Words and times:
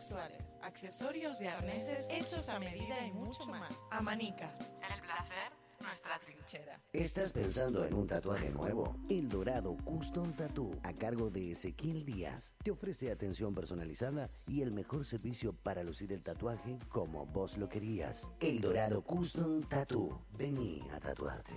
sexuales, 0.00 0.42
accesorios 0.62 1.40
y 1.42 1.46
arneses 1.46 2.08
hechos 2.08 2.48
a 2.48 2.58
medida 2.58 3.06
y 3.06 3.12
mucho 3.12 3.44
más. 3.46 3.70
Amanica. 3.90 4.50
El 4.58 5.02
placer, 5.02 5.52
nuestra 5.78 6.18
trinchera. 6.20 6.80
¿Estás 6.94 7.34
pensando 7.34 7.84
en 7.84 7.92
un 7.92 8.06
tatuaje 8.06 8.48
nuevo? 8.48 8.96
El 9.10 9.28
Dorado 9.28 9.76
Custom 9.84 10.32
Tattoo, 10.32 10.70
a 10.84 10.94
cargo 10.94 11.28
de 11.28 11.52
Ezequiel 11.52 12.06
Díaz, 12.06 12.54
te 12.64 12.70
ofrece 12.70 13.10
atención 13.10 13.54
personalizada 13.54 14.30
y 14.48 14.62
el 14.62 14.72
mejor 14.72 15.04
servicio 15.04 15.52
para 15.52 15.84
lucir 15.84 16.14
el 16.14 16.22
tatuaje 16.22 16.78
como 16.88 17.26
vos 17.26 17.58
lo 17.58 17.68
querías. 17.68 18.30
El 18.40 18.62
Dorado 18.62 19.02
Custom 19.02 19.68
Tattoo. 19.68 20.24
Vení 20.32 20.82
a 20.94 21.00
tatuarte. 21.00 21.52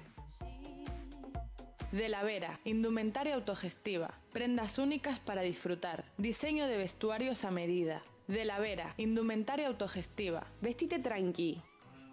De 1.93 2.09
la 2.09 2.23
Vera, 2.23 2.59
indumentaria 2.65 3.35
autogestiva, 3.35 4.19
prendas 4.33 4.79
únicas 4.79 5.19
para 5.19 5.43
disfrutar, 5.43 6.03
diseño 6.17 6.67
de 6.67 6.75
vestuarios 6.75 7.45
a 7.45 7.51
medida. 7.51 8.03
De 8.27 8.45
la 8.45 8.57
Vera, 8.57 8.93
indumentaria 8.97 9.67
autogestiva. 9.67 10.47
Vestite 10.61 10.99
tranqui. 10.99 11.61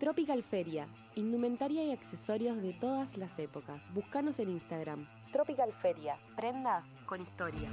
Tropical 0.00 0.42
Feria, 0.42 0.88
indumentaria 1.14 1.84
y 1.84 1.92
accesorios 1.92 2.60
de 2.60 2.72
todas 2.72 3.16
las 3.16 3.38
épocas. 3.38 3.80
Búscanos 3.94 4.40
en 4.40 4.50
Instagram. 4.50 5.06
Tropical 5.30 5.72
Feria, 5.80 6.18
prendas 6.34 6.84
con 7.06 7.22
historia. 7.22 7.70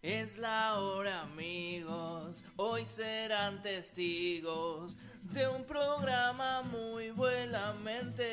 Es 0.00 0.38
la 0.38 0.78
hora 0.78 1.22
amigos, 1.22 2.42
hoy 2.56 2.86
serán 2.86 3.60
testigos 3.60 4.96
de 5.22 5.48
un 5.48 5.64
programa 5.64 6.62
muy 6.62 7.10
buenamente. 7.10 8.24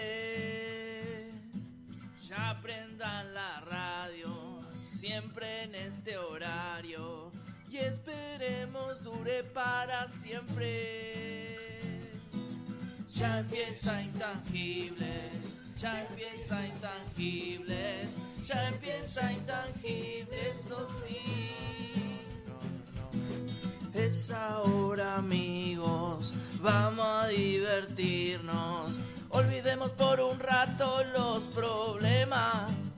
Ya 2.22 2.57
prendan 2.61 3.33
la 3.33 3.59
radio, 3.61 4.54
siempre 4.85 5.63
en 5.63 5.75
este 5.75 6.18
horario, 6.18 7.31
y 7.69 7.78
esperemos 7.78 9.03
dure 9.03 9.44
para 9.44 10.07
siempre. 10.07 11.56
Ya 13.09 13.40
empieza 13.40 14.01
intangibles, 14.01 15.66
ya 15.78 16.06
empieza 16.06 16.66
intangibles, 16.66 18.12
ya 18.44 18.68
empieza 18.69 19.31
intangibles, 19.31 20.57
eso 20.57 20.88
sí. 21.02 21.52
Es 23.94 24.31
ahora 24.31 25.16
amigos, 25.16 26.34
vamos 26.62 27.06
a 27.06 27.28
divertirnos, 27.28 29.00
olvidemos 29.29 29.91
por 29.91 30.19
un 30.19 30.38
rato 30.40 31.02
los 31.13 31.47
problemas. 31.47 32.94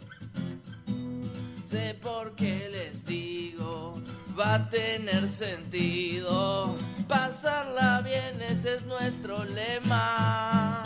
Sé 1.67 1.95
por 2.01 2.33
qué 2.33 2.69
les 2.71 3.05
digo, 3.05 4.01
va 4.39 4.53
a 4.55 4.69
tener 4.69 5.27
sentido. 5.27 6.77
Pasarla 7.09 7.99
bien, 7.99 8.41
ese 8.41 8.75
es 8.75 8.85
nuestro 8.85 9.43
lema. 9.43 10.81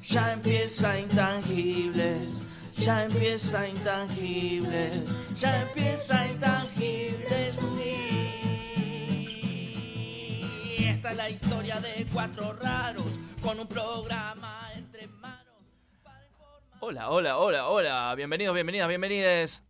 Ya 0.00 0.32
empieza 0.32 1.00
intangibles, 1.00 2.44
ya 2.70 3.02
empieza 3.02 3.66
intangibles, 3.66 5.18
ya 5.34 5.62
empieza 5.62 6.24
intangibles, 6.28 7.56
sí. 7.56 7.96
Esta 10.78 11.10
es 11.10 11.16
la 11.16 11.30
historia 11.30 11.80
de 11.80 12.06
cuatro 12.12 12.52
raros 12.52 13.18
con 13.42 13.58
un 13.58 13.66
programa 13.66 14.70
entre 14.76 15.08
manos. 15.08 15.35
Hola, 16.80 17.10
hola, 17.10 17.38
hola, 17.38 17.68
hola. 17.68 18.14
Bienvenidos, 18.16 18.54
bienvenidas, 18.54 18.88
bienvenides. 18.88 19.64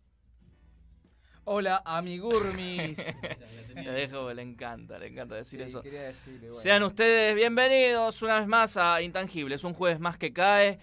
Hola, 1.45 1.81
amigurmis. 1.85 2.97
Le 3.75 3.91
dejo, 3.91 4.33
le 4.33 4.41
encanta, 4.41 4.97
le 4.97 5.07
encanta 5.07 5.35
decir 5.35 5.59
Sí, 5.59 5.65
eso. 5.65 5.81
quería 5.83 6.01
decirle, 6.03 6.47
bueno. 6.47 6.61
Sean 6.61 6.81
ustedes 6.81 7.35
bienvenidos 7.35 8.23
una 8.23 8.39
vez 8.39 8.47
más 8.47 8.75
a 8.75 9.03
Intangibles, 9.03 9.63
un 9.63 9.75
jueves 9.75 9.99
más 9.99 10.17
que 10.17 10.33
cae. 10.33 10.79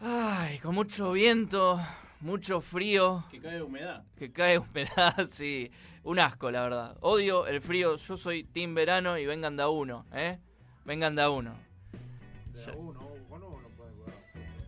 Ay, 0.00 0.58
con 0.58 0.74
mucho 0.74 1.12
viento, 1.12 1.80
mucho 2.20 2.60
frío. 2.60 3.24
Que 3.30 3.40
cae 3.40 3.62
humedad. 3.62 4.02
Que 4.18 4.32
cae 4.32 4.58
humedad, 4.58 5.14
sí. 5.30 5.70
Un 6.02 6.18
asco, 6.18 6.50
la 6.50 6.62
verdad. 6.62 6.96
Odio 7.00 7.46
el 7.46 7.60
frío. 7.62 7.94
Yo 7.96 8.16
soy 8.16 8.42
team 8.42 8.74
verano 8.74 9.16
y 9.16 9.24
vengan 9.24 9.56
de 9.56 9.62
a 9.62 9.68
uno, 9.68 10.04
¿eh? 10.12 10.38
Vengan 10.84 11.14
de 11.14 11.22
a 11.22 11.30
uno. 11.30 11.54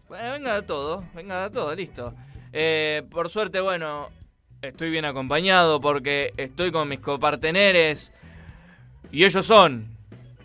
Bueno, 0.09 0.33
venga 0.33 0.55
de 0.55 0.63
todo, 0.63 1.05
venga 1.15 1.43
de 1.43 1.51
todo, 1.51 1.75
listo. 1.75 2.15
Eh, 2.53 3.03
por 3.11 3.29
suerte, 3.29 3.61
bueno, 3.61 4.11
estoy 4.63 4.91
bien 4.91 5.05
acompañado 5.05 5.81
porque 5.81 6.33
estoy 6.37 6.71
con 6.71 6.89
mis 6.89 7.01
coparteneres. 7.01 8.13
Y 9.11 9.25
ellos 9.25 9.45
son. 9.45 9.97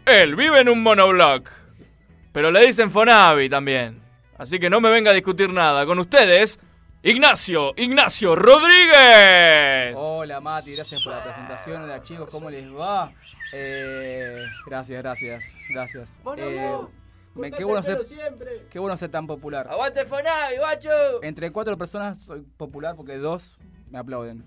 Él 0.06 0.36
vive 0.36 0.62
en 0.62 0.70
un 0.70 0.82
monoblock. 0.82 1.50
Pero 2.32 2.50
le 2.50 2.66
dicen 2.66 2.90
Fonavi 2.90 3.50
también. 3.50 4.02
Así 4.38 4.58
que 4.58 4.70
no 4.70 4.82
me 4.82 4.90
venga 4.90 5.12
a 5.12 5.14
discutir 5.14 5.52
nada. 5.52 5.86
Con 5.86 6.00
ustedes, 6.00 6.60
Ignacio, 7.04 7.74
Ignacio 7.78 8.36
Rodríguez. 8.36 9.94
Hola 9.96 10.40
Mati, 10.42 10.76
gracias 10.76 11.04
por 11.04 11.14
la 11.14 11.24
presentación. 11.24 11.84
Hola 11.84 12.02
chicos, 12.02 12.30
¿cómo 12.30 12.50
les 12.50 12.68
va? 12.74 13.12
Eh, 13.54 14.44
gracias, 14.66 15.02
gracias, 15.04 15.44
gracias. 15.70 16.18
Eh, 16.38 16.78
me- 17.36 17.52
qué, 17.52 17.64
bueno 17.64 17.82
ser, 17.84 18.04
siempre. 18.04 18.66
qué 18.70 18.80
bueno 18.80 18.96
ser 18.98 19.10
tan 19.10 19.28
popular. 19.28 19.68
¡Aguante 19.70 20.06
Fonavi, 20.06 20.58
guacho! 20.58 21.24
Entre 21.24 21.52
cuatro 21.52 21.78
personas 21.78 22.20
soy 22.20 22.42
popular 22.58 22.96
porque 22.96 23.18
dos 23.18 23.58
me 23.90 23.98
aplauden. 24.00 24.44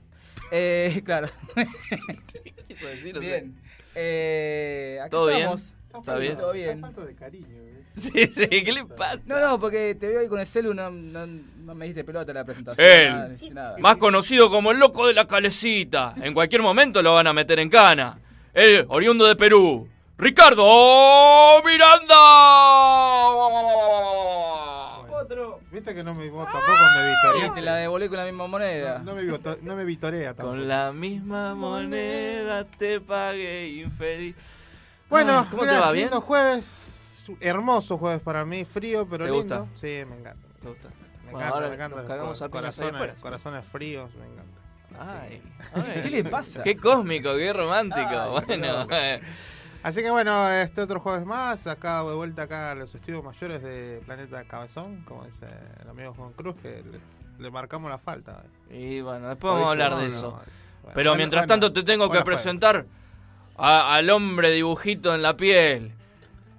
Eh, 0.51 1.03
claro. 1.05 1.29
Quiso 2.69 2.87
decir, 2.87 3.19
bien. 3.19 3.61
Eh, 3.95 4.99
acá 5.01 5.11
¿Todo 5.11 5.27
bien? 5.27 5.39
estamos. 5.41 5.75
¿Está 5.95 6.17
bien? 6.19 6.37
Todo 6.37 6.53
bien. 6.53 6.81
falta 6.81 7.05
de 7.05 7.15
cariño. 7.15 7.47
¿eh? 7.49 7.71
Sí, 7.97 8.11
sí, 8.33 8.49
¿qué 8.49 8.73
le 8.73 8.85
pasa? 8.87 9.21
No, 9.27 9.39
no, 9.39 9.61
porque 9.61 9.95
te 9.95 10.09
veo 10.09 10.19
ahí 10.19 10.27
con 10.27 10.41
el 10.41 10.47
celu, 10.49 10.75
no, 10.75 10.91
no, 10.91 11.27
no 11.29 11.75
me 11.77 11.87
diste 11.87 12.03
pelota 12.03 12.33
en 12.33 12.39
la 12.39 12.45
presentación. 12.45 12.85
Él. 12.85 13.11
nada, 13.13 13.29
ni 13.41 13.51
nada. 13.51 13.77
Más 13.79 13.99
conocido 13.99 14.51
como 14.51 14.73
el 14.73 14.81
loco 14.81 15.07
de 15.07 15.15
la 15.15 15.29
calecita. 15.29 16.13
En 16.21 16.35
cualquier 16.35 16.61
momento 16.61 17.01
lo 17.03 17.15
van 17.15 17.29
a 17.29 17.33
meter 17.33 17.61
en 17.61 17.71
cana. 17.71 18.19
El 18.53 18.85
oriundo 18.89 19.25
de 19.27 19.37
Perú. 19.37 19.89
Ricardo 20.17 21.63
Miranda. 21.65 22.15
Otro. 25.11 25.61
Viste 25.73 25.95
que 25.95 26.05
no 26.05 26.15
me 26.15 26.29
vos 26.31 26.45
tampoco 26.45 26.73
me 26.73 27.11
Sí, 27.11 27.17
vitorea. 27.27 27.55
te 27.55 27.61
la 27.63 27.75
devolví 27.77 28.09
con 28.09 28.19
la 28.19 28.25
misma 28.25 28.47
moneda. 28.47 28.99
No, 28.99 29.05
no 29.07 29.15
me, 29.15 29.23
vito- 29.25 29.59
no 29.63 29.75
me 29.77 29.85
vitorea 29.85 30.35
tampoco. 30.35 30.49
Con 30.51 30.69
la 30.69 30.93
misma 30.93 31.55
moneda 31.55 32.65
te 32.65 33.01
pagué 33.01 33.69
infeliz. 33.69 34.37
Bueno, 35.11 35.41
Ay, 35.41 35.47
¿cómo 35.51 35.63
te 35.65 35.79
va? 35.79 35.93
¿Bien? 35.93 36.07
lindo 36.07 36.21
jueves. 36.21 37.25
Hermoso 37.41 37.97
jueves 37.99 38.21
para 38.21 38.45
mí, 38.45 38.65
frío 38.65 39.07
pero 39.09 39.25
¿Te 39.25 39.33
lindo. 39.33 39.61
gusta? 39.65 39.77
Sí, 39.81 40.05
me 40.09 40.17
encanta. 40.19 40.47
¿Te 40.61 40.69
gusta? 40.69 40.89
Me 41.25 41.33
Bueno, 41.33 41.47
encanta, 41.49 41.69
me 41.69 41.75
encanta. 41.75 41.97
nos 41.97 42.07
cagamos 42.07 42.43
corazones, 42.51 43.21
corazones 43.23 43.67
fríos, 43.67 44.11
me 44.15 44.27
encanta. 44.27 44.61
Ay. 45.23 45.43
¿Qué 46.03 46.11
le 46.11 46.25
pasa? 46.25 46.63
Qué 46.63 46.77
cósmico, 46.77 47.35
qué 47.37 47.53
romántico. 47.53 48.09
Ay, 48.11 48.45
bueno, 48.47 48.87
eh, 48.91 49.21
Así 49.85 50.03
que 50.03 50.11
bueno, 50.11 50.49
este 50.51 50.81
otro 50.81 50.99
jueves 50.99 51.27
más, 51.27 51.67
acá 51.67 52.03
de 52.03 52.15
vuelta 52.15 52.43
acá 52.45 52.71
a 52.71 52.75
los 52.75 52.95
estudios 52.95 53.23
mayores 53.23 53.63
de 53.63 54.01
Planeta 54.07 54.43
Cabezón, 54.45 55.03
como 55.05 55.25
dice 55.25 55.47
el 55.83 55.91
amigo 55.91 56.15
Juan 56.15 56.33
Cruz, 56.33 56.57
que 56.63 56.83
le, 56.91 57.01
le 57.43 57.51
marcamos 57.51 57.91
la 57.91 57.99
falta. 57.99 58.45
y 58.71 59.03
bueno, 59.03 59.29
después 59.29 59.53
vamos 59.53 59.69
a 59.69 59.75
sí, 59.77 59.83
hablar 59.83 60.01
de 60.01 60.07
eso. 60.07 60.31
no, 60.31 60.41
es- 60.43 60.49
bueno, 60.83 60.95
Pero 60.95 61.11
bueno, 61.11 61.17
mientras 61.19 61.43
bueno, 61.43 61.49
tanto 61.61 61.73
te 61.73 61.83
tengo 61.83 62.11
que 62.11 62.23
presentar 62.23 62.87
a- 63.59 63.95
al 63.95 64.09
hombre 64.11 64.51
dibujito 64.51 65.15
en 65.15 65.21
la 65.23 65.37
piel. 65.37 65.93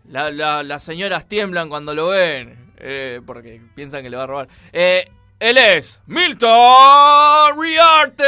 La- 0.07 0.29
la- 0.29 0.61
las 0.61 0.83
señoras 0.83 1.27
tiemblan 1.27 1.67
cuando 1.67 1.95
lo 1.95 2.09
ven, 2.09 2.73
eh, 2.77 3.21
porque 3.25 3.59
piensan 3.73 4.03
que 4.03 4.11
le 4.11 4.17
va 4.17 4.23
a 4.23 4.27
robar. 4.27 4.47
Eh, 4.71 5.09
él 5.39 5.57
es 5.57 5.99
Milton 6.05 7.59
Riartes. 7.59 8.25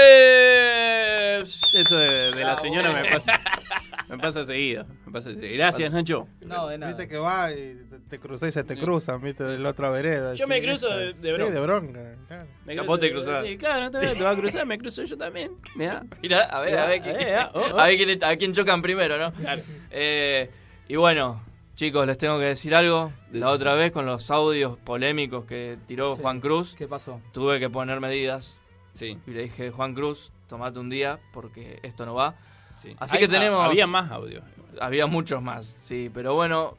Eso 1.74 1.98
de, 1.98 2.32
de 2.32 2.44
la 2.44 2.56
señora 2.58 2.92
me 2.92 3.06
pasa, 3.10 3.40
me 4.15 4.18
pasa 4.18 4.44
seguido. 4.45 4.86
Me 5.06 5.12
pasa 5.12 5.33
seguido. 5.33 5.54
Gracias, 5.56 5.92
Nacho. 5.92 6.27
No, 6.42 6.68
de 6.68 6.77
nada. 6.77 6.94
Viste 6.94 7.07
que 7.07 7.18
va 7.18 7.51
y 7.51 7.56
te, 7.89 8.00
te 8.09 8.19
cruzás 8.19 8.50
y 8.50 8.51
se 8.51 8.63
te 8.63 8.77
cruzan, 8.77 9.21
viste, 9.21 9.44
de 9.44 9.57
la 9.59 9.69
otra 9.69 9.89
vereda. 9.89 10.33
Yo 10.33 10.45
así, 10.45 10.50
me 10.50 10.62
cruzo 10.62 10.88
de- 10.89 11.12
bronca. 11.33 11.45
Sí, 11.48 11.51
de 11.54 11.59
bronca. 11.62 12.15
claro. 12.27 12.48
Me 12.65 12.81
vos 12.81 13.00
te 13.00 13.12
cruzás. 13.12 13.45
Sí, 13.45 13.57
claro, 13.57 13.86
no 13.86 13.92
te, 13.92 14.00
te 14.07 14.24
vas 14.24 14.38
a 14.38 14.39
cruzar, 14.39 14.65
me 14.65 14.77
cruzo 14.77 15.04
yo 15.04 15.18
también. 15.18 15.51
Mirá. 15.75 16.04
Mirá, 16.21 16.42
a 16.44 16.59
ver, 16.62 16.77
a 16.77 16.86
ver, 16.88 17.01
quién- 17.01 17.19
eh, 17.19 17.38
oh, 17.54 17.62
oh. 17.74 17.80
a 17.80 17.88
ver 17.88 17.98
quién, 17.98 18.24
a 18.24 18.36
quién 18.38 18.54
chocan 18.54 18.81
primero, 18.81 19.18
¿no? 19.18 19.33
Claro. 19.33 19.62
Eh, 19.92 20.50
y 20.88 20.95
bueno, 20.95 21.44
chicos, 21.75 22.07
les 22.07 22.18
tengo 22.18 22.39
que 22.39 22.45
decir 22.45 22.74
algo. 22.75 23.12
La 23.33 23.50
otra 23.51 23.74
vez 23.75 23.92
con 23.92 24.06
los 24.06 24.31
audios 24.31 24.77
polémicos 24.80 25.45
que 25.45 25.77
tiró 25.86 26.15
Sí. 26.15 26.21
Juan 26.21 26.39
Cruz, 26.39 26.75
¿Qué 26.77 26.88
pasó? 26.88 27.19
tuve 27.33 27.59
que 27.59 27.69
poner 27.69 28.00
medidas. 28.00 28.56
Sí, 28.94 29.19
Y 29.27 29.31
le 29.31 29.44
dije, 29.44 29.69
Juan 29.69 29.94
Cruz, 29.94 30.31
tomate 30.48 30.80
un 30.80 30.89
día 30.89 31.19
porque 31.33 31.77
esto 31.83 32.06
no 32.06 32.15
va. 32.15 32.36
Sí. 32.78 32.96
Así 33.00 33.18
que 33.18 33.28
tenemos- 33.28 33.66
Había 33.66 33.88
más 33.88 34.12
audio. 34.12 34.42
Había 34.80 35.08
muchos 35.08 35.42
más, 35.42 35.74
sí, 35.78 36.12
pero 36.14 36.36
bueno, 36.36 36.78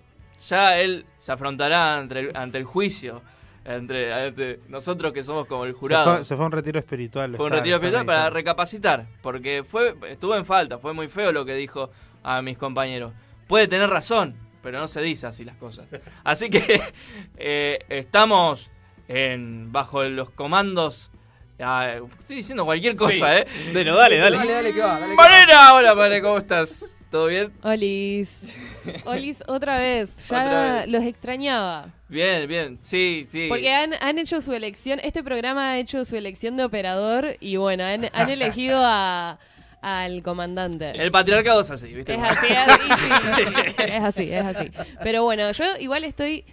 ya 0.48 0.78
él 0.78 1.04
se 1.18 1.32
afrontará 1.32 1.98
ante 1.98 2.20
el, 2.20 2.36
ante 2.36 2.58
el 2.58 2.64
juicio 2.64 3.22
entre, 3.64 4.26
entre 4.28 4.60
nosotros 4.68 5.12
que 5.12 5.22
somos 5.24 5.46
como 5.46 5.64
el 5.64 5.72
Se 5.72 5.78
jurado. 5.78 6.14
fue, 6.16 6.24
se 6.24 6.36
fue 6.36 6.44
a 6.44 6.46
un 6.46 6.52
retiro 6.52 6.78
espiritual. 6.78 7.34
Fue 7.36 7.46
un 7.46 7.52
está- 7.52 7.56
retiro 7.56 7.76
está 7.76 7.86
espiritual 7.88 8.06
para 8.06 8.30
recapacitar, 8.30 9.06
porque 9.20 9.64
fue 9.64 9.96
estuvo 10.08 10.36
en 10.36 10.46
falta, 10.46 10.78
fue 10.78 10.94
muy 10.94 11.08
feo 11.08 11.32
lo 11.32 11.44
que 11.44 11.54
dijo 11.54 11.90
a 12.22 12.40
mis 12.40 12.56
compañeros. 12.56 13.12
Puede 13.48 13.66
tener 13.66 13.90
razón, 13.90 14.36
pero 14.62 14.78
no 14.78 14.86
se 14.86 15.00
dice 15.00 15.26
así 15.26 15.44
las 15.44 15.56
cosas. 15.56 15.86
Así 16.22 16.50
que 16.50 16.80
eh, 17.36 17.78
estamos 17.88 18.70
en, 19.08 19.72
bajo 19.72 20.04
los 20.04 20.30
comandos. 20.30 21.10
Ah, 21.60 21.94
estoy 22.20 22.36
diciendo 22.36 22.64
cualquier 22.64 22.96
cosa, 22.96 23.12
Sí. 23.12 23.40
¿eh? 23.42 23.46
Dale, 23.72 23.90
dale, 23.90 24.18
dale. 24.18 24.36
Dale, 24.38 24.52
dale, 24.52 24.72
que 24.74 24.80
va, 24.80 24.98
dale, 25.00 25.14
que 25.14 25.16
va. 25.16 25.28
¡Marina! 25.28 25.74
Hola, 25.74 25.94
Vale, 25.94 26.22
¿cómo 26.22 26.38
estás? 26.38 26.94
¿Todo 27.10 27.26
bien? 27.26 27.52
Olis. 27.62 28.28
Olis, 29.06 29.38
otra 29.46 29.78
vez. 29.78 30.10
Ya 30.28 30.44
Otra 30.44 30.72
vez. 30.80 30.88
los 30.88 31.04
extrañaba. 31.04 31.88
Bien, 32.08 32.46
bien. 32.48 32.78
Sí, 32.82 33.24
sí. 33.28 33.46
Porque 33.48 33.72
han, 33.72 33.94
han 34.00 34.18
hecho 34.18 34.40
su 34.42 34.52
elección, 34.52 35.00
este 35.02 35.22
programa 35.22 35.70
ha 35.72 35.78
hecho 35.78 36.04
su 36.04 36.16
elección 36.16 36.56
de 36.56 36.64
operador 36.64 37.36
y 37.40 37.56
bueno, 37.56 37.84
han, 37.84 38.08
han 38.12 38.28
elegido 38.30 38.78
a, 38.82 39.38
al 39.80 40.22
comandante. 40.22 40.90
El 40.94 41.10
patriarcado 41.10 41.62
es 41.62 41.70
así, 41.70 41.92
¿viste? 41.94 42.14
Es 42.14 42.20
así, 42.22 42.46
es 42.50 43.74
sí, 43.74 43.82
es 43.84 44.02
así, 44.02 44.32
es 44.32 44.44
así. 44.44 44.70
Pero 45.02 45.22
bueno, 45.24 45.50
yo 45.52 45.64
igual 45.80 46.04
estoy 46.04 46.44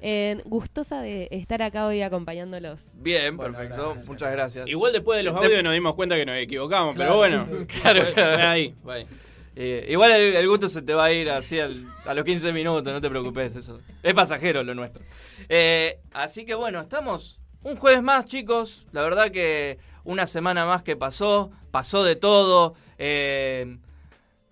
eh, 0.00 0.40
gustosa 0.44 1.00
de 1.02 1.28
estar 1.30 1.62
acá 1.62 1.86
hoy 1.86 2.02
acompañándolos. 2.02 2.80
Bien, 2.94 3.36
Bueno, 3.36 3.52
perfecto. 3.56 3.84
gracias. 3.86 4.08
Muchas 4.08 4.32
gracias. 4.32 4.68
Igual 4.68 4.92
después 4.92 5.16
de 5.16 5.22
los 5.22 5.36
audios 5.36 5.62
nos 5.62 5.72
dimos 5.72 5.94
cuenta 5.94 6.16
que 6.16 6.26
nos 6.26 6.36
equivocamos, 6.36 6.94
Claro, 6.94 7.20
pero 7.20 7.44
bueno. 7.46 7.66
sí. 7.68 7.80
Claro, 7.80 8.04
claro. 8.14 8.48
Ahí. 8.48 8.74
Eh, 9.56 9.86
igual 9.88 10.10
el, 10.12 10.34
el 10.34 10.48
gusto 10.48 10.68
se 10.68 10.82
te 10.82 10.94
va 10.94 11.04
a 11.04 11.12
ir 11.12 11.30
así 11.30 11.60
al- 11.60 11.84
a 12.06 12.12
los 12.14 12.24
15 12.24 12.52
minutos, 12.52 12.92
no 12.92 13.00
te 13.00 13.08
preocupes, 13.08 13.54
eso. 13.54 13.80
Es 14.02 14.12
pasajero 14.14 14.64
lo 14.64 14.74
nuestro. 14.74 15.04
Eh, 15.48 15.98
así 16.12 16.44
que 16.44 16.54
bueno, 16.54 16.80
estamos 16.80 17.38
un 17.62 17.76
jueves 17.76 18.02
más, 18.02 18.24
chicos. 18.24 18.86
La 18.92 19.02
verdad 19.02 19.30
que 19.30 19.78
una 20.02 20.26
semana 20.26 20.66
más 20.66 20.82
que 20.82 20.96
pasó, 20.96 21.50
pasó 21.70 22.02
de 22.02 22.16
todo. 22.16 22.74
eh, 22.98 23.78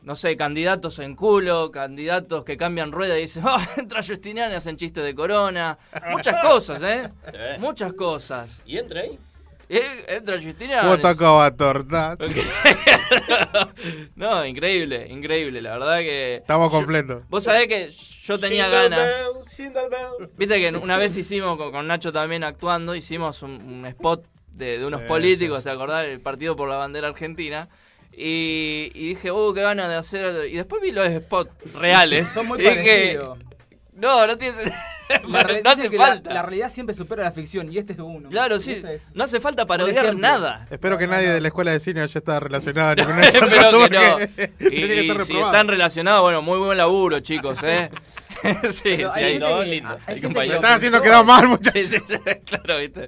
no 0.03 0.17
sé, 0.17 0.37
candidatos 0.37 0.99
en 0.99 1.15
culo, 1.15 1.71
candidatos 1.71 2.45
que 2.45 2.57
cambian 2.57 2.93
rueda 2.93 3.17
y 3.19 3.23
dicen, 3.23 3.45
oh, 3.47 3.57
entra 3.77 4.03
Justiniano 4.03 4.53
y 4.53 4.57
hacen 4.57 4.77
chistes 4.77 5.05
de 5.05 5.15
corona. 5.15 5.79
Muchas 6.11 6.43
cosas, 6.45 6.83
¿eh? 6.83 7.11
Sí. 7.33 7.61
Muchas 7.61 7.93
cosas. 7.93 8.63
¿Y 8.67 8.79
entra 8.79 9.03
ahí? 9.03 9.19
Eh, 9.69 10.05
entra 10.09 10.41
Justiniano. 10.41 10.89
Vos 10.89 11.01
tocabas 11.01 11.57
tortas. 11.57 12.19
no, 14.17 14.45
increíble, 14.45 15.07
increíble. 15.09 15.63
La 15.63 15.79
verdad 15.79 15.99
que. 16.01 16.37
Estamos 16.37 16.71
completos. 16.71 17.23
Vos 17.29 17.45
sabés 17.45 17.69
que 17.69 17.91
yo 18.23 18.39
tenía 18.39 18.69
ganas. 18.69 19.15
bell, 19.57 19.73
bell. 19.73 20.31
Viste 20.37 20.61
que 20.61 20.77
una 20.77 20.99
vez 20.99 21.17
hicimos 21.17 21.57
con, 21.57 21.71
con 21.73 21.87
Nacho 21.87 22.13
también 22.13 22.45
actuando, 22.45 22.95
hicimos 22.95 23.43
un, 23.43 23.53
un 23.53 23.87
spot 23.87 24.27
de, 24.49 24.79
de 24.79 24.85
unos 24.85 25.03
Sí, 25.03 25.07
políticos, 25.07 25.59
sí, 25.59 25.65
¿te 25.65 25.71
acordás? 25.71 26.07
El 26.07 26.21
partido 26.21 26.55
por 26.55 26.69
la 26.69 26.77
bandera 26.77 27.09
argentina. 27.09 27.69
Y, 28.15 28.91
y 28.95 29.09
dije, 29.11 29.31
uh, 29.33 29.53
qué 29.55 29.63
ganas 29.63 29.89
de 29.89 29.97
hacer. 29.97 30.47
Y 30.49 30.57
después 30.57 30.83
vi 30.83 30.93
los 30.93 31.09
spots 31.13 31.51
reales. 31.75 32.29
Son 32.29 32.47
muy 32.47 32.63
parecidos. 32.63 33.39
no, 33.95 34.27
no 34.27 34.37
tiene 34.39 34.55
no 35.29 35.71
hace 35.71 35.89
la- 35.91 36.07
falta. 36.07 36.33
La, 36.35 36.43
realidad 36.43 36.71
siempre 36.71 36.95
supera 36.95 37.23
la 37.25 37.33
ficción 37.33 37.71
y 37.73 37.79
este 37.79 37.93
es 37.95 37.99
uno. 37.99 38.29
Claro, 38.29 38.59
sí. 38.59 38.73
es- 38.73 39.15
No 39.15 39.25
hace 39.25 39.41
falta 39.41 39.67
parodiar 39.67 40.05
ejemplo. 40.07 40.27
nada. 40.29 40.67
Espero 40.71 40.97
que 40.99 41.07
nadie 41.07 41.29
de 41.31 41.41
la 41.41 41.49
escuela 41.49 41.73
de 41.73 41.81
cine 41.81 42.01
haya 42.01 42.19
estado 42.19 42.41
relacionado 42.41 42.95
ni 42.97 43.05
con 43.05 43.19
eso. 43.23 43.45
Espero 43.45 43.85
que 43.85 43.91
no. 43.91 44.21
Y, 44.21 44.27
tiene 44.71 44.89
que 44.95 45.03
y 45.05 45.11
estar 45.11 45.27
si 45.27 45.39
están 45.39 45.69
relacionados, 45.69 46.23
bueno, 46.23 46.41
muy 46.43 46.59
buen 46.59 46.79
laburo, 46.79 47.21
chicos, 47.21 47.59
¿eh? 47.63 47.91
sí, 48.71 48.83
Pero 48.97 49.11
sí, 49.11 49.21
hay 49.21 49.25
hay 49.25 49.33
gente 49.33 49.47
dos 49.47 49.65
que- 49.65 49.71
lindos. 49.71 49.93
hay 49.93 49.99
Hay 49.99 50.05
gente 50.07 50.15
que 50.15 50.23
compañeros. 50.23 50.49
lo 50.55 50.61
Están 50.61 50.77
haciendo 50.77 51.03
quedar 51.03 51.25
mal, 51.25 51.49
muchachos. 51.49 51.87
Sí, 51.87 51.99
sí, 51.99 52.05
sí, 52.09 52.19
claro, 52.45 52.79
¿viste? 52.79 53.01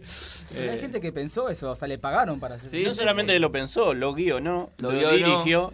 Hay 0.56 0.68
Eh, 0.68 0.78
gente 0.80 1.00
que 1.00 1.12
pensó 1.12 1.48
eso, 1.48 1.70
o 1.70 1.76
sea, 1.76 1.88
le 1.88 1.98
pagaron 1.98 2.38
para 2.40 2.54
hacer 2.56 2.70
Sí, 2.70 2.82
no 2.84 2.92
solamente 2.92 3.32
sí. 3.32 3.38
lo 3.38 3.50
pensó, 3.50 3.92
lo 3.94 4.12
guionó, 4.14 4.70
Lo 4.78 4.92
lo, 4.92 5.10
dirigió. 5.12 5.72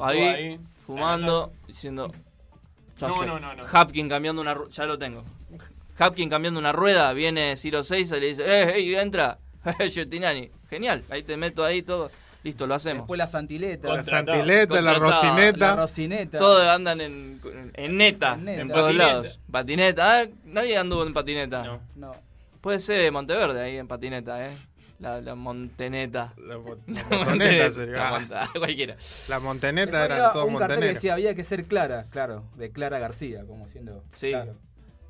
ahí, 0.00 0.58
fumando, 0.86 1.52
diciendo. 1.66 2.12
ya 2.96 3.08
No, 3.08 3.14
sé, 3.18 3.26
no, 3.26 3.38
no, 3.38 3.54
no. 3.54 3.64
Hapkin 3.70 4.08
cambiando 4.08 4.40
una 4.42 4.54
rueda. 4.54 4.70
Ya 4.72 4.84
lo 4.86 4.98
tengo. 4.98 5.24
Hapkin 5.98 6.30
cambiando 6.30 6.60
una 6.60 6.72
rueda, 6.72 7.12
viene 7.12 7.56
Ciro 7.56 7.82
6 7.82 8.12
y 8.12 8.20
le 8.20 8.26
dice: 8.28 8.42
¡Eh, 8.46 8.72
hey, 8.74 8.94
entra! 8.94 9.38
Giottinani. 9.90 10.50
Genial, 10.70 11.02
ahí 11.10 11.22
te 11.22 11.36
meto 11.36 11.64
ahí 11.64 11.82
todo. 11.82 12.10
Listo, 12.48 12.66
lo 12.66 12.74
hacemos. 12.74 13.02
Después 13.02 13.18
la 13.18 13.26
santileta, 13.26 13.88
La 13.88 14.02
santileta, 14.02 14.80
la 14.80 14.94
Contratado. 14.94 15.00
la 15.00 15.32
rocineta. 15.38 15.76
rocineta. 15.76 16.38
Todos 16.38 16.66
andan 16.68 17.00
en, 17.00 17.40
en 17.74 17.96
neta, 17.96 18.34
En 18.34 18.44
neta. 18.44 18.60
en 18.62 18.68
todos 18.70 18.94
lados. 18.94 19.40
Patineta, 19.50 20.20
ah, 20.20 20.26
nadie 20.44 20.76
anduvo 20.78 21.04
en 21.06 21.12
patineta. 21.12 21.62
No. 21.64 21.80
No. 21.96 22.12
Puede 22.60 22.80
ser 22.80 23.12
Monteverde 23.12 23.60
ahí 23.62 23.76
en 23.76 23.86
patineta, 23.86 24.44
¿eh? 24.46 24.50
La, 24.98 25.20
la 25.20 25.34
monteneta. 25.36 26.32
La, 26.38 26.58
mo- 26.58 26.76
La 26.86 27.02
la 27.10 27.16
montoneta 27.24 27.70
sería. 27.72 27.96
La 27.96 28.08
Ah, 28.08 28.18
monta- 28.18 28.50
cualquiera. 28.58 28.96
La 29.28 29.38
monteneta 29.40 30.04
eran 30.04 30.32
todos 30.32 30.46
un 30.48 30.56
cartel 30.56 30.80
que 30.80 30.86
decía 30.86 31.12
había 31.12 31.34
que 31.34 31.44
ser 31.44 31.66
Clara, 31.66 32.06
claro, 32.10 32.44
de 32.56 32.72
Clara 32.72 32.98
García, 32.98 33.44
como 33.46 33.68
siendo. 33.68 34.02
Sí. 34.08 34.30
Claro. 34.30 34.56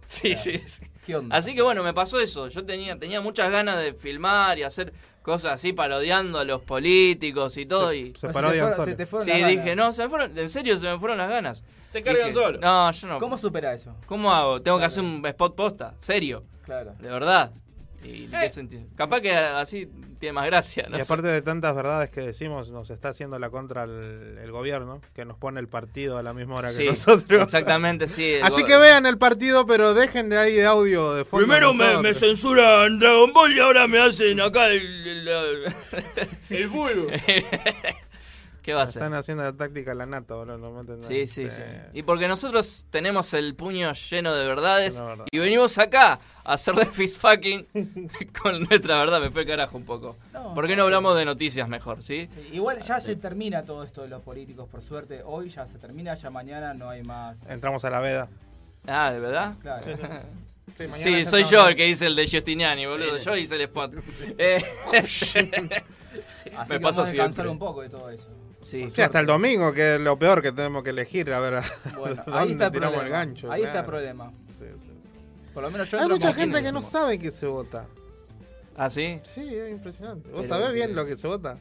Sí, 0.06 0.36
sí, 0.36 0.58
sí. 0.58 0.86
¿Qué 1.06 1.16
onda? 1.16 1.36
Así 1.36 1.54
que 1.54 1.62
bueno, 1.62 1.82
me 1.82 1.92
pasó 1.94 2.18
eso. 2.18 2.48
Yo 2.48 2.64
tenía, 2.64 2.98
tenía 2.98 3.20
muchas 3.20 3.50
ganas 3.50 3.78
de 3.78 3.92
filmar 3.94 4.58
y 4.58 4.62
hacer 4.62 4.92
cosas 5.28 5.52
así 5.52 5.72
parodiando 5.72 6.38
a 6.38 6.44
los 6.44 6.62
políticos 6.62 7.56
y 7.58 7.66
todo. 7.66 7.92
Y 7.92 8.14
Se 8.16 8.26
No, 8.28 8.32
parodian 8.32 8.70
te 8.70 8.74
fueron- 8.74 8.76
solos. 8.76 8.90
se 8.90 8.96
te 8.96 9.06
fueron 9.06 9.24
sí, 9.24 9.30
las 9.30 9.40
ganas. 9.40 9.50
dije, 9.64 9.76
no, 9.76 9.92
se 9.92 10.02
me 10.02 10.08
fueron, 10.08 10.38
en 10.38 10.48
serio 10.48 10.78
se 10.78 10.86
me 10.90 10.98
fueron 10.98 11.18
las 11.18 11.28
ganas. 11.28 11.64
Se 11.86 12.02
cargan 12.02 12.22
Dije, 12.28 12.32
solos. 12.34 12.60
No, 12.60 12.90
yo 12.90 13.06
no. 13.06 13.18
¿Cómo 13.18 13.36
supera 13.38 13.72
eso? 13.74 13.94
¿Cómo 14.06 14.32
hago? 14.32 14.60
Tengo 14.62 14.78
que 14.78 14.84
hacer 14.86 15.02
un 15.04 15.24
spot 15.24 15.54
posta, 15.54 15.94
serio, 16.00 16.44
Claro. 16.64 16.94
de 16.98 17.08
verdad. 17.10 17.52
Y 18.02 18.26
qué 18.28 18.48
sentido. 18.48 18.84
Capaz 18.96 19.20
que 19.20 19.32
así 19.32 19.88
tiene 20.20 20.32
más 20.32 20.46
gracia, 20.46 20.86
no 20.88 20.96
y 20.96 20.98
sé. 20.98 21.02
aparte 21.02 21.28
de 21.28 21.42
tantas 21.42 21.74
verdades 21.74 22.10
que 22.10 22.20
decimos, 22.20 22.70
nos 22.70 22.90
está 22.90 23.10
haciendo 23.10 23.38
la 23.38 23.50
contra 23.50 23.84
el, 23.84 24.38
el 24.42 24.50
gobierno, 24.50 25.00
que 25.14 25.24
nos 25.24 25.36
pone 25.36 25.60
el 25.60 25.68
partido 25.68 26.16
a 26.18 26.22
la 26.22 26.32
misma 26.32 26.56
hora 26.56 26.70
Sí, 26.70 26.78
que 26.84 26.90
nosotros. 26.90 27.42
Exactamente, 27.42 28.08
sí. 28.08 28.34
Así 28.42 28.64
que 28.64 28.76
vean 28.76 29.06
el 29.06 29.18
partido, 29.18 29.66
pero 29.66 29.94
dejen 29.94 30.28
de 30.28 30.38
ahí 30.38 30.54
de 30.54 30.66
audio 30.66 31.14
de 31.14 31.24
fondo. 31.24 31.46
Primero 31.46 31.74
me, 31.74 32.14
censuran 32.14 32.98
Dragon 32.98 33.32
Ball 33.32 33.52
y 33.52 33.60
ahora 33.60 33.86
me 33.86 34.00
hacen 34.00 34.40
acá 34.40 34.68
el. 34.68 35.28
El, 35.28 35.74
El 36.50 36.68
bulbo. 36.68 37.08
¿Qué 38.68 38.74
va 38.74 38.82
a 38.82 38.86
ser? 38.86 39.02
Están 39.02 39.14
haciendo 39.14 39.42
la 39.44 39.54
táctica 39.54 39.94
la 39.94 40.04
nata, 40.04 40.34
boludo. 40.34 40.58
No. 40.58 41.02
Sí, 41.02 41.26
sí, 41.26 41.44
Eh, 41.44 41.50
sí. 41.50 41.62
Y 41.98 42.02
porque 42.02 42.28
nosotros 42.28 42.84
tenemos 42.90 43.32
el 43.32 43.54
puño 43.54 43.92
lleno 43.94 44.34
de 44.34 44.46
verdades 44.46 45.00
verdad. 45.00 45.24
y 45.30 45.38
venimos 45.38 45.78
acá 45.78 46.18
a 46.44 46.52
hacer 46.52 46.74
de 46.74 46.84
fist 46.84 47.18
fucking 47.18 47.66
con 48.42 48.62
nuestra 48.64 48.98
verdad. 48.98 49.22
Me 49.22 49.30
fue 49.30 49.40
el 49.42 49.46
carajo 49.48 49.76
un 49.78 49.84
poco. 49.86 50.16
No, 50.34 50.52
¿Por 50.52 50.66
qué 50.66 50.76
no 50.76 50.82
hablamos 50.82 51.16
de 51.16 51.24
noticias 51.24 51.66
mejor, 51.66 52.02
sí? 52.02 52.28
Sí, 52.34 52.50
igual 52.52 52.78
ya 52.80 53.00
se 53.00 53.16
termina 53.16 53.62
todo 53.64 53.82
esto 53.84 54.02
de 54.02 54.08
los 54.08 54.20
políticos, 54.22 54.68
por 54.68 54.82
suerte. 54.82 55.22
Hoy 55.24 55.48
ya 55.48 55.64
se 55.64 55.78
termina, 55.78 56.12
ya 56.14 56.28
mañana 56.28 56.74
no 56.74 56.90
hay 56.90 57.02
más. 57.02 57.48
Entramos 57.48 57.82
a 57.86 57.90
la 57.90 58.00
veda. 58.00 58.28
Ah, 58.86 59.10
¿de 59.12 59.18
verdad? 59.20 59.54
Claro. 59.62 59.86
Sí, 60.76 60.86
mañana 60.86 60.96
Sí, 61.18 61.24
soy 61.24 61.44
yo 61.44 61.66
el 61.66 61.74
que 61.74 61.88
hice 61.88 62.04
el 62.06 62.14
de 62.14 62.28
Justiniani, 62.28 62.84
boludo. 62.84 63.16
Yo 63.16 63.34
hice 63.34 63.54
el 63.54 63.62
spot. 63.62 63.94
Eh, 64.38 64.62
Así 64.92 66.50
Me 66.50 66.66
que 66.66 66.78
vamos 66.78 66.98
a 66.98 67.02
descansar 67.04 67.32
siempre. 67.32 67.48
un 67.48 67.58
poco 67.58 67.82
de 67.82 67.88
todo 67.88 68.10
eso. 68.10 68.28
Sí, 68.70 69.02
hasta 69.02 69.20
el 69.20 69.26
domingo, 69.26 69.72
que 69.72 69.96
es 69.96 70.00
lo 70.00 70.18
peor 70.18 70.42
que 70.42 70.52
tenemos 70.52 70.82
que 70.82 70.90
elegir. 70.90 71.32
A 71.32 71.40
ver, 71.40 71.62
Bueno, 71.98 72.22
ahí 72.32 72.52
está 72.52 72.66
el 72.66 72.72
tiramos 72.72 72.96
problema. 72.98 73.02
el 73.22 73.26
gancho. 73.26 73.50
Ahí 73.52 73.62
está 73.62 73.80
el 73.80 73.84
problema. 73.86 74.30
Sí, 74.50 74.64
sí, 74.76 74.84
sí. 74.86 74.92
Por 75.54 75.62
lo 75.62 75.70
menos 75.70 75.90
yo 75.90 75.98
Hay 76.00 76.08
mucha 76.08 76.32
gente 76.34 76.62
que 76.62 76.72
no 76.72 76.82
sabe 76.82 77.18
que 77.18 77.30
se 77.30 77.46
vota. 77.46 77.86
¿Ah, 78.76 78.88
sí? 78.90 79.20
Sí, 79.24 79.42
es 79.56 79.70
impresionante. 79.72 80.30
¿Vos 80.30 80.42
Pero 80.42 80.54
sabés 80.54 80.72
bien 80.74 80.94
lo 80.94 81.04
que 81.04 81.16
se 81.16 81.26
vota? 81.26 81.58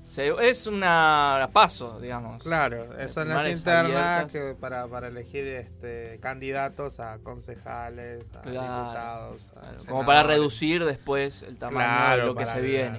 Se- 0.00 0.32
es 0.48 0.66
una 0.66 1.48
paso, 1.52 1.98
digamos. 1.98 2.42
Claro, 2.42 2.86
son 3.12 3.28
las 3.28 3.48
internas 3.50 4.30
que 4.30 4.54
para, 4.58 4.86
para 4.86 5.08
elegir 5.08 5.46
este, 5.46 6.18
candidatos 6.20 7.00
a 7.00 7.18
concejales, 7.20 8.22
a 8.34 8.40
Claro. 8.42 8.82
diputados. 8.82 9.50
a 9.56 9.60
Claro, 9.60 9.76
Como 9.88 10.04
para 10.06 10.22
reducir 10.24 10.84
después 10.84 11.42
el 11.42 11.56
tamaño 11.56 12.16
de 12.18 12.26
lo 12.26 12.34
que 12.34 12.44
para- 12.44 12.52
se 12.56 12.60
viene. 12.60 12.98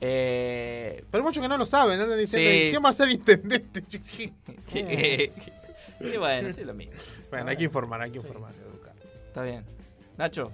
Eh, 0.00 1.04
Pero 1.10 1.24
muchos 1.24 1.42
que 1.42 1.48
no 1.48 1.56
lo 1.56 1.66
saben, 1.66 2.00
andan 2.00 2.18
diciendo, 2.18 2.48
Sí. 2.50 2.56
"¿Y 2.66 2.70
¿quién 2.70 2.84
va 2.84 2.88
a 2.90 2.92
ser 2.92 3.10
intendente? 3.10 3.82
chiquín?" 3.86 4.34
que- 4.70 5.32
que 6.00 6.18
bueno, 6.18 6.50
sí, 6.50 6.60
es 6.60 6.66
lo 6.66 6.74
mismo. 6.74 6.92
bueno, 7.30 7.50
hay 7.50 7.56
que 7.56 7.64
informar, 7.64 8.00
hay 8.02 8.10
que 8.12 8.18
informar, 8.18 8.52
educar. 8.54 8.92
Está 9.26 9.42
bien. 9.42 9.64
Nacho, 10.16 10.52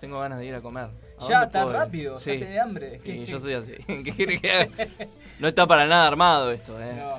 tengo 0.00 0.20
ganas 0.20 0.38
de 0.38 0.46
ir 0.46 0.54
a 0.54 0.60
comer. 0.60 0.88
¿A 1.18 1.28
Ya, 1.28 1.40
tan 1.50 1.64
puedo 1.68 1.72
rápido, 1.78 2.18
Sí. 2.18 2.32
ya 2.34 2.38
tenés 2.46 2.60
hambre. 2.60 3.00
Y 3.04 3.24
yo 3.24 3.38
soy 3.40 3.54
así. 3.54 3.72
¿Qué 3.86 4.12
quiere 4.14 4.40
que 4.40 4.50
haga? 4.52 4.88
No 5.38 5.48
está 5.48 5.66
para 5.66 5.86
nada 5.86 6.06
armado 6.08 6.50
esto, 6.50 6.78
eh. 6.80 6.94
No. 6.96 7.18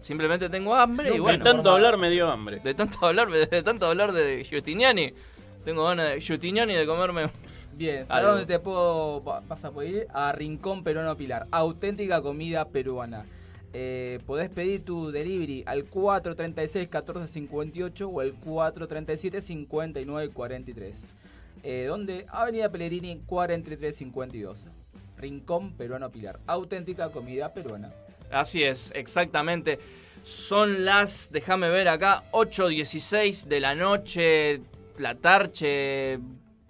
Simplemente 0.00 0.48
tengo 0.48 0.74
hambre 0.74 1.10
y 1.10 1.12
de 1.14 1.20
bueno. 1.20 1.44
tanto 1.44 1.70
hablar 1.70 1.96
me 1.96 2.10
dio 2.10 2.28
hambre. 2.28 2.58
De 2.58 2.74
tanto 2.74 3.06
hablar, 3.06 3.28
de 3.30 3.62
tanto 3.62 3.86
hablar 3.86 4.10
de 4.12 4.42
Giustiniani, 4.44 5.12
tengo 5.64 5.84
ganas 5.84 6.10
de 6.12 6.20
Giustiniani 6.20 6.74
de 6.74 6.86
comerme. 6.86 7.30
Bien. 7.74 8.04
¿sabes 8.12 8.24
dónde 8.24 8.46
te 8.46 8.58
puedo 8.58 9.22
va- 9.24 9.40
vas 9.46 9.64
a 9.64 9.70
poder 9.70 9.90
ir? 9.90 10.06
A 10.12 10.32
Rincón 10.32 10.82
Peruano 10.84 11.16
Pilar. 11.16 11.46
Auténtica 11.50 12.20
comida 12.22 12.66
peruana. 12.68 13.24
Eh, 13.74 14.18
podés 14.26 14.50
pedir 14.50 14.84
tu 14.84 15.10
delivery 15.10 15.62
al 15.66 15.84
436-1458 15.88 18.10
o 18.12 18.20
el 18.22 18.34
437-5943. 18.40 20.94
eh, 21.64 21.86
donde 21.88 22.26
Avenida 22.28 22.68
Pellegrini 22.70 23.22
4352. 23.24 24.66
Rincón 25.16 25.72
Peruano 25.74 26.10
Pilar. 26.10 26.38
Auténtica 26.46 27.08
comida 27.10 27.52
peruana. 27.54 27.90
Así 28.30 28.62
es, 28.62 28.92
exactamente. 28.94 29.78
Son 30.24 30.84
las, 30.84 31.30
déjame 31.32 31.70
ver 31.70 31.88
acá, 31.88 32.24
8.16 32.32 33.46
de 33.46 33.60
la 33.60 33.74
noche, 33.74 34.60
la 34.98 35.14
tarche. 35.14 36.18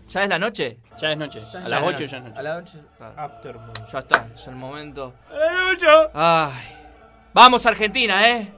¿Ya 0.09 0.25
es 0.25 0.29
la 0.29 0.39
noche? 0.39 0.79
Ya 1.01 1.13
es 1.13 1.17
noche. 1.19 1.41
Ya 1.53 1.59
a 1.59 1.63
las 1.63 1.71
la 1.71 1.79
8 1.83 1.91
noche. 1.91 2.07
ya 2.09 2.17
es 2.19 2.23
noche. 2.25 2.39
A 2.39 2.43
la 2.43 2.55
noche. 2.61 2.79
Aftermoon. 3.17 3.73
Ya 3.93 3.99
está, 3.99 4.29
es 4.35 4.47
el 4.47 4.55
momento. 4.57 5.15
¡A 5.31 5.35
la 5.35 5.53
noche! 5.65 5.87
Ay. 6.15 6.77
Vamos 7.33 7.65
Argentina, 7.67 8.29
¿eh? 8.29 8.53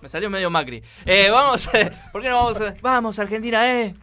Me 0.00 0.08
salió 0.08 0.28
medio 0.30 0.50
Macri. 0.50 0.82
Eh, 1.06 1.30
vamos, 1.30 1.68
¿por 2.12 2.22
qué 2.22 2.28
no 2.28 2.36
vamos? 2.36 2.60
a- 2.60 2.74
Vamos 2.82 3.18
Argentina, 3.18 3.80
¿eh? 3.80 3.94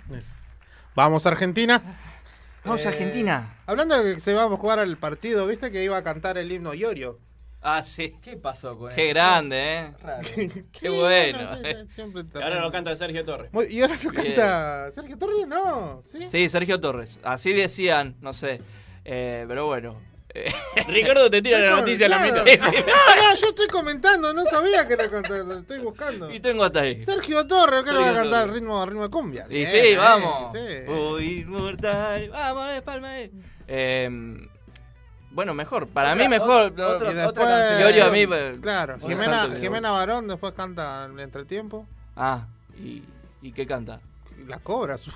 Vamos 0.95 1.25
Argentina. 1.25 1.81
Vamos 2.63 2.83
Eh, 2.85 2.87
Argentina. 2.87 3.55
Hablando 3.65 4.01
de 4.01 4.15
que 4.15 4.19
se 4.19 4.33
va 4.33 4.43
a 4.43 4.49
jugar 4.57 4.79
al 4.79 4.97
partido, 4.97 5.45
¿viste 5.47 5.71
que 5.71 5.83
iba 5.83 5.97
a 5.97 6.03
cantar 6.03 6.37
el 6.37 6.51
himno 6.51 6.73
Iorio? 6.73 7.19
Ah, 7.67 7.83
sí. 7.83 8.13
¿Qué 8.21 8.37
pasó 8.37 8.77
con 8.77 8.93
Qué 8.93 9.05
eso? 9.05 9.13
grande, 9.15 9.57
¿eh? 9.79 9.91
Raro. 10.03 10.27
Qué 10.71 10.89
bueno. 10.89 11.39
siempre 11.89 12.23
Ahora 12.35 12.59
lo 12.61 12.71
canta 12.71 12.95
Sergio 12.95 13.25
Torres. 13.25 13.51
Muy- 13.53 13.65
Y 13.71 13.81
ahora 13.81 13.95
lo 14.03 14.11
Bien. 14.11 14.23
canta 14.23 14.91
Sergio 14.91 15.17
Torres, 15.17 15.47
no. 15.47 16.03
¿Sí? 16.05 16.29
Sí, 16.29 16.47
Sergio 16.47 16.79
Torres. 16.79 17.19
Así 17.23 17.53
decían, 17.53 18.17
no 18.21 18.33
sé. 18.33 18.61
Eh, 19.03 19.45
pero 19.47 19.65
bueno. 19.65 19.99
Eh, 20.29 20.51
Ricardo 20.89 21.27
te 21.31 21.41
tira 21.41 21.57
la 21.57 21.65
Claro, 21.67 21.77
noticia 21.81 22.05
a 22.05 22.09
la 22.09 22.17
claro. 22.17 22.43
mitad. 22.43 22.45
Sí, 22.45 22.59
sí. 22.77 22.83
No, 22.85 23.15
no, 23.29 23.35
yo 23.35 23.47
estoy 23.49 23.67
comentando, 23.67 24.33
no 24.33 24.45
sabía 24.45 24.87
que 24.87 24.95
lo 24.97 25.09
cantaba, 25.09 25.59
estoy 25.59 25.79
buscando. 25.79 26.29
y 26.29 26.39
tengo 26.41 26.63
hasta 26.65 26.81
ahí. 26.81 27.03
Sergio 27.03 27.47
Torres, 27.47 27.83
¿qué 27.83 27.93
lo 27.93 27.99
va 28.01 28.05
a 28.05 28.07
Sergio 28.09 28.21
cantar? 28.23 28.41
Torres. 28.41 28.55
Ritmo, 28.61 28.85
ritmo 28.85 29.03
de 29.03 29.09
cumbia. 29.09 29.45
Y 29.49 29.53
Bien, 29.55 29.67
sí, 29.69 29.77
eh, 29.77 29.97
vamos. 29.97 30.51
sí. 30.51 30.91
Uy, 30.91 31.39
inmortal. 31.39 32.29
Vamos, 32.29 32.73
de 32.73 32.81
palma. 32.83 33.09
Eh, 33.67 34.09
bueno, 35.35 35.53
mejor. 35.53 35.87
Para 35.87 36.13
Otra- 36.13 36.23
mí 36.23 36.29
mejor. 36.29 36.71
ot- 36.71 36.75
no, 36.75 36.87
otra- 36.87 37.11
Y 37.11 37.13
después, 37.13 37.47
canción. 37.47 37.81
Iorio 37.81 38.05
a 38.05 38.09
mí, 38.09 38.25
pues, 38.25 38.59
Claro, 38.61 38.97
Jimena, 38.99 39.49
Jimena 39.59 39.91
Barón 39.91 40.27
después 40.27 40.53
canta 40.53 41.05
el 41.05 41.19
entretiempo. 41.19 41.85
Ah, 42.15 42.45
¿y, 42.79 43.03
¿y 43.41 43.51
qué 43.51 43.67
canta? 43.67 43.99
La 44.47 44.59
cobra. 44.59 44.97
su- 44.97 45.11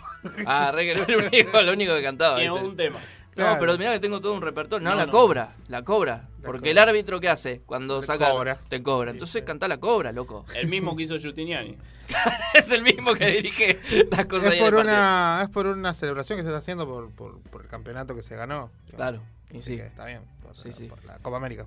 Ah, 0.46 0.72
re 0.74 0.84
que 0.86 0.92
era 0.92 1.04
el 1.06 1.16
único, 1.16 1.62
lo 1.62 1.72
único 1.74 1.94
que 1.96 2.04
cantaba. 2.04 2.36
Tiene 2.38 2.52
¿viste? 2.52 2.68
un 2.68 2.76
tema. 2.76 3.00
No, 3.00 3.46
Claro. 3.46 3.60
pero 3.62 3.78
mirá 3.78 3.94
que 3.94 4.00
tengo 4.00 4.20
todo 4.20 4.34
un 4.34 4.42
repertorio. 4.42 4.84
No, 4.84 4.90
No, 4.92 4.98
la 4.98 5.06
no. 5.06 5.12
cobra, 5.14 5.56
la 5.70 5.84
cobra. 5.84 6.28
La 6.42 6.46
Porque 6.46 6.60
cobra. 6.60 6.72
el 6.72 6.78
árbitro, 6.80 7.20
¿qué 7.22 7.30
hace? 7.30 7.62
Cuando 7.66 8.02
Te 8.02 8.08
saca. 8.08 8.32
cobra. 8.32 8.58
Te 8.68 8.84
cobra. 8.84 9.12
Entonces 9.12 9.42
sí. 9.42 9.46
canta 9.48 9.68
la 9.70 9.78
cobra, 9.78 10.12
loco. 10.12 10.46
El 10.56 10.68
mismo 10.68 10.96
que 10.96 11.04
hizo 11.04 11.18
Giustiniani. 11.18 11.78
es 12.54 12.72
el 12.72 12.82
mismo 12.82 13.14
que 13.14 13.28
dirige 13.28 13.80
las 14.12 14.26
cosas 14.26 14.48
Es 14.48 14.54
en 14.54 14.60
por, 14.60 14.76
partido. 14.76 14.82
una, 14.82 15.42
es 15.44 15.50
por 15.50 15.68
una 15.68 15.94
celebración 15.94 16.38
que 16.38 16.44
se 16.44 16.50
está 16.50 16.58
haciendo 16.60 16.86
por, 16.88 17.12
por, 17.12 17.40
por 17.44 17.62
el 17.62 17.68
campeonato 17.68 18.14
que 18.16 18.24
se 18.24 18.36
ganó. 18.36 18.72
Claro, 18.96 19.22
y 19.52 19.62
sí. 19.62 19.78
que 19.78 19.86
está 19.88 20.06
bien. 20.06 20.22
Por, 20.42 20.56
Sí, 20.58 20.72
sí. 20.74 20.88
por 20.88 21.04
la 21.06 21.18
Copa 21.20 21.38
América. 21.38 21.66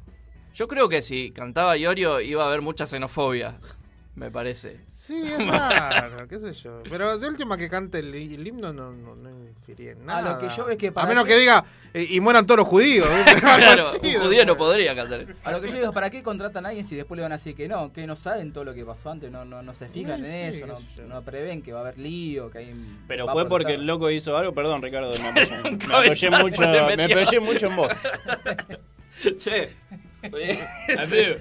Yo 0.55 0.69
creo 0.69 0.89
que 0.89 1.01
si 1.03 1.31
cantaba 1.31 1.77
Iorio 1.77 2.21
iba 2.21 2.45
a 2.45 2.49
haber 2.49 2.61
mucha 2.63 2.87
xenofobia. 2.87 3.57
Me 4.15 4.31
parece. 4.31 4.81
Sí, 4.91 5.23
es 5.27 5.47
raro, 5.49 6.29
qué 6.29 6.39
sé 6.39 6.53
yo. 6.53 6.83
Pero 6.89 7.17
de 7.17 7.27
última 7.29 7.57
que 7.57 7.71
cante 7.71 8.01
el, 8.01 8.15
el 8.15 8.47
himno 8.47 8.71
no, 8.73 8.93
no, 8.93 9.15
no 9.17 9.31
infiere 9.47 9.93
en 9.93 10.03
A 10.03 10.21
nada. 10.21 10.33
lo 10.35 10.39
que 10.39 10.49
yo 10.55 10.65
veo 10.67 10.73
es 10.73 10.79
que 10.79 10.89
A 10.89 10.93
para 10.93 11.09
menos 11.09 11.25
qué- 11.25 11.31
que 11.31 11.39
diga, 11.41 11.65
eh, 11.95 12.07
y 12.11 12.21
mueran 12.21 12.47
todos 12.47 12.59
los 12.59 12.69
judíos. 12.69 13.07
Claro, 13.43 13.85
un 14.03 14.21
judío 14.23 14.47
no 14.47 14.57
podría 14.57 14.95
cantar. 14.95 15.27
A 15.45 15.53
lo 15.53 15.61
que 15.61 15.69
yo 15.69 15.75
digo, 15.75 15.93
¿para 15.93 16.11
qué 16.11 16.23
contratan 16.23 16.65
a 16.65 16.71
alguien 16.71 16.87
si 16.87 16.97
después 16.97 17.17
le 17.17 17.23
van 17.23 17.33
a 17.33 17.37
decir 17.37 17.55
que 17.55 17.69
no? 17.69 17.93
Que 17.93 18.07
no 18.07 18.17
saben 18.17 18.53
todo 18.53 18.65
lo 18.65 18.73
que 18.75 18.85
pasó 18.85 19.11
antes, 19.11 19.31
no, 19.31 19.45
no, 19.45 19.63
no 19.63 19.75
se 19.75 19.89
fijan 19.89 20.25
Sí, 20.25 20.31
en 20.31 20.53
sí, 20.53 20.63
eso, 20.63 20.79
no, 20.99 21.15
no 21.15 21.23
prevén 21.23 21.63
que 21.63 21.73
va 21.73 21.81
a 21.81 21.83
haber 21.83 21.99
lío, 21.99 22.51
que 22.51 22.59
hay... 22.59 22.75
Pero 23.09 23.29
a 23.29 23.33
fue 23.33 23.49
porque 23.49 23.75
el 23.75 23.87
loco 23.87 24.11
hizo 24.11 24.37
algo. 24.37 24.53
Perdón, 24.53 24.81
Ricardo, 24.83 25.11
me 25.23 25.33
me 25.33 25.95
apoyé 25.95 26.31
mucho, 26.31 26.61
me 26.63 27.05
apoyé 27.05 27.41
mucho 27.41 27.67
en 27.67 27.77
vos. 27.77 27.93
che. 29.39 29.71
oye, 30.33 31.41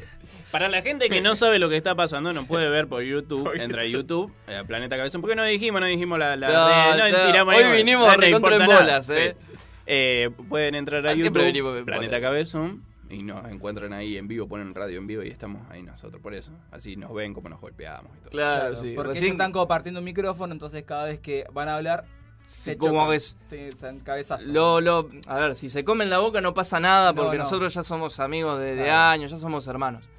Para 0.51 0.69
la 0.69 0.81
gente 0.81 1.09
que 1.09 1.21
no 1.21 1.35
sabe 1.35 1.59
lo 1.59 1.69
que 1.69 1.77
está 1.77 1.95
pasando, 1.95 2.33
nos 2.33 2.45
puede 2.47 2.69
ver 2.69 2.87
por 2.87 3.03
YouTube. 3.03 3.43
Por 3.43 3.59
entra 3.59 3.81
a 3.81 3.85
YouTube. 3.85 4.31
YouTube, 4.31 4.33
eh, 4.47 4.63
Planeta 4.67 4.97
Cabezón. 4.97 5.21
Porque 5.21 5.35
no 5.35 5.43
dijimos, 5.45 5.81
no 5.81 5.87
dijimos 5.87 6.19
la, 6.19 6.35
la 6.35 6.49
No, 6.49 6.67
red, 6.67 6.99
no 6.99 7.09
ya, 7.09 7.25
tiramos 7.27 7.55
hoy 7.55 7.63
ahí, 7.63 7.77
vinimos 7.77 8.13
importa 8.13 8.55
en 8.55 8.61
nada, 8.61 8.79
bolas, 8.79 9.09
eh. 9.09 9.35
sí. 9.39 9.50
Eh, 9.93 10.29
Pueden 10.47 10.75
entrar 10.75 11.05
a 11.05 11.09
Ah, 11.11 11.13
YouTube, 11.15 11.83
Planeta. 11.85 12.21
Cabezón, 12.21 12.81
y 13.09 13.23
nos 13.23 13.45
encuentran 13.47 13.91
ahí 13.91 14.15
en 14.15 14.25
vivo, 14.29 14.47
ponen 14.47 14.73
radio 14.73 14.99
en 14.99 15.05
vivo 15.07 15.21
y 15.21 15.27
estamos 15.27 15.69
ahí 15.69 15.83
nosotros 15.83 16.21
por 16.21 16.33
eso. 16.33 16.53
Así 16.71 16.95
nos 16.95 17.13
ven 17.13 17.33
como 17.33 17.49
nos 17.49 17.59
golpeamos 17.59 18.09
y 18.15 18.19
todo. 18.21 18.29
Claro, 18.29 18.59
Claro, 18.69 18.75
sí. 18.77 18.93
porque 18.95 19.09
ellos 19.09 19.17
Recién, 19.19 19.31
están 19.33 19.51
compartiendo 19.51 19.99
un 19.99 20.05
micrófono, 20.05 20.53
entonces 20.53 20.83
cada 20.85 21.05
vez 21.05 21.19
que 21.19 21.45
van 21.51 21.67
a 21.67 21.75
hablar, 21.75 22.05
se 22.43 22.77
como 22.77 23.11
es- 23.11 23.35
Sí. 23.43 23.67
Lo, 24.47 24.79
lo, 24.79 25.09
a 25.27 25.39
ver, 25.39 25.55
si 25.55 25.67
se 25.67 25.83
comen 25.83 26.09
la 26.09 26.19
boca 26.19 26.39
no 26.39 26.53
pasa 26.53 26.79
nada 26.79 27.13
porque 27.13 27.37
no. 27.37 27.43
nosotros 27.43 27.73
ya 27.73 27.83
somos 27.83 28.19
amigos 28.21 28.59
de, 28.61 28.75
de 28.75 28.89
años, 28.89 29.29
ya 29.31 29.37
somos 29.37 29.67
hermanos. 29.67 30.09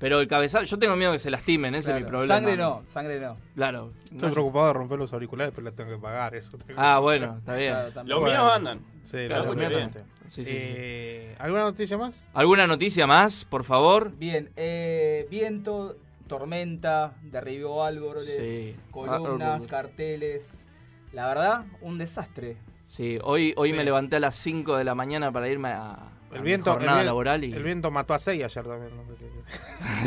Pero 0.00 0.18
el 0.18 0.26
cabezazo, 0.26 0.64
yo 0.64 0.78
tengo 0.78 0.96
miedo 0.96 1.12
que 1.12 1.18
se 1.18 1.30
lastimen, 1.30 1.74
ese 1.74 1.90
Claro, 1.90 1.98
es 1.98 2.04
mi 2.04 2.08
problema. 2.10 2.34
Sangre 2.34 2.56
no, 2.56 2.82
sangre 2.88 3.20
no. 3.20 3.36
Claro. 3.54 3.92
Estoy 4.04 4.18
No- 4.28 4.30
preocupado 4.32 4.66
de 4.68 4.72
romper 4.72 4.98
los 4.98 5.12
auriculares, 5.12 5.52
pero 5.54 5.64
la 5.66 5.72
tengo 5.72 5.90
que 5.90 5.98
pagar. 5.98 6.34
Eso 6.34 6.58
ah, 6.76 6.98
bueno, 7.00 7.36
está 7.38 7.54
bien. 7.54 7.74
Claro. 7.92 8.08
Los 8.08 8.22
míos 8.24 8.50
andan. 8.52 8.80
Sí, 9.02 9.18
Claro, 9.28 9.42
lo 9.44 9.48
muy 9.50 9.56
bien. 9.58 9.66
obviamente. 9.72 10.00
Sí, 10.26 10.44
sí, 10.44 10.50
sí. 10.50 10.56
Eh, 10.58 11.36
¿Alguna 11.38 11.62
noticia 11.64 11.98
más? 11.98 12.30
¿Alguna 12.32 12.66
noticia 12.66 13.06
más, 13.06 13.44
por 13.44 13.62
favor? 13.64 14.12
Bien, 14.16 14.48
eh, 14.56 15.26
viento, 15.30 15.96
tormenta, 16.28 17.12
derribó 17.22 17.84
árboles, 17.84 18.24
Sí. 18.24 18.76
columnas, 18.90 19.62
carteles. 19.66 20.64
La 21.12 21.26
verdad, 21.26 21.64
un 21.82 21.98
desastre. 21.98 22.56
Sí, 22.86 23.18
hoy, 23.22 23.52
hoy 23.56 23.70
Sí. 23.72 23.76
me 23.76 23.84
levanté 23.84 24.16
a 24.16 24.20
las 24.20 24.34
5 24.36 24.76
de 24.78 24.84
la 24.84 24.94
mañana 24.94 25.30
para 25.30 25.48
irme 25.48 25.68
a 25.68 25.96
El 26.32 26.42
viento, 26.42 26.70
el, 26.70 26.76
jornada 26.76 27.02
laboral. 27.02 27.44
Y... 27.44 27.52
el 27.52 27.62
viento 27.62 27.90
mató 27.90 28.14
a 28.14 28.18
seis 28.18 28.42
ayer 28.44 28.64
también. 28.64 28.90
no 28.96 29.16
sé 29.16 29.24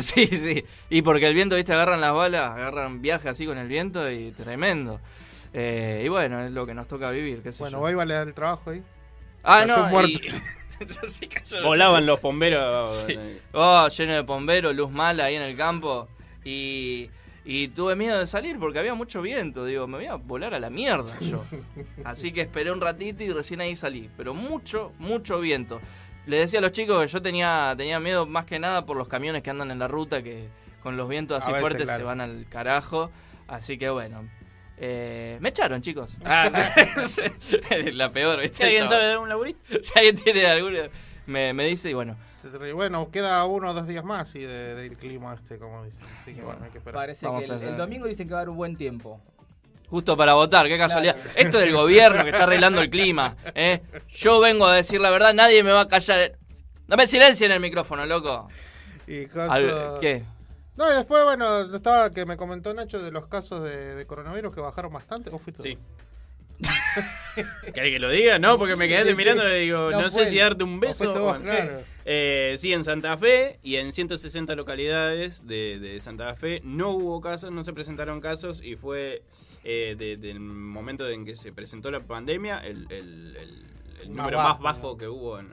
si- 0.02 0.26
sí, 0.26 0.36
sí. 0.36 0.64
Y 0.90 1.02
porque 1.02 1.26
el 1.26 1.34
viento, 1.34 1.56
viste, 1.56 1.72
agarran 1.72 2.00
las 2.00 2.14
balas, 2.14 2.52
agarran 2.56 3.02
viaje 3.02 3.28
así 3.28 3.46
con 3.46 3.58
el 3.58 3.68
viento 3.68 4.10
y 4.10 4.30
tremendo. 4.32 5.00
Eh, 5.52 6.02
y 6.04 6.08
bueno, 6.08 6.40
es 6.44 6.50
lo 6.52 6.66
que 6.66 6.74
nos 6.74 6.88
toca 6.88 7.10
vivir, 7.10 7.40
qué 7.42 7.52
sé 7.52 7.62
Bueno, 7.62 7.78
yo. 7.78 7.84
hoy 7.84 7.94
vale 7.94 8.20
el 8.20 8.34
trabajo 8.34 8.70
ahí. 8.70 8.82
Ah, 9.42 9.60
cayó 9.60 9.76
no, 9.76 9.88
muerto. 9.88 10.08
y- 10.10 10.20
Sí, 11.08 11.28
cayó. 11.28 11.62
Volaban 11.62 12.04
los 12.04 12.20
bomberos. 12.20 13.04
Sí. 13.06 13.16
Oh, 13.52 13.86
lleno 13.88 14.12
de 14.14 14.20
bomberos, 14.22 14.74
luz 14.74 14.90
mala 14.90 15.26
ahí 15.26 15.36
en 15.36 15.42
el 15.42 15.56
campo. 15.56 16.08
Y, 16.44 17.08
y 17.44 17.68
tuve 17.68 17.94
miedo 17.94 18.18
de 18.18 18.26
salir 18.26 18.58
porque 18.58 18.80
había 18.80 18.94
mucho 18.94 19.22
viento. 19.22 19.64
Digo, 19.64 19.86
me 19.86 19.98
voy 19.98 20.06
a 20.06 20.16
volar 20.16 20.52
a 20.52 20.58
la 20.58 20.70
mierda 20.70 21.16
yo. 21.20 21.44
Así 22.04 22.32
que 22.32 22.40
esperé 22.40 22.72
un 22.72 22.80
ratito 22.80 23.22
y 23.22 23.30
recién 23.32 23.60
ahí 23.60 23.76
salí. 23.76 24.10
Pero 24.16 24.34
mucho, 24.34 24.92
mucho 24.98 25.38
viento. 25.38 25.80
Le 26.26 26.38
decía 26.38 26.58
a 26.58 26.62
los 26.62 26.72
chicos 26.72 27.02
que 27.04 27.08
yo 27.12 27.20
tenía, 27.22 27.74
tenía 27.76 28.00
miedo 28.00 28.26
más 28.26 28.46
que 28.46 28.58
nada 28.58 28.86
por 28.86 28.96
los 28.96 29.08
camiones 29.08 29.42
que 29.42 29.50
andan 29.50 29.70
en 29.70 29.78
la 29.78 29.88
ruta, 29.88 30.22
que 30.22 30.48
con 30.82 30.96
los 30.96 31.08
vientos 31.08 31.38
así 31.38 31.48
veces, 31.52 31.60
fuertes 31.60 31.82
claro. 31.84 32.00
se 32.00 32.04
van 32.04 32.20
al 32.20 32.46
carajo. 32.48 33.10
Así 33.46 33.76
que 33.78 33.90
bueno. 33.90 34.28
Eh, 34.76 35.38
me 35.40 35.50
echaron, 35.50 35.82
chicos. 35.82 36.16
Ah, 36.24 36.50
la 37.92 38.10
peor, 38.10 38.40
¿viste? 38.40 38.56
Si 38.56 38.62
alguien 38.64 38.84
chaval? 38.84 38.98
sabe 38.98 39.10
de 39.10 39.16
un 39.18 39.28
laburito. 39.28 39.58
Si 39.82 39.98
alguien 39.98 40.16
tiene 40.16 40.46
alguna. 40.46 40.88
Me, 41.26 41.52
me 41.52 41.64
dice 41.66 41.90
y 41.90 41.94
bueno. 41.94 42.16
Bueno, 42.74 43.10
queda 43.10 43.42
uno 43.46 43.70
o 43.70 43.74
dos 43.74 43.86
días 43.86 44.04
más 44.04 44.34
y 44.34 44.40
de- 44.40 44.74
del 44.74 44.96
clima 44.98 45.32
este, 45.34 45.58
como 45.58 45.84
dicen. 45.84 46.04
Así 46.20 46.34
que 46.34 46.42
bueno, 46.42 46.60
hay 46.64 46.70
que 46.70 46.78
esperar. 46.78 46.94
Parece 47.02 47.24
Vamos 47.26 47.44
que 47.46 47.54
el, 47.54 47.62
el 47.62 47.76
domingo 47.78 48.06
dicen 48.06 48.26
que 48.28 48.34
va 48.34 48.40
a 48.40 48.42
haber 48.42 48.50
un 48.50 48.56
buen 48.58 48.76
tiempo. 48.76 49.20
Justo 49.94 50.16
para 50.16 50.34
votar, 50.34 50.66
qué 50.66 50.76
casualidad. 50.76 51.14
Claro. 51.14 51.30
Esto 51.36 51.58
es 51.60 51.64
del 51.66 51.72
gobierno 51.72 52.24
que 52.24 52.30
está 52.30 52.42
arreglando 52.42 52.80
el 52.80 52.90
clima. 52.90 53.36
¿eh? 53.54 53.80
Yo 54.10 54.40
vengo 54.40 54.66
a 54.66 54.74
decir 54.74 55.00
la 55.00 55.08
verdad, 55.10 55.32
nadie 55.32 55.62
me 55.62 55.70
va 55.70 55.82
a 55.82 55.86
callar. 55.86 56.32
Dame 56.88 57.06
silencio 57.06 57.46
en 57.46 57.52
el 57.52 57.60
micrófono, 57.60 58.04
loco. 58.04 58.48
Y 59.06 59.26
caso- 59.26 59.52
Al- 59.52 59.98
¿Qué? 60.00 60.24
No, 60.74 60.92
y 60.92 60.96
después, 60.96 61.22
bueno, 61.22 61.72
estaba 61.76 62.10
que 62.12 62.26
me 62.26 62.36
comentó 62.36 62.74
Nacho 62.74 62.98
de 63.00 63.12
los 63.12 63.28
casos 63.28 63.62
de, 63.62 63.94
de 63.94 64.04
coronavirus 64.04 64.52
que 64.52 64.60
bajaron 64.60 64.92
bastante. 64.92 65.30
¿O 65.32 65.38
fuiste 65.38 65.62
Sí. 65.62 65.78
¿Querés 67.72 67.92
que 67.92 67.98
lo 68.00 68.10
diga? 68.10 68.40
No, 68.40 68.58
porque 68.58 68.74
me 68.74 68.88
quedaste 68.88 69.10
Sí, 69.10 69.14
sí. 69.14 69.16
mirando 69.16 69.48
y 69.56 69.60
digo, 69.60 69.90
No 69.92 70.02
no, 70.02 70.10
sé 70.10 70.26
si 70.26 70.38
darte 70.38 70.64
un 70.64 70.78
¿O 70.78 70.80
beso. 70.80 71.04
fuiste 71.04 71.18
o 71.20 71.22
vos? 71.22 71.38
qué. 71.38 71.44
Claro. 71.44 71.80
Eh, 72.04 72.54
sí, 72.58 72.72
en 72.72 72.82
Santa 72.82 73.16
Fe 73.16 73.60
y 73.62 73.76
en 73.76 73.92
160 73.92 74.56
localidades 74.56 75.46
de, 75.46 75.78
de 75.78 76.00
Santa 76.00 76.34
Fe 76.34 76.60
no 76.64 76.90
hubo 76.90 77.20
casos, 77.20 77.52
no 77.52 77.62
se 77.62 77.72
presentaron 77.72 78.20
casos 78.20 78.60
y 78.60 78.74
fue 78.74 79.22
eh, 79.64 79.96
de- 79.98 80.16
del 80.18 80.38
momento 80.40 81.08
en 81.08 81.24
que 81.24 81.34
se 81.36 81.52
presentó 81.52 81.90
la 81.90 82.00
pandemia 82.00 82.58
el, 82.58 82.86
el- 82.90 83.36
el- 83.36 83.66
el 84.02 84.08
Más 84.10 84.16
número 84.18 84.36
bajo, 84.38 84.62
más 84.62 84.74
bajo 84.76 84.88
¿no? 84.92 84.96
que 84.98 85.08
hubo 85.08 85.38
en, 85.38 85.48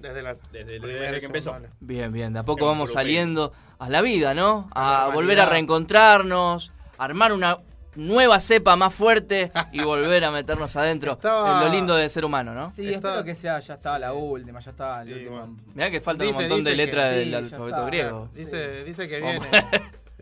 Desde, 0.00 0.22
las 0.22 0.40
desde, 0.52 0.76
el- 0.76 0.82
desde 0.82 1.18
que 1.20 1.26
empezó. 1.26 1.56
Bien, 1.80 2.12
bien. 2.12 2.32
De 2.32 2.38
a 2.38 2.44
poco 2.44 2.60
En 2.66 2.66
vamos 2.68 2.92
saliendo 2.92 3.52
a 3.80 3.88
la 3.90 4.00
vida, 4.00 4.32
¿no? 4.34 4.68
A 4.72 4.80
la 4.82 5.04
A 5.06 5.08
volver 5.08 5.40
a 5.40 5.46
reencontrarnos, 5.46 6.72
armar 6.98 7.32
una 7.32 7.58
nueva 7.96 8.38
cepa 8.38 8.76
más 8.76 8.94
fuerte 8.94 9.50
y 9.72 9.82
volver 9.82 10.22
a 10.24 10.30
meternos 10.30 10.76
adentro. 10.76 11.12
Estaba- 11.14 11.58
Es 11.58 11.66
lo 11.66 11.72
lindo 11.72 11.96
de 11.96 12.08
ser 12.08 12.24
humano, 12.24 12.54
¿no? 12.54 12.70
Sí, 12.70 12.84
Está- 12.94 13.08
espero 13.08 13.24
que 13.24 13.34
sea, 13.34 13.58
ya 13.58 13.74
estaba 13.74 13.98
la 13.98 14.12
última, 14.12 14.60
ya 14.60 14.70
estaba 14.70 15.02
el 15.02 15.08
Sí, 15.08 15.14
último. 15.14 15.30
bueno. 15.38 15.56
Mirá 15.74 15.90
que 15.90 16.00
falta 16.00 16.24
un 16.24 16.32
montón 16.34 16.62
de 16.62 16.70
que 16.70 16.76
letras 16.76 17.10
sí, 17.10 17.16
del 17.18 17.34
alfabeto 17.34 17.86
griego. 17.86 18.28
Dice, 18.36 18.84
dice 18.84 19.08
que 19.08 19.20
viene. 19.20 19.48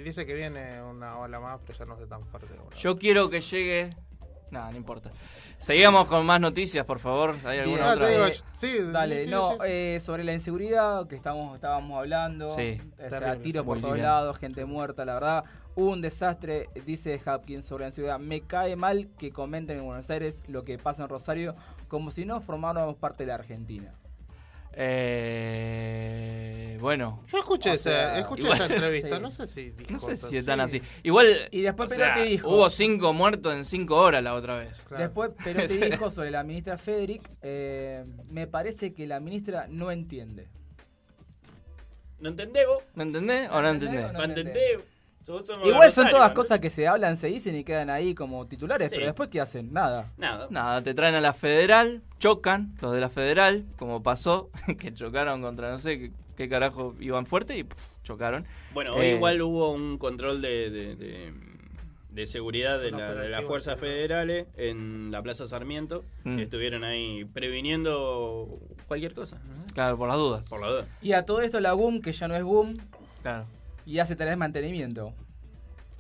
Dice 0.03 0.26
que 0.26 0.35
viene 0.35 0.83
una 0.83 1.19
ola 1.19 1.41
más, 1.41 1.61
pero 1.67 1.79
ya 1.79 1.85
no 1.85 1.97
sé 1.97 2.07
tan 2.07 2.25
fuerte. 2.26 2.49
bueno. 2.55 2.71
Yo 2.76 2.99
quiero 2.99 3.31
que 3.31 3.41
llegue. 3.41 3.97
Nada, 4.50 4.71
no 4.71 4.76
importa. 4.76 5.11
Seguimos 5.59 6.07
con 6.07 6.25
más 6.25 6.41
noticias, 6.41 6.85
por 6.87 6.99
favor. 7.00 7.35
¿Hay 7.45 7.59
alguna 7.59 7.93
otra? 7.93 8.07
Ah, 8.07 8.11
digo, 8.11 8.26
Eh, 8.26 8.35
sí, 8.53 8.79
Dale, 8.93 9.25
sí, 9.25 9.31
no, 9.31 9.53
sí, 9.53 9.57
sí. 9.61 9.65
eh, 9.67 10.00
sobre 10.05 10.23
la 10.23 10.33
inseguridad 10.35 11.09
que 11.09 11.17
estamos, 11.17 11.55
estábamos 11.57 11.99
hablando. 11.99 12.49
Sí, 12.50 12.79
o 12.95 13.09
sea, 13.09 13.19
terrible, 13.21 13.37
tiros 13.43 13.67
por 13.67 13.81
todos 13.81 13.99
lados, 13.99 14.37
gente 14.38 14.65
muerta, 14.67 15.05
la 15.05 15.15
verdad. 15.15 15.45
Hubo 15.75 15.91
un 15.91 16.00
desastre, 16.00 16.69
dice 16.87 17.21
Hopkins, 17.26 17.65
sobre 17.65 17.85
la 17.85 17.88
inseguridad. 17.88 18.19
Me 18.21 18.43
cae 18.43 18.76
mal 18.76 19.09
que 19.19 19.33
comenten 19.33 19.79
en 19.79 19.85
Buenos 19.85 20.09
Aires 20.11 20.43
lo 20.47 20.62
que 20.62 20.79
pasa 20.79 21.03
en 21.03 21.09
Rosario 21.09 21.57
como 21.88 22.11
si 22.11 22.25
no 22.25 22.41
formáramos 22.41 22.97
parte 22.97 23.25
de 23.25 23.29
la 23.29 23.35
Argentina. 23.35 23.95
Eh, 25.49 26.78
bueno, 26.80 27.23
Yo 27.28 27.38
escuché, 27.38 27.71
O 27.71 27.73
esa, 27.75 28.18
escuché 28.18 28.42
igual- 28.42 28.61
esa 28.61 28.66
entrevista, 28.75 29.16
sí. 29.16 29.23
no 29.23 29.30
sé 29.30 29.47
si 29.47 29.71
dijo 29.71 29.90
no 29.92 29.99
sé 29.99 30.16
si 30.16 30.37
están 30.37 30.59
sí. 30.68 30.78
así. 30.78 30.87
Igual, 31.02 31.49
Y 31.50 31.62
después 31.62 31.90
o 31.90 31.95
sea, 31.95 32.14
Perotti 32.14 32.30
dijo. 32.33 32.49
hubo 32.49 32.68
cinco 32.71 33.12
muertos 33.12 33.54
en 33.54 33.64
cinco 33.64 33.97
horas 33.97 34.23
la 34.23 34.35
otra 34.35 34.59
vez. 34.59 34.83
Claro. 34.83 35.04
Después 35.04 35.30
Perotti 35.42 35.76
dijo 35.90 36.11
sobre 36.11 36.30
la 36.30 36.42
ministra 36.45 36.76
Federic, 36.78 37.30
eh, 37.42 38.04
me 38.30 38.47
parece 38.47 38.92
que 38.92 39.06
la 39.06 39.18
ministra 39.21 39.66
no 39.68 39.90
entiende. 39.90 40.49
¿No 42.21 42.28
entendés 42.30 42.66
o 42.66 42.83
no 42.95 43.02
¿Entendés 43.02 43.49
entendés? 43.50 43.50
o 43.59 44.12
No 44.12 44.25
entendemos. 44.25 44.59
Somos- 44.62 44.85
somos 44.85 44.96
Igual 45.64 45.90
son 45.90 46.09
todas 46.09 46.30
¿no? 46.30 46.35
cosas 46.35 46.60
que 46.60 46.71
se 46.71 46.86
hablan, 46.86 47.17
se 47.17 47.26
dicen 47.28 47.56
y 47.56 47.65
quedan 47.65 47.91
ahí 47.91 48.15
como 48.15 48.47
titulares, 48.47 48.91
Sí. 48.91 48.97
pero 48.97 49.06
después 49.06 49.28
¿qué 49.28 49.41
hacen? 49.41 49.73
Nada. 49.73 50.12
Nada. 50.17 50.47
Nada, 50.50 50.82
te 50.82 50.95
traen 50.95 51.15
a 51.17 51.21
la 51.21 51.32
federal, 51.32 52.02
chocan 52.19 52.76
los 52.80 52.93
de 52.93 53.00
la 53.00 53.08
federal, 53.08 53.65
como 53.76 54.02
pasó, 54.02 54.50
que 54.78 54.95
chocaron 54.95 55.43
contra 55.43 55.71
no 55.71 55.78
sé 55.78 55.99
qué, 55.99 56.10
qué 56.36 56.49
carajo 56.49 56.95
iban 57.00 57.26
fuerte 57.26 57.58
y 57.58 57.67
chocaron. 58.04 58.45
Bueno, 58.73 58.95
hoy 58.95 59.06
Eh, 59.06 59.15
igual 59.17 59.43
hubo 59.43 59.73
un 59.73 59.99
control 59.99 60.41
de, 60.41 60.71
de, 60.71 60.95
de- 60.97 61.32
de 62.10 62.26
seguridad 62.26 62.80
de, 62.80 62.93
Un 62.93 62.99
la- 62.99 63.15
de 63.15 63.28
las 63.28 63.45
fuerzas 63.45 63.78
federales 63.78 64.47
en 64.56 65.10
la 65.10 65.21
Plaza 65.23 65.47
Sarmiento. 65.47 66.02
Mm. 66.25 66.39
Estuvieron 66.39 66.82
ahí 66.82 67.26
previniendo 67.26 68.49
cualquier 68.89 69.12
cosa, 69.12 69.36
¿no? 69.45 69.65
Claro, 69.75 69.99
por 69.99 70.08
las 70.08 70.17
dudas. 70.17 70.49
por 70.49 70.60
la 70.60 70.69
duda. 70.69 70.86
Y 71.02 71.12
a 71.12 71.26
todo 71.26 71.43
esto 71.43 71.60
la 71.60 71.73
GUM, 71.73 72.00
que 72.00 72.12
ya 72.12 72.26
no 72.28 72.34
es 72.36 72.43
GUM, 72.43 72.78
Claro. 73.23 73.45
Y 73.87 73.99
hace 74.01 74.15
tareas 74.17 74.33
de 74.33 74.37
mantenimiento. 74.37 75.15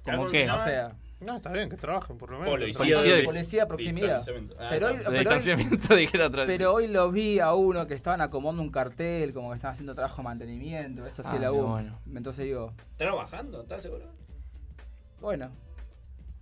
¿Cómo 0.04 0.18
¿Cómo 0.18 0.30
qué? 0.30 0.44
se 0.44 0.50
O 0.52 0.58
sea, 0.58 0.92
No, 1.20 1.36
está 1.36 1.50
bien 1.52 1.70
que 1.70 1.76
trabajen, 1.76 2.18
por 2.18 2.30
lo 2.30 2.38
menos. 2.38 2.50
Policía, 2.52 2.78
Policía 2.78 3.14
de- 3.14 3.22
policía 3.24 3.60
de 3.62 3.66
proximidad. 3.66 4.16
distanciamiento. 4.18 4.56
Ah, 4.60 4.68
Pero 4.70 4.88
hoy-. 4.88 6.46
Pero 6.46 6.74
hoy 6.74 6.86
lo 6.88 7.10
vi 7.10 7.38
a 7.40 7.54
uno 7.54 7.86
que 7.86 7.94
estaban 7.94 8.20
acomodando 8.20 8.62
un 8.62 8.70
cartel, 8.70 9.32
como 9.32 9.48
que 9.50 9.54
estaban 9.56 9.72
haciendo 9.72 9.94
trabajo 9.94 10.18
de 10.18 10.24
mantenimiento, 10.24 11.06
eso 11.06 11.22
sí 11.22 11.30
Ah, 11.32 11.38
la 11.38 11.48
GUM. 11.48 11.70
bueno. 11.70 11.98
Entonces 12.14 12.44
digo, 12.44 12.74
¿Trabajando? 12.98 13.62
¿Estás 13.62 13.80
seguro? 13.82 14.04
bueno, 15.20 15.50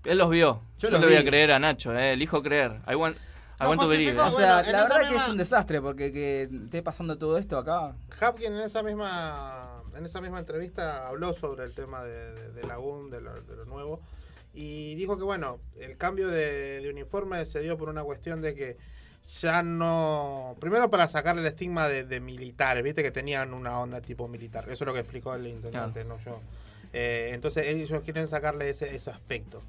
Él 0.05 0.19
los 0.19 0.29
vio. 0.29 0.61
Yo, 0.79 0.89
Yo 0.89 0.91
los 0.91 1.01
le 1.01 1.07
voy 1.07 1.17
a 1.17 1.25
creer 1.25 1.53
a 1.53 1.59
Nacho, 1.59 1.97
eh. 1.97 2.13
elijo 2.13 2.43
creer. 2.43 2.81
I 2.91 2.95
want, 2.97 3.17
I 3.17 3.63
No, 3.63 3.69
want 3.71 3.81
to 3.81 3.89
believe. 3.89 4.19
o 4.21 4.31
sea, 4.33 4.61
la 4.63 4.83
verdad 4.83 5.09
que 5.09 5.15
es 5.17 5.29
un 5.29 5.37
desastre 5.39 5.81
porque 5.81 6.13
que 6.13 6.43
esté 6.65 6.83
pasando 6.83 7.17
todo 7.17 7.39
esto 7.39 7.57
acá. 7.57 7.95
Hapkin 8.21 8.53
en 8.55 8.61
esa 8.61 8.83
misma 8.83 9.74
en 9.97 10.07
esa 10.07 10.21
misma 10.21 10.39
entrevista 10.39 11.07
habló 11.07 11.33
sobre 11.33 11.65
el 11.65 11.75
tema 11.75 12.05
de, 12.05 12.35
de, 12.35 12.53
de 12.53 12.65
la 12.65 12.77
GUM, 12.77 13.11
de 13.11 13.21
lo, 13.21 13.35
de 13.43 13.57
lo 13.57 13.65
nuevo, 13.65 14.01
y 14.55 14.95
dijo 14.95 15.19
que 15.19 15.25
bueno, 15.25 15.59
el 15.81 15.97
cambio 15.97 16.29
de, 16.29 16.87
uniforme 16.89 17.45
se 17.45 17.61
dio 17.61 17.77
por 17.77 17.89
una 17.89 18.05
cuestión 18.05 18.41
de 18.41 18.55
que 18.55 18.77
ya 19.41 19.63
no... 19.63 20.55
Primero 20.61 20.91
para 20.91 21.09
sacarle 21.09 21.41
el 21.43 21.49
estigma 21.49 21.89
de, 21.89 22.21
militares, 22.21 22.85
viste 22.85 23.03
que 23.03 23.11
tenían 23.11 23.53
una 23.53 23.81
onda 23.81 24.01
tipo 24.01 24.29
militar, 24.29 24.65
eso 24.67 24.85
es 24.85 24.87
lo 24.87 24.95
que 24.95 25.01
explicó 25.01 25.35
el 25.35 25.49
intendente, 25.49 26.05
no 26.05 26.19
yo. 26.25 26.41
Eh, 26.93 27.31
entonces 27.33 27.67
ellos 27.67 28.03
quieren 28.05 28.29
sacarle 28.29 28.71
ese, 28.71 28.95
ese 28.95 29.11
aspecto. 29.11 29.61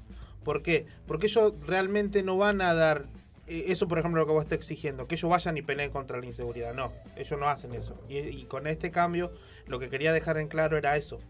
¿Por 0.44 0.62
qué? 0.62 0.86
Porque 1.08 1.26
ellos 1.26 1.54
realmente 1.66 2.22
no 2.22 2.36
van 2.36 2.60
a 2.60 2.72
dar 2.72 3.06
eso, 3.46 3.86
por 3.88 3.98
ejemplo, 3.98 4.20
lo 4.20 4.26
que 4.26 4.32
vos 4.32 4.44
estás 4.44 4.58
exigiendo, 4.58 5.06
que 5.06 5.14
ellos 5.14 5.30
vayan 5.30 5.56
y 5.56 5.62
peleen 5.62 5.90
contra 5.90 6.18
la 6.18 6.26
inseguridad. 6.26 6.74
No, 6.74 6.92
ellos 7.16 7.38
no 7.38 7.48
hacen 7.48 7.74
eso. 7.74 7.94
Y, 8.08 8.18
y 8.18 8.44
con 8.44 8.66
este 8.66 8.90
cambio, 8.90 9.32
lo 9.66 9.78
que 9.78 9.88
quería 9.88 10.12
dejar 10.12 10.38
en 10.38 10.48
claro 10.48 10.76
era 10.76 10.96
eso. 10.96 11.20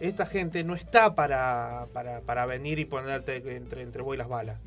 Esta 0.00 0.26
gente 0.26 0.64
no 0.64 0.74
está 0.74 1.14
para, 1.14 1.86
para, 1.92 2.22
para 2.22 2.46
venir 2.46 2.78
y 2.78 2.86
ponerte 2.86 3.36
entre, 3.54 3.82
entre 3.82 4.02
vos 4.02 4.14
y 4.14 4.18
las 4.18 4.28
balas. 4.28 4.60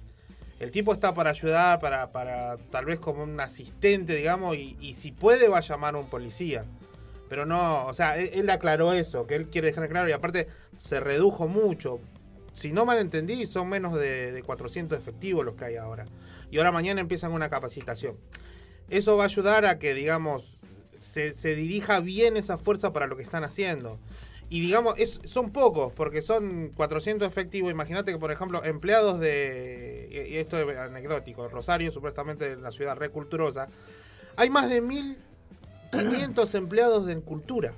El 0.60 0.72
tipo 0.72 0.94
está 0.94 1.14
para 1.14 1.32
ayudar, 1.32 1.80
para, 1.80 2.12
para 2.12 2.58
tal 2.72 2.86
vez 2.86 3.00
como 3.00 3.24
un 3.24 3.40
asistente, 3.40 4.16
digamos, 4.16 4.56
y, 4.56 4.78
y 4.80 4.94
si 4.94 5.12
puede 5.12 5.50
va 5.50 5.58
a 5.58 5.62
llamar 5.62 5.96
a 5.96 5.98
un 5.98 6.10
policía. 6.10 6.66
Pero 7.28 7.46
no, 7.46 7.88
o 7.88 7.94
sea, 7.94 8.18
él, 8.18 8.30
él 8.34 8.50
aclaró 8.50 8.94
eso, 8.94 9.26
que 9.26 9.36
él 9.36 9.48
quiere 9.48 9.68
dejar 9.68 9.86
en 9.86 9.90
claro 9.90 10.08
y 10.08 10.12
aparte 10.12 10.48
se 10.78 11.00
redujo 11.00 11.48
mucho. 11.48 12.00
Si 12.54 12.72
no 12.72 12.86
mal 12.86 13.00
entendí, 13.00 13.46
son 13.46 13.68
menos 13.70 13.96
de, 13.96 14.32
de 14.32 14.44
400 14.44 14.98
efectivos 14.98 15.44
los 15.44 15.56
que 15.56 15.66
hay 15.66 15.76
ahora. 15.76 16.06
Y 16.52 16.58
ahora 16.58 16.72
mañana 16.72 17.02
empiezan 17.02 17.32
una 17.32 17.50
capacitación. 17.50 18.16
Eso 18.90 19.18
va 19.18 19.24
a 19.24 19.28
ayudar 19.28 19.66
a 19.66 19.80
que, 19.80 19.94
digamos, 19.94 20.58
se, 21.04 21.56
dirija 21.56 22.00
bien 22.00 22.38
esa 22.38 22.58
fuerza 22.58 22.94
para 22.94 23.08
lo 23.08 23.16
que 23.16 23.24
están 23.24 23.44
haciendo. 23.44 24.00
Y 24.50 24.60
digamos, 24.60 25.00
es, 25.00 25.20
son 25.26 25.52
pocos, 25.52 25.92
porque 25.94 26.22
son 26.22 26.70
400 26.76 27.28
efectivos. 27.28 27.72
Imagínate 27.72 28.12
que, 28.12 28.20
por 28.20 28.32
ejemplo, 28.32 28.64
empleados 28.64 29.20
de. 29.20 30.08
Y 30.12 30.36
y 30.36 30.38
esto 30.38 30.58
es 30.60 30.78
anecdótico. 30.78 31.48
Rosario, 31.48 31.92
supuestamente 31.92 32.56
la 32.56 32.72
ciudad 32.72 32.96
reculturosa. 32.96 33.68
Hay 34.36 34.50
más 34.50 34.70
de 34.70 34.84
1.500 34.84 36.56
empleados 36.56 37.10
en 37.10 37.22
cultura. 37.22 37.74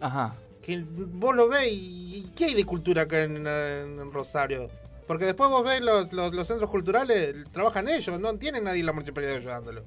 Ajá. 0.00 0.34
Que 0.62 0.84
vos 0.86 1.34
lo 1.34 1.48
ves 1.48 1.66
y. 1.72 2.16
y 2.16 2.32
¿Qué 2.36 2.46
hay 2.46 2.54
de 2.54 2.64
cultura 2.64 3.02
acá 3.02 3.22
en, 3.24 3.46
en 3.46 4.12
Rosario? 4.12 4.68
Porque 5.06 5.24
después 5.26 5.50
vos 5.50 5.64
ves 5.64 5.80
los, 5.82 6.12
los- 6.12 6.32
los 6.34 6.46
centros 6.46 6.70
culturales, 6.70 7.34
trabajan 7.52 7.88
ellos, 7.88 8.18
no 8.20 8.34
tienen 8.36 8.64
nadie 8.64 8.80
en 8.80 8.86
la 8.86 8.92
municipalidad 8.92 9.34
ayudándolo. 9.36 9.82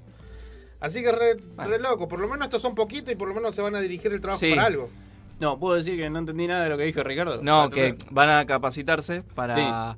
Así 0.82 1.02
que 1.02 1.12
re, 1.12 1.36
Bueno. 1.56 1.72
re 1.72 1.80
loco. 1.80 2.08
Por 2.08 2.20
lo 2.20 2.28
menos 2.28 2.46
estos 2.48 2.62
son 2.62 2.76
poquitos 2.76 3.12
y 3.14 3.16
por 3.16 3.28
lo 3.30 3.34
menos 3.34 3.56
se 3.56 3.62
van 3.62 3.76
a 3.76 3.80
dirigir 3.80 4.12
el 4.12 4.20
trabajo 4.22 4.40
Sí. 4.40 4.50
para 4.52 4.66
algo. 4.66 4.90
No, 5.40 5.58
puedo 5.58 5.76
decir 5.76 5.98
que 5.98 6.10
no 6.10 6.20
entendí 6.20 6.46
nada 6.48 6.64
de 6.66 6.70
lo 6.70 6.78
que 6.78 6.84
dijo 6.84 7.02
Ricardo. 7.04 7.40
No, 7.42 7.70
que 7.70 7.96
van 8.12 8.30
a 8.30 8.46
capacitarse 8.46 9.24
para 9.24 9.96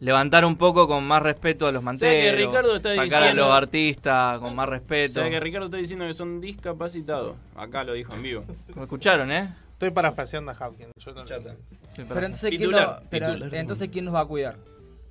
levantar 0.00 0.44
un 0.44 0.56
poco 0.56 0.86
con 0.86 1.04
más 1.04 1.22
respeto 1.22 1.66
a 1.66 1.72
los 1.72 1.82
sea, 1.82 2.10
que 2.10 2.16
manteros. 2.32 2.46
Ricardo 2.50 2.76
está 2.76 2.94
sacar 2.94 3.22
a 3.24 3.34
los 3.34 3.50
artistas 3.52 4.38
con 4.40 4.54
más 4.54 4.66
O 4.68 4.70
respeto. 4.70 5.14
sea 5.20 5.30
que 5.30 5.40
Ricardo 5.40 5.66
está 5.66 5.78
diciendo 5.78 6.06
que 6.06 6.14
son 6.14 6.40
discapacitados. 6.40 7.36
Acá 7.56 7.84
lo 7.84 7.94
dijo 7.94 8.12
en 8.14 8.22
vivo. 8.22 8.44
¿Me 8.74 8.82
escucharon, 8.82 9.30
eh? 9.32 9.54
Estoy 9.78 9.90
parafraseando 9.90 10.50
a 10.50 10.54
Hawkins. 10.54 10.90
Yo 10.96 11.12
no- 11.12 11.24
Chata. 11.24 11.54
Sí, 11.94 12.04
Pero 12.08 12.20
entonces, 12.26 12.50
¿quién, 12.50 12.60
Titular, 12.62 13.00
no- 13.02 13.08
pero 13.08 13.26
titular. 13.32 13.54
entonces 13.54 13.88
¿quién 13.92 14.04
nos 14.06 14.14
va 14.14 14.20
a 14.20 14.24
cuidar? 14.26 14.56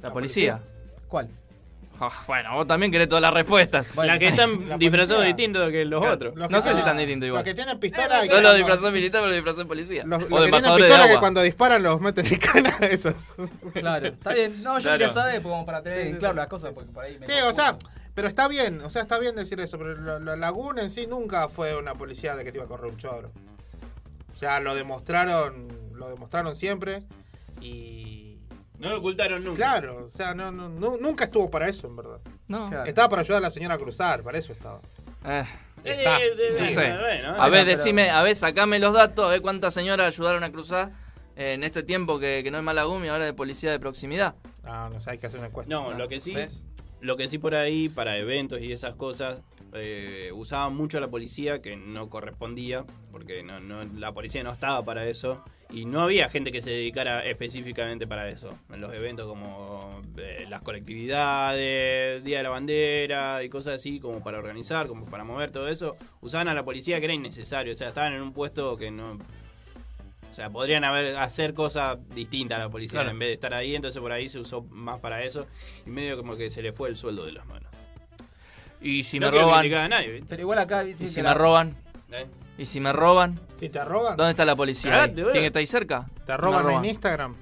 la 0.01 0.11
policía. 0.11 0.61
¿Cuál? 1.07 1.29
Ah, 1.99 2.11
bueno, 2.27 2.53
vos 2.53 2.67
también 2.67 2.91
querés 2.91 3.07
todas 3.09 3.21
las 3.23 3.33
respuestas. 3.33 3.87
Bueno, 3.95 4.13
la 4.13 4.19
que 4.19 4.27
están 4.27 4.51
La 4.69 4.77
disfrazados 4.77 5.23
policía. 5.23 5.35
distintos 5.35 5.71
que 5.71 5.85
los 5.85 6.01
Claro, 6.01 6.15
otros. 6.15 6.35
los 6.35 6.49
No 6.51 6.57
que 6.57 6.61
sé 6.61 6.69
si 6.69 6.75
tienen- 6.75 6.79
están 6.79 6.97
distintos 6.97 7.27
igual. 7.27 7.39
Los 7.39 7.43
que 7.45 7.55
tienen 7.55 7.79
pistola 7.79 8.05
y 8.25 8.27
que 8.27 8.35
lo 8.35 8.41
cuando- 8.41 8.53
disfrazó 8.55 8.91
militar, 8.91 9.21
pero 9.21 9.27
lo 9.29 9.33
disfrazó 9.35 9.59
de 9.59 9.65
policía. 9.65 10.03
Los, 10.05 10.09
los 10.09 10.23
o 10.23 10.27
que 10.27 10.33
de 10.35 10.37
tienen 10.37 10.51
pasadores 10.51 10.83
de 10.83 10.87
pistola 10.89 11.03
que 11.05 11.09
agua. 11.11 11.19
cuando 11.21 11.41
disparan 11.41 11.83
los 11.83 12.01
meten 12.01 12.25
en 12.27 12.39
cana, 12.39 12.77
esos. 12.81 13.33
Claro, 13.73 14.07
está 14.07 14.33
bien. 14.33 14.61
No, 14.61 14.77
yo 14.77 14.83
Claro. 14.83 14.97
quería 14.99 15.13
saber, 15.13 15.41
pues, 15.41 15.51
como 15.53 15.65
para 15.65 15.81
tener 15.81 16.01
Sí, 16.01 16.07
en 16.09 16.13
sí, 16.15 16.19
claro 16.19 16.33
sí. 16.33 16.37
las 16.37 16.47
cosas, 16.47 16.73
porque 16.75 16.91
por 16.91 17.03
ahí 17.05 17.17
me 17.17 17.25
Sí, 17.25 17.31
o 17.43 17.53
sea, 17.53 17.77
pero 18.13 18.27
está 18.27 18.47
bien, 18.49 18.81
o 18.81 18.89
sea, 18.91 19.01
está 19.01 19.17
bien 19.17 19.35
decir 19.35 19.59
eso, 19.59 19.77
pero 19.79 19.95
la, 19.99 20.19
la 20.19 20.35
Laguna 20.35 20.83
en 20.83 20.89
sí 20.91 21.07
nunca 21.07 21.47
fue 21.49 21.75
una 21.77 21.95
policía 21.95 22.35
de 22.35 22.43
que 22.43 22.51
te 22.51 22.57
iba 22.59 22.65
a 22.65 22.67
correr 22.67 22.91
un 22.91 22.97
choro. 22.97 23.31
O 24.37 24.39
sea, 24.39 24.59
lo 24.59 24.75
demostraron, 24.75 25.67
lo 25.95 26.09
demostraron 26.09 26.55
siempre 26.55 27.01
y 27.59 28.37
No 28.77 28.89
lo 28.91 28.99
ocultaron 28.99 29.43
nunca. 29.43 29.57
claro, 29.57 30.05
o 30.05 30.11
sea, 30.11 30.35
no, 30.35 30.51
no, 30.51 30.69
nu- 30.69 30.99
nunca 31.01 31.23
estuvo 31.23 31.49
para 31.49 31.67
eso, 31.67 31.87
en 31.87 31.95
verdad. 31.95 32.19
No. 32.47 32.69
Claro. 32.69 32.83
Estaba 32.85 33.09
para 33.09 33.23
ayudar 33.23 33.39
a 33.39 33.47
la 33.47 33.49
señora 33.49 33.73
a 33.73 33.77
cruzar, 33.79 34.21
para 34.21 34.37
eso 34.37 34.53
estaba. 34.53 34.79
Eh, 35.25 35.43
Está. 35.83 36.17
eh, 36.19 36.27
eh, 36.27 36.55
no 36.59 36.65
eh, 36.65 36.69
sé. 36.69 36.97
bueno, 36.99 37.41
A 37.41 37.49
ver, 37.49 37.65
decime, 37.65 38.11
a 38.11 38.21
ver, 38.21 38.35
sacame 38.35 38.77
los 38.77 38.93
datos, 38.93 39.25
a 39.25 39.29
ver 39.29 39.41
cuántas 39.41 39.73
señoras 39.73 40.05
ayudaron 40.13 40.43
a 40.43 40.51
cruzar 40.51 40.91
eh, 41.35 41.53
en 41.53 41.63
este 41.63 41.81
tiempo 41.81 42.19
que, 42.19 42.41
que 42.43 42.51
no 42.51 42.57
hay 42.57 42.63
Malagumi, 42.63 43.07
ahora 43.07 43.25
de 43.25 43.33
policía 43.33 43.71
de 43.71 43.79
proximidad. 43.79 44.35
Ah, 44.63 44.87
no 44.93 45.01
sé, 45.01 45.09
hay 45.09 45.17
que 45.17 45.25
hacer 45.25 45.39
una 45.39 45.47
encuesta. 45.47 45.73
No, 45.73 45.93
lo 45.93 46.07
que 46.07 46.19
sí, 46.19 46.35
¿Ves? 46.35 46.63
lo 47.01 47.17
que 47.17 47.27
sí 47.27 47.39
por 47.39 47.55
ahí 47.55 47.89
para 47.89 48.17
eventos 48.17 48.61
y 48.61 48.71
esas 48.71 48.93
cosas 48.93 49.39
eh, 49.73 50.31
usaban 50.33 50.75
mucho 50.75 50.97
a 50.97 51.01
la 51.01 51.07
policía 51.09 51.61
que 51.61 51.75
no 51.75 52.09
correspondía 52.09 52.85
porque 53.11 53.43
no, 53.43 53.59
no- 53.59 53.83
la 53.83 54.11
policía 54.13 54.43
no 54.43 54.51
estaba 54.51 54.83
para 54.85 55.07
eso 55.07 55.43
y 55.69 55.85
no 55.85 56.01
había 56.01 56.29
gente 56.29 56.51
que 56.51 56.61
se 56.61 56.71
dedicara 56.71 57.25
específicamente 57.25 58.07
para 58.07 58.29
eso 58.29 58.57
en 58.73 58.79
los 58.79 58.93
eventos 58.93 59.27
como 59.27 60.01
eh, 60.17 60.45
las 60.49 60.61
colectividades, 60.61 62.23
Día 62.23 62.37
de 62.37 62.43
la 62.43 62.49
Bandera 62.49 63.43
y 63.43 63.49
cosas 63.49 63.75
así 63.75 63.99
como 63.99 64.23
para 64.23 64.37
organizar, 64.39 64.87
como 64.87 65.05
para 65.05 65.23
mover 65.23 65.51
todo 65.51 65.67
eso 65.67 65.95
usaban 66.21 66.47
a 66.47 66.53
la 66.53 66.63
policía 66.63 66.99
que 66.99 67.05
era 67.05 67.13
innecesario, 67.13 67.73
o 67.73 67.75
sea 67.75 67.89
estaban 67.89 68.13
en 68.13 68.21
un 68.21 68.33
puesto 68.33 68.77
que 68.77 68.91
no 68.91 69.17
o 70.29 70.33
sea, 70.33 70.49
podrían 70.49 70.83
haber 70.83 71.15
hacer 71.17 71.53
cosas 71.53 71.97
distintas 72.09 72.59
a 72.59 72.63
la 72.63 72.69
policía 72.69 72.99
Claro. 72.99 73.09
en 73.11 73.19
vez 73.19 73.29
de 73.29 73.33
estar 73.33 73.53
ahí, 73.53 73.75
entonces 73.75 73.99
por 74.01 74.11
ahí 74.11 74.29
se 74.29 74.39
usó 74.39 74.61
más 74.63 74.99
para 74.99 75.23
eso 75.23 75.47
y 75.85 75.89
medio 75.89 76.15
como 76.17 76.35
que 76.35 76.49
se 76.49 76.61
le 76.61 76.73
fue 76.73 76.89
el 76.89 76.95
sueldo 76.97 77.25
de 77.25 77.31
las 77.31 77.45
manos. 77.47 77.66
Y 78.81 79.03
si 79.03 79.19
no 79.19 79.31
me 79.31 79.39
roban, 79.39 79.73
a 79.73 79.87
nadie, 79.87 80.11
¿viste? 80.11 80.27
Pero 80.29 80.41
igual 80.43 80.59
acá, 80.59 80.83
viste, 80.83 81.05
y 81.05 81.07
si 81.07 81.15
que 81.15 81.21
me 81.23 81.29
la- 81.29 81.33
roban, 81.33 81.75
¿Eh? 82.11 82.25
y 82.57 82.65
si 82.65 82.79
me 82.79 82.93
roban, 82.93 83.39
Si 83.59 83.69
te 83.69 83.83
roban, 83.83 84.15
¿dónde 84.17 84.31
está 84.31 84.45
la 84.45 84.55
policía? 84.55 85.03
ahí? 85.03 85.11
Cagate. 85.11 85.31
¿Quién 85.31 85.43
está 85.45 85.59
ahí 85.59 85.67
cerca? 85.67 86.05
te 86.25 86.37
roban, 86.37 86.69
en 86.71 86.85
Instagram. 86.85 87.35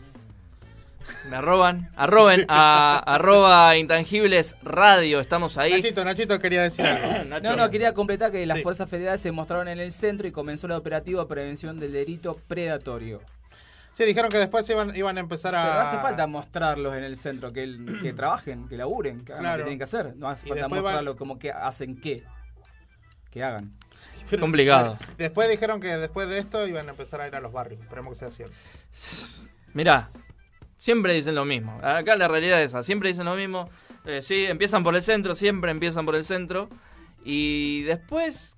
Me 1.30 1.36
arroban. 1.36 1.92
Arroben 1.96 2.46
a 2.48 2.98
arroba 3.06 3.78
intangibles 3.78 4.56
radio. 4.64 5.20
Estamos 5.20 5.56
ahí. 5.58 5.74
Nachito, 5.74 6.04
Nachito 6.04 6.40
quería 6.40 6.64
decir 6.64 6.84
algo. 6.86 7.24
Nacho. 7.30 7.52
No, 7.52 7.56
no, 7.56 7.70
quería 7.70 7.94
completar 7.94 8.32
que 8.32 8.44
las 8.48 8.58
Sí. 8.58 8.64
fuerzas 8.64 8.90
federales 8.90 9.22
se 9.22 9.32
mostraron 9.32 9.68
en 9.68 9.80
el 9.80 9.92
centro 9.92 10.28
y 10.28 10.32
comenzó 10.32 10.66
el 10.66 10.74
operativo 10.74 11.20
de 11.22 11.28
prevención 11.28 11.80
del 11.80 11.92
delito 11.94 12.40
predatorio. 12.48 13.22
Sí, 13.96 14.04
dijeron 14.04 14.30
que 14.30 14.38
después 14.38 14.70
iban, 14.70 14.94
iban 14.96 15.16
a 15.18 15.22
empezar 15.22 15.56
a. 15.56 15.62
Pero 15.64 15.74
no 15.76 15.80
hace 15.90 15.98
falta 16.00 16.28
mostrarlos 16.28 16.96
en 16.96 17.04
el 17.06 17.16
centro, 17.16 17.52
que, 17.54 17.64
el- 17.64 18.00
que 18.02 18.12
trabajen, 18.14 18.68
que 18.68 18.76
laburen, 18.78 19.24
que 19.24 19.32
hagan 19.34 19.44
lo 19.46 19.52
que 19.52 19.64
tienen 19.64 19.78
que 19.78 19.84
hacer. 19.86 20.16
No 20.18 20.28
hace 20.28 20.48
Y 20.48 20.50
falta 20.50 20.64
después 20.66 20.82
van- 20.82 20.84
mostrarlo 20.94 21.16
como 21.16 21.40
que 21.40 21.52
hacen 21.52 22.00
qué. 22.02 22.24
Que 23.32 23.44
hagan. 23.44 23.72
Complicado. 24.40 24.98
Después 25.18 25.50
dijeron 25.50 25.80
que 25.80 25.96
después 25.98 26.28
de 26.28 26.40
esto 26.40 26.68
iban 26.68 26.88
a 26.88 26.92
empezar 26.92 27.22
a 27.22 27.28
ir 27.28 27.36
a 27.36 27.40
los 27.40 27.52
barrios. 27.54 27.80
Esperemos 27.82 28.14
que 28.14 28.20
sea 28.20 28.32
cierto. 28.32 28.54
Mirá, 29.74 30.10
siempre 30.78 31.14
dicen 31.14 31.36
lo 31.36 31.46
mismo. 31.46 31.80
Acá 31.84 32.16
la 32.16 32.28
realidad 32.28 32.62
es 32.62 32.72
esa. 32.72 32.84
Siempre 32.84 33.10
dicen 33.10 33.26
lo 33.26 33.36
mismo. 33.36 33.70
Eh, 34.06 34.22
sí, 34.22 34.46
empiezan 34.46 34.84
por 34.84 34.96
el 34.96 35.02
centro, 35.04 35.36
siempre 35.36 35.72
empiezan 35.72 36.06
por 36.06 36.16
el 36.16 36.24
centro. 36.24 36.70
Y 37.24 37.84
después, 37.84 38.56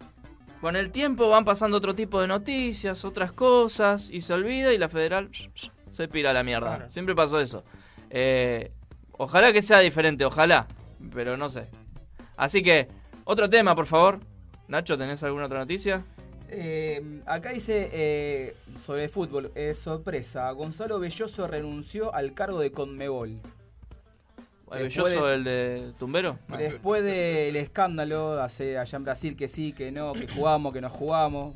con 0.61 0.75
el 0.75 0.91
tiempo, 0.91 1.29
van 1.29 1.45
pasando 1.45 1.77
otro 1.77 1.95
tipo 1.95 2.21
de 2.21 2.27
noticias, 2.27 3.05
otras 3.05 3.31
cosas, 3.31 4.09
y 4.09 4.21
se 4.21 4.33
olvida 4.33 4.73
y 4.73 4.77
la 4.77 4.89
federal 4.89 5.29
se 5.89 6.07
pira 6.07 6.31
a 6.31 6.33
la 6.33 6.43
mierda. 6.43 6.75
Claro. 6.75 6.89
Siempre 6.89 7.15
pasó 7.15 7.39
eso. 7.39 7.63
Eh, 8.09 8.71
ojalá 9.11 9.53
que 9.53 9.61
sea 9.61 9.79
diferente, 9.79 10.25
ojalá. 10.25 10.67
Pero 11.13 11.37
no 11.37 11.49
sé. 11.49 11.67
Así 12.35 12.63
que, 12.63 12.87
otro 13.23 13.49
tema, 13.49 13.75
por 13.75 13.85
favor. 13.85 14.19
Nacho, 14.67 14.97
¿tenés 14.97 15.23
alguna 15.23 15.45
otra 15.45 15.59
noticia? 15.59 16.03
Eh, 16.49 17.21
acá 17.25 17.49
dice 17.49 17.89
eh, 17.91 18.55
sobre 18.85 19.09
fútbol, 19.09 19.51
eh, 19.55 19.73
sorpresa, 19.73 20.49
Gonzalo 20.51 20.97
Belloso 20.97 21.45
renunció 21.45 22.13
al 22.13 22.33
cargo 22.33 22.59
de 22.59 22.71
Conmebol. 22.71 23.37
¿El 24.71 24.83
Después 24.83 25.13
Belloso, 25.13 25.27
de- 25.27 25.33
el 25.35 25.43
de 25.43 25.93
Tumbero? 25.97 26.39
Después 26.57 27.03
del 27.03 27.55
escándalo 27.55 28.41
hace 28.41 28.77
allá 28.77 28.97
en 28.97 29.03
Brasil 29.03 29.35
que 29.37 29.47
sí, 29.47 29.71
que 29.73 29.91
no, 29.91 30.13
que 30.13 30.27
jugamos, 30.27 30.73
que 30.73 30.81
no 30.81 30.89
jugamos. 30.89 31.55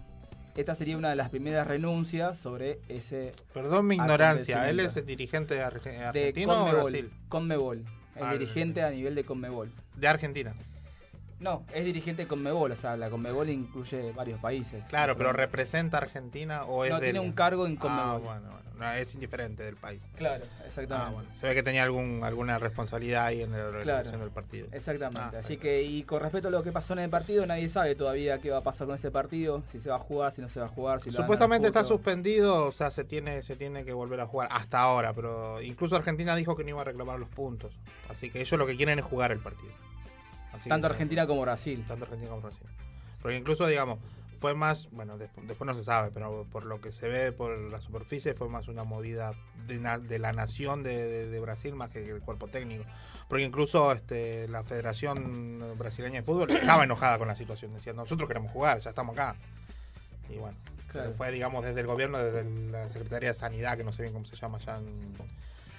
Esta 0.55 0.75
sería 0.75 0.97
una 0.97 1.09
de 1.09 1.15
las 1.15 1.29
primeras 1.29 1.65
renuncias 1.67 2.37
sobre 2.37 2.79
ese 2.89 3.31
Perdón 3.53 3.87
mi 3.87 3.95
ignorancia. 3.95 4.69
¿Él 4.69 4.79
es 4.81 4.95
el 4.97 5.05
dirigente 5.05 5.55
de 5.55 5.63
Arge- 5.63 5.91
de 5.91 6.03
argentino 6.05 6.51
o 6.53 6.55
Conmebol. 6.65 6.81
Brasil? 6.91 7.11
Conmebol. 7.29 7.77
El 8.15 8.23
Ah, 8.23 8.33
dirigente 8.33 8.81
a 8.83 8.89
nivel 8.89 9.15
de 9.15 9.23
Conmebol. 9.23 9.71
De 9.95 10.07
Argentina. 10.07 10.53
No, 11.39 11.63
es 11.73 11.85
dirigente 11.85 12.23
de 12.23 12.27
Conmebol, 12.27 12.71
o 12.71 12.75
sea, 12.75 12.95
la 12.97 13.09
Conmebol 13.09 13.49
incluye 13.49 14.11
varios 14.11 14.39
países. 14.39 14.85
Claro, 14.89 15.17
pero 15.17 15.33
¿representa 15.33 15.97
a 15.97 16.01
Argentina 16.01 16.65
o 16.65 16.83
es 16.85 16.91
No, 16.91 16.97
de 16.99 17.07
tiene 17.07 17.19
él? 17.19 17.25
un 17.25 17.31
cargo 17.31 17.65
en 17.65 17.77
Ah, 17.77 17.79
Conmebol. 17.79 18.21
bueno, 18.21 18.51
bueno. 18.51 18.70
No, 18.81 18.91
es 18.91 19.13
indiferente 19.13 19.63
del 19.63 19.75
país. 19.75 20.01
Claro, 20.17 20.43
exactamente. 20.65 21.07
Ah, 21.09 21.13
bueno. 21.13 21.29
Se 21.39 21.47
ve 21.47 21.53
que 21.53 21.61
tenía 21.61 21.83
algún, 21.83 22.21
alguna 22.23 22.57
responsabilidad 22.57 23.25
ahí 23.27 23.41
en 23.43 23.51
la 23.51 23.59
organización 23.67 24.03
Claro. 24.03 24.19
del 24.25 24.31
partido. 24.31 24.67
Exactamente. 24.71 25.37
Ah, 25.37 25.39
Así 25.39 25.57
que, 25.57 25.83
y 25.83 26.01
con 26.03 26.19
respecto 26.19 26.47
a 26.47 26.51
lo 26.51 26.63
que 26.63 26.71
pasó 26.71 26.93
en 26.93 26.99
el 26.99 27.09
partido, 27.11 27.45
nadie 27.45 27.69
sabe 27.69 27.93
todavía 27.95 28.39
qué 28.39 28.49
va 28.49 28.57
a 28.57 28.63
pasar 28.63 28.87
con 28.87 28.95
ese 28.95 29.11
partido, 29.11 29.61
si 29.67 29.79
se 29.79 29.89
va 29.91 29.97
a 29.97 29.99
jugar, 29.99 30.31
si 30.31 30.41
no 30.41 30.49
se 30.49 30.59
va 30.59 30.65
a 30.65 30.69
jugar, 30.69 30.99
si 30.99 31.11
Supuestamente 31.11 31.67
está 31.67 31.83
suspendido, 31.83 32.65
o 32.65 32.71
sea, 32.71 32.89
se 32.89 33.03
tiene, 33.03 33.43
se 33.43 33.55
tiene 33.55 33.85
que 33.85 33.93
volver 33.93 34.19
a 34.21 34.25
jugar 34.25 34.49
hasta 34.51 34.79
ahora, 34.79 35.13
pero 35.13 35.61
incluso 35.61 35.95
Argentina 35.95 36.35
dijo 36.35 36.55
que 36.55 36.63
no 36.63 36.69
iba 36.71 36.81
a 36.81 36.85
reclamar 36.85 37.19
los 37.19 37.29
puntos. 37.29 37.77
Así 38.09 38.31
que 38.31 38.41
ellos 38.41 38.57
lo 38.57 38.65
que 38.65 38.75
quieren 38.75 38.97
es 38.97 39.05
jugar 39.05 39.31
el 39.31 39.39
partido. 39.39 39.73
Así 40.53 40.69
Tanto 40.69 40.87
que- 40.87 40.93
Argentina 40.93 41.27
como 41.27 41.41
Brasil. 41.41 41.85
Tanto 41.87 42.05
Argentina 42.05 42.29
como 42.31 42.41
Brasil. 42.41 42.65
Porque 43.21 43.37
incluso, 43.37 43.67
digamos, 43.67 43.99
fue 44.41 44.55
más, 44.55 44.89
bueno, 44.91 45.17
despu- 45.19 45.45
después 45.45 45.65
no 45.67 45.75
se 45.75 45.83
sabe, 45.83 46.09
pero 46.11 46.45
por 46.51 46.65
lo 46.65 46.81
que 46.81 46.91
se 46.91 47.07
ve 47.07 47.31
por 47.31 47.55
la 47.57 47.79
superficie, 47.79 48.33
fue 48.33 48.49
más 48.49 48.67
una 48.67 48.83
movida 48.83 49.33
de, 49.67 49.77
na- 49.79 49.99
de 49.99 50.17
la 50.17 50.31
nación 50.33 50.81
de, 50.81 50.97
de- 50.97 51.27
de 51.29 51.39
Brasil 51.39 51.75
más 51.75 51.91
que 51.91 51.99
del 52.01 52.21
cuerpo 52.21 52.47
técnico. 52.47 52.83
Porque 53.29 53.43
incluso 53.45 53.91
este, 53.93 54.47
la 54.49 54.63
Federación 54.63 55.77
Brasileña 55.77 56.19
de 56.21 56.25
Fútbol 56.25 56.49
estaba 56.51 56.83
enojada 56.83 57.19
con 57.19 57.27
la 57.27 57.35
situación, 57.35 57.73
decía, 57.73 57.93
nosotros 57.93 58.27
queremos 58.27 58.51
jugar, 58.51 58.79
ya 58.79 58.89
estamos 58.89 59.13
acá. 59.13 59.35
Y 60.27 60.37
bueno, 60.37 60.57
Claro. 60.91 61.13
fue, 61.13 61.31
digamos, 61.31 61.63
desde 61.63 61.79
el 61.79 61.87
gobierno, 61.87 62.17
desde 62.17 62.43
la 62.71 62.89
Secretaría 62.89 63.29
de 63.29 63.35
Sanidad, 63.35 63.77
que 63.77 63.83
no 63.85 63.93
sé 63.93 64.01
bien 64.01 64.11
cómo 64.13 64.25
se 64.25 64.35
llama 64.35 64.57
allá 64.57 64.77
en, 64.79 64.87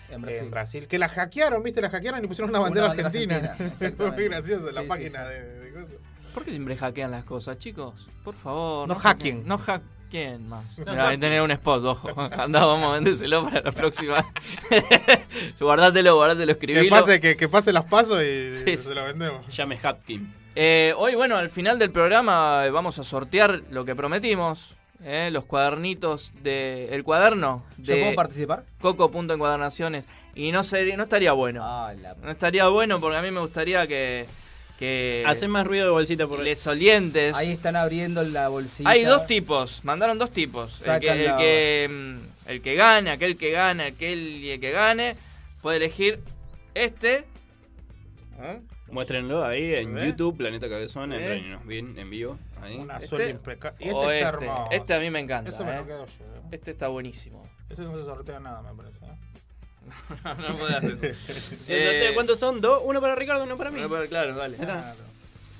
En 0.09 0.15
en 0.15 0.23
Brasil. 0.23 0.49
Brasil. 0.51 0.87
que 0.87 0.99
la 0.99 1.09
hackearon, 1.11 1.63
¿viste? 1.63 1.83
La 1.83 1.91
hackearon 1.91 2.25
y 2.25 2.29
pusieron 2.29 2.49
una 2.49 2.61
Una 2.61 2.69
bandera, 2.69 2.91
argentina. 2.93 3.37
argentina, 3.59 4.11
muy 4.13 4.25
gracioso, 4.29 4.67
la 4.67 4.73
Sí, 4.73 4.79
sí, 4.81 4.87
página 4.89 5.27
sí. 5.27 5.33
de-. 5.35 5.62
¿Por 6.35 6.45
qué 6.45 6.51
siempre 6.51 6.77
hackean 6.77 7.11
las 7.11 7.25
cosas, 7.25 7.59
chicos? 7.59 8.09
Por 8.25 8.35
favor. 8.35 8.89
No 8.89 8.95
hackeen. 8.95 9.47
No 9.47 9.59
hackeen 9.59 10.49
más. 10.49 10.79
No 10.79 10.93
Mirá, 10.93 11.11
tenés 11.19 11.43
un 11.43 11.51
spot, 11.51 11.85
ojo. 11.85 12.09
Andá, 12.39 12.65
vamos 12.65 12.89
a 12.91 12.93
vendérselo 12.95 13.45
para 13.45 13.61
la 13.61 13.73
próxima. 13.73 14.27
guardátelo, 15.61 16.15
guardátelo, 16.17 16.47
Que 16.59 16.67
escribilo. 16.67 16.91
pase, 16.97 17.21
que, 17.21 17.37
que 17.37 17.49
pase 17.49 17.73
las 17.73 17.85
pasos 17.85 18.23
y 18.23 18.53
Sí, 18.53 18.77
se 18.77 18.95
lo 18.95 19.05
vendemos. 19.05 19.47
Llame 19.55 19.79
Hapkin. 19.83 20.35
Eh, 20.55 20.95
hoy, 20.97 21.15
bueno, 21.15 21.37
al 21.37 21.49
final 21.51 21.79
del 21.79 21.91
programa 21.91 22.63
eh, 22.67 22.71
vamos 22.71 22.99
a 22.99 23.05
sortear 23.05 23.63
lo 23.71 23.85
que 23.85 23.95
prometimos. 23.97 24.75
eh, 25.05 25.31
los 25.33 25.45
cuadernitos 25.45 26.33
de. 26.43 26.95
El 26.95 27.05
cuaderno 27.05 27.65
¿Yo 27.79 27.95
puedo 27.95 28.11
de 28.11 28.15
participar? 28.15 28.65
Coco.encuadernaciones. 28.81 30.05
Y 30.35 30.53
no, 30.53 30.63
sería, 30.63 30.97
no 30.97 31.03
estaría 31.05 31.33
bueno. 31.33 31.63
Ah, 31.65 31.93
la- 32.01 32.15
No 32.23 32.31
estaría 32.31 32.69
bueno 32.69 33.01
porque 33.01 33.17
a 33.17 33.23
mí 33.23 33.31
me 33.31 33.41
gustaría 33.41 33.87
que. 33.87 34.27
Que 34.83 35.23
Hacen 35.29 35.49
más 35.49 35.65
ruido 35.65 35.85
de 35.85 35.91
bolsita 35.93 36.27
por 36.27 36.41
les 36.41 36.67
olientes. 36.67 37.37
Ahí 37.37 37.53
están 37.53 37.77
abriendo 37.77 38.21
la 38.25 38.49
bolsita. 38.49 38.91
Hay 38.91 39.05
dos 39.05 39.29
tipos, 39.29 39.85
mandaron 39.85 40.19
dos 40.19 40.33
tipos. 40.33 40.83
El 40.85 40.99
que, 40.99 41.85
el, 41.85 41.89
mm, 41.89 42.19
el 42.47 42.63
que 42.63 42.75
gane, 42.75 43.13
aquel 43.13 43.37
que 43.37 43.53
gane, 43.53 43.85
aquel 43.85 44.19
y 44.19 44.51
el 44.51 44.61
que 44.61 44.73
gane, 44.73 45.15
puede 45.61 45.77
elegir 45.77 46.19
este. 46.75 47.19
¿Eh? 48.41 48.61
Muéstrenlo 48.91 49.45
ahí 49.45 49.73
en 49.73 49.97
¿Eh? 49.99 50.09
YouTube, 50.09 50.37
Planeta 50.37 50.69
Cabezón, 50.69 51.13
¿Eh? 51.13 51.57
ven 51.65 51.97
en 51.97 52.11
vivo. 52.11 52.37
Ahí. 52.61 52.77
Un 52.77 52.91
azul 52.91 53.21
Este 53.21 53.31
impecable. 53.31 53.87
Y 53.87 53.91
o 53.91 54.11
ese 54.11 54.19
está 54.19 54.31
este. 54.33 54.45
hermoso. 54.47 54.69
Este 54.73 54.95
a 54.95 54.99
mí 54.99 55.11
me 55.11 55.21
encanta. 55.21 55.51
Eso 55.51 55.65
me 55.65 55.75
¿eh? 55.75 55.77
lo 55.77 55.87
quedo 55.87 56.07
yo. 56.07 56.25
¿eh? 56.25 56.41
Este 56.51 56.73
está 56.73 56.89
buenísimo. 56.89 57.49
Ese 57.71 57.83
no 57.83 57.97
se 57.97 58.05
sortea 58.05 58.41
nada, 58.41 58.61
me 58.63 58.75
parece. 58.75 58.99
¿Eh? 59.89 60.35
no 60.49 60.57
podés 60.57 60.77
hacer 60.77 60.93
eso. 60.93 61.07
¿El 61.69 61.83
sorteo 61.83 62.15
¿Cuántos 62.15 62.39
son? 62.39 62.61
¿Dos? 62.61 62.81
Uno 62.85 63.01
para 63.01 63.15
Ricardo, 63.15 63.45
uno 63.45 63.57
para 63.57 63.71
mí. 63.71 63.81
Claro, 64.09 64.35
dale. 64.35 64.57
Claro. 64.57 64.83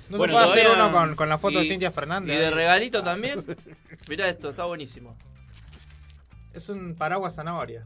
No 0.09 0.17
Bueno, 0.17 0.33
se 0.33 0.39
puede 0.39 0.51
hacer 0.51 0.65
todavía- 0.67 0.85
uno 0.87 0.91
con, 0.97 1.15
con 1.15 1.29
la 1.29 1.37
foto 1.37 1.59
de 1.59 1.65
Y- 1.65 1.69
Cintia 1.69 1.89
Y 1.89 1.91
Fernández. 1.91 2.37
de 2.39 2.45
ahí. 2.47 2.53
regalito 2.53 3.03
también. 3.03 3.39
Mirá 4.09 4.27
esto, 4.27 4.49
está 4.49 4.65
buenísimo. 4.65 5.15
Es 6.53 6.69
un 6.69 6.95
paraguas 6.95 7.35
zanahoria. 7.35 7.85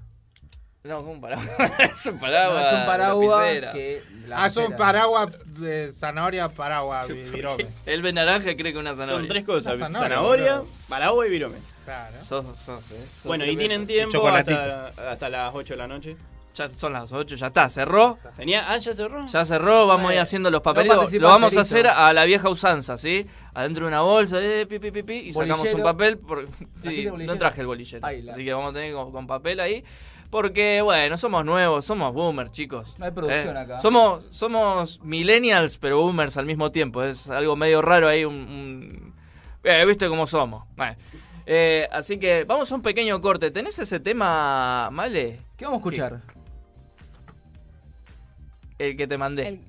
No, 0.84 1.00
es 1.00 1.06
un 1.06 1.20
paraguas. 1.22 1.48
es 1.80 2.06
un 2.06 2.18
paraguas. 2.20 2.64
No, 2.64 2.68
es 2.70 2.80
un 2.80 2.86
paraguas 2.86 3.42
lapicera. 3.42 3.74
que... 3.74 4.04
Ah, 4.32 4.48
es 4.48 4.56
un 4.56 4.64
lapicera. 4.64 4.78
paraguas 4.78 5.38
de 5.60 5.94
zanahoria 5.94 6.50
paraguas, 6.50 7.08
vi- 7.08 7.24
virome. 7.30 7.68
Él 7.86 8.02
ve 8.02 8.14
naranja 8.14 8.52
y 8.52 8.56
cree 8.58 8.72
que 8.74 8.80
una 8.80 8.92
zanahoria. 8.92 9.18
Son 9.20 9.28
tres 9.28 9.46
cosas: 9.46 9.76
Una 9.76 9.86
zanahoria, 9.88 10.10
zanahoria, 10.16 10.58
boludo. 10.60 10.72
paraguas 10.90 11.28
y 11.28 11.32
virome. 11.32 11.58
Claro. 11.88 12.18
Sos, 12.20 12.46
sos, 12.58 12.92
eh. 12.92 12.96
Sos 13.16 13.24
Bueno, 13.24 13.46
y 13.46 13.56
tienen 13.56 13.88
tiempo 13.88 14.28
hasta, 14.28 14.88
hasta 15.10 15.30
las 15.30 15.56
8 15.56 15.74
de 15.74 15.78
la 15.78 15.88
noche. 15.88 16.18
Ya 16.54 16.70
son 16.76 16.92
las 16.92 17.14
8, 17.14 17.36
ya 17.36 17.48
está, 17.48 17.70
cerró. 17.70 18.18
Tenía, 18.36 18.70
ah, 18.70 18.78
ya 18.78 18.94
cerró. 18.94 19.26
Ya 19.26 19.46
cerró, 19.46 19.88
vamos 19.88 20.12
a 20.12 20.16
ir 20.16 20.20
haciendo 20.20 20.50
los 20.52 20.60
no 20.60 20.64
papeles. 20.64 20.90
participaste, 20.90 21.20
lo 21.22 21.28
vamos 21.30 21.56
a 21.56 21.62
hacer 21.62 21.88
a 21.88 22.12
la 22.12 22.26
vieja 22.26 22.50
usanza, 22.50 22.98
¿sí? 22.98 23.26
Adentro 23.54 23.86
de 23.86 23.88
una 23.90 24.02
bolsa, 24.02 24.42
eh, 24.42 24.66
pi, 24.66 24.80
pi, 24.80 24.92
pi, 24.92 25.04
pi, 25.04 25.14
y 25.14 25.34
sacamos 25.34 25.60
un 25.60 25.64
Bolillero. 25.66 25.84
papel. 25.84 26.18
Por... 26.18 26.48
Sí, 26.48 26.82
¿Trajiste 26.82 27.06
no 27.06 27.12
bolillero? 27.12 27.38
traje 27.38 27.62
el 27.62 27.68
bolillero. 27.68 28.08
Así 28.08 28.44
que 28.44 28.54
vamos 28.54 28.72
a 28.72 28.74
tener 28.74 28.94
con, 28.94 29.12
con 29.14 29.28
papel 29.28 29.60
ahí. 29.62 29.84
Porque, 30.30 30.82
bueno, 30.82 31.16
somos 31.18 31.46
nuevos, 31.46 31.86
somos 31.86 32.14
boomers, 32.14 32.52
chicos. 32.52 32.96
No 33.00 33.06
hay 33.06 33.12
producción 33.12 33.56
Eh, 33.56 33.60
acá. 33.62 33.80
Somos, 33.80 34.26
somos 34.30 35.00
millennials, 35.04 35.78
pero 35.78 36.02
boomers 36.02 36.36
al 36.36 36.46
mismo 36.48 36.70
tiempo. 36.70 37.02
Es 37.02 37.30
algo 37.30 37.56
medio 37.56 37.82
raro 37.82 38.10
ahí, 38.10 38.26
un... 38.26 38.34
un- 38.36 39.14
Eh, 39.64 39.86
¿Viste 39.86 40.10
cómo 40.10 40.28
somos? 40.28 40.66
Bueno. 40.76 40.96
Eh, 41.50 41.88
así 41.94 42.20
que 42.20 42.44
vamos 42.44 42.70
a 42.72 42.76
un 42.76 42.82
pequeño 42.82 43.22
corte. 43.22 43.50
¿Tenés 43.52 43.80
ese 43.80 44.02
tema, 44.02 44.90
Male? 44.92 45.40
¿Qué 45.56 45.64
vamos 45.64 45.78
a 45.78 45.80
escuchar? 45.80 46.22
El 48.78 48.98
que 48.98 49.08
te 49.08 49.18
mandé. 49.18 49.48
El- 49.48 49.62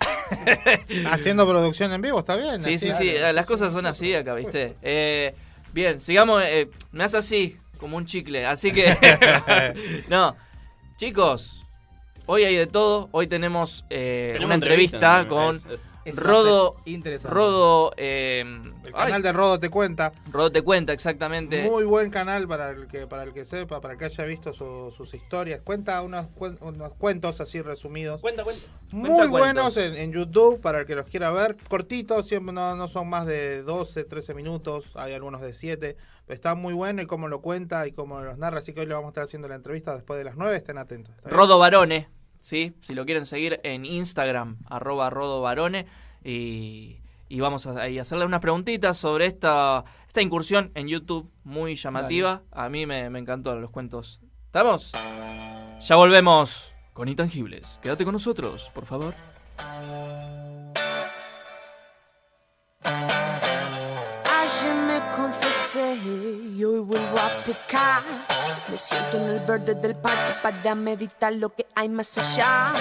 Haciendo 1.10 1.46
producción 1.46 1.92
en 1.92 2.00
vivo, 2.00 2.20
¿está 2.20 2.36
bien? 2.36 2.62
Sí, 2.62 2.74
Así, 2.74 2.90
sí, 2.90 2.96
sí, 2.96 3.12
las 3.18 3.44
cosas 3.44 3.70
son 3.72 3.84
así 3.84 4.14
acá, 4.14 4.34
¿viste? 4.34 4.76
Eh, 4.80 5.34
bien, 5.74 6.00
sigamos, 6.00 6.42
eh, 6.42 6.70
me 6.92 7.04
hace 7.04 7.18
así, 7.18 7.58
como 7.78 7.98
un 7.98 8.06
chicle, 8.06 8.46
así 8.46 8.72
que... 8.72 8.96
no, 10.08 10.34
chicos, 10.96 11.59
hoy 12.30 12.44
hay 12.44 12.56
de 12.56 12.66
todo, 12.66 13.08
hoy 13.12 13.26
tenemos, 13.26 13.84
eh, 13.90 14.30
Tenemos 14.34 14.46
una 14.46 14.54
entrevista, 14.54 15.26
con 15.28 15.56
Es- 15.56 15.66
es- 15.66 15.86
Esa 16.06 16.22
Rodo, 16.22 16.76
interesante. 16.86 17.34
Rodo, 17.34 17.92
eh, 17.98 18.40
El 18.40 18.72
ay, 18.94 19.04
canal 19.06 19.22
de 19.22 19.32
Rodo 19.34 19.60
te 19.60 19.68
cuenta. 19.68 20.12
Rodo 20.32 20.50
te 20.50 20.62
cuenta 20.62 20.94
exactamente. 20.94 21.62
Muy 21.68 21.84
buen 21.84 22.10
canal 22.10 22.48
para 22.48 22.70
el 22.70 22.86
que 22.86 23.06
para 23.06 23.22
el 23.24 23.34
que 23.34 23.44
sepa, 23.44 23.82
para 23.82 23.92
el 23.94 23.98
que 23.98 24.06
haya 24.06 24.24
visto 24.24 24.54
su- 24.54 24.90
sus 24.96 25.12
historias. 25.12 25.60
Cuenta 25.60 26.00
unos, 26.00 26.28
cuen- 26.28 26.56
unos 26.62 26.94
cuentos 26.94 27.40
así 27.42 27.60
resumidos. 27.60 28.22
Cuenta, 28.22 28.44
cuenta. 28.44 28.62
Muy 28.92 29.10
cuenta 29.10 29.28
buenos 29.28 29.76
en, 29.76 29.94
en 29.96 30.10
YouTube 30.12 30.60
para 30.62 30.80
el 30.80 30.86
que 30.86 30.94
los 30.96 31.06
quiera 31.06 31.30
ver. 31.32 31.56
Cortitos, 31.68 32.26
siempre 32.26 32.54
no, 32.54 32.74
no 32.76 32.88
son 32.88 33.08
más 33.10 33.26
de 33.26 33.62
12, 33.62 34.04
13 34.04 34.32
minutos. 34.32 34.92
Hay 34.94 35.12
algunos 35.12 35.42
de 35.42 35.52
7. 35.52 35.96
Pero 36.26 36.34
está 36.34 36.54
muy 36.54 36.72
bueno 36.72 37.02
y 37.02 37.06
cómo 37.06 37.28
lo 37.28 37.42
cuenta 37.42 37.86
y 37.86 37.92
cómo 37.92 38.20
los 38.22 38.38
narra. 38.38 38.58
Así 38.58 38.72
que 38.72 38.80
hoy 38.80 38.86
le 38.86 38.94
vamos 38.94 39.08
a 39.08 39.10
estar 39.10 39.24
haciendo 39.24 39.48
la 39.48 39.56
entrevista 39.56 39.92
después 39.94 40.16
de 40.16 40.24
las 40.24 40.36
9. 40.36 40.56
Estén 40.56 40.78
atentos. 40.78 41.14
Rodo 41.24 41.58
Barone, 41.58 42.08
¿sí? 42.40 42.74
Si 42.80 42.94
lo 42.94 43.04
quieren 43.04 43.26
seguir 43.26 43.60
en 43.62 43.84
Instagram, 43.84 44.58
arroba 44.66 45.10
Rodo 45.10 45.40
Barone. 45.40 45.86
Y, 46.24 46.98
y 47.28 47.40
vamos 47.40 47.66
a 47.66 47.84
hacerle 47.84 48.24
unas 48.26 48.40
preguntitas 48.40 48.98
sobre 48.98 49.26
esta, 49.26 49.84
esta 50.06 50.20
incursión 50.20 50.70
en 50.74 50.88
YouTube 50.88 51.30
muy 51.44 51.76
llamativa. 51.76 52.42
A 52.50 52.68
mí 52.68 52.86
me, 52.86 53.08
me 53.10 53.18
encantó 53.20 53.54
los 53.56 53.70
cuentos. 53.70 54.20
¿Estamos? 54.46 54.92
Ya 55.80 55.96
volvemos 55.96 56.74
con 56.92 57.08
Intangibles. 57.08 57.78
Quédate 57.82 58.04
con 58.04 58.12
nosotros, 58.12 58.70
por 58.74 58.84
favor. 58.84 59.14
Confesé 65.70 65.94
y 66.56 66.64
hoy 66.64 66.80
vuelvo 66.80 67.18
a 67.18 67.28
pecar. 67.44 68.02
Me 68.68 68.76
siento 68.76 69.16
en 69.16 69.24
el 69.30 69.40
verde 69.40 69.74
del 69.74 69.94
parque 69.96 70.34
para 70.42 70.74
meditar 70.74 71.32
lo 71.32 71.54
que 71.54 71.66
hay 71.74 71.88
más 71.88 72.18
allá. 72.18 72.72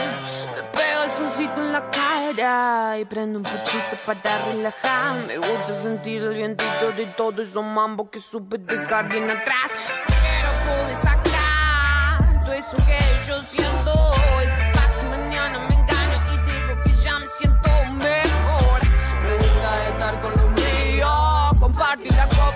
Me 0.56 0.64
pego 0.64 1.04
el 1.06 1.12
solcito 1.12 1.56
en 1.58 1.74
la 1.74 1.90
cara 1.92 2.98
y 2.98 3.06
prendo 3.06 3.40
un 3.40 3.44
puchito 3.44 3.98
para 4.06 4.46
relajar. 4.46 5.26
Me 5.28 5.38
gusta 5.38 5.74
sentir 5.74 6.24
el 6.24 6.36
vientito 6.36 6.92
de 6.96 7.06
todo 7.18 7.42
esos 7.42 7.64
mambo 7.64 8.10
que 8.10 8.20
supe 8.20 8.58
dejar 8.58 9.10
bien 9.10 9.30
atrás. 9.30 9.72
Quiero 10.08 10.50
poder 10.66 10.98
sacar 10.98 12.40
todo 12.40 12.54
eso 12.54 12.78
que 12.78 13.28
yo 13.28 13.42
siento 13.44 14.19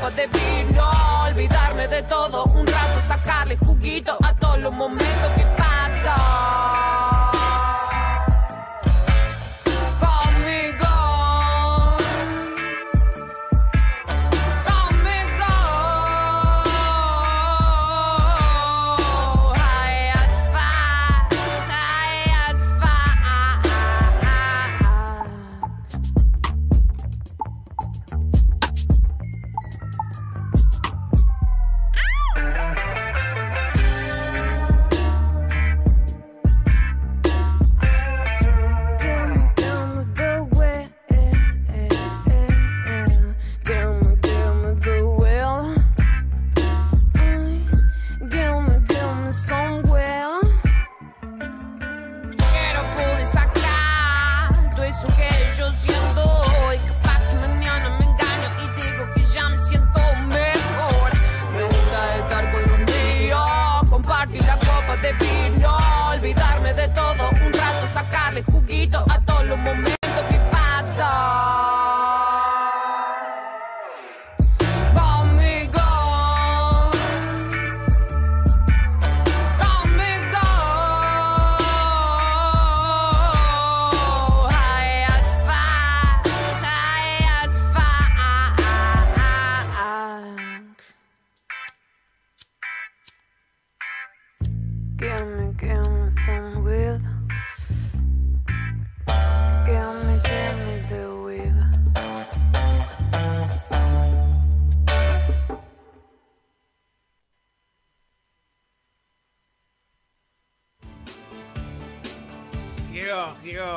copa 0.03 0.15
de 0.15 0.27
vino, 0.27 0.83
olvidarme 1.29 1.87
de 1.87 2.03
todo. 2.03 2.43
Un 2.45 2.67
rato, 2.67 3.01
sacarle 3.07 3.57
juguito 3.57 4.17
a 4.23 4.33
todos 4.33 4.59
los 4.59 4.73
momentos 4.73 5.31
que 5.35 5.62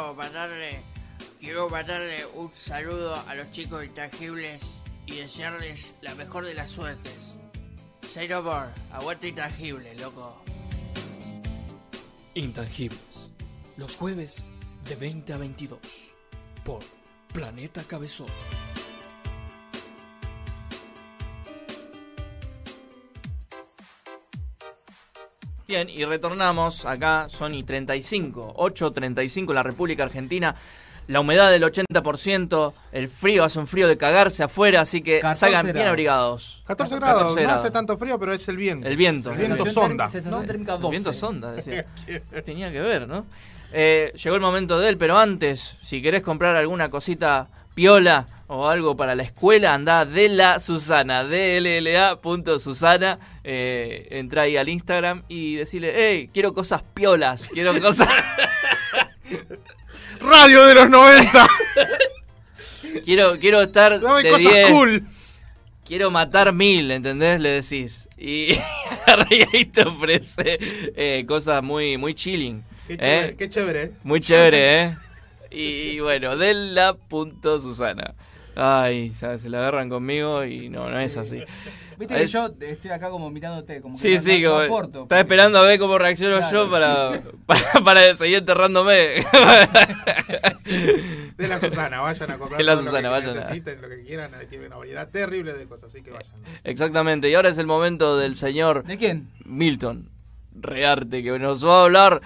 Quiero, 0.07 0.15
mandarle, 0.15 0.85
quiero 1.41 1.69
un 2.35 2.55
saludo 2.55 3.15
a 3.27 3.35
los 3.35 3.51
chicos 3.51 3.85
intangibles 3.85 4.71
y 5.05 5.17
desearles 5.17 5.95
la 6.01 6.15
mejor 6.15 6.45
de 6.45 6.55
las 6.55 6.71
suertes. 6.71 7.35
Say 8.13 8.29
no 8.29 8.41
more, 8.41 8.69
aguante 8.93 9.29
intangible, 9.29 9.97
loco. 9.99 10.41
Intangibles. 12.35 13.27
Los 13.77 13.97
jueves 13.97 14.45
de 14.85 14.95
20 14.95 15.33
a 15.33 15.39
22. 15.39 16.15
Por 16.65 16.85
Planeta 17.33 17.83
Cabezón. 17.83 18.29
Bien, 25.69 25.89
y 25.91 26.05
retornamos 26.05 26.87
acá, 26.87 27.27
Sony 27.29 27.65
35, 27.67 28.55
8.35 28.57 29.49
en 29.49 29.55
la 29.57 29.65
República 29.65 30.05
Argentina. 30.05 30.55
La 31.09 31.21
humedad 31.21 31.51
del 31.51 31.65
80%, 31.65 32.73
el 32.93 33.09
frío, 33.09 33.43
hace 33.43 33.59
un 33.59 33.67
frío 33.67 33.89
de 33.89 33.97
cagarse 33.97 34.45
afuera, 34.45 34.83
así 34.83 35.03
que 35.03 35.19
14 35.19 35.41
salgan 35.41 35.73
bien 35.73 35.87
abrigados. 35.87 36.63
14 36.67 36.97
grados, 36.97 37.19
14 37.23 37.41
no 37.41 37.47
grados. 37.47 37.65
hace 37.65 37.71
tanto 37.73 37.97
frío, 37.97 38.17
pero 38.17 38.33
es 38.33 38.49
el 38.49 38.57
viento. 38.57 38.87
El 38.87 38.97
viento. 38.97 39.33
El 39.33 39.39
viento 39.39 39.67
sonda. 39.67 40.09
El 40.13 40.25
12. 40.25 40.89
viento 40.89 41.13
sonda, 41.13 41.53
decía. 41.53 41.85
Tenía 42.45 42.71
que 42.71 42.81
ver, 42.81 43.09
¿no? 43.09 43.27
Eh, 43.73 44.13
llegó 44.23 44.37
el 44.37 44.43
momento 44.43 44.79
de 44.79 44.89
él, 44.89 44.99
pero 44.99 45.19
antes, 45.19 45.77
si 45.83 46.01
querés 46.01 46.23
comprar 46.23 46.55
alguna 46.55 46.91
cosita 46.91 47.49
piola 47.75 48.36
o 48.49 48.69
algo 48.69 48.97
para 48.97 49.15
la 49.15 49.23
escuela, 49.23 49.75
anda 49.75 50.05
de 50.05 50.29
la 50.29 50.61
Susana, 50.61 51.25
dlla.susana. 51.25 53.19
Eh, 53.45 54.09
entra 54.11 54.43
ahí 54.43 54.57
al 54.57 54.69
Instagram 54.69 55.25
y 55.29 55.57
decirle, 55.57 55.93
hey, 55.95 56.31
quiero 56.33 56.53
cosas 56.55 56.83
piolas, 56.83 57.49
quiero 57.49 57.81
cosas... 57.81 58.09
Radio 60.21 60.65
de 60.67 60.75
los 60.75 60.89
90. 60.89 61.47
quiero, 63.05 63.39
quiero 63.39 63.63
estar 63.63 64.01
Dame 64.01 64.23
de 64.23 64.31
cosas 64.31 64.53
10. 64.53 64.69
cool. 64.71 65.07
Quiero 65.85 66.11
matar 66.11 66.53
mil, 66.53 66.91
¿entendés? 66.91 67.41
Le 67.41 67.61
decís. 67.61 68.09
Y 68.19 68.59
ahí 69.53 69.67
te 69.67 69.83
ofrece 69.83 70.59
eh, 70.97 71.25
cosas 71.29 71.63
muy, 71.63 71.97
muy 71.97 72.13
chilling. 72.15 72.65
Qué 72.89 72.95
¿eh? 72.95 72.99
chévere, 72.99 73.37
qué 73.37 73.51
chévere. 73.51 73.83
¿eh? 73.83 73.93
Muy 74.03 74.21
chévere, 74.21 74.83
¿eh? 74.83 74.97
Y 75.51 76.01
bueno, 76.01 76.37
de 76.37 76.55
la 76.55 76.95
punto 76.95 77.61
Susana. 77.61 78.15
Ay, 78.57 79.11
ya 79.11 79.37
se 79.39 79.49
la 79.51 79.59
agarran 79.59 79.89
conmigo 79.91 80.45
y 80.45 80.69
no, 80.71 80.89
no 80.89 80.99
es 80.99 81.17
así. 81.17 81.45
Viste 81.99 82.15
que 82.15 82.23
Es- 82.25 82.33
yo 82.33 82.51
estoy 82.61 82.91
acá 82.91 83.09
como 83.09 83.31
mirándote, 83.31 83.81
como 83.81 83.95
que 83.95 84.01
Sí, 84.03 84.15
no- 84.17 84.21
sí, 84.21 84.43
no- 84.43 84.51
como 84.51 84.63
aporto, 84.63 85.03
estaba 85.05 85.21
esperando 85.21 85.59
a 85.59 85.63
ver 85.63 85.79
cómo 85.79 85.97
reacciono 85.99 86.39
Claro, 86.39 86.65
yo 86.67 86.71
para, 86.71 87.23
para, 87.47 87.61
para 87.85 88.17
seguir 88.17 88.39
enterrándome. 88.39 89.25
De 91.37 91.49
la 91.49 91.61
Susana, 91.61 92.01
vayan 92.01 92.31
a 92.31 92.39
comprar 92.39 92.59
De 92.59 92.65
la 92.65 92.77
Susana, 92.77 92.93
lo 92.97 93.03
que 93.03 93.09
vayan 93.09 93.31
a- 93.31 93.41
necesiten, 93.41 93.81
lo 93.83 93.89
que 93.89 94.03
quieran. 94.05 94.35
ahí 94.35 94.47
Tiene 94.47 94.67
una 94.67 94.77
variedad 94.77 95.09
terrible 95.09 95.53
de 95.55 95.67
cosas, 95.67 95.91
así 95.93 96.03
que 96.03 96.11
vayan. 96.11 96.33
Exactamente, 96.65 97.31
y 97.31 97.35
ahora 97.35 97.49
es 97.49 97.59
el 97.59 97.67
momento 97.67 98.19
del 98.19 98.35
señor 98.35 98.85
¿De 98.85 98.97
quién? 98.99 99.29
Milton 99.45 100.11
Rearte, 100.59 101.23
que 101.23 101.39
nos 101.39 101.65
va 101.67 101.81
a 101.81 101.85
hablar 101.85 102.23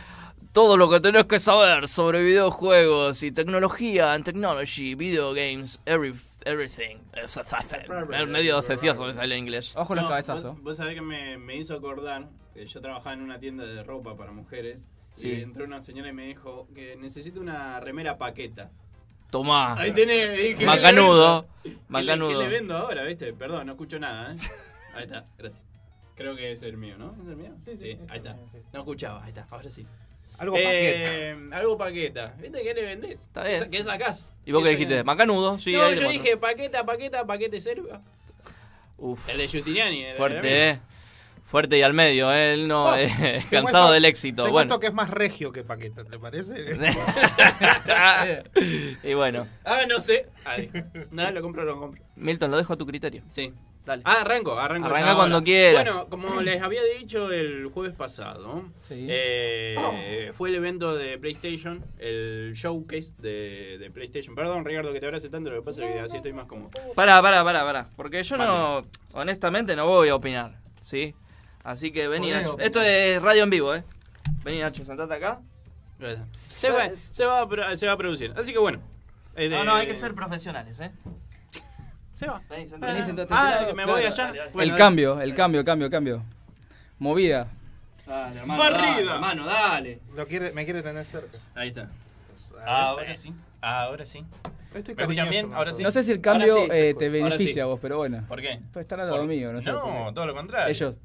todo 0.52 0.76
lo 0.76 0.90
que 0.90 1.00
tenés 1.00 1.24
que 1.26 1.38
saber 1.38 1.88
sobre 1.88 2.22
videojuegos 2.22 3.22
y 3.22 3.32
tecnología 3.32 4.12
and 4.14 4.24
technology, 4.24 4.94
video 4.94 5.32
games, 5.32 5.80
every, 5.86 6.14
everything. 6.44 6.96
Es 7.14 8.28
medio 8.28 8.60
secioso 8.62 9.06
que 9.06 9.14
sale 9.14 9.34
en 9.36 9.44
inglés. 9.44 9.74
Ojo 9.76 9.94
los 9.94 10.04
No, 10.04 10.10
cabezazos. 10.10 10.54
Vos, 10.56 10.62
vos 10.62 10.76
sabés 10.76 10.94
que 10.94 11.02
me, 11.02 11.38
me 11.38 11.56
hizo 11.56 11.74
acordar 11.74 12.28
que 12.54 12.66
yo 12.66 12.80
trabajaba 12.80 13.14
en 13.14 13.22
una 13.22 13.38
tienda 13.38 13.64
de 13.64 13.82
ropa 13.84 14.16
para 14.16 14.32
mujeres. 14.32 14.88
Sí. 15.14 15.28
Y 15.32 15.42
entró 15.42 15.64
una 15.64 15.82
señora 15.82 16.08
y 16.08 16.12
me 16.12 16.26
dijo 16.26 16.68
que 16.74 16.96
necesito 16.96 17.40
una 17.40 17.78
remera 17.80 18.16
paqueta. 18.18 18.70
Tomá. 19.30 19.74
Ahí 19.78 19.92
tenés, 19.92 20.36
dije, 20.36 20.64
Macanudo. 20.66 21.46
¿qué 21.62 21.68
le 21.68 21.74
vendo? 21.74 21.78
¿Qué 21.78 21.78
le- 21.78 21.78
Macanudo. 21.88 22.38
¿Qué 22.40 22.44
le 22.44 22.48
vendo 22.48 22.76
ahora, 22.76 23.02
viste? 23.04 23.32
Perdón, 23.32 23.66
no 23.66 23.72
escucho 23.72 23.98
nada, 23.98 24.32
¿eh? 24.32 24.36
Ahí 24.94 25.04
está, 25.04 25.26
gracias. 25.38 25.62
Creo 26.16 26.34
que 26.36 26.50
es 26.52 26.62
el 26.62 26.76
mío, 26.76 26.96
¿no? 26.98 27.14
¿Es 27.22 27.28
el 27.28 27.36
mío? 27.36 27.52
Sí, 27.60 27.76
sí, 27.78 27.90
es 27.92 28.00
ahí 28.10 28.18
el 28.18 28.26
está. 28.26 28.34
mío, 28.34 28.46
sí. 28.52 28.58
No 28.72 28.80
escuchaba, 28.80 29.22
ahí 29.22 29.28
está, 29.30 29.46
ahora 29.50 29.70
sí. 29.70 29.86
Algo 30.40 30.56
Eh, 30.58 31.36
Algo 31.52 31.76
paqueta. 31.76 32.34
¿Viste 32.40 32.62
qué 32.62 32.72
le 32.72 32.82
vendés? 32.82 33.20
Está 33.20 33.44
bien. 33.44 33.70
¿Qué 33.70 33.84
sacás? 33.84 34.32
¿Y 34.46 34.52
vos 34.52 34.62
qué 34.64 34.70
dijiste? 34.70 35.04
Macanudo, 35.04 35.58
sí. 35.58 35.72
no, 35.74 35.92
yo 35.92 36.08
dije 36.08 36.36
paqueta, 36.38 36.82
paqueta, 36.84 37.26
paquete 37.26 37.60
selva. 37.60 38.00
Uf. 38.96 39.28
El 39.28 39.36
de 39.38 39.48
Giustiniani. 39.48 40.02
el 40.04 40.10
de- 40.12 40.16
Fuerte, 40.16 40.68
eh. 40.70 40.78
Fuerte 41.44 41.76
y 41.78 41.82
al 41.82 41.92
medio, 41.94 42.32
eh. 42.32 42.54
él 42.54 42.68
no, 42.68 42.86
Oh, 42.86 42.96
eh, 42.96 43.08
cansado 43.50 43.88
cuento- 43.88 43.92
del 43.92 44.04
éxito. 44.06 44.44
Te 44.44 44.50
Bueno. 44.50 44.78
que 44.80 44.86
es 44.86 44.92
más 44.94 45.10
regio 45.10 45.52
que 45.52 45.62
Paqueta, 45.64 46.04
¿te 46.04 46.18
parece? 46.18 46.54
y 49.02 49.14
bueno, 49.14 49.46
Ah, 49.64 49.82
no 49.88 50.00
sé. 50.00 50.26
Nada, 51.10 51.30
lo 51.32 51.42
compro, 51.42 51.64
lo 51.64 51.78
compro. 51.78 52.02
Milton, 52.16 52.50
lo 52.50 52.56
dejo 52.56 52.72
a 52.72 52.76
tu 52.76 52.86
criterio. 52.86 53.22
Sí. 53.28 53.52
Dale. 53.90 54.02
Ah, 54.04 54.20
arranco, 54.20 54.56
arranco. 54.58 54.86
Arranca 54.86 55.14
cuando 55.16 55.34
ahora. 55.36 55.44
quieras. 55.44 55.84
Bueno, 55.84 56.08
como 56.08 56.40
les 56.42 56.62
había 56.62 56.82
dicho 56.84 57.32
el 57.32 57.66
jueves 57.74 57.92
pasado, 57.92 58.64
Sí. 58.78 59.06
eh, 59.08 60.32
fue 60.36 60.50
el 60.50 60.54
evento 60.54 60.94
de 60.94 61.18
PlayStation, 61.18 61.84
el 61.98 62.52
showcase 62.54 63.14
de, 63.18 63.78
de 63.78 63.90
PlayStation. 63.90 64.34
Perdón, 64.36 64.64
Ricardo, 64.64 64.92
que 64.92 65.00
te 65.00 65.06
abrace 65.06 65.28
tanto, 65.28 65.50
lo 65.50 65.56
que 65.56 65.62
pasa 65.64 65.84
es 65.84 65.92
que 65.92 66.00
así 66.00 66.16
estoy 66.18 66.32
más 66.32 66.46
cómodo. 66.46 66.70
Pará, 66.94 67.20
pará, 67.20 67.42
pará, 67.42 67.64
pará. 67.64 67.88
Porque 67.96 68.22
yo 68.22 68.36
no, 68.36 68.82
honestamente, 69.12 69.74
no 69.74 69.86
voy 69.86 70.08
a 70.08 70.14
opinar, 70.14 70.58
¿sí? 70.80 71.14
Así 71.64 71.90
que 71.90 72.06
vení, 72.08 72.30
Nacho. 72.30 72.52
opinar. 72.52 72.66
Esto 72.66 72.80
es 72.82 73.20
radio 73.20 73.42
en 73.42 73.50
vivo, 73.50 73.74
¿eh? 73.74 73.82
Vení, 74.44 74.60
Nacho, 74.60 74.84
sentate 74.84 75.14
acá. 75.14 75.38
Se 76.48 76.70
va, 76.70 76.88
se, 76.98 77.24
va 77.26 77.40
a, 77.42 77.48
pro- 77.48 77.76
se 77.76 77.86
va 77.86 77.92
a 77.92 77.96
producir. 77.96 78.32
Así 78.36 78.52
que 78.52 78.58
bueno. 78.58 78.80
eh, 79.36 79.48
de- 79.48 79.56
No, 79.56 79.64
no, 79.64 79.74
hay 79.74 79.86
que 79.86 79.94
ser 79.94 80.14
profesionales, 80.14 80.80
¿eh? 80.80 80.90
Se 82.20 82.26
va. 82.26 82.34
Vení, 82.50 82.50
Vení, 82.50 82.68
sentate. 82.68 83.02
sentate. 83.06 83.28
Ah, 83.34 83.64
que 83.66 83.72
me 83.72 83.82
claro. 83.84 83.92
voy 83.98 84.04
allá. 84.06 84.32
Bueno, 84.52 84.72
el 84.72 84.78
cambio, 84.78 85.20
el 85.22 85.34
cambio, 85.34 85.64
cambio, 85.64 85.88
cambio. 85.88 86.22
Movida. 86.98 87.46
Dale, 88.06 88.40
hermano, 88.40 88.62
Barrida. 88.62 88.82
dale, 88.90 89.10
hermano, 89.14 89.46
dale. 89.46 90.00
Lo 90.14 90.26
quiere, 90.26 90.52
me 90.52 90.66
quiere 90.66 90.82
tener 90.82 91.06
cerca. 91.06 91.38
Ahí 91.54 91.68
está. 91.68 91.88
A 92.66 92.88
Ahora 92.90 93.04
ver. 93.06 93.16
sí. 93.16 93.32
Ahora 93.62 94.04
sí. 94.04 94.22
Estoy 94.74 94.94
¿Me 94.96 95.02
escuchan 95.04 95.30
bien? 95.30 95.54
Ahora 95.54 95.72
sí. 95.72 95.82
No 95.82 95.90
sé 95.90 96.04
si 96.04 96.12
el 96.12 96.20
cambio 96.20 96.52
Ahora 96.58 96.74
sí. 96.74 96.78
eh, 96.78 96.94
te 96.94 97.06
Ahora 97.06 97.18
beneficia 97.24 97.54
sí. 97.54 97.60
a 97.60 97.64
vos, 97.64 97.78
pero 97.80 97.96
bueno. 97.96 98.22
¿Por 98.28 98.42
qué? 98.42 98.60
Pues 98.70 98.82
estar 98.84 99.00
al 99.00 99.06
lado 99.06 99.20
Por- 99.20 99.26
mío, 99.26 99.50
no 99.54 99.62
sé. 99.62 99.72
No, 99.72 100.12
todo 100.12 100.26
lo 100.26 100.34
contrario. 100.34 100.68
Ellos. 100.68 100.98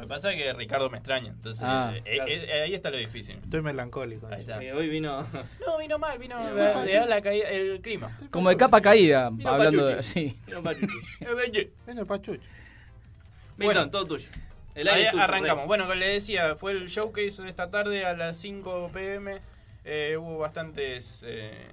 Lo 0.00 0.06
que 0.06 0.14
pasa 0.14 0.32
es 0.32 0.42
que 0.42 0.50
Ricardo 0.54 0.88
me 0.88 0.96
extraña. 0.96 1.28
Entonces, 1.28 1.62
Ah. 1.62 1.92
eh, 1.94 2.02
eh, 2.06 2.46
eh, 2.48 2.62
ahí 2.62 2.74
está 2.74 2.90
lo 2.90 2.96
difícil. 2.96 3.36
Estoy 3.36 3.60
melancólico. 3.60 4.28
Ahí 4.28 4.40
está. 4.40 4.58
Sí, 4.58 4.70
hoy 4.70 4.88
vino. 4.88 5.26
No, 5.66 5.76
vino 5.78 5.98
mal, 5.98 6.18
vino 6.18 6.42
da 6.54 7.06
la 7.06 7.20
caída, 7.20 7.50
el 7.50 7.82
clima. 7.82 8.16
Como 8.30 8.48
de 8.48 8.56
capa 8.56 8.80
caída, 8.80 9.28
Vino 9.30 9.50
hablando 9.50 9.84
de. 9.86 9.96
Pachuchi. 9.96 10.08
Sí. 10.08 10.36
Vino 11.86 12.06
Pachuchi. 12.06 12.40
Bueno. 13.58 13.90
todo 13.90 14.06
tuyo. 14.06 14.26
El 14.74 14.88
aire 14.88 15.10
tuyo, 15.10 15.22
arrancamos. 15.22 15.58
Rey. 15.58 15.66
Bueno, 15.66 15.84
como 15.84 15.94
le 15.96 16.06
decía, 16.08 16.56
fue 16.56 16.72
el 16.72 16.88
showcase 16.88 17.42
de 17.42 17.50
esta 17.50 17.68
tarde 17.70 18.06
a 18.06 18.14
las 18.14 18.38
5 18.38 18.90
pm. 18.94 19.38
Eh, 19.84 20.16
hubo 20.18 20.38
bastantes 20.38 21.22
eh, 21.26 21.68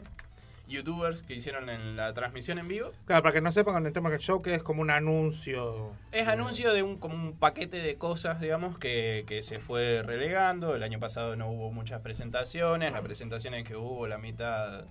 youtubers 0.67 1.23
que 1.23 1.33
hicieron 1.33 1.69
en 1.69 1.95
la 1.95 2.13
transmisión 2.13 2.59
en 2.59 2.67
vivo. 2.67 2.91
Claro, 3.05 3.23
para 3.23 3.33
que 3.33 3.41
no 3.41 3.51
sepan 3.51 3.85
el 3.85 3.93
tema 3.93 4.09
que 4.09 4.17
show, 4.17 4.41
que 4.41 4.55
es 4.55 4.63
como 4.63 4.81
un 4.81 4.89
anuncio. 4.89 5.91
Es 6.11 6.27
anuncio 6.27 6.73
de 6.73 6.83
un 6.83 6.97
como 6.97 7.15
un 7.15 7.33
paquete 7.37 7.77
de 7.77 7.97
cosas, 7.97 8.39
digamos, 8.39 8.77
que, 8.77 9.23
que 9.27 9.41
se 9.41 9.59
fue 9.59 10.01
relegando. 10.03 10.75
El 10.75 10.83
año 10.83 10.99
pasado 10.99 11.35
no 11.35 11.49
hubo 11.49 11.71
muchas 11.71 12.01
presentaciones. 12.01 12.91
Las 12.91 13.01
presentaciones 13.01 13.63
que 13.63 13.75
hubo, 13.75 14.07
la 14.07 14.17
mitad 14.17 14.83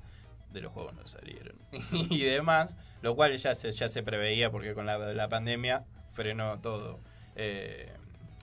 de 0.53 0.61
los 0.61 0.73
juegos 0.73 0.95
no 0.95 1.07
salieron. 1.07 1.57
y 1.93 2.23
demás. 2.23 2.77
Lo 3.03 3.15
cual 3.15 3.37
ya 3.37 3.55
se, 3.55 3.71
ya 3.73 3.89
se 3.89 4.03
preveía 4.03 4.51
porque 4.51 4.75
con 4.75 4.87
la, 4.87 4.99
la 4.99 5.29
pandemia 5.29 5.85
frenó 6.13 6.59
todo. 6.61 7.01
eh, 7.35 7.93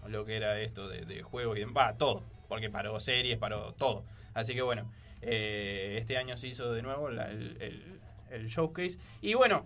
lo 0.07 0.25
que 0.25 0.35
era 0.35 0.59
esto 0.59 0.89
de, 0.89 1.05
de 1.05 1.23
juego 1.23 1.55
y 1.55 1.61
demás. 1.61 1.97
Todo. 1.97 2.23
Porque 2.47 2.69
paró 2.69 2.99
series, 2.99 3.37
paró 3.37 3.73
todo. 3.73 4.03
Así 4.33 4.53
que 4.53 4.61
bueno, 4.61 4.91
eh, 5.25 5.97
este 5.99 6.17
año 6.17 6.37
se 6.37 6.47
hizo 6.47 6.71
de 6.73 6.81
nuevo 6.81 7.09
la- 7.09 7.29
el, 7.29 7.57
el- 7.61 7.99
el 8.31 8.47
showcase. 8.47 8.97
Y 9.21 9.33
bueno, 9.35 9.65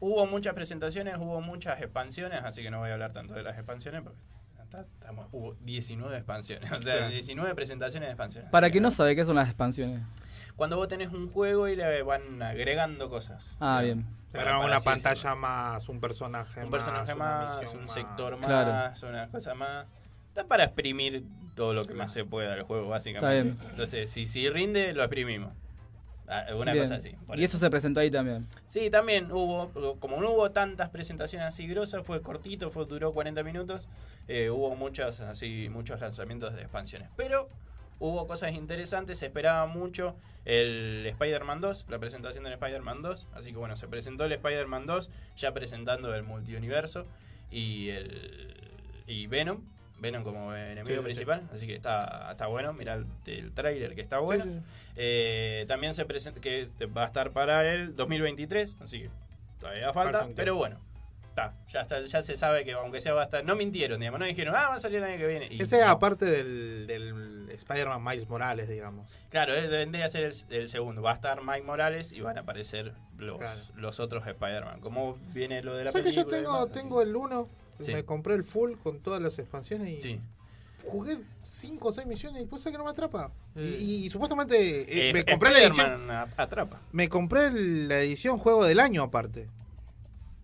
hubo 0.00 0.26
muchas 0.26 0.54
presentaciones, 0.54 1.16
hubo 1.18 1.40
muchas 1.40 1.80
expansiones, 1.80 2.42
así 2.44 2.62
que 2.62 2.70
no 2.70 2.78
voy 2.80 2.90
a 2.90 2.94
hablar 2.94 3.12
tanto 3.12 3.34
de 3.34 3.42
las 3.42 3.56
expansiones. 3.56 4.02
Porque 4.02 4.18
estamos- 5.00 5.26
hubo 5.32 5.54
19 5.60 6.16
expansiones, 6.16 6.70
o 6.72 6.80
sea, 6.80 6.96
Claro. 6.98 7.08
19 7.12 7.54
presentaciones 7.54 8.08
de 8.08 8.12
expansiones. 8.12 8.50
Para 8.50 8.70
quien 8.70 8.82
no 8.82 8.90
sabe 8.90 9.14
qué 9.16 9.24
son 9.24 9.36
las 9.36 9.48
expansiones. 9.48 10.02
Cuando 10.56 10.76
vos 10.76 10.88
tenés 10.88 11.08
un 11.10 11.30
juego 11.30 11.66
y 11.68 11.76
le 11.76 12.02
van 12.02 12.42
agregando 12.42 13.08
cosas. 13.08 13.56
Ah, 13.58 13.80
bien. 13.82 14.04
Te 14.32 14.38
una 14.38 14.60
decirlo. 14.60 14.82
pantalla 14.84 15.34
más, 15.34 15.88
un 15.88 16.00
personaje 16.00 16.60
Un 16.60 16.70
más. 16.70 16.78
personaje 16.80 17.14
más, 17.14 17.74
un 17.74 17.80
más. 17.82 17.92
sector 17.92 18.36
más, 18.38 18.46
Claro. 18.46 19.08
una 19.10 19.28
cosa 19.28 19.54
más. 19.54 19.86
Está 20.32 20.46
para 20.46 20.64
exprimir 20.64 21.24
todo 21.54 21.74
lo 21.74 21.84
que 21.84 21.92
más 21.92 22.10
se 22.10 22.24
pueda 22.24 22.54
del 22.54 22.62
juego, 22.62 22.88
básicamente. 22.88 23.50
Está 23.50 23.60
bien. 23.60 23.70
Entonces, 23.70 24.08
si, 24.08 24.26
si 24.26 24.48
rinde, 24.48 24.94
lo 24.94 25.02
exprimimos. 25.02 25.52
Una 26.56 26.72
Bien. 26.72 26.84
cosa 26.84 26.94
así. 26.94 27.10
por 27.26 27.38
Y 27.38 27.44
eso 27.44 27.58
se 27.58 27.68
presentó 27.68 28.00
ahí 28.00 28.10
también. 28.10 28.46
Sí, 28.64 28.88
también 28.88 29.30
hubo, 29.30 29.98
como 30.00 30.22
no 30.22 30.30
hubo 30.30 30.50
tantas 30.50 30.88
presentaciones 30.88 31.46
así 31.46 31.66
grosas, 31.66 32.06
fue 32.06 32.22
cortito, 32.22 32.70
fue, 32.70 32.86
duró 32.86 33.12
40 33.12 33.42
minutos, 33.42 33.90
eh, 34.26 34.48
hubo 34.48 34.74
muchos, 34.74 35.20
así, 35.20 35.68
muchos 35.70 36.00
lanzamientos 36.00 36.54
de 36.54 36.62
expansiones. 36.62 37.10
Pero 37.14 37.50
hubo 37.98 38.26
cosas 38.26 38.54
interesantes, 38.54 39.18
se 39.18 39.26
esperaba 39.26 39.66
mucho 39.66 40.16
el 40.46 41.04
Spider-Man 41.04 41.60
2, 41.60 41.86
la 41.90 41.98
presentación 41.98 42.44
del 42.44 42.54
Spider-Man 42.54 43.02
2, 43.02 43.28
así 43.34 43.50
que 43.52 43.58
bueno, 43.58 43.76
se 43.76 43.86
presentó 43.86 44.24
el 44.24 44.32
Spider-Man 44.32 44.86
2, 44.86 45.10
ya 45.36 45.52
presentando 45.52 46.14
el 46.14 46.22
multiuniverso 46.22 47.04
y 47.50 47.90
el 47.90 48.72
y 49.06 49.26
Venom, 49.26 49.62
Venom 50.02 50.22
como 50.24 50.54
enemigo 50.54 50.86
Sí, 50.86 50.92
sí, 50.92 50.98
sí. 50.98 51.04
principal, 51.04 51.42
así 51.54 51.66
que 51.66 51.74
está, 51.76 52.28
está 52.32 52.46
bueno, 52.48 52.72
mirá 52.74 52.94
el, 52.94 53.06
el 53.26 53.52
trailer 53.52 53.94
que 53.94 54.02
está 54.02 54.18
bueno. 54.18 54.44
Sí. 54.44 54.50
Eh, 54.96 55.64
también 55.68 55.94
se 55.94 56.04
presenta 56.04 56.40
que 56.40 56.62
este 56.62 56.86
va 56.86 57.04
a 57.04 57.06
estar 57.06 57.30
para 57.30 57.72
el 57.72 57.96
2023, 57.96 58.76
así 58.82 59.02
que 59.02 59.10
todavía 59.58 59.92
falta, 59.92 60.28
pero 60.36 60.56
bueno. 60.56 60.78
Está, 61.30 61.54
ya 61.66 61.80
está, 61.80 62.02
ya 62.04 62.20
se 62.22 62.36
sabe 62.36 62.62
que 62.62 62.72
aunque 62.72 63.00
sea 63.00 63.14
va 63.14 63.22
a 63.22 63.24
estar, 63.24 63.42
no 63.42 63.56
mintieron, 63.56 63.98
digamos, 63.98 64.20
no 64.20 64.26
dijeron, 64.26 64.54
ah, 64.54 64.68
va 64.68 64.74
a 64.74 64.78
salir 64.78 64.98
el 64.98 65.04
año 65.04 65.16
que 65.16 65.26
viene. 65.26 65.48
Y 65.50 65.62
Ese 65.62 65.78
es 65.78 65.82
aparte 65.84 66.26
del, 66.26 66.86
del 66.86 67.48
Spider-Man 67.52 68.04
Miles 68.04 68.28
Morales, 68.28 68.68
digamos. 68.68 69.08
Claro, 69.30 69.54
vendría 69.54 70.04
a 70.04 70.08
ser 70.10 70.24
el, 70.24 70.32
el 70.50 70.68
segundo. 70.68 71.00
Va 71.00 71.12
a 71.12 71.14
estar 71.14 71.40
Mike 71.42 71.62
Morales 71.62 72.12
y 72.12 72.20
van 72.20 72.36
a 72.36 72.42
aparecer 72.42 72.92
los, 73.16 73.38
Claro. 73.38 73.60
los 73.76 73.98
otros 73.98 74.26
Spider-Man. 74.26 74.80
¿Cómo 74.80 75.16
viene 75.32 75.62
lo 75.62 75.74
de 75.74 75.84
la 75.84 75.90
¿Sabes 75.92 76.08
que 76.08 76.12
yo 76.12 76.28
película? 76.28 76.64
Así. 76.64 76.72
tengo 76.74 77.00
el 77.00 77.16
1? 77.16 77.48
Sí. 77.84 77.92
Me 77.92 78.04
compré 78.04 78.34
el 78.34 78.44
full 78.44 78.72
con 78.82 79.00
todas 79.00 79.20
las 79.22 79.38
expansiones 79.38 79.88
y 79.88 80.00
Sí. 80.00 80.20
jugué 80.86 81.18
5 81.44 81.88
o 81.88 81.92
6 81.92 82.06
misiones 82.06 82.42
y 82.42 82.46
pues 82.46 82.64
que 82.64 82.72
no 82.72 82.84
me 82.84 82.90
atrapa. 82.90 83.30
Y, 83.54 83.60
y- 83.60 84.04
y 84.06 84.10
supuestamente 84.10 84.56
eh, 84.82 85.10
Eh, 85.10 85.12
me 85.12 85.24
compré 85.24 85.50
la 85.50 85.62
edición. 85.62 86.10
Atrapa. 86.36 86.80
Me 86.92 87.08
compré 87.08 87.50
la 87.50 88.00
edición 88.00 88.38
juego 88.38 88.64
del 88.64 88.80
año 88.80 89.02
aparte. 89.02 89.48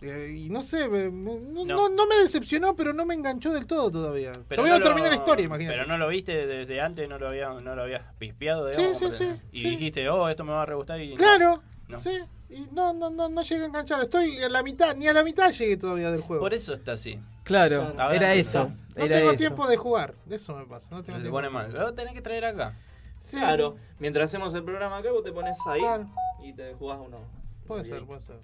Eh, 0.00 0.32
y 0.44 0.48
no 0.48 0.62
sé, 0.62 0.88
me- 0.88 1.10
no, 1.10 1.40
No. 1.40 1.64
no- 1.64 1.88
no 1.88 2.06
me 2.06 2.14
decepcionó, 2.16 2.76
pero 2.76 2.92
no 2.92 3.04
me 3.04 3.14
enganchó 3.14 3.52
del 3.52 3.66
todo 3.66 3.90
todavía. 3.90 4.30
Pero 4.48 4.62
todavía 4.62 4.74
no, 4.74 4.78
lo- 4.78 4.84
terminé 4.84 5.08
la 5.08 5.16
historia, 5.16 5.44
imagínate. 5.46 5.76
Pero 5.76 5.88
no 5.88 5.98
lo 5.98 6.06
viste 6.08 6.46
desde 6.46 6.80
antes, 6.80 7.08
no 7.08 7.18
lo 7.18 7.26
había, 7.26 7.48
no 7.48 7.74
lo 7.74 7.82
habías 7.82 8.02
pispeado, 8.16 8.68
digamos, 8.68 8.96
sí, 8.96 9.24
Y 9.50 9.60
sí. 9.62 9.70
dijiste, 9.70 10.08
oh, 10.08 10.28
esto 10.28 10.44
me 10.44 10.52
va 10.52 10.62
a 10.62 10.66
re 10.66 10.76
gustar 10.76 11.00
y 11.00 11.10
no. 11.10 11.16
Claro, 11.16 11.62
No. 11.88 11.98
sí. 11.98 12.16
Y 12.50 12.66
no, 12.72 12.92
no, 12.94 13.10
no, 13.10 13.28
no 13.28 13.42
llegué 13.42 13.62
a 13.62 13.66
enganchar. 13.66 14.00
Estoy 14.02 14.38
en 14.38 14.52
la 14.52 14.62
mitad, 14.62 14.96
ni 14.96 15.06
a 15.06 15.12
la 15.12 15.22
mitad 15.22 15.52
llegué 15.52 15.76
todavía 15.76 16.10
del 16.10 16.22
juego. 16.22 16.42
Por 16.42 16.54
eso 16.54 16.72
está 16.72 16.92
así. 16.92 17.18
Claro, 17.44 17.92
era 18.12 18.28
no 18.28 18.32
eso. 18.34 18.72
no 18.96 19.04
Era 19.04 19.16
tengo 19.18 19.30
eso. 19.32 19.38
tiempo 19.38 19.66
de 19.66 19.76
jugar. 19.76 20.14
De 20.26 20.36
eso 20.36 20.54
me 20.56 20.64
pasa. 20.66 20.88
No 20.90 21.02
tengo 21.02 21.18
Se 21.18 21.22
tiempo 21.24 21.36
pone 21.36 21.50
mal. 21.50 21.72
Lo 21.72 21.92
tenés 21.94 22.14
que 22.14 22.22
traer 22.22 22.44
acá. 22.46 22.74
Sí, 23.20 23.36
Claro, 23.36 23.76
mientras 23.98 24.26
hacemos 24.32 24.54
el 24.54 24.62
programa 24.64 24.98
acá, 24.98 25.10
vos 25.10 25.24
te 25.24 25.32
pones 25.32 25.58
ahí 25.66 25.80
Claro. 25.80 26.08
y 26.42 26.52
te 26.52 26.72
jugás 26.74 26.98
uno. 27.04 27.18
Puede 27.66 27.84
ser, 27.84 28.04
puede 28.04 28.22
ser. 28.22 28.36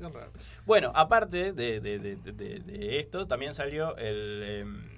Es 0.00 0.12
raro. 0.12 0.30
Bueno, 0.66 0.92
aparte 0.94 1.52
de, 1.52 1.80
de- 1.80 1.98
de- 1.98 2.16
de- 2.16 2.32
de- 2.32 2.58
de 2.60 2.98
esto, 3.00 3.26
también 3.26 3.54
salió 3.54 3.96
el 3.96 4.42
em, 4.44 4.88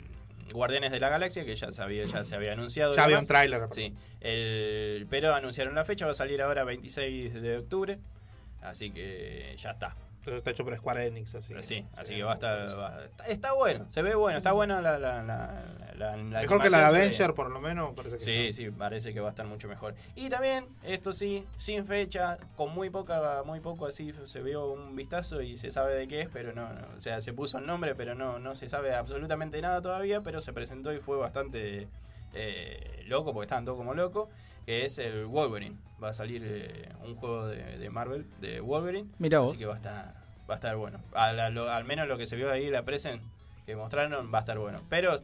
Guardianes 0.53 0.91
de 0.91 0.99
la 1.01 1.09
Galaxia, 1.09 1.45
que 1.45 1.55
ya, 1.55 1.71
sabía, 1.73 2.05
ya 2.07 2.25
se 2.25 2.35
había 2.35 2.53
anunciado. 2.53 2.93
y 2.93 2.97
Ya 2.97 3.05
había 3.05 3.17
demás. 3.17 3.25
un 3.25 3.29
tráiler. 3.29 3.63
aparte. 3.63 3.81
Sí, 3.89 3.95
el, 4.21 5.07
pero 5.09 5.35
anunciaron 5.35 5.75
la 5.75 5.85
fecha, 5.85 6.05
va 6.07 6.13
a 6.13 6.15
salir 6.15 6.43
ahora 6.43 6.65
26 6.65 7.33
de 7.35 7.59
octubre, 7.59 7.99
así 8.63 8.91
que 8.91 9.55
ya 9.59 9.71
está. 9.73 9.95
Entonces 10.19 10.39
está 10.39 10.51
hecho 10.51 10.65
por 10.65 10.77
Square 10.77 11.07
Enix, 11.07 11.37
así. 11.37 11.51
Pero 11.55 11.63
sí, 11.63 11.87
así 11.95 12.17
que 12.17 12.25
va 12.25 12.33
a 12.33 12.35
estar... 12.35 12.77
va- 12.77 13.05
está, 13.05 13.27
está 13.29 13.53
bueno, 13.53 13.87
se 13.91 14.03
ve 14.03 14.17
bueno, 14.17 14.39
está 14.39 14.51
buena 14.51 14.83
la, 14.83 14.99
la- 14.99 15.23
la- 15.23 15.63
la 15.95 16.17
Mejor 16.17 16.61
que 16.61 16.69
la 16.69 16.79
de 16.79 16.85
Avenger, 16.85 17.33
por 17.33 17.49
lo 17.49 17.61
menos. 17.61 17.95
Parece 17.95 18.17
que 18.19 18.25
Sí, 18.25 18.53
sí, 18.53 18.71
parece 18.73 19.15
que 19.15 19.21
va 19.21 19.29
a 19.29 19.31
estar 19.31 19.47
mucho 19.47 19.69
mejor. 19.69 19.95
Y 20.17 20.29
también, 20.29 20.67
esto 20.83 21.13
sí, 21.13 21.47
sin 21.59 21.87
fecha, 21.87 22.39
con 22.57 22.75
muy 22.75 22.91
poca, 22.91 23.45
muy 23.47 23.61
poco 23.61 23.87
así 23.87 24.13
se 24.25 24.43
vio 24.43 24.67
un 24.73 24.97
vistazo 24.97 25.41
y 25.43 25.57
se 25.57 25.71
sabe 25.71 25.95
de 25.95 26.09
qué 26.09 26.23
es, 26.23 26.29
pero 26.29 26.53
no, 26.53 26.73
no, 26.73 26.87
o 26.97 27.01
sea, 27.01 27.21
se 27.21 27.33
puso 27.33 27.59
el 27.59 27.67
nombre, 27.67 27.95
pero 27.95 28.17
no, 28.17 28.41
no 28.41 28.57
se 28.57 28.69
sabe 28.69 28.95
absolutamente 28.97 29.63
nada 29.63 29.81
todavía, 29.81 30.23
pero 30.23 30.41
se 30.41 30.53
presentó 30.53 30.93
y 30.93 30.99
fue 30.99 31.17
bastante 31.17 31.87
eh, 32.35 33.05
loco, 33.07 33.33
porque 33.33 33.45
estaban 33.47 33.65
todos 33.65 33.79
como 33.79 33.95
locos, 33.95 34.29
que 34.67 34.85
es 34.85 34.99
el 34.99 35.25
Wolverine. 35.27 35.77
Va 36.03 36.11
a 36.11 36.13
salir 36.13 36.43
eh, 36.45 36.91
un 37.03 37.15
juego 37.17 37.47
de, 37.47 37.79
de 37.79 37.89
Marvel, 37.91 38.27
de 38.41 38.61
Wolverine. 38.61 39.09
Vos. 39.19 39.51
Así 39.51 39.59
que 39.59 39.67
va 39.67 39.73
a 39.75 39.77
estar, 39.77 40.15
va 40.51 40.55
a 40.55 40.57
estar 40.57 40.77
bueno. 40.77 41.01
Al, 41.15 41.41
al- 41.41 41.57
al 41.57 41.85
menos 41.85 42.07
lo 42.09 42.19
que 42.19 42.27
se 42.27 42.37
vio 42.37 42.51
ahí, 42.51 42.69
la 42.69 42.83
presen 42.83 43.21
que 43.65 43.75
mostraron, 43.77 44.31
va 44.33 44.39
a 44.39 44.41
estar 44.43 44.59
bueno. 44.59 44.79
Pero 44.91 45.23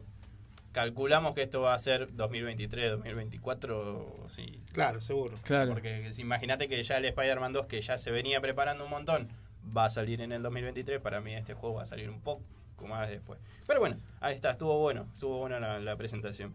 calculamos 0.71 1.33
que 1.35 1.43
esto 1.43 1.61
va 1.61 1.73
a 1.75 1.79
ser 1.79 2.15
2023, 2.15 2.91
2024, 2.91 4.25
sí. 4.29 4.59
Claro, 4.71 5.01
seguro. 5.01 5.35
Claro. 5.43 5.73
Porque 5.73 6.13
si- 6.13 6.21
imagínate 6.21 6.67
que 6.67 6.81
ya 6.81 6.97
el 6.97 7.05
Spider-Man 7.05 7.53
2, 7.53 7.67
que 7.67 7.81
ya 7.81 7.97
se 7.97 8.11
venía 8.11 8.41
preparando 8.41 8.83
un 8.85 8.89
montón, 8.89 9.27
va 9.75 9.85
a 9.85 9.89
salir 9.89 10.21
en 10.21 10.31
el 10.31 10.41
2023. 10.41 10.99
Para 11.01 11.21
mí 11.21 11.33
este 11.35 11.53
juego 11.53 11.75
va 11.75 11.83
a 11.83 11.85
salir 11.85 12.09
un 12.09 12.21
poco 12.21 12.41
más 12.87 13.09
después. 13.09 13.39
Pero 13.67 13.79
bueno, 13.79 13.97
ahí 14.19 14.35
está, 14.35 14.51
estuvo 14.51 14.77
bueno, 14.79 15.07
estuvo 15.13 15.39
buena 15.39 15.59
la, 15.59 15.79
la 15.79 15.95
presentación. 15.95 16.53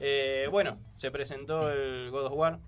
Eh, 0.00 0.46
bueno, 0.50 0.78
se 0.96 1.10
presentó 1.10 1.70
el 1.70 2.10
God 2.10 2.26
of 2.26 2.32
War, 2.34 2.58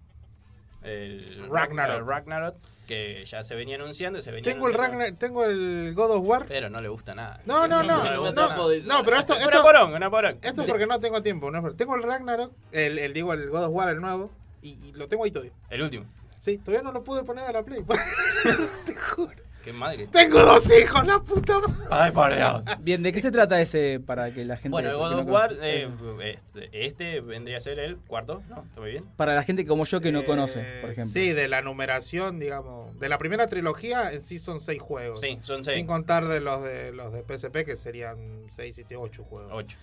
el 0.82 1.46
Ragnarok. 1.48 1.98
el 1.98 2.06
Ragnarok, 2.06 2.56
que 2.88 3.24
ya 3.24 3.42
se 3.44 3.54
venía 3.54 3.76
anunciando, 3.76 4.20
se 4.20 4.32
venía 4.32 4.52
Tengo 4.52 4.66
el, 4.68 4.74
Ragnar, 4.74 5.12
tengo 5.12 5.44
el 5.44 5.92
God 5.94 6.10
of 6.16 6.22
War. 6.26 6.46
pero 6.48 6.68
no 6.70 6.80
le 6.80 6.88
gusta 6.88 7.14
nada. 7.14 7.40
No, 7.46 7.68
no, 7.68 7.82
no. 7.82 8.02
No, 8.02 8.20
gusta 8.20 8.34
nada. 8.48 8.56
no, 8.86 9.04
pero 9.04 9.16
esto, 9.16 9.34
Una 9.34 9.44
esto, 9.44 9.62
poronga, 9.62 9.96
una 9.96 10.10
poronga. 10.10 10.38
esto 10.42 10.62
es 10.62 10.68
porque 10.68 10.86
no 10.86 10.98
tengo 10.98 11.22
tiempo. 11.22 11.50
No 11.50 11.70
tengo 11.72 11.94
el 11.94 12.02
Ragnarok, 12.02 12.52
el, 12.72 12.98
el, 12.98 13.12
digo, 13.12 13.32
el 13.32 13.48
God 13.50 13.64
of 13.66 13.72
War, 13.74 13.88
el 13.90 14.00
nuevo, 14.00 14.30
y, 14.62 14.70
y 14.88 14.92
lo 14.92 15.06
tengo 15.06 15.24
ahí 15.24 15.30
todavía. 15.30 15.52
El 15.70 15.82
último. 15.82 16.06
Sí, 16.40 16.58
todavía 16.58 16.82
no 16.82 16.90
lo 16.90 17.04
pude 17.04 17.22
poner 17.22 17.44
a 17.44 17.52
la 17.52 17.62
Play. 17.62 17.84
Qué 19.64 19.72
madre. 19.72 20.08
tengo 20.10 20.38
dos 20.40 20.70
hijos, 20.72 21.06
la 21.06 21.18
puta 21.20 21.58
madre. 21.60 21.86
Ay, 21.90 22.10
por 22.12 22.34
Dios. 22.34 22.62
Bien, 22.80 23.02
¿de 23.02 23.12
qué 23.12 23.20
se 23.20 23.30
trata 23.30 23.60
ese 23.60 24.00
para 24.00 24.32
que 24.32 24.44
la 24.44 24.56
gente... 24.56 24.70
Bueno, 24.70 24.96
God 24.96 25.12
of 25.20 25.26
War, 25.28 25.52
eh, 25.60 25.88
este, 26.24 26.86
este 26.86 27.20
vendría 27.20 27.58
a 27.58 27.60
ser 27.60 27.78
el 27.78 27.96
cuarto, 27.98 28.42
¿no? 28.48 28.62
¿Está 28.64 28.80
muy 28.80 28.90
bien? 28.92 29.04
Para 29.16 29.34
la 29.34 29.42
gente 29.42 29.66
como 29.66 29.84
yo 29.84 30.00
que 30.00 30.12
no 30.12 30.20
Eh, 30.20 30.24
conoce, 30.24 30.64
por 30.80 30.90
ejemplo. 30.90 31.12
Sí, 31.12 31.32
de 31.32 31.46
la 31.48 31.60
numeración, 31.62 32.38
digamos. 32.38 32.98
De 32.98 33.08
la 33.08 33.18
primera 33.18 33.46
trilogía 33.48 34.12
en 34.12 34.22
sí 34.22 34.38
son 34.38 34.60
seis 34.60 34.80
juegos. 34.80 35.20
Sí, 35.20 35.38
son 35.42 35.62
seis. 35.62 35.76
Sin 35.76 35.86
contar 35.86 36.26
de 36.26 36.40
los 36.40 36.62
de 36.62 36.92
los 36.92 37.12
de 37.12 37.22
PSP 37.22 37.64
que 37.64 37.76
serían 37.76 38.46
seis, 38.56 38.74
siete, 38.74 38.96
ocho 38.96 39.24
juegos. 39.24 39.52
Ocho. 39.54 39.76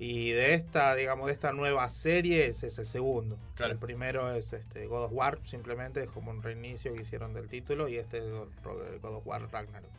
Y 0.00 0.30
de 0.30 0.54
esta, 0.54 0.94
digamos, 0.94 1.26
de 1.26 1.32
esta 1.32 1.52
nueva 1.52 1.90
serie, 1.90 2.46
ese 2.46 2.68
es 2.68 2.78
el 2.78 2.86
segundo. 2.86 3.36
Claro. 3.56 3.72
El 3.72 3.78
primero 3.78 4.30
es 4.32 4.52
este 4.52 4.86
God 4.86 5.04
of 5.06 5.12
War, 5.12 5.38
simplemente 5.44 6.02
es 6.04 6.08
como 6.10 6.30
un 6.30 6.42
reinicio 6.42 6.94
que 6.94 7.02
hicieron 7.02 7.34
del 7.34 7.48
título, 7.48 7.88
y 7.88 7.96
este 7.96 8.18
es 8.18 8.24
God 8.30 8.48
God 9.02 9.14
of 9.16 9.26
War 9.26 9.42
Ragnarok. 9.50 9.90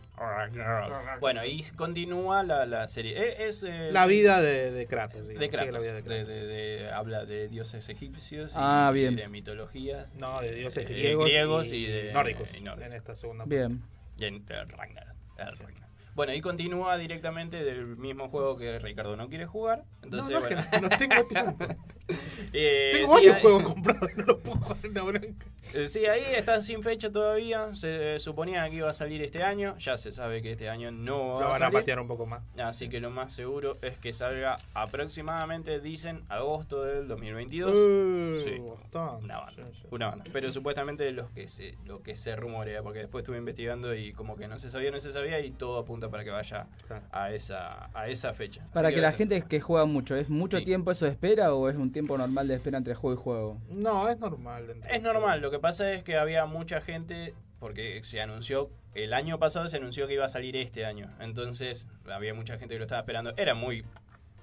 Bueno, 1.20 1.46
y 1.46 1.64
continúa 1.76 2.44
la, 2.44 2.66
la 2.66 2.88
serie. 2.88 3.18
Eh, 3.18 3.48
Es, 3.48 3.64
eh, 3.64 3.90
La 3.92 4.06
vida 4.06 4.42
de, 4.42 4.72
de 4.72 4.86
Kratos. 4.86 5.22
digamos, 5.28 5.40
de 5.40 5.50
Kratos. 5.50 5.74
la 5.74 5.80
vida 5.80 5.94
de 5.94 6.02
de- 6.02 6.04
Kratos. 6.04 6.28
de- 6.28 6.46
de- 6.48 6.92
habla 6.92 7.26
de 7.26 7.48
dioses 7.48 7.88
egipcios 7.90 8.52
y 8.52 8.56
Ah, 8.56 8.92
bien. 8.94 9.16
de 9.16 9.28
mitologías. 9.28 10.14
No, 10.16 10.42
de 10.42 10.54
dioses 10.56 10.86
eh, 10.90 10.94
griegos, 10.94 11.26
griegos 11.26 11.68
y, 11.68 11.76
y, 11.76 11.86
de 11.88 12.14
nórdicos, 12.14 12.50
y 12.54 12.62
nórdicos. 12.62 12.88
en 12.88 12.94
esta 12.94 13.16
segunda 13.16 13.44
parte. 13.46 13.56
Bien. 13.56 13.82
Y 14.18 14.26
en 14.26 14.36
el 14.36 14.70
Ragnarok, 14.70 15.16
el 15.38 15.46
Ragnarok. 15.58 15.79
Bueno, 16.20 16.34
y 16.34 16.42
continúa 16.42 16.98
directamente 16.98 17.64
del 17.64 17.96
mismo 17.96 18.28
juego 18.28 18.58
que 18.58 18.78
Ricardo 18.78 19.16
no 19.16 19.30
quiere 19.30 19.46
jugar. 19.46 19.86
Entonces, 20.02 20.30
no, 20.30 20.42
no, 20.42 20.48
bueno. 20.48 20.64
no 20.82 20.90
tengo 20.90 21.24
tiempo. 21.30 21.66
Eh, 22.54 22.90
tengo 22.94 23.08
sí, 23.10 23.14
varios 23.14 23.36
ahí- 23.36 23.42
juegos 23.44 23.64
comprados, 23.64 24.10
no 24.16 24.24
los 24.24 24.38
puedo 24.40 24.58
jugar 24.58 24.78
en 24.84 24.94
la 24.96 25.04
bronca. 25.04 25.46
Eh, 25.76 25.88
Sí, 25.88 26.06
ahí 26.08 26.24
está 26.36 26.62
sin 26.64 26.82
fecha 26.82 27.12
todavía. 27.12 27.76
Se 27.76 28.16
eh, 28.16 28.20
suponía 28.20 28.68
que 28.72 28.78
iba 28.78 28.90
a 28.90 28.94
salir 28.94 29.22
este 29.22 29.44
año. 29.44 29.78
Ya 29.78 29.98
se 29.98 30.12
sabe 30.12 30.42
que 30.42 30.54
este 30.54 30.68
año 30.68 30.90
no 30.92 31.36
va 31.36 31.42
Lo 31.42 31.46
a 31.46 31.50
van 31.50 31.56
a 31.62 31.66
salir. 31.68 31.74
patear 31.80 32.00
un 32.00 32.08
poco 32.08 32.26
más. 32.26 32.42
Así 32.58 32.90
que 32.90 33.00
lo 33.00 33.12
más 33.12 33.34
seguro 33.36 33.74
es 33.84 33.96
que 34.00 34.12
salga 34.14 34.58
aproximadamente, 34.74 35.80
dicen, 35.80 36.22
agosto 36.30 36.84
del 36.84 37.08
2022. 37.08 37.72
Uh, 37.78 38.40
Sí. 38.40 38.56
Una 38.60 39.38
banda, 39.40 39.46
una 39.92 40.08
banda. 40.10 40.26
Pero 40.34 40.52
supuestamente 40.52 41.12
los 41.12 41.30
que 41.32 41.48
se, 41.48 41.76
lo 41.86 42.02
que 42.02 42.16
se 42.16 42.36
rumorea, 42.36 42.82
porque 42.82 43.00
después 43.00 43.22
estuve 43.24 43.38
investigando 43.38 43.94
y 43.94 44.14
como 44.14 44.36
que 44.38 44.48
no 44.48 44.58
se 44.58 44.70
sabía, 44.72 44.90
no 44.92 45.00
se 45.00 45.12
sabía 45.12 45.40
y 45.40 45.52
todo 45.52 45.78
apunta 45.80 46.10
para 46.10 46.24
que 46.24 46.32
vaya 46.32 46.68
Claro. 46.88 47.04
a 47.12 47.32
esa, 47.32 47.90
a 47.94 48.08
esa 48.10 48.34
fecha. 48.34 48.62
Así 48.64 48.74
Para 48.74 48.92
que 48.92 49.02
la 49.02 49.12
gente 49.12 49.44
que 49.48 49.60
juega 49.62 49.86
mucho, 49.86 50.16
¿es 50.16 50.30
mucho 50.30 50.58
Sí. 50.60 50.66
tiempo 50.66 50.90
eso 50.92 51.06
de 51.06 51.12
espera 51.12 51.54
o 51.54 51.70
es 51.70 51.76
un 51.76 51.92
tiempo 51.92 51.99
normal 52.02 52.48
de 52.48 52.56
espera 52.56 52.78
entre 52.78 52.96
juego 52.96 53.20
y 53.20 53.24
juego? 53.24 53.58
No, 53.70 54.10
es 54.10 54.20
normal. 54.20 54.76
Es 54.90 55.02
normal, 55.02 55.42
lo 55.42 55.52
que 55.52 55.60
pasa 55.60 55.92
es 55.94 56.04
que 56.04 56.18
había 56.18 56.46
mucha 56.46 56.82
gente, 56.82 57.34
porque 57.60 58.02
se 58.04 58.22
anunció, 58.22 58.70
el 58.94 59.14
año 59.14 59.40
pasado 59.40 59.68
se 59.68 59.78
anunció 59.78 60.08
que 60.08 60.16
iba 60.16 60.26
a 60.26 60.30
salir 60.30 60.56
este 60.56 60.86
año, 60.86 61.10
entonces 61.20 61.88
había 62.06 62.34
mucha 62.34 62.58
gente 62.58 62.76
que 62.76 62.80
lo 62.80 62.86
estaba 62.86 63.02
esperando, 63.02 63.34
era 63.38 63.54
muy 63.54 63.86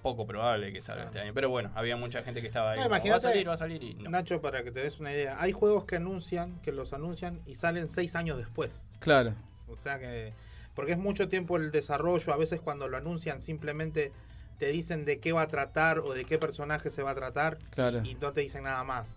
poco 0.03 0.25
probable 0.25 0.73
que 0.73 0.81
salga 0.81 1.05
este 1.07 1.19
año, 1.19 1.33
pero 1.35 1.49
bueno, 1.49 1.73
había 1.75 1.97
mucha 1.97 2.23
gente 2.23 2.41
que 2.41 2.47
estaba 2.47 2.73
ahí, 2.73 2.79
No, 2.79 2.89
como, 2.89 3.11
va 3.11 3.17
a 3.17 3.21
salir, 3.21 3.49
va 3.49 3.55
a 3.55 3.57
salir 3.57 3.83
y 3.83 3.95
no. 3.95 4.09
Nacho, 4.09 4.41
para 4.41 4.63
que 4.63 4.71
te 4.71 4.81
des 4.81 5.01
una 5.01 5.13
idea, 5.13 5.41
hay 5.41 5.51
juegos 5.51 5.85
que 5.85 5.97
anuncian, 5.97 6.61
que 6.61 6.71
los 6.71 6.93
anuncian 6.93 7.41
y 7.45 7.57
salen 7.57 7.89
seis 7.89 8.15
años 8.15 8.39
después. 8.39 8.85
Claro. 9.01 9.35
O 9.69 9.77
sea 9.77 9.99
que. 9.99 10.33
Porque 10.75 10.93
es 10.93 10.99
mucho 10.99 11.29
tiempo 11.29 11.57
el 11.57 11.73
desarrollo. 11.73 12.33
A 12.33 12.37
veces 12.37 12.61
cuando 12.61 12.87
lo 12.87 12.97
anuncian 12.97 13.41
simplemente 13.41 14.13
te 14.59 14.67
dicen 14.69 15.05
de 15.05 15.19
qué 15.21 15.33
va 15.33 15.43
a 15.43 15.49
tratar 15.49 15.99
o 16.01 16.13
de 16.15 16.25
qué 16.25 16.39
personaje 16.39 16.91
se 16.91 17.03
va 17.03 17.11
a 17.11 17.15
tratar 17.15 17.59
Claro. 17.71 18.03
y 18.05 18.15
no 18.17 18.33
te 18.33 18.41
dicen 18.41 18.65
nada 18.65 18.83
más. 18.85 19.17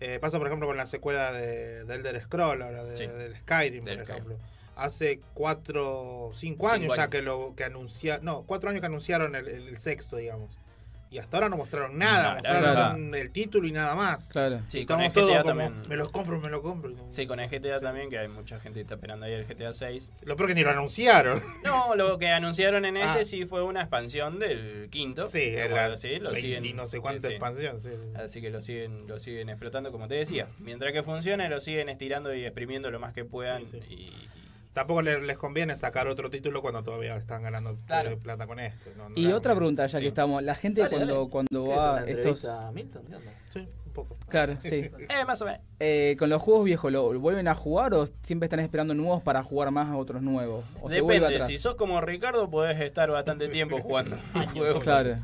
Eh, 0.00 0.18
pasa, 0.20 0.38
por 0.38 0.46
ejemplo, 0.48 0.66
con 0.66 0.76
la 0.76 0.86
secuela 0.86 1.32
de, 1.32 1.84
de 1.84 1.94
Elder 1.94 2.20
Scroll, 2.22 2.62
ahora 2.62 2.84
de- 2.84 2.96
Sí. 2.96 3.06
del 3.06 3.36
Skyrim, 3.38 3.84
Del 3.84 3.98
por 3.98 4.06
Skyrim. 4.06 4.24
ejemplo. 4.32 4.38
Hace 4.76 5.20
cuatro, 5.34 6.32
cinco 6.34 6.66
años 6.68 6.80
Cinco 6.82 6.96
ya 6.96 7.02
años. 7.02 7.12
que 7.12 7.22
lo 7.22 7.54
que 7.56 7.62
anunciaron, 7.64 8.24
no, 8.24 8.42
cuatro 8.42 8.70
años 8.70 8.80
que 8.80 8.86
anunciaron 8.86 9.36
el, 9.36 9.46
el 9.46 9.78
sexto, 9.78 10.16
digamos. 10.16 10.58
Y 11.14 11.18
hasta 11.18 11.36
ahora 11.36 11.48
no 11.48 11.56
mostraron 11.58 11.96
nada, 11.96 12.34
mostraron 12.34 13.14
el 13.14 13.30
título 13.30 13.68
y 13.68 13.72
nada 13.72 13.94
más. 13.94 14.24
Claro. 14.30 14.62
Sí, 14.66 14.80
Y 14.80 14.84
con 14.84 15.00
el 15.00 15.06
estamos 15.06 15.28
GTA 15.30 15.42
todos 15.42 15.52
como, 15.54 15.64
también. 15.64 15.88
me 15.88 15.94
lo 15.96 16.08
compro, 16.08 16.40
me 16.40 16.50
lo 16.50 16.60
compro. 16.60 16.92
Sí, 17.10 17.24
con 17.28 17.38
el 17.38 17.48
GTA 17.48 17.78
también, 17.78 18.10
que 18.10 18.18
hay 18.18 18.26
mucha 18.26 18.58
gente 18.58 18.78
que 18.78 18.82
está 18.82 18.94
esperando 18.96 19.24
ahí 19.26 19.32
el 19.32 19.44
GTA 19.46 19.72
6. 19.72 20.10
Lo 20.24 20.34
peor 20.34 20.48
que 20.48 20.56
ni 20.56 20.64
lo 20.64 20.70
anunciaron. 20.70 21.40
No, 21.62 21.94
lo 21.94 22.18
que 22.18 22.26
anunciaron 22.30 22.84
en 22.84 22.96
este 22.96 23.20
Ah. 23.20 23.24
sí 23.24 23.46
fue 23.46 23.62
una 23.62 23.82
expansión 23.82 24.40
del 24.40 24.88
quinto. 24.90 25.28
Sí, 25.28 25.40
era 25.54 25.96
sí, 25.96 26.16
lo 26.18 26.30
20 26.32 26.40
siguen, 26.40 26.64
y 26.64 26.72
no 26.72 26.88
sé 26.88 26.98
cuánta 26.98 27.28
sí. 27.28 27.34
expansión. 27.34 27.78
Sí, 27.78 27.90
sí. 27.92 28.12
Así 28.16 28.40
que 28.40 28.50
lo 28.50 28.60
siguen, 28.60 29.06
lo 29.06 29.20
siguen 29.20 29.50
explotando, 29.50 29.92
como 29.92 30.08
te 30.08 30.16
decía. 30.16 30.48
Mientras 30.58 30.90
que 30.92 31.04
funcione, 31.04 31.48
lo 31.48 31.60
siguen 31.60 31.88
estirando 31.90 32.34
y 32.34 32.44
exprimiendo 32.44 32.90
lo 32.90 32.98
más 32.98 33.12
que 33.14 33.24
puedan. 33.24 33.64
Sí, 33.64 33.78
Y, 33.88 34.12
Tampoco 34.74 35.00
le- 35.02 35.22
les 35.22 35.38
conviene 35.38 35.76
sacar 35.76 36.08
otro 36.08 36.28
título 36.30 36.60
cuando 36.60 36.82
todavía 36.82 37.16
están 37.16 37.42
ganando 37.44 37.78
Claro. 37.86 38.10
eh, 38.10 38.16
plata 38.16 38.46
con 38.46 38.58
este. 38.60 38.92
No, 38.96 39.08
no 39.08 39.14
Y 39.18 39.32
otra 39.32 39.54
pregunta, 39.54 39.86
ya 39.86 39.98
Sí. 39.98 40.02
que 40.04 40.08
estamos, 40.08 40.42
la 40.42 40.54
gente 40.56 40.80
Dale, 40.82 40.96
cuando, 40.96 41.14
dale. 41.14 41.30
cuando 41.30 41.64
¿Qué, 41.64 41.70
va 41.70 41.92
una 41.92 42.04
estos... 42.04 42.44
a 42.44 42.72
Milton? 42.72 43.04
¿Qué 43.06 43.14
onda? 43.16 43.32
Sí, 43.52 43.68
un 43.86 43.92
poco. 43.92 44.16
Claro, 44.28 44.56
sí. 44.60 44.90
eh, 45.08 45.24
más 45.26 45.40
o 45.42 45.44
menos. 45.46 45.60
Eh, 45.78 46.16
con 46.18 46.28
los 46.28 46.42
juegos 46.42 46.64
viejos, 46.64 46.90
¿lo 46.92 47.18
vuelven 47.20 47.46
a 47.48 47.54
jugar 47.54 47.94
o 47.94 48.08
siempre 48.22 48.46
están 48.46 48.58
esperando 48.60 48.94
nuevos 48.94 49.22
para 49.22 49.42
jugar 49.44 49.70
más 49.70 49.88
a 49.90 49.96
otros 49.96 50.20
nuevos? 50.22 50.64
¿O 50.82 50.90
se 50.90 51.00
vuelve 51.00 51.20
Depende, 51.20 51.36
atrás? 51.36 51.46
si 51.46 51.58
sos 51.58 51.76
como 51.76 52.00
Ricardo, 52.00 52.50
podés 52.50 52.80
estar 52.80 53.08
bastante 53.10 53.46
tiempo 53.78 53.78
jugando 53.80 54.16
un 54.34 54.46
juego. 54.46 54.80
Claro. 54.80 55.16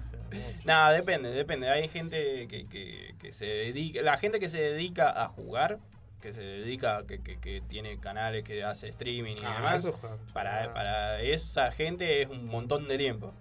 Nada, 0.64 0.92
depende, 0.92 1.30
depende. 1.30 1.68
Hay 1.68 1.88
gente 1.88 2.46
que, 2.46 2.66
que, 2.68 3.16
que 3.18 3.32
se 3.32 3.46
dedica. 3.46 4.00
La 4.02 4.16
gente 4.16 4.38
que 4.38 4.48
se 4.48 4.58
dedica 4.60 5.10
a 5.10 5.26
jugar, 5.26 5.78
que 6.20 6.32
se 6.32 6.42
dedica, 6.42 7.04
que, 7.06 7.20
que, 7.22 7.38
que 7.38 7.60
tiene 7.62 7.98
canales, 7.98 8.44
que 8.44 8.62
hace 8.64 8.88
streaming 8.88 9.36
y 9.36 9.44
Ah, 9.44 9.54
demás. 9.56 9.76
eso 9.78 9.98
Para, 10.32 10.58
juega. 10.58 10.74
para 10.74 11.22
esa 11.22 11.70
gente 11.72 12.22
es 12.22 12.28
un 12.28 12.46
montón 12.46 12.86
de 12.88 12.98
tiempo. 12.98 13.32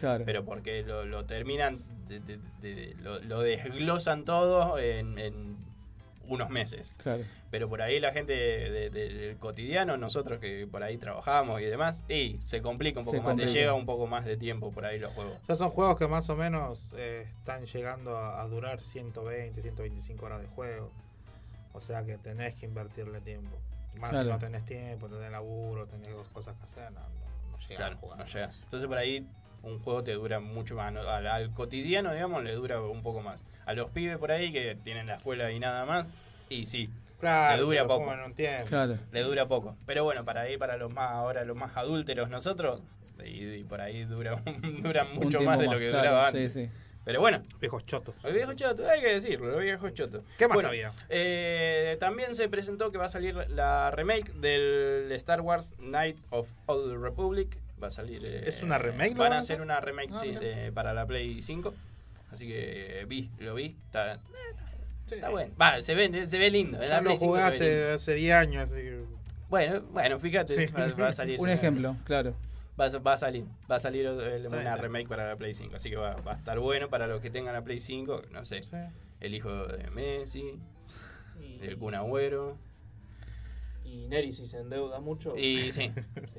Claro. 0.00 0.24
Pero 0.26 0.44
porque 0.44 0.82
lo, 0.82 1.04
lo 1.06 1.24
terminan, 1.24 1.78
de- 2.08 2.20
de- 2.20 2.38
de- 2.60 2.94
lo, 3.00 3.18
lo 3.20 3.40
desglosan 3.40 4.24
todo 4.24 4.78
en, 4.78 5.18
en 5.18 5.56
unos 6.28 6.50
meses. 6.50 6.92
Claro. 6.96 7.22
Pero 7.52 7.68
por 7.68 7.80
ahí 7.80 8.00
la 8.00 8.12
gente 8.12 8.32
de- 8.34 8.90
de- 8.90 9.08
del 9.08 9.36
cotidiano, 9.38 9.96
nosotros 9.96 10.40
que 10.40 10.66
por 10.66 10.82
ahí 10.82 10.98
trabajamos 10.98 11.60
y 11.60 11.64
demás, 11.66 12.02
y 12.08 12.36
se 12.40 12.60
complica 12.60 12.98
un 13.00 13.06
Se 13.06 13.12
poco 13.18 13.28
más, 13.28 13.36
te 13.36 13.46
llega 13.46 13.72
un 13.74 13.86
poco 13.86 14.06
más 14.08 14.24
de 14.24 14.36
tiempo 14.36 14.72
por 14.72 14.84
ahí 14.84 14.98
los 14.98 15.12
juegos. 15.12 15.38
Ya 15.48 15.54
son 15.54 15.70
juegos 15.70 15.96
que 15.96 16.08
más 16.08 16.28
o 16.28 16.36
menos 16.36 16.80
eh, 16.96 17.24
están 17.38 17.64
llegando 17.66 18.18
a, 18.18 18.42
a 18.42 18.48
durar 18.48 18.80
120, 18.80 19.62
125 19.62 20.26
horas 20.26 20.42
de 20.42 20.48
juego. 20.48 20.90
O 21.76 21.80
sea 21.80 22.04
que 22.04 22.16
tenés 22.18 22.54
que 22.54 22.66
invertirle 22.66 23.20
tiempo. 23.20 23.58
Más 24.00 24.10
Claro. 24.10 24.24
si 24.26 24.30
no 24.32 24.38
tenés 24.38 24.64
tiempo, 24.64 25.08
tenés 25.08 25.30
laburo, 25.30 25.86
tenés 25.86 26.08
dos 26.10 26.28
cosas 26.28 26.56
que 26.56 26.64
hacer, 26.64 26.90
no, 26.92 27.00
no, 27.00 27.50
no 27.52 27.58
Claro, 27.76 27.94
a 27.94 27.98
jugar. 27.98 28.18
no 28.18 28.24
llega. 28.26 28.50
Entonces 28.64 28.88
por 28.88 28.98
ahí 28.98 29.26
un 29.62 29.78
juego 29.80 30.02
te 30.04 30.12
dura 30.12 30.38
mucho 30.40 30.74
más. 30.76 30.92
¿no? 30.92 31.00
Al, 31.00 31.26
al 31.26 31.52
cotidiano, 31.52 32.12
digamos, 32.12 32.42
le 32.44 32.54
dura 32.54 32.80
un 32.80 33.02
poco 33.02 33.22
más. 33.22 33.44
A 33.64 33.72
los 33.74 33.90
pibes 33.90 34.18
por 34.18 34.30
ahí 34.32 34.52
que 34.52 34.76
tienen 34.84 35.06
la 35.06 35.16
escuela 35.16 35.50
y 35.50 35.58
nada 35.58 35.84
más, 35.86 36.08
y 36.48 36.66
sí, 36.66 36.90
Claro, 37.18 37.56
le 37.56 37.62
dura 37.62 37.86
poco. 37.86 38.10
un 38.26 38.34
tiempo. 38.34 38.66
Claro. 38.68 38.98
le 39.10 39.22
dura 39.22 39.46
poco. 39.48 39.76
Pero 39.86 40.04
bueno, 40.04 40.24
para 40.24 40.42
ahí, 40.42 40.56
para 40.58 40.76
los 40.76 40.92
más, 40.92 41.10
ahora 41.12 41.44
los 41.44 41.56
más 41.56 41.74
adúlteros 41.76 42.28
nosotros, 42.28 42.82
y, 43.24 43.44
y 43.54 43.64
por 43.64 43.80
ahí 43.80 44.04
dura, 44.04 44.42
duran 44.82 45.08
Un 45.12 45.14
mucho 45.24 45.40
más 45.40 45.58
de 45.58 45.64
lo 45.66 45.78
que 45.78 45.88
claro, 45.90 46.02
duraba 46.08 46.30
sí, 46.30 46.36
antes. 46.36 46.52
sí. 46.52 46.68
Pero 47.06 47.20
bueno. 47.20 47.40
Viejos 47.60 47.86
chotos. 47.86 48.16
Los 48.24 48.32
viejos 48.32 48.56
chotos, 48.56 48.84
hay 48.88 49.00
que 49.00 49.14
decirlo, 49.14 49.46
los 49.52 49.60
viejos 49.62 49.94
chotos. 49.94 50.24
¿Qué 50.36 50.48
más 50.48 50.56
Bueno, 50.56 50.70
había? 50.70 50.92
eh, 51.08 51.96
también 52.00 52.34
se 52.34 52.48
presentó 52.48 52.90
que 52.90 52.98
va 52.98 53.04
a 53.04 53.08
salir 53.08 53.36
la 53.50 53.92
remake 53.92 54.32
del 54.34 55.12
Star 55.12 55.40
Wars 55.40 55.72
Night 55.78 56.16
of 56.30 56.48
Old 56.66 57.00
Republic. 57.00 57.56
Va 57.80 57.86
a 57.86 57.90
salir. 57.92 58.22
eh, 58.24 58.42
¿Es 58.48 58.60
una 58.64 58.76
remake, 58.78 59.14
Van 59.14 59.32
a 59.34 59.38
hacer 59.38 59.60
una 59.60 59.78
remake 59.80 60.10
Ah, 60.14 60.20
sí, 60.20 60.32
de- 60.32 60.72
para 60.72 60.92
la 60.94 61.06
Play 61.06 61.42
5. 61.42 61.72
Así 62.32 62.48
que 62.48 63.02
eh, 63.02 63.04
vi, 63.04 63.30
lo 63.38 63.54
vi. 63.54 63.76
Está, 63.86 64.18
está 65.08 65.28
bueno. 65.30 65.54
Va, 65.60 65.80
se 65.82 65.94
ve, 65.94 66.26
se 66.26 66.38
ve 66.38 66.50
lindo. 66.50 66.82
En 66.82 66.88
la 66.90 66.96
Yo 66.96 67.02
lo 67.02 67.04
Play 67.10 67.18
5 67.18 67.30
jugué 67.32 67.42
hace, 67.44 67.90
hace 67.92 68.14
10 68.14 68.34
años, 68.34 68.64
así 68.72 68.80
que... 68.82 69.00
Bueno, 69.48 69.80
bueno, 69.92 70.18
fíjate, 70.18 70.66
Sí. 70.66 70.72
va, 70.72 70.88
va 70.88 71.08
a 71.08 71.12
salir. 71.12 71.38
Un 71.40 71.50
ejemplo, 71.50 71.96
claro. 72.04 72.34
Va, 72.78 72.84
a- 72.86 72.98
va 72.98 73.12
a 73.14 73.16
salir, 73.16 73.46
va 73.70 73.76
a 73.76 73.80
salir 73.80 74.04
eh, 74.06 74.46
una 74.48 74.76
remake 74.76 75.08
para 75.08 75.26
la 75.28 75.36
Play 75.36 75.54
5, 75.54 75.76
así 75.76 75.88
que 75.90 75.96
va, 75.96 76.14
va 76.16 76.32
a 76.32 76.36
estar 76.36 76.58
bueno 76.58 76.88
para 76.90 77.06
los 77.06 77.20
que 77.22 77.30
tengan 77.30 77.54
la 77.54 77.62
Play 77.64 77.80
5, 77.80 78.22
no 78.32 78.44
sé, 78.44 78.62
Sí. 78.64 78.76
el 79.20 79.34
hijo 79.34 79.50
de 79.66 79.90
Messi, 79.90 80.60
Y, 81.40 81.58
el 81.66 81.78
Kun 81.78 81.94
Agüero, 81.94 82.58
y 83.84 84.08
Neri 84.08 84.32
si 84.32 84.46
se 84.46 84.58
endeuda 84.58 85.00
mucho. 85.00 85.36
y 85.36 85.70
sí, 85.72 85.92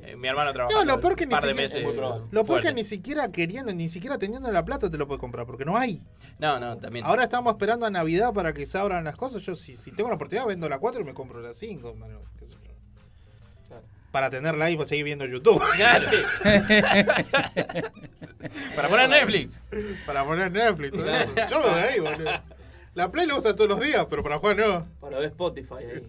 eh, 0.03 0.15
mi 0.15 0.27
hermano 0.27 0.51
trabaja 0.53 0.75
No, 0.77 0.83
lo 0.85 0.99
peor 0.99 1.15
que 1.15 1.23
un 1.23 1.29
ni 1.29 1.35
par 1.35 1.43
de 1.43 1.49
siquiera- 1.69 2.15
meses. 2.15 2.27
Lo 2.31 2.45
peor 2.45 2.61
que 2.61 2.73
ni 2.73 2.83
siquiera 2.83 3.31
queriendo, 3.31 3.73
ni 3.73 3.87
siquiera 3.89 4.17
teniendo 4.17 4.51
la 4.51 4.63
plata 4.65 4.91
te 4.91 4.97
lo 4.97 5.07
puedes 5.07 5.19
comprar, 5.21 5.45
porque 5.47 5.65
no 5.65 5.77
hay. 5.77 6.01
No, 6.39 6.59
no, 6.59 6.77
también. 6.77 7.05
Ahora 7.05 7.23
estamos 7.23 7.51
esperando 7.53 7.85
a 7.85 7.89
Navidad 7.89 8.33
para 8.33 8.53
que 8.53 8.65
se 8.65 8.77
abran 8.77 9.03
las 9.05 9.15
cosas. 9.15 9.41
Yo, 9.43 9.55
si, 9.55 9.75
si 9.77 9.91
tengo 9.91 10.09
la 10.09 10.15
oportunidad, 10.15 10.45
vendo 10.45 10.67
la 10.69 10.77
4 10.77 11.01
y 11.01 11.03
me 11.03 11.13
compro 11.13 11.41
la 11.41 11.53
5. 11.53 11.95
mano, 11.95 12.19
qué 12.37 12.47
sé 12.47 12.57
yo. 12.63 12.66
Para 14.17 14.31
tenerla 14.31 14.65
ahí 14.65 14.75
y 14.81 14.85
seguir 14.87 15.05
viendo 15.05 15.25
YouTube. 15.27 15.61
Para 18.75 18.89
poner 18.89 19.09
Netflix. 19.09 19.61
para 20.07 20.25
poner 20.25 20.51
Netflix. 20.51 20.91
todo 20.91 21.07
eso. 21.07 21.35
Yo 21.51 21.59
me 21.59 21.65
voy 21.67 21.79
ahí, 21.79 21.99
boludo. 21.99 22.31
La 22.95 23.11
Play 23.11 23.27
la 23.27 23.35
usa 23.35 23.55
todos 23.55 23.69
los 23.69 23.79
días, 23.79 24.07
pero 24.09 24.23
para 24.23 24.39
jugar 24.39 24.57
no. 24.57 24.87
Para 24.99 25.17
ver 25.19 25.27
Spotify 25.27 25.75
ahí. 25.81 26.01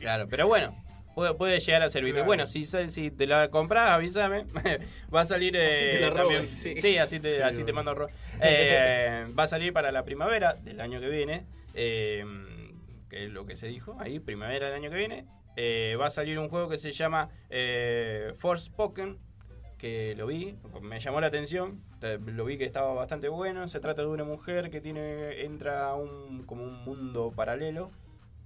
Claro, 0.00 0.26
pero 0.28 0.48
bueno, 0.48 0.74
puede, 1.14 1.32
puede 1.34 1.60
llegar 1.60 1.82
a 1.84 1.88
servirte. 1.88 2.14
Claro. 2.16 2.26
Bueno, 2.26 2.48
si, 2.48 2.64
si 2.64 3.12
te 3.12 3.28
la 3.28 3.48
compras, 3.50 3.92
avísame. 3.92 4.46
va 5.14 5.20
a 5.20 5.26
salir. 5.26 5.54
eh, 5.54 5.68
Así 5.68 5.88
te 5.90 6.00
la 6.00 6.10
robo, 6.10 6.22
también- 6.30 6.48
sí. 6.48 6.80
sí, 6.80 6.98
así 6.98 7.20
te, 7.20 7.36
Sí, 7.36 7.40
así 7.40 7.58
te 7.58 7.70
bueno. 7.70 7.84
mando 7.84 7.94
ro- 7.94 8.08
Eh, 8.40 9.26
va 9.38 9.44
a 9.44 9.46
salir 9.46 9.72
para 9.72 9.92
la 9.92 10.04
primavera 10.04 10.54
del 10.54 10.80
año 10.80 10.98
que 11.00 11.08
viene. 11.08 11.44
eh, 11.74 12.24
que 13.08 13.26
es 13.26 13.30
lo 13.30 13.46
que 13.46 13.54
se 13.54 13.68
dijo 13.68 13.96
ahí, 14.00 14.18
primavera 14.18 14.66
del 14.66 14.74
año 14.74 14.90
que 14.90 14.96
viene. 14.96 15.24
Eh, 15.56 15.96
va 16.00 16.06
a 16.06 16.10
salir 16.10 16.38
un 16.38 16.48
juego 16.48 16.68
que 16.68 16.78
se 16.78 16.92
llama 16.92 17.30
eh, 17.50 18.34
Forspoken. 18.38 19.18
Que 19.78 20.14
lo 20.16 20.26
vi, 20.26 20.56
me 20.80 20.98
llamó 20.98 21.20
la 21.20 21.26
atención. 21.26 21.82
Lo 22.26 22.44
vi 22.46 22.56
que 22.56 22.64
estaba 22.64 22.94
bastante 22.94 23.28
bueno. 23.28 23.68
Se 23.68 23.80
trata 23.80 24.02
de 24.02 24.08
una 24.08 24.24
mujer 24.24 24.70
que 24.70 24.80
tiene 24.80 25.42
entra 25.42 25.88
a 25.90 25.94
un, 25.94 26.44
como 26.46 26.64
un 26.64 26.84
mundo 26.84 27.32
paralelo 27.34 27.90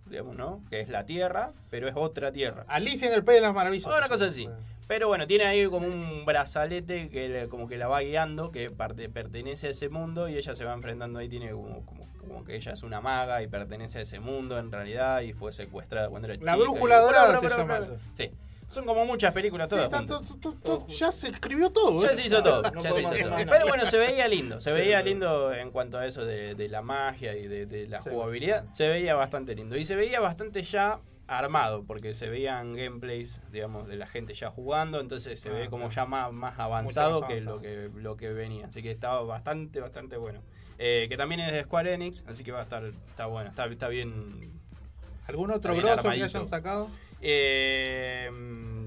digamos, 0.06 0.36
¿no? 0.36 0.64
Que 0.70 0.80
es 0.80 0.88
la 0.88 1.04
Tierra, 1.04 1.52
pero 1.68 1.86
es 1.86 1.92
otra 1.94 2.32
Tierra. 2.32 2.64
Alicia 2.66 3.08
en 3.08 3.14
el 3.14 3.22
País 3.24 3.36
de 3.36 3.42
las 3.42 3.54
Maravillas. 3.54 3.86
Una 3.94 4.08
cosa 4.08 4.24
así. 4.26 4.48
Pero 4.86 5.06
bueno, 5.08 5.26
tiene 5.26 5.44
ahí 5.44 5.66
como 5.66 5.86
un 5.86 6.24
brazalete 6.24 7.10
que 7.10 7.28
le- 7.28 7.48
como 7.50 7.68
que 7.68 7.76
la 7.76 7.88
va 7.88 8.00
guiando, 8.00 8.50
que 8.50 8.70
parte, 8.70 9.10
pertenece 9.10 9.66
a 9.66 9.70
ese 9.70 9.90
mundo 9.90 10.26
y 10.30 10.36
ella 10.38 10.56
se 10.56 10.64
va 10.64 10.72
enfrentando 10.72 11.18
ahí, 11.18 11.28
tiene 11.28 11.50
como, 11.50 11.84
como, 11.84 12.06
como 12.28 12.44
que 12.44 12.54
ella 12.56 12.72
es 12.72 12.82
una 12.82 13.00
maga 13.00 13.42
y 13.42 13.48
pertenece 13.48 13.98
a 13.98 14.02
ese 14.02 14.20
mundo 14.20 14.58
en 14.58 14.70
realidad 14.70 15.22
y 15.22 15.32
fue 15.32 15.52
secuestrada 15.52 16.08
cuando 16.08 16.28
era 16.28 16.34
La 16.36 16.52
chica, 16.54 16.56
brújula 16.56 17.00
dorada 17.00 17.38
se 17.38 17.48
llama 17.48 17.78
eso. 17.78 17.96
Sí. 18.14 18.30
Son 18.70 18.84
como 18.84 19.06
muchas 19.06 19.32
películas 19.32 19.70
todas 19.70 19.90
ya 20.88 21.10
se 21.10 21.28
escribió 21.28 21.70
todo. 21.70 22.02
Ya 22.02 22.10
¿eh? 22.10 22.14
se 22.14 22.26
hizo 22.26 22.42
todo, 22.42 22.60
No 22.74 22.80
ya 22.82 22.82
se 22.82 22.88
podemos 22.90 23.00
hizo 23.00 23.08
hacer 23.12 23.22
todo. 23.22 23.30
más 23.32 23.46
nada. 23.46 23.56
Pero 23.58 23.68
bueno, 23.68 23.86
se 23.86 23.98
veía 23.98 24.28
lindo, 24.28 24.60
se 24.60 24.72
veía 24.72 25.00
lindo 25.02 25.54
en 25.54 25.70
cuanto 25.70 25.96
a 25.98 26.06
eso 26.06 26.24
de, 26.26 26.54
de 26.54 26.68
la 26.68 26.82
magia 26.82 27.34
y 27.34 27.46
de, 27.48 27.64
de 27.64 27.88
la 27.88 28.00
jugabilidad. 28.00 28.66
Se 28.74 28.86
veía 28.88 29.14
bastante 29.14 29.54
lindo. 29.54 29.74
Y 29.76 29.86
se 29.86 29.96
veía 29.96 30.20
bastante 30.20 30.62
ya 30.62 31.00
armado, 31.26 31.84
porque 31.86 32.12
se 32.14 32.28
veían 32.28 32.74
gameplays, 32.74 33.40
digamos, 33.52 33.86
de 33.88 33.96
la 33.96 34.06
gente 34.06 34.32
ya 34.34 34.50
jugando, 34.50 34.98
entonces 35.00 35.38
se 35.38 35.48
Ah, 35.50 35.52
ve 35.52 35.68
como 35.68 35.88
claro. 35.88 35.94
ya 35.94 36.04
más, 36.06 36.32
más 36.32 36.58
avanzado 36.58 37.26
que 37.26 37.40
lo 37.40 37.60
que 37.60 37.90
lo 37.94 38.16
que 38.16 38.30
venía. 38.30 38.66
Así 38.66 38.82
que 38.82 38.90
estaba 38.90 39.22
bastante, 39.22 39.80
bastante 39.80 40.16
bueno. 40.18 40.40
Eh, 40.78 41.06
que 41.08 41.16
también 41.16 41.40
es 41.40 41.52
de 41.52 41.64
Square 41.64 41.92
Enix, 41.94 42.24
así 42.28 42.44
que 42.44 42.52
va 42.52 42.60
a 42.60 42.62
estar, 42.62 42.84
está 42.84 43.26
bueno, 43.26 43.50
está, 43.50 43.66
está 43.66 43.88
bien. 43.88 44.50
¿Algún 45.26 45.50
otro 45.50 45.74
grosso 45.76 46.02
que 46.04 46.08
hayan 46.22 46.46
sacado? 46.46 46.88
Eh, 47.20 48.30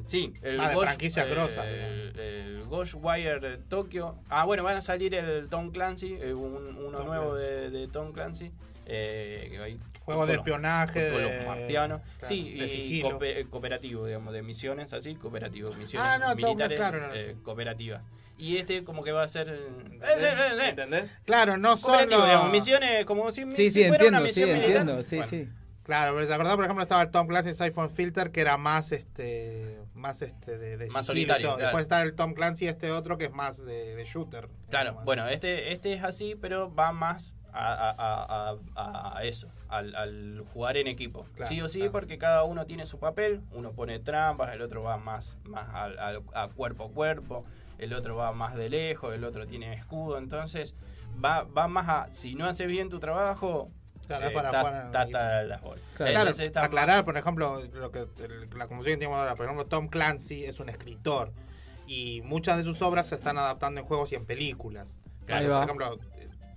sí, 0.07 0.33
el 0.41 0.59
Ah, 0.59 0.71
Ghost- 0.73 0.85
franquicias 0.85 1.25
eh, 1.25 1.29
grosas, 1.29 1.65
El, 1.67 2.19
el 2.19 2.63
Ghostwire 2.65 3.57
Tokyo. 3.69 4.15
Ah, 4.29 4.45
bueno, 4.45 4.63
van 4.63 4.77
a 4.77 4.81
salir 4.81 5.13
el 5.15 5.49
Tom 5.49 5.71
Clancy, 5.71 6.17
eh, 6.19 6.33
un- 6.33 6.77
uno 6.77 6.97
Tom 6.99 7.07
nuevo 7.07 7.31
Clancy. 7.31 7.45
de, 7.45 7.69
de 7.71 7.87
Tom 7.87 8.11
Clancy. 8.13 8.51
Eh, 8.85 9.47
que 9.51 9.59
hay 9.59 9.79
Juegos 10.05 10.27
de 10.27 10.33
espionaje, 10.33 11.09
Con 11.11 11.21
de- 11.21 11.37
los 11.37 11.47
marcianos. 11.47 12.01
claro, 12.01 12.25
sí, 12.25 12.53
de 12.57 12.65
y 13.39 13.45
cooperativo, 13.45 14.05
digamos, 14.07 14.33
de 14.33 14.41
misiones 14.41 14.91
así, 14.93 15.15
cooperativo. 15.15 15.71
Misiones 15.73 16.09
Ah, 16.11 16.17
no, 16.17 16.35
militares, 16.35 16.77
claro, 16.79 17.07
no, 17.07 17.13
eh, 17.13 17.35
cooperativas. 17.43 18.01
Y 18.37 18.57
este 18.57 18.83
como 18.83 19.03
que 19.03 19.11
va 19.11 19.23
a 19.23 19.27
ser... 19.27 19.49
eh, 19.49 19.67
¿Entendés? 19.91 20.23
eh, 20.23 20.35
eh, 20.65 20.69
¿Entendés? 20.69 21.17
Claro, 21.25 21.57
no 21.57 21.75
digamos, 21.75 22.51
misiones 22.51 23.05
como 23.05 23.31
si, 23.31 23.43
Sí, 23.51 23.69
si 23.69 23.71
sí, 23.71 23.87
fuera 23.87 24.07
una 24.07 24.17
entiendo, 24.19 24.19
sí, 24.19 24.23
misión 24.41 24.49
militar. 24.49 24.69
entiendo, 24.77 25.03
sí, 25.03 25.15
Bueno, 25.17 25.29
sí. 25.29 25.49
Claro, 25.83 26.13
pero 26.15 26.27
se 26.27 26.33
acordaba, 26.33 26.55
por 26.55 26.65
ejemplo, 26.65 26.83
estaba 26.83 27.01
el 27.01 27.09
Tom 27.11 27.27
Clancy 27.27 27.53
Siphon 27.53 27.89
Filter, 27.89 28.31
que 28.31 28.41
era 28.41 28.55
más 28.57 28.91
este 28.91 29.79
más 29.95 30.21
este 30.21 30.57
de, 30.57 30.77
de 30.77 30.87
Más 30.89 31.05
solitario, 31.05 31.47
claro. 31.49 31.61
Después 31.61 31.83
está 31.83 32.01
el 32.03 32.13
Tom 32.13 32.33
Clancy 32.33 32.67
este 32.67 32.91
otro 32.91 33.17
que 33.17 33.25
es 33.25 33.31
más 33.33 33.63
de, 33.65 33.95
de 33.95 34.05
shooter. 34.05 34.47
Claro, 34.69 34.85
digamos. 34.91 35.05
bueno, 35.05 35.27
este, 35.27 35.73
este 35.73 35.93
es 35.93 36.03
así, 36.03 36.35
pero 36.39 36.73
va 36.73 36.91
más 36.91 37.35
a, 37.51 37.73
a- 37.73 37.95
a- 37.97 38.57
a- 38.75 39.17
a 39.17 39.23
eso, 39.23 39.49
al, 39.67 39.93
al 39.95 40.43
jugar 40.53 40.77
en 40.77 40.87
equipo. 40.87 41.25
Claro, 41.35 41.49
sí 41.49 41.59
o 41.61 41.67
sí, 41.67 41.79
claro. 41.79 41.91
porque 41.91 42.17
cada 42.17 42.43
uno 42.43 42.65
tiene 42.65 42.85
su 42.85 42.97
papel, 42.99 43.41
uno 43.51 43.71
pone 43.73 43.99
trampas, 43.99 44.53
el 44.53 44.61
otro 44.61 44.83
va 44.83 44.97
más, 44.97 45.35
más 45.43 45.67
al- 45.73 45.99
al- 45.99 46.23
a, 46.33 46.47
cuerpo 46.47 46.85
a 46.85 46.91
cuerpo, 46.91 47.43
el 47.81 47.93
otro 47.93 48.15
va 48.15 48.31
más 48.31 48.55
de 48.55 48.69
lejos, 48.69 49.13
el 49.13 49.23
otro 49.23 49.45
tiene 49.47 49.73
escudo, 49.73 50.17
entonces 50.17 50.75
va, 51.23 51.43
va 51.43 51.67
más 51.67 51.89
a, 51.89 52.13
si 52.13 52.35
no 52.35 52.45
haces 52.45 52.67
bien 52.67 52.89
tu 52.89 52.99
trabajo, 52.99 53.69
Claro, 54.07 54.27
eh, 54.27 54.31
para 54.31 54.49
ta- 54.51 54.59
jugar 54.61 54.85
en 54.85 54.91
ta- 54.91 55.01
equipo. 55.03 55.17
ta- 55.17 55.43
las 55.43 55.61
bolas. 55.61 55.83
Claro. 55.95 56.31
Aclarar, 56.55 57.05
por 57.05 57.17
ejemplo, 57.17 57.63
lo 57.73 57.91
que 57.91 57.99
el- 57.99 58.49
la 58.57 58.67
confusión 58.67 58.95
que 58.95 58.97
tenemos 58.97 59.17
ahora, 59.17 59.35
por 59.35 59.45
ejemplo, 59.45 59.65
Tom 59.65 59.87
Clancy 59.87 60.45
es 60.45 60.59
un 60.59 60.69
escritor 60.69 61.31
y 61.87 62.21
muchas 62.23 62.57
de 62.57 62.63
sus 62.63 62.81
obras 62.81 63.07
se 63.07 63.15
están 63.15 63.37
adaptando 63.37 63.79
en 63.81 63.85
juegos 63.87 64.11
y 64.11 64.15
en 64.15 64.25
películas. 64.25 64.99
Entonces, 65.21 65.47
por 65.49 65.63
ejemplo, 65.63 65.99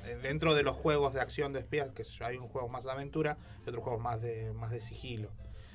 eh, 0.04 0.16
dentro 0.22 0.54
de 0.54 0.62
los 0.62 0.74
juegos 0.76 1.14
de 1.14 1.20
acción 1.20 1.52
de 1.52 1.60
espías, 1.60 1.90
que 1.92 2.02
hay 2.24 2.36
un 2.38 2.48
juego 2.48 2.68
más 2.68 2.84
de 2.84 2.90
aventura 2.92 3.36
y 3.64 3.68
otros 3.68 3.82
juegos 3.84 4.02
más 4.02 4.20
de 4.20 4.52
más 4.52 4.70
de 4.70 4.80
sigilo. 4.80 5.30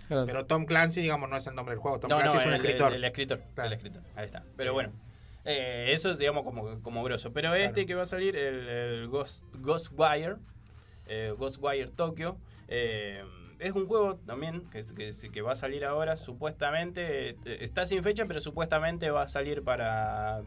Claro. 0.08 0.26
Pero 0.26 0.46
Tom 0.46 0.66
Clancy, 0.66 1.02
digamos, 1.02 1.30
no 1.30 1.38
es 1.38 1.46
el 1.48 1.56
nombre 1.56 1.76
del 1.76 1.80
juego. 1.82 2.00
Tom 2.00 2.10
No, 2.10 2.18
Clancy 2.18 2.36
no, 2.36 2.42
es 2.42 2.48
un 2.48 2.54
el, 2.54 2.60
escritor. 2.62 2.88
El, 2.92 2.98
el 2.98 3.04
escritor, 3.06 3.42
Claro. 3.54 3.68
el 3.68 3.74
escritor, 3.74 4.02
ahí 4.16 4.26
está. 4.26 4.44
Pero 4.58 4.72
Eh, 4.72 4.74
bueno, 4.74 4.92
eh, 5.46 5.88
eso 5.90 6.12
es, 6.12 6.18
digamos, 6.18 6.44
como, 6.44 6.82
como 6.82 7.04
grosso. 7.04 7.32
Pero 7.34 7.54
este 7.56 7.86
que 7.86 7.96
va 7.96 8.04
a 8.04 8.06
salir, 8.06 8.36
el, 8.36 8.68
el 8.68 9.08
Ghost, 9.08 9.44
Ghostwire, 9.58 10.36
eh, 11.08 11.34
Ghostwire 11.38 11.90
Tokyo, 11.90 12.38
eh, 12.68 13.24
es 13.60 13.72
un 13.74 13.88
juego 13.88 14.16
también 14.26 14.70
que, 14.70 14.84
que, 14.96 15.12
que 15.32 15.42
va 15.42 15.52
a 15.54 15.56
salir 15.56 15.84
ahora, 15.86 16.16
supuestamente, 16.18 17.30
eh, 17.32 17.38
está 17.62 17.86
sin 17.86 18.04
fecha, 18.04 18.26
pero 18.26 18.40
supuestamente 18.42 19.10
va 19.12 19.24
a 19.24 19.28
salir 19.28 19.64
para, 19.64 20.42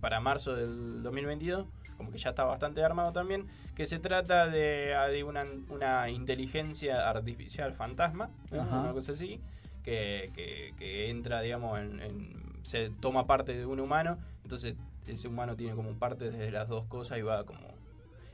para 0.00 0.20
marzo 0.20 0.54
del 0.54 1.02
2022 1.02 1.66
como 1.96 2.10
que 2.12 2.16
ya 2.18 2.30
está 2.30 2.44
bastante 2.44 2.82
armado 2.82 3.12
también, 3.12 3.46
que 3.74 3.84
se 3.84 3.98
trata 3.98 4.48
de, 4.48 4.96
de 5.12 5.22
una, 5.22 5.44
una 5.68 6.08
inteligencia 6.08 7.10
artificial 7.10 7.74
fantasma, 7.74 8.30
una 8.80 8.92
cosa 8.94 9.12
así, 9.12 9.38
que, 9.84 10.30
que- 10.34 10.72
que 10.78 11.10
entra, 11.10 11.42
digamos, 11.42 11.78
en, 11.78 12.00
en- 12.00 12.49
se 12.62 12.90
toma 13.00 13.26
parte 13.26 13.56
de 13.56 13.66
un 13.66 13.80
humano, 13.80 14.18
entonces 14.42 14.74
ese 15.06 15.28
humano 15.28 15.56
tiene 15.56 15.74
como 15.74 15.92
parte 15.94 16.30
de 16.30 16.50
las 16.50 16.68
dos 16.68 16.86
cosas 16.86 17.18
y 17.18 17.22
va 17.22 17.44
como 17.44 17.80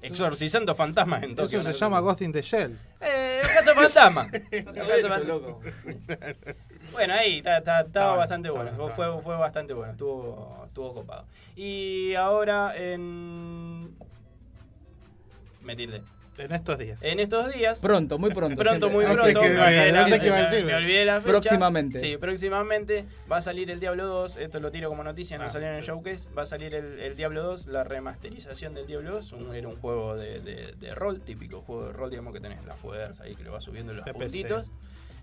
exorcizando 0.02 0.74
fantasmas 0.74 1.22
en 1.22 1.34
Tokio. 1.34 1.60
Eso 1.60 1.68
se 1.68 1.74
¿no? 1.74 1.78
llama 1.78 2.00
Ghost 2.00 2.22
in 2.22 2.32
the 2.32 2.42
Shell. 2.42 2.78
Eh, 3.00 3.40
el 3.42 3.48
caso 3.48 3.74
fantasma. 3.74 4.28
El 4.50 4.64
caso 4.64 5.08
fantasma. 5.08 5.18
loco. 5.18 5.60
Bueno, 6.92 7.14
ahí 7.14 7.38
estaba 7.38 7.82
bueno, 7.82 8.16
bastante 8.16 8.48
está 8.48 8.62
bueno. 8.62 8.70
está 8.70 8.94
fue, 8.94 9.22
fue 9.22 9.36
bastante 9.36 9.74
bueno. 9.74 9.92
Estuvo, 9.92 10.62
estuvo 10.66 10.94
copado. 10.94 11.26
Y 11.56 12.14
ahora 12.14 12.74
en. 12.76 13.96
Me 15.62 15.74
tilde. 15.74 16.02
En 16.38 16.52
estos 16.52 16.78
días. 16.78 17.02
En 17.02 17.18
estos 17.20 17.52
días. 17.54 17.80
Pronto, 17.80 18.18
muy 18.18 18.30
pronto. 18.30 18.56
Pronto, 18.62 18.90
muy 18.90 19.04
No 19.04 19.10
sé 19.16 19.32
pronto. 19.32 19.40
me 19.42 19.46
olvidé 19.60 19.92
la 19.92 20.02
no 20.02 20.08
sé 20.08 20.20
qué 20.20 20.26
iba 20.26 20.36
a 20.36 20.38
fecha, 20.40 20.50
decir. 20.50 20.64
Me 20.66 20.74
olvidé 20.74 21.04
la 21.04 21.20
fecha. 21.20 21.30
Próximamente. 21.32 21.98
Sí, 21.98 22.16
próximamente 22.18 23.04
va 23.30 23.38
a 23.38 23.42
salir 23.42 23.70
el 23.70 23.80
Diablo 23.80 24.06
2. 24.06 24.36
Esto 24.36 24.60
lo 24.60 24.70
tiro 24.70 24.88
como 24.90 25.02
noticia, 25.02 25.38
no 25.38 25.44
Ah, 25.44 25.50
salió 25.50 25.68
en 25.68 25.74
el 25.76 25.80
sí. 25.82 25.86
showcase. 25.88 26.28
Va 26.36 26.42
a 26.42 26.46
salir 26.46 26.74
el, 26.74 26.98
el 27.00 27.16
Diablo 27.16 27.42
2, 27.42 27.66
la 27.68 27.84
remasterización 27.84 28.74
del 28.74 28.86
Diablo 28.86 29.12
2. 29.12 29.32
Un- 29.32 29.54
era 29.54 29.66
un 29.68 29.76
juego 29.76 30.14
de, 30.16 30.40
de- 30.40 30.72
de 30.78 30.94
rol, 30.94 31.20
típico 31.20 31.62
juego 31.62 31.86
de 31.86 31.92
rol, 31.92 32.10
digamos 32.10 32.34
que 32.34 32.40
tenés 32.40 32.62
la 32.66 32.74
fuerza 32.74 33.24
ahí 33.24 33.34
que 33.34 33.42
le 33.42 33.50
va 33.50 33.60
subiendo 33.60 33.92
los 33.94 34.04
De 34.04 34.12
PC. 34.12 34.24
puntitos. 34.24 34.66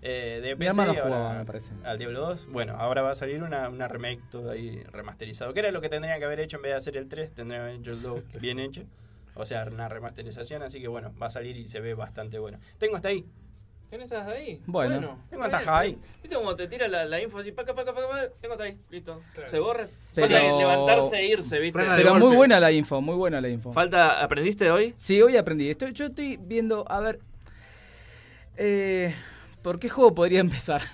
Eh, 0.06 0.40
de 0.42 0.54
PC, 0.56 0.80
ahora- 0.82 0.94
jugaba, 1.02 1.38
me 1.38 1.44
parece. 1.46 1.70
al 1.84 1.96
Diablo 1.96 2.20
2. 2.20 2.46
Bueno, 2.48 2.74
ahora 2.76 3.02
va 3.02 3.12
a 3.12 3.14
salir 3.14 3.42
una, 3.42 3.68
una 3.70 3.88
remake 3.88 4.20
todo 4.30 4.50
ahí 4.50 4.82
remasterizado. 4.92 5.54
Que 5.54 5.60
era 5.60 5.70
lo 5.70 5.80
que 5.80 5.88
tendrían 5.88 6.18
que 6.18 6.24
haber 6.24 6.40
hecho 6.40 6.56
en 6.56 6.62
vez 6.64 6.72
de 6.72 6.76
hacer 6.76 6.96
el 6.96 7.08
3, 7.08 7.30
tendrían 7.34 7.62
que 7.62 7.68
haber 7.68 7.80
hecho 7.80 7.90
el 7.92 8.02
2 8.02 8.20
bien 8.40 8.58
hecho. 8.58 8.82
O 9.34 9.44
sea, 9.46 9.64
una 9.70 9.88
remasterización, 9.88 10.62
así 10.62 10.80
que 10.80 10.88
bueno, 10.88 11.12
va 11.20 11.26
a 11.26 11.30
salir 11.30 11.56
y 11.56 11.66
se 11.68 11.80
ve 11.80 11.94
bastante 11.94 12.38
bueno. 12.38 12.58
Tengo 12.78 12.96
hasta 12.96 13.08
ahí. 13.08 13.24
¿Tienes 13.90 14.10
hasta 14.10 14.32
ahí? 14.32 14.60
Bueno. 14.66 15.18
Tengo 15.30 15.44
está 15.44 15.58
hasta 15.58 15.80
bien, 15.82 15.94
ahí. 16.02 16.08
¿Viste 16.22 16.34
cómo 16.36 16.56
te 16.56 16.66
tira 16.66 16.88
la, 16.88 17.04
la 17.04 17.20
info 17.22 17.38
así? 17.38 17.52
Paca, 17.52 17.74
paca, 17.74 17.94
paca, 17.94 18.08
paca, 18.08 18.28
tengo 18.40 18.54
hasta 18.54 18.64
ahí. 18.64 18.76
Listo. 18.90 19.22
Claro. 19.34 19.48
Se 19.48 19.58
borras. 19.60 19.98
Pero- 20.14 20.26
Falta 20.28 20.56
levantarse 20.58 21.16
e 21.16 21.26
irse, 21.28 21.60
¿viste? 21.60 21.80
Pero 21.96 22.14
muy 22.16 22.34
buena 22.34 22.58
la 22.58 22.72
info, 22.72 23.00
muy 23.00 23.14
buena 23.14 23.40
la 23.40 23.48
info. 23.48 23.72
Falta, 23.72 24.22
¿aprendiste 24.22 24.70
hoy? 24.70 24.94
Sí, 24.96 25.20
hoy 25.22 25.36
aprendí. 25.36 25.70
Estoy, 25.70 25.92
yo 25.92 26.06
estoy 26.06 26.38
viendo, 26.38 26.84
a 26.90 27.00
ver. 27.00 27.20
Eh, 28.56 29.14
¿Por 29.62 29.78
qué 29.78 29.88
juego 29.88 30.14
podría 30.14 30.40
empezar? 30.40 30.82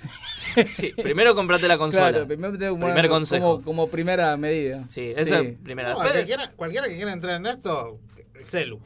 Sí. 0.67 0.93
Primero 1.01 1.37
comprate 1.37 1.69
la 1.69 1.79
consola. 1.79 2.11
Claro, 2.11 2.27
primero 2.27 2.59
tengo 2.59 2.75
Primer 2.77 3.09
consejo. 3.09 3.53
Como, 3.53 3.65
como 3.65 3.89
primera 3.89 4.37
medida. 4.37 4.85
Sí, 4.89 5.13
esa 5.17 5.39
Sí. 5.39 5.47
es 5.47 5.59
primera. 5.59 5.91
No, 5.93 6.01
Después- 6.01 6.17
el 6.17 6.21
que 6.23 6.27
quiera- 6.27 6.51
cualquiera 6.57 6.89
que 6.89 6.97
quiera 6.97 7.13
entrar 7.13 7.37
en 7.37 7.47
esto, 7.47 8.01
el 8.41 8.47
celu. 8.47 8.79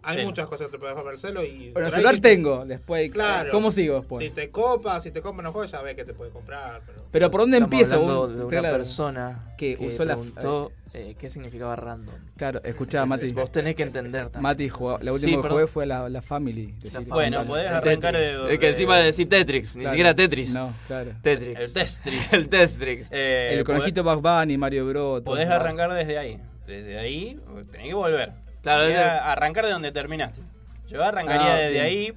Hay 0.00 0.24
muchas 0.24 0.46
cosas 0.46 0.68
que 0.68 0.72
te 0.72 0.78
puedes 0.78 0.94
comprar 0.94 1.14
el 1.14 1.20
celu 1.20 1.42
y... 1.42 1.70
Bueno, 1.70 1.72
por 1.74 1.84
ahí 1.84 1.90
celular 1.90 2.18
tengo. 2.20 2.64
Después, 2.64 3.10
Claro. 3.12 3.50
¿cómo 3.50 3.70
sigo 3.70 3.96
después? 3.96 4.24
Si 4.24 4.30
te 4.30 4.48
copa, 4.48 5.00
si 5.00 5.10
te 5.10 5.20
compras 5.20 5.40
unos 5.42 5.52
juegos, 5.52 5.70
ya 5.72 5.82
ves 5.82 5.96
que 5.96 6.04
te 6.04 6.14
puedes 6.14 6.32
comprar. 6.32 6.80
Pero... 6.86 7.02
Pero 7.10 7.30
¿por 7.30 7.40
dónde 7.42 7.56
Estamos 7.58 7.72
empiezo? 7.74 7.94
hablando 7.96 8.20
Vos- 8.20 8.28
de 8.36 8.44
una 8.44 8.60
claro. 8.60 8.76
persona 8.78 9.54
que 9.58 9.76
usó 9.80 10.04
la- 10.04 10.14
preguntó 10.14 10.72
eh, 10.94 11.14
qué 11.18 11.28
significaba 11.28 11.76
random. 11.76 12.14
Claro, 12.36 12.62
escuchá, 12.64 13.04
Mati. 13.04 13.32
Vos 13.32 13.52
tenés 13.52 13.74
que 13.74 13.82
entender 13.82 14.22
también. 14.30 14.42
Mati, 14.44 14.68
jugó- 14.70 14.98
la 15.02 15.12
última 15.12 15.36
Sí, 15.36 15.42
que 15.42 15.48
jugué 15.48 15.66
fue 15.66 15.84
la, 15.84 16.08
la 16.08 16.22
Family. 16.22 16.74
Bueno, 17.08 17.44
podés 17.44 17.66
El 17.66 17.74
arrancar 17.74 18.16
de- 18.16 18.54
Es 18.54 18.58
que 18.58 18.68
encima 18.68 18.96
de- 18.98 19.04
decís 19.06 19.28
Tetris, 19.28 19.76
ni 19.76 19.84
siquiera 19.84 20.14
Tetris. 20.14 20.54
No, 20.54 20.72
claro. 20.86 21.10
Tetris. 21.22 21.58
El 21.58 21.72
Testrix. 21.74 22.32
El 22.32 22.48
Testrix. 22.48 23.08
Eh, 23.10 23.56
El 23.58 23.64
conejito 23.64 24.02
Bugs 24.04 24.22
Bunny, 24.22 24.56
Mario 24.56 24.86
Bros. 24.86 25.22
Podés 25.22 25.48
arrancar 25.50 25.92
desde 25.92 26.16
ahí. 26.18 26.40
Desde 26.66 26.98
ahí 26.98 27.38
tenés 27.72 27.88
que 27.88 27.94
volver. 27.94 28.32
Claro, 28.62 28.84
es- 28.84 28.98
arrancar 28.98 29.64
de 29.66 29.72
donde 29.72 29.92
terminaste. 29.92 30.40
Yo 30.88 31.04
arrancaría 31.04 31.54
Ah, 31.54 31.56
desde 31.58 31.72
bien. 31.72 31.84
ahí 31.84 32.12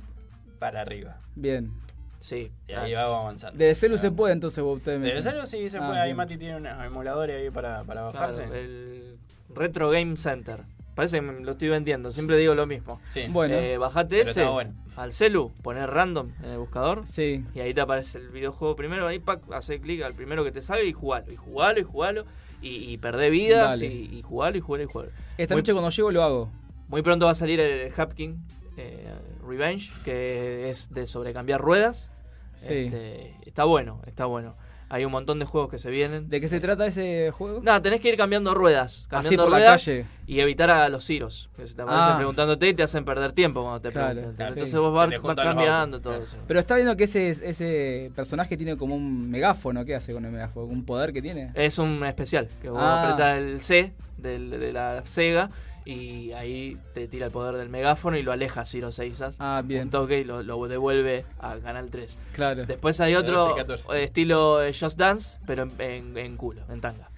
para 0.60 0.82
arriba. 0.82 1.18
Bien. 1.36 1.72
Sí. 2.20 2.52
Y 2.68 2.74
ahí 2.74 2.94
Ah, 2.94 3.04
vamos 3.06 3.20
avanzando. 3.22 3.58
De 3.58 3.74
celu 3.76 3.98
se 3.98 4.12
puede, 4.12 4.34
entonces 4.34 4.64
vos- 4.64 4.78
ustedes 4.78 5.00
me 5.00 5.06
Desde 5.08 5.18
dicen. 5.18 5.32
celu 5.34 5.46
sí 5.46 5.70
se 5.70 5.78
Ah, 5.78 5.88
puede. 5.88 6.00
Ahí 6.00 6.08
bien. 6.10 6.18
Mati 6.18 6.38
tiene 6.38 6.58
unos 6.58 6.84
emuladores 6.86 7.36
ahí 7.42 7.50
para, 7.50 7.84
para 7.84 8.02
claro, 8.12 8.14
bajarse. 8.14 8.44
el 8.44 9.18
Retro 9.54 9.90
Game 9.90 10.16
Center. 10.18 10.62
Parece 10.96 11.18
que 11.18 11.22
me 11.22 11.40
lo 11.44 11.54
estoy 11.54 11.70
vendiendo, 11.70 12.12
siempre 12.12 12.38
digo 12.38 12.54
lo 12.54 12.68
mismo. 12.68 13.00
Sí. 13.10 13.26
Bueno, 13.30 13.56
Eh, 13.56 13.78
bajate 13.78 14.10
Pero 14.18 14.22
ese 14.30 14.42
está 14.42 14.52
bueno. 14.52 14.74
al 14.98 15.12
celu, 15.14 15.52
poner 15.64 15.90
random 15.90 16.32
en 16.44 16.50
el 16.52 16.58
buscador 16.60 17.08
sí. 17.08 17.46
y 17.56 17.60
ahí 17.62 17.74
te 17.74 17.82
aparece 17.82 18.18
el 18.20 18.30
videojuego 18.30 18.76
primero, 18.76 19.08
ahí 19.08 19.18
pac, 19.20 19.40
hace 19.54 19.80
clic 19.80 20.04
al 20.04 20.14
primero 20.14 20.44
que 20.44 20.52
te 20.52 20.62
salga 20.62 20.84
y 20.84 20.92
jugalo, 20.94 21.32
y 21.32 21.38
jugalo, 21.38 21.80
y 21.80 21.84
jugalo, 21.84 22.26
y, 22.62 22.92
y 22.94 22.98
perdé 22.98 23.30
vidas, 23.30 23.80
Dale. 23.80 23.94
y, 23.94 24.18
y 24.18 24.22
jugalo, 24.22 24.58
y 24.58 24.62
jugalo, 24.62 24.84
y 24.84 24.88
jugalo. 24.88 25.12
Esta 25.38 25.56
Muy- 25.56 25.62
noche 25.62 25.74
cuando 25.74 25.90
llego 25.90 26.12
lo 26.12 26.24
hago. 26.24 26.52
Muy 26.88 27.02
pronto 27.02 27.26
va 27.26 27.32
a 27.32 27.36
salir 27.36 27.60
el 27.60 27.92
Hapkin 27.96 28.44
eh, 28.78 29.14
Revenge, 29.48 29.92
que 30.04 30.70
es 30.70 30.94
de 30.94 31.08
sobrecambiar 31.08 31.62
ruedas. 31.62 32.12
Sí. 32.56 32.74
Este, 32.74 33.36
está 33.46 33.64
bueno, 33.64 34.02
está 34.06 34.26
bueno. 34.26 34.56
Hay 34.94 35.06
un 35.06 35.12
montón 35.14 35.40
de 35.40 35.46
juegos 35.46 35.72
que 35.72 35.80
se 35.80 35.90
vienen. 35.90 36.28
¿De 36.30 36.42
qué 36.42 36.50
se 36.50 36.60
trata 36.60 36.86
ese 36.86 37.32
juego? 37.32 37.62
Nada, 37.64 37.82
tenés 37.82 38.02
que 38.02 38.10
ir 38.10 38.18
cambiando 38.18 38.54
ruedas. 38.54 39.04
Así 39.04 39.10
Cambiando 39.10 39.44
por 39.44 39.52
la 39.54 39.58
ruedas 39.60 39.86
calle. 39.86 40.06
y 40.28 40.40
evitar 40.42 40.70
a 40.70 40.90
los 40.90 41.06
ciros. 41.06 41.50
Que 41.56 41.66
se 41.66 41.76
te 41.76 41.82
aparecen 41.82 42.12
Ah. 42.14 42.18
preguntándote 42.18 42.68
y 42.68 42.74
te 42.74 42.84
hacen 42.84 43.06
perder 43.06 43.32
tiempo 43.32 43.62
cuando 43.62 43.80
te 43.80 43.90
Claro, 43.90 44.10
preguntan. 44.12 44.36
claro. 44.36 44.50
Entonces 44.52 44.72
Sí. 44.72 44.78
vos 44.78 44.94
vas, 44.94 45.36
cambiando 45.38 46.02
todo 46.02 46.16
eso. 46.16 46.36
Pero 46.46 46.60
está 46.60 46.76
viendo 46.76 46.98
que 46.98 47.06
ese, 47.06 47.30
ese 47.30 48.12
personaje 48.16 48.58
tiene 48.58 48.76
como 48.76 48.96
un 48.96 49.30
megáfono. 49.30 49.86
¿Qué 49.86 49.96
hace 49.96 50.12
con 50.14 50.26
el 50.26 50.32
megáfono? 50.32 50.66
¿Un 50.66 50.84
poder 50.84 51.14
que 51.14 51.22
tiene? 51.22 51.52
Es 51.54 51.78
un 51.80 52.04
especial, 52.06 52.50
que 52.62 52.70
vos 52.70 52.80
Ah. 52.82 53.04
apretás 53.14 53.38
el 53.38 53.62
C 53.62 53.94
del- 54.18 54.50
de 54.52 54.74
la 54.74 55.02
Sega 55.06 55.50
y 55.86 56.32
ahí 56.34 56.78
te 56.94 57.08
tira 57.08 57.26
el 57.28 57.32
poder 57.32 57.56
del 57.56 57.70
megáfono 57.70 58.18
y 58.18 58.22
lo 58.24 58.32
aleja 58.32 58.66
Ciro 58.66 58.92
Seisas. 58.92 59.36
Ah, 59.40 59.62
bien. 59.66 59.84
Un 59.84 59.90
toque 59.90 60.20
y 60.20 60.24
lo, 60.24 60.44
lo 60.44 60.68
devuelve 60.68 61.26
a 61.40 61.56
Canal 61.58 61.90
3. 61.90 62.18
Claro. 62.34 62.66
Después 62.66 63.00
hay 63.02 63.16
otro 63.16 63.56
14. 63.56 63.88
eh, 63.94 64.04
estilo 64.04 64.64
eh, 64.64 64.74
Just 64.80 64.98
Dance, 64.98 65.38
pero 65.48 65.64
en, 65.64 65.72
en- 65.80 66.18
en 66.18 66.38
culo, 66.38 66.62
en 66.70 66.82
tanga. 66.82 67.10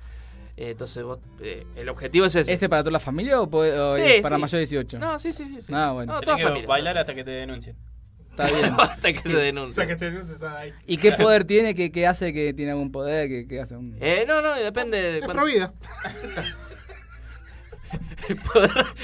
Eh, 0.56 0.70
entonces 0.72 1.04
vos, 1.04 1.20
eh, 1.42 1.66
el 1.76 1.90
objetivo 1.90 2.26
es 2.28 2.36
ese. 2.36 2.54
¿Este 2.54 2.70
para 2.70 2.84
toda 2.84 2.92
la 2.92 3.00
familia 3.00 3.42
o, 3.42 3.50
puede- 3.50 3.78
o 3.80 3.96
Sí, 3.96 4.02
es 4.04 4.22
para 4.22 4.36
sí. 4.36 4.42
mayor 4.42 4.52
de 4.52 4.60
18? 4.60 5.00
No, 5.00 5.18
sí, 5.20 5.34
sí, 5.34 5.46
sí. 5.46 5.62
sí. 5.64 5.74
Ah, 5.76 5.92
bueno. 5.92 6.14
No, 6.14 6.20
Tenés 6.20 6.26
toda 6.36 6.38
que 6.38 6.44
familia. 6.44 6.68
bailar 6.68 6.98
hasta 7.00 7.16
que 7.16 7.24
te 7.24 7.32
denuncien. 7.32 7.76
Está 8.30 8.46
bien. 8.48 8.74
hasta 8.80 9.14
que 9.14 9.20
te 9.22 9.36
O 9.36 9.40
denuncien. 9.40 9.74
sea, 9.76 9.88
que 9.88 9.96
te 9.96 10.10
denuncies. 10.12 10.40
¿Y 10.88 10.98
qué 10.98 11.12
poder 11.14 11.44
tiene? 11.46 11.76
¿Qué, 11.76 11.92
qué 11.92 12.08
hace 12.08 12.32
que 12.34 12.54
tiene 12.54 12.72
algún 12.72 12.92
poder? 12.92 13.28
¿Qué, 13.30 13.48
qué 13.48 13.62
hace 13.62 13.76
un... 13.76 13.98
Eh, 14.00 14.26
no, 14.28 14.42
no, 14.42 14.54
depende 14.56 14.98
de 15.02 15.18
Es 15.20 15.26
cuánto- 15.26 15.44
pro 15.44 15.52
vida. 15.52 15.74
el 16.06 16.30
poder. 16.34 16.46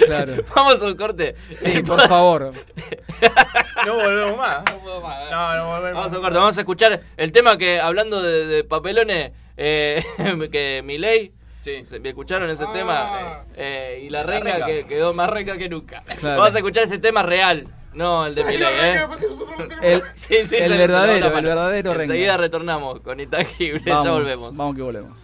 Claro. 0.06 0.34
Vamos 0.56 0.82
a 0.82 0.86
un 0.88 0.96
corte. 0.96 1.36
Sí, 1.58 1.82
por 1.84 1.98
poder- 1.98 2.08
favor. 2.10 2.54
No 3.86 3.96
volvemos 3.96 4.38
más. 4.38 4.64
No 4.66 4.78
puedo 4.80 5.02
más, 5.02 5.22
eh. 5.22 5.32
No, 5.32 5.56
no 5.56 5.68
volvemos 5.70 5.94
Vamos 5.96 6.14
a 6.14 6.16
un 6.18 6.22
corte, 6.22 6.38
vamos 6.38 6.58
a 6.58 6.62
escuchar 6.62 7.02
el 7.16 7.32
tema 7.32 7.58
que, 7.58 7.80
hablando 7.80 8.22
de, 8.22 8.46
de 8.46 8.64
papelones, 8.66 9.32
eh, 9.56 10.04
que 10.52 10.82
Milei, 10.84 11.32
Sí. 11.62 11.84
¿me 12.02 12.10
escucharon 12.10 12.50
ese 12.50 12.66
Ah. 12.68 12.74
tema? 12.74 13.10
Eh, 13.56 14.04
y 14.06 14.10
la 14.10 14.24
renga 14.24 14.66
que 14.66 14.86
quedó 14.86 15.14
más 15.14 15.30
renga 15.30 15.58
que 15.58 15.70
nunca. 15.70 16.04
Claro. 16.20 16.40
Vamos 16.40 16.56
a 16.56 16.58
escuchar 16.60 16.84
ese 16.84 17.00
tema 17.00 17.24
real, 17.24 17.68
no 17.94 18.26
el 18.26 18.36
de 18.36 18.42
¿Sabes 18.44 18.60
Milei, 18.60 18.76
la 18.78 18.94
¿eh? 18.96 19.08
Pues 19.08 19.22
El, 19.82 20.02
Sí, 20.16 20.36
sí, 20.46 20.56
el 20.58 20.78
verdadero, 20.78 21.28
el 21.28 21.44
verdadero. 21.44 22.00
Enseguida 22.02 22.38
retornamos 22.38 23.00
con 23.02 23.20
Intangible, 23.20 23.82
ya 23.86 24.02
volvemos. 24.12 24.56
Vamos 24.58 24.76
que 24.76 24.82
volvemos. 24.82 25.18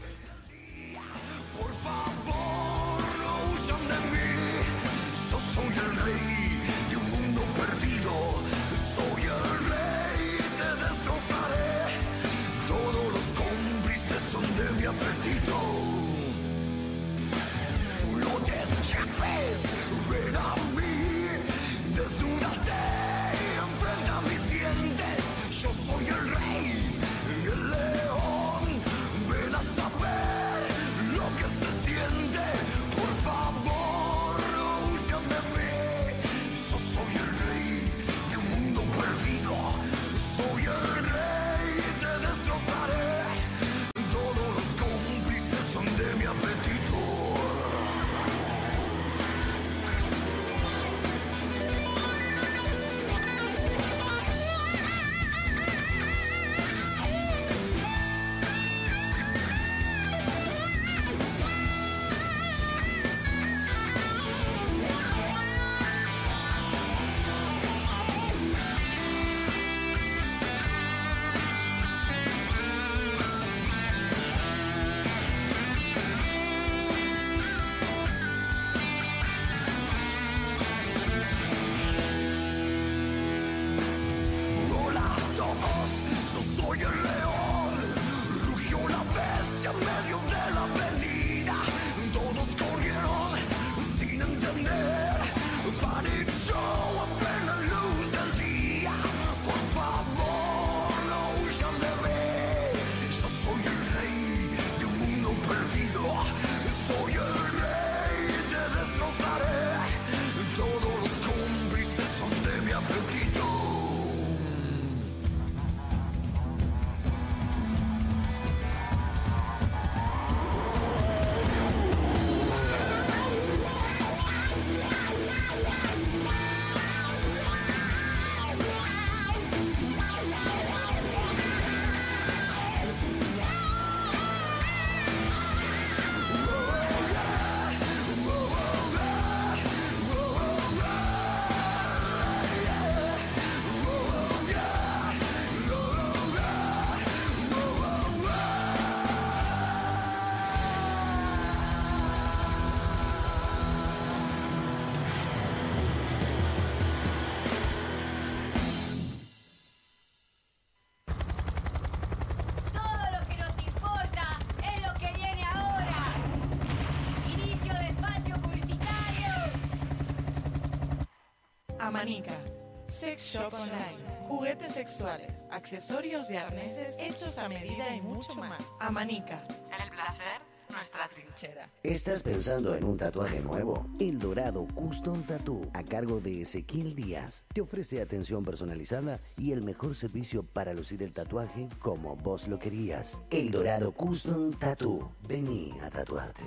Sexuales, 174.86 175.32
accesorios 175.50 176.30
y 176.30 176.36
arneses 176.36 176.96
hechos 177.00 177.40
a 177.40 177.50
medida 177.50 177.96
y 177.96 178.02
mucho 178.02 178.36
más. 178.36 178.64
Amanica. 178.80 179.44
El 179.82 179.90
placer, 179.90 180.40
nuestra 180.70 181.08
trinchera. 181.08 181.68
¿Estás 181.82 182.22
pensando 182.22 182.76
en 182.76 182.84
un 182.84 182.96
tatuaje 182.96 183.40
nuevo? 183.40 183.88
El 184.00 184.20
Dorado 184.20 184.68
Custom 184.76 185.24
Tattoo, 185.24 185.72
a 185.74 185.82
cargo 185.82 186.20
de 186.20 186.44
Ezequiel 186.44 186.94
Díaz, 186.94 187.48
te 187.52 187.62
ofrece 187.62 188.00
atención 188.00 188.46
personalizada 188.46 189.20
y 189.40 189.54
el 189.54 189.64
mejor 189.64 189.96
servicio 189.96 190.44
para 190.44 190.74
lucir 190.74 191.02
el 191.02 191.14
tatuaje 191.14 191.68
como 191.80 192.16
vos 192.16 192.48
lo 192.48 192.60
querías. 192.60 193.22
El 193.32 193.50
Dorado 193.50 193.92
Custom 193.92 194.54
Tattoo. 194.54 195.12
Vení 195.28 195.74
a 195.82 195.90
tatuarte. 195.90 196.44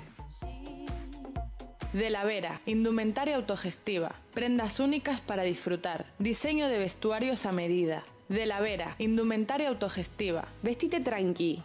De 1.91 2.09
la 2.09 2.23
Vera, 2.23 2.61
indumentaria 2.65 3.35
autogestiva, 3.35 4.15
prendas 4.33 4.79
únicas 4.79 5.19
para 5.19 5.43
disfrutar, 5.43 6.05
diseño 6.19 6.69
de 6.69 6.77
vestuarios 6.77 7.45
a 7.47 7.51
medida. 7.51 8.05
De 8.29 8.45
la 8.45 8.59
Vera, 8.61 8.95
indumentaria 8.99 9.69
autogestiva. 9.69 10.47
Vestite 10.61 10.99
tranqui. 10.99 11.63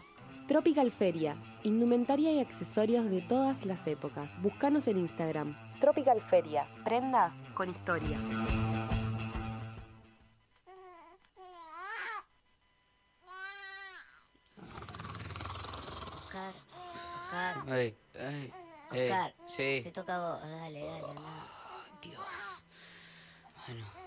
Tropical 0.48 0.90
Feria, 0.90 1.36
indumentaria 1.62 2.32
y 2.32 2.40
accesorios 2.40 3.10
de 3.10 3.20
todas 3.20 3.64
las 3.66 3.86
épocas. 3.86 4.30
Búscanos 4.42 4.88
en 4.88 4.98
Instagram. 4.98 5.56
Tropical 5.80 6.20
Feria, 6.22 6.66
prendas 6.84 7.32
con 7.54 7.68
historia. 7.70 8.18
Oscar, 16.16 16.52
Oscar, 17.14 17.54
Ay, 17.68 17.96
ay, 18.18 18.52
ey, 18.92 19.10
Oscar, 19.10 19.34
sí. 19.56 19.80
te 19.82 19.92
toca 19.92 20.16
a 20.16 20.20
vos, 20.20 20.40
dale, 20.42 20.84
dale. 20.84 21.08
anda. 21.10 21.22
Dios. 22.02 22.64
Bueno. 23.66 24.03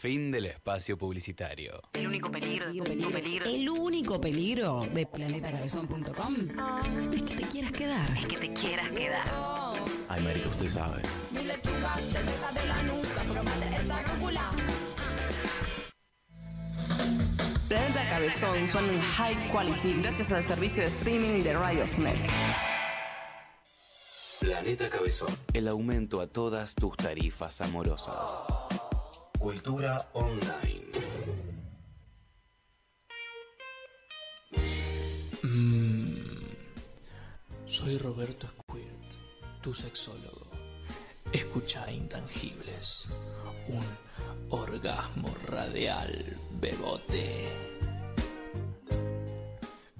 Fin 0.00 0.30
del 0.30 0.46
espacio 0.46 0.96
publicitario. 0.96 1.82
El 1.92 2.06
único 2.06 2.30
peligro, 2.30 2.68
el 2.68 2.80
único 2.80 3.10
peligro. 3.10 3.46
El 3.46 3.68
único 3.68 4.20
peligro 4.20 4.86
de 4.94 5.04
planetacabezón.com 5.06 6.36
es 7.12 7.22
que 7.22 7.34
te 7.34 7.42
quieras 7.42 7.72
quedar. 7.72 8.16
Es 8.16 8.26
que 8.26 8.36
te 8.36 8.52
quieras 8.52 8.92
quedar. 8.92 9.28
Ay, 10.08 10.22
marica, 10.22 10.50
usted 10.50 10.68
sabe. 10.68 11.02
Mi 11.32 11.42
lechuga 11.42 11.96
te 12.12 12.22
deja 12.22 12.52
de 12.52 12.68
la 12.68 12.82
nuca, 12.84 13.22
probate 13.32 13.74
esta 13.74 14.02
rúcula. 14.04 14.50
Planeta 17.66 18.08
Cabezón 18.08 18.68
suena 18.68 18.92
en 18.92 19.00
high 19.00 19.50
quality 19.50 20.00
gracias 20.00 20.30
al 20.30 20.44
servicio 20.44 20.84
de 20.84 20.90
streaming 20.90 21.42
de 21.42 21.54
Radiosnet. 21.54 22.28
Planeta 24.38 24.88
Cabezón. 24.90 25.36
El 25.52 25.66
aumento 25.66 26.20
a 26.20 26.28
todas 26.28 26.76
tus 26.76 26.96
tarifas 26.96 27.60
amorosas. 27.60 28.67
Cultura 29.38 30.10
online. 30.14 30.90
Mm. 35.44 36.56
Soy 37.64 37.98
Roberto 37.98 38.48
Squirt, 38.48 39.14
tu 39.62 39.72
sexólogo. 39.72 40.50
Escucha 41.32 41.88
Intangibles, 41.92 43.06
un 43.68 43.84
orgasmo 44.50 45.32
radial 45.46 46.36
bebote. 46.60 47.46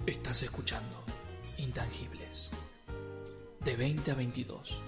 Estás 0.05 0.43
escuchando 0.43 0.97
Intangibles, 1.59 2.51
de 3.61 3.75
20 3.77 4.11
a 4.11 4.15
22, 4.15 4.81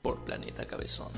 por 0.00 0.24
Planeta 0.24 0.66
Cabezón. 0.66 1.12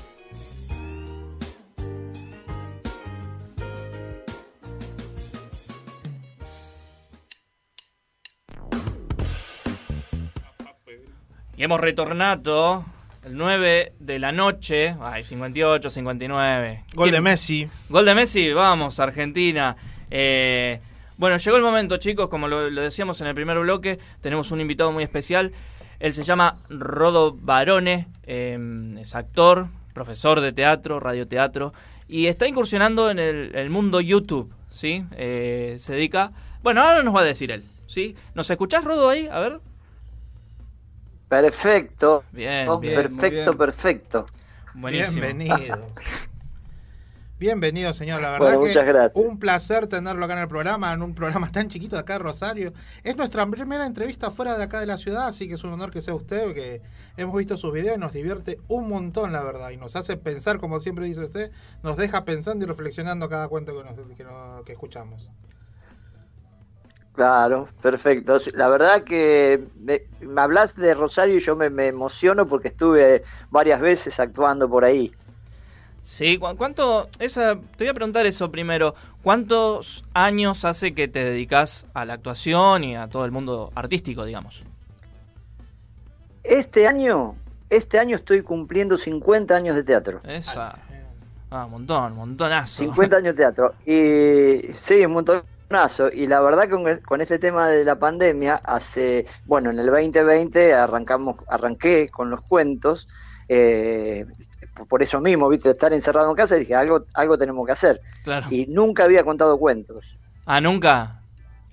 Y 11.61 11.63
hemos 11.65 11.79
retornado 11.79 12.83
el 13.23 13.37
9 13.37 13.93
de 13.99 14.17
la 14.17 14.31
noche. 14.31 14.95
Ay, 14.99 15.23
58, 15.23 15.91
59. 15.91 16.85
Gol 16.95 17.03
¿Quién- 17.05 17.13
de 17.13 17.21
Messi. 17.21 17.69
Gol 17.87 18.03
de 18.03 18.15
Messi, 18.15 18.51
vamos, 18.51 18.99
Argentina. 18.99 19.77
Eh, 20.09 20.79
bueno, 21.17 21.37
llegó 21.37 21.57
el 21.57 21.61
momento, 21.61 21.97
chicos, 21.97 22.29
como 22.29 22.47
lo, 22.47 22.67
lo 22.71 22.81
decíamos 22.81 23.21
en 23.21 23.27
el 23.27 23.35
primer 23.35 23.59
bloque, 23.59 23.99
tenemos 24.21 24.49
un 24.49 24.59
invitado 24.59 24.91
muy 24.91 25.03
especial. 25.03 25.51
Él 25.99 26.13
se 26.13 26.23
llama 26.23 26.57
Rodo 26.67 27.37
Barone, 27.39 28.07
eh, 28.23 28.95
es 28.99 29.13
actor, 29.13 29.67
profesor 29.93 30.41
de 30.41 30.53
teatro, 30.53 30.99
radioteatro, 30.99 31.73
y 32.07 32.25
está 32.25 32.47
incursionando 32.47 33.11
en 33.11 33.19
el, 33.19 33.51
el 33.53 33.69
mundo 33.69 34.01
YouTube, 34.01 34.51
¿sí? 34.71 35.05
Eh, 35.11 35.75
se 35.77 35.93
dedica... 35.93 36.31
Bueno, 36.63 36.81
ahora 36.81 37.03
nos 37.03 37.15
va 37.15 37.19
a 37.21 37.23
decir 37.23 37.51
él, 37.51 37.63
¿sí? 37.85 38.15
¿Nos 38.33 38.49
escuchás, 38.49 38.83
Rodo, 38.83 39.09
ahí? 39.09 39.27
A 39.31 39.39
ver. 39.39 39.59
Perfecto. 41.41 42.25
Bien, 42.33 42.67
Oh, 42.67 42.81
perfecto, 42.81 43.51
bien. 43.53 43.57
perfecto. 43.57 44.25
Buenísimo. 44.75 45.21
Bienvenido. 45.27 45.87
Bienvenido, 47.39 47.93
señor. 47.93 48.21
La 48.21 48.31
verdad 48.31 48.47
Bueno, 48.47 48.59
que 48.63 48.67
muchas 48.67 48.85
gracias. 48.85 49.25
un 49.25 49.39
placer 49.39 49.87
tenerlo 49.87 50.25
acá 50.25 50.33
en 50.33 50.39
el 50.39 50.49
programa, 50.49 50.91
en 50.91 51.01
un 51.01 51.15
programa 51.15 51.49
tan 51.49 51.69
chiquito 51.69 51.95
de 51.95 52.01
acá 52.01 52.13
de 52.13 52.19
Rosario. 52.19 52.73
Es 53.05 53.15
nuestra 53.15 53.45
primera 53.45 53.85
entrevista 53.85 54.29
fuera 54.29 54.57
de 54.57 54.63
acá 54.65 54.81
de 54.81 54.87
la 54.87 54.97
ciudad, 54.97 55.25
así 55.27 55.47
que 55.47 55.53
es 55.53 55.63
un 55.63 55.71
honor 55.71 55.89
que 55.91 56.01
sea 56.01 56.13
usted, 56.15 56.53
que 56.53 56.81
hemos 57.15 57.33
visto 57.37 57.55
sus 57.55 57.71
videos 57.71 57.95
y 57.95 57.99
nos 58.01 58.11
divierte 58.11 58.59
un 58.67 58.89
montón, 58.89 59.31
la 59.31 59.41
verdad, 59.41 59.69
y 59.69 59.77
nos 59.77 59.95
hace 59.95 60.17
pensar, 60.17 60.59
como 60.59 60.81
siempre 60.81 61.05
dice 61.05 61.21
usted, 61.23 61.49
nos 61.81 61.95
deja 61.95 62.25
pensando 62.25 62.65
y 62.65 62.67
reflexionando 62.67 63.29
cada 63.29 63.47
cuento 63.47 63.71
que, 63.71 63.85
nos- 63.85 64.17
que, 64.17 64.23
nos- 64.25 64.65
que 64.65 64.73
escuchamos. 64.73 65.29
Claro, 67.13 67.67
perfecto. 67.81 68.37
La 68.53 68.69
verdad 68.69 69.03
que 69.03 69.67
me, 69.79 70.03
me 70.21 70.41
hablas 70.41 70.75
de 70.75 70.93
Rosario 70.93 71.35
y 71.35 71.39
yo 71.39 71.55
me, 71.55 71.69
me 71.69 71.87
emociono 71.87 72.47
porque 72.47 72.69
estuve 72.69 73.21
varias 73.49 73.81
veces 73.81 74.19
actuando 74.19 74.69
por 74.69 74.85
ahí. 74.85 75.11
Sí, 76.01 76.37
¿cu- 76.37 76.55
¿cuánto? 76.57 77.09
Esa, 77.19 77.55
te 77.77 77.83
voy 77.83 77.89
a 77.89 77.93
preguntar 77.93 78.25
eso 78.25 78.49
primero. 78.49 78.95
¿Cuántos 79.21 80.05
años 80.13 80.65
hace 80.65 80.95
que 80.95 81.07
te 81.07 81.23
dedicas 81.23 81.85
a 81.93 82.05
la 82.05 82.13
actuación 82.13 82.83
y 82.85 82.95
a 82.95 83.07
todo 83.07 83.25
el 83.25 83.31
mundo 83.31 83.71
artístico, 83.75 84.25
digamos? 84.25 84.63
Este 86.43 86.87
año, 86.87 87.35
este 87.69 87.99
año 87.99 88.15
estoy 88.15 88.41
cumpliendo 88.41 88.97
50 88.97 89.55
años 89.55 89.75
de 89.75 89.83
teatro. 89.83 90.21
Esa. 90.23 90.79
Ah, 91.51 91.65
un 91.65 91.71
montón, 91.71 92.15
montonazo. 92.15 92.79
50 92.79 93.17
años 93.17 93.35
de 93.35 93.43
teatro. 93.43 93.73
Y 93.85 94.73
sí, 94.73 95.05
un 95.05 95.11
montonazo. 95.11 95.45
Y 96.13 96.27
la 96.27 96.41
verdad 96.41 96.69
con, 96.69 96.83
con 96.99 97.21
ese 97.21 97.39
tema 97.39 97.67
de 97.69 97.83
la 97.85 97.97
pandemia, 97.97 98.55
hace, 98.55 99.25
bueno, 99.45 99.69
en 99.71 99.79
el 99.79 99.85
2020 99.87 100.73
arrancamos, 100.73 101.37
arranqué 101.47 102.09
con 102.09 102.29
los 102.29 102.41
cuentos. 102.41 103.07
eh, 103.53 104.25
por- 104.87 105.03
eso 105.03 105.19
mismo, 105.19 105.49
viste, 105.49 105.69
estar 105.71 105.91
encerrado 105.91 106.29
en 106.29 106.35
casa, 106.37 106.55
dije, 106.55 106.73
algo, 106.73 107.05
algo 107.13 107.37
tenemos 107.37 107.65
que 107.65 107.73
hacer. 107.73 108.01
Claro. 108.23 108.47
Y 108.49 108.65
nunca 108.67 109.03
había 109.03 109.25
contado 109.25 109.57
cuentos. 109.57 110.17
Ah, 110.45 110.61
nunca. 110.61 111.21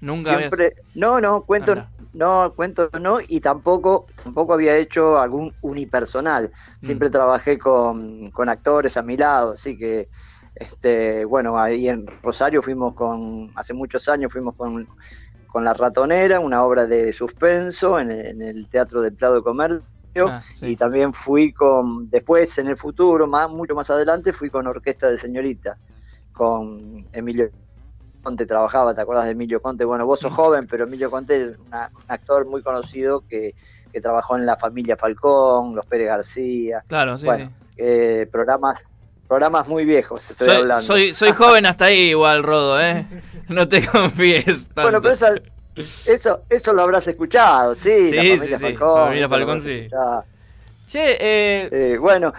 Nunca 0.00 0.32
habías- 0.34 0.50
Siempre, 0.50 0.74
no, 0.94 1.20
no, 1.20 1.42
cuentos, 1.42 1.78
no, 2.12 2.52
cuentos 2.56 2.90
no, 3.00 3.18
y 3.20 3.40
tampoco, 3.40 4.06
tampoco 4.24 4.54
había 4.54 4.76
hecho 4.76 5.18
algún 5.20 5.54
unipersonal. 5.60 6.50
Siempre 6.80 7.10
trabajé 7.10 7.58
con, 7.58 8.30
con 8.32 8.48
actores 8.48 8.96
a 8.96 9.02
mi 9.02 9.16
lado, 9.16 9.52
así 9.52 9.76
que, 9.76 10.08
este, 10.58 11.24
bueno, 11.24 11.58
ahí 11.60 11.88
en 11.88 12.06
Rosario 12.22 12.62
fuimos 12.62 12.94
con, 12.94 13.50
hace 13.56 13.74
muchos 13.74 14.08
años 14.08 14.32
fuimos 14.32 14.54
con, 14.56 14.88
con 15.46 15.64
La 15.64 15.72
Ratonera, 15.74 16.40
una 16.40 16.64
obra 16.64 16.86
de 16.86 17.12
suspenso 17.12 17.98
en, 17.98 18.10
el- 18.10 18.26
en 18.26 18.42
el 18.42 18.68
Teatro 18.68 19.00
del 19.00 19.14
Prado 19.14 19.36
de 19.36 19.42
Comercio. 19.42 19.84
Ah, 20.16 20.42
Y 20.62 20.74
también 20.74 21.12
fui 21.12 21.52
con, 21.52 22.10
después 22.10 22.58
en 22.58 22.66
el 22.68 22.76
futuro, 22.76 23.26
más, 23.26 23.48
mucho 23.50 23.74
más 23.74 23.88
adelante, 23.90 24.32
fui 24.32 24.50
con 24.50 24.66
Orquesta 24.66 25.08
de 25.08 25.16
Señorita, 25.18 25.78
con 26.32 27.06
Emilio 27.12 27.50
Conte 28.22 28.46
trabajaba, 28.46 28.94
¿te 28.94 29.00
acuerdas 29.00 29.26
de 29.26 29.30
Emilio 29.32 29.62
Conte? 29.62 29.84
Bueno, 29.84 30.04
vos 30.04 30.20
sos 30.20 30.32
joven, 30.32 30.66
pero 30.68 30.84
Emilio 30.84 31.10
Conte 31.10 31.40
es 31.50 31.58
una- 31.58 31.90
un 31.94 32.02
actor 32.08 32.46
muy 32.46 32.62
conocido 32.62 33.20
que, 33.22 33.54
que 33.92 34.00
trabajó 34.00 34.36
en 34.36 34.44
la 34.44 34.56
familia 34.56 34.96
Falcón, 34.96 35.74
Los 35.74 35.86
Pérez 35.86 36.08
García. 36.08 36.84
Claro, 36.88 37.16
sí, 37.16 37.24
bueno, 37.24 37.52
eh, 37.76 38.28
programas 38.30 38.94
programas 39.28 39.68
muy 39.68 39.84
viejos, 39.84 40.20
estoy 40.28 40.48
Soy, 40.48 40.56
hablando. 40.56 40.82
soy, 40.82 41.14
soy 41.14 41.32
joven 41.32 41.66
hasta 41.66 41.86
ahí 41.86 42.10
igual, 42.10 42.42
Rodo, 42.42 42.80
¿eh? 42.80 43.06
No 43.48 43.68
te 43.68 43.86
confíes 43.86 44.66
tanto. 44.68 44.82
Bueno, 44.82 45.02
pero 45.02 45.14
esa- 45.14 45.34
eso, 46.06 46.42
eso 46.48 46.72
lo 46.72 46.82
habrás 46.82 47.06
escuchado, 47.06 47.74
sí, 47.74 48.06
Sí, 48.10 48.14
la 48.16 48.22
familia 48.24 48.56
sí, 48.56 48.56
sí, 48.56 48.62
Falcón. 48.62 48.94
la 48.94 49.04
familia 49.04 49.28
Falcón, 49.28 49.60
sí. 49.60 49.86
Che, 50.86 51.18
eh, 51.20 51.98
bueno. 51.98 52.32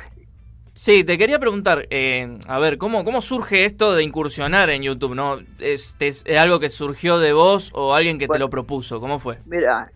Sí, 0.73 1.03
te 1.03 1.17
quería 1.17 1.39
preguntar, 1.39 1.87
eh, 1.89 2.39
a 2.47 2.57
ver, 2.57 2.77
¿cómo, 2.77 3.03
¿cómo 3.03 3.21
surge 3.21 3.65
esto 3.65 3.93
de 3.93 4.03
incursionar 4.03 4.69
en 4.69 4.81
YouTube? 4.81 5.13
¿no? 5.13 5.39
¿Es, 5.59 5.95
es 5.99 6.23
algo 6.37 6.59
que 6.59 6.69
surgió 6.69 7.19
de 7.19 7.33
vos 7.33 7.69
o 7.73 7.93
alguien 7.93 8.17
que 8.17 8.27
te 8.27 8.39
lo 8.39 8.49
propuso? 8.49 8.99
¿Cómo 9.01 9.19
fue? 9.19 9.39
Mira, 9.45 9.91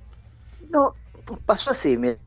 no, 0.69 0.93
pasó 1.45 1.71
así, 1.71 1.97
mira. 1.97 2.17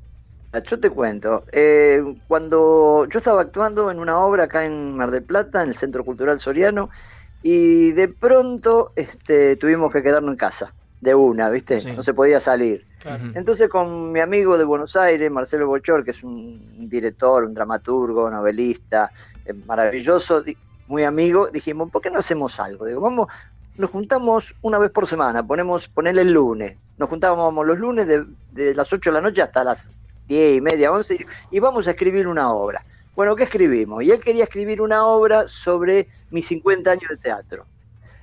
Yo 0.64 0.80
te 0.80 0.90
cuento. 0.90 1.44
Eh, 1.52 2.02
cuando 2.28 3.06
yo 3.08 3.18
estaba 3.18 3.42
actuando 3.42 3.90
en 3.90 3.98
una 3.98 4.18
obra 4.18 4.44
acá 4.44 4.64
en 4.64 4.96
Mar 4.96 5.10
del 5.10 5.22
Plata, 5.22 5.62
en 5.62 5.68
el 5.68 5.74
Centro 5.74 6.04
Cultural 6.04 6.38
Soriano, 6.38 6.90
y 7.42 7.92
de 7.92 8.08
pronto 8.08 8.92
este, 8.96 9.56
tuvimos 9.56 9.92
que 9.92 10.02
quedarnos 10.02 10.32
en 10.32 10.36
casa, 10.36 10.72
de 11.00 11.14
una, 11.14 11.50
¿viste? 11.50 11.94
No 11.94 12.02
se 12.02 12.14
podía 12.14 12.40
salir. 12.40 12.86
Entonces 13.34 13.68
con 13.68 14.10
mi 14.10 14.18
amigo 14.18 14.58
de 14.58 14.64
Buenos 14.64 14.96
Aires, 14.96 15.30
Marcelo 15.30 15.68
Bochor, 15.68 16.02
que 16.02 16.10
es 16.10 16.24
un 16.24 16.88
director, 16.88 17.44
un 17.44 17.54
dramaturgo, 17.54 18.28
novelista, 18.28 19.12
eh, 19.44 19.52
maravilloso, 19.52 20.42
muy 20.88 21.04
amigo, 21.04 21.48
dijimos, 21.48 21.90
¿por 21.90 22.02
qué 22.02 22.10
no 22.10 22.18
hacemos 22.18 22.58
algo? 22.58 22.84
Digo, 22.84 23.00
vamos, 23.00 23.28
nos 23.76 23.90
juntamos 23.90 24.56
una 24.62 24.78
vez 24.78 24.90
por 24.90 25.06
semana, 25.06 25.46
ponemos, 25.46 25.88
ponerle 25.88 26.22
el 26.22 26.32
lunes. 26.32 26.76
Nos 26.98 27.08
juntábamos 27.08 27.64
los 27.64 27.78
lunes 27.78 28.08
de, 28.08 28.24
de 28.50 28.74
las 28.74 28.92
8 28.92 29.10
de 29.10 29.14
la 29.14 29.20
noche 29.20 29.42
hasta 29.42 29.62
las 29.62 29.92
10 30.26 30.56
y 30.58 30.60
media, 30.60 30.92
11, 30.92 31.14
y- 31.16 31.56
y 31.56 31.60
vamos 31.60 31.86
a 31.88 31.90
escribir 31.92 32.26
una 32.28 32.52
obra. 32.52 32.82
Bueno, 33.14 33.34
¿qué 33.36 33.44
escribimos? 33.44 34.02
Y 34.04 34.10
él 34.10 34.20
quería 34.22 34.44
escribir 34.44 34.82
una 34.82 35.06
obra 35.06 35.46
sobre 35.46 36.08
mis 36.30 36.46
50 36.46 36.90
años 36.92 37.08
de 37.10 37.16
teatro. 37.18 37.68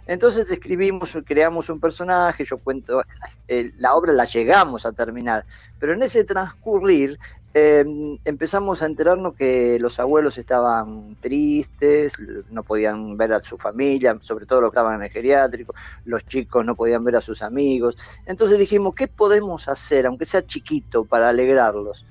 Entonces 0.06 0.49
escribimos, 0.51 1.18
creamos 1.26 1.70
un 1.70 1.80
personaje, 1.80 2.43
yo 2.45 2.60
cuento, 2.60 3.04
eh, 3.47 3.72
la 3.78 3.95
obra 3.95 4.12
la 4.14 4.26
llegamos 4.26 4.86
a 4.86 4.91
terminar, 4.93 5.45
pero 5.78 5.93
en 5.93 6.04
ese 6.04 6.26
transcurrir 6.26 7.18
eh, 7.54 7.86
empezamos 8.26 8.82
a 8.82 8.88
enterarnos 8.88 9.36
que 9.36 9.78
los 9.80 9.99
abuelos 9.99 10.38
estaban 10.38 11.16
tristes, 11.22 12.14
no 12.49 12.64
podían 12.64 13.16
ver 13.16 13.34
a 13.34 13.41
su 13.41 13.58
familia, 13.58 14.18
sobre 14.22 14.45
todo 14.45 14.62
los 14.62 14.72
que 14.72 14.80
estaban 14.80 14.95
en 14.95 15.04
el 15.04 15.10
geriátrico, 15.12 15.74
los 16.06 16.26
chicos 16.26 16.66
no 16.66 16.76
podían 16.76 17.04
ver 17.04 17.18
a 17.18 17.22
sus 17.22 17.43
amigos. 17.43 17.95
Entonces 18.26 18.58
dijimos, 18.58 18.95
¿qué 18.95 19.08
podemos 19.08 19.68
hacer, 19.68 20.08
aunque 20.08 20.26
sea 20.26 20.45
chiquito, 20.45 21.06
para 21.06 21.30
alegrarlos? 21.30 22.06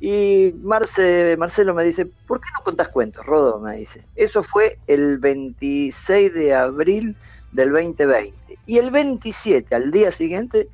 Y 0.00 0.54
Marce, 0.62 1.36
Marcelo 1.38 1.74
me 1.74 1.84
dice, 1.84 2.06
¿por 2.06 2.40
qué 2.40 2.48
no 2.54 2.64
contás 2.64 2.88
cuentos, 2.88 3.24
Rodo? 3.24 3.60
Me 3.60 3.76
dice. 3.76 4.04
Eso 4.14 4.42
fue 4.42 4.78
el 4.86 5.18
26 5.18 6.34
de 6.34 6.54
abril 6.54 7.16
del 7.52 7.72
2020. 7.72 8.58
Y 8.66 8.78
el 8.78 8.90
27, 8.90 9.74
al 9.74 9.90
día 9.90 10.10
siguiente, 10.10 10.68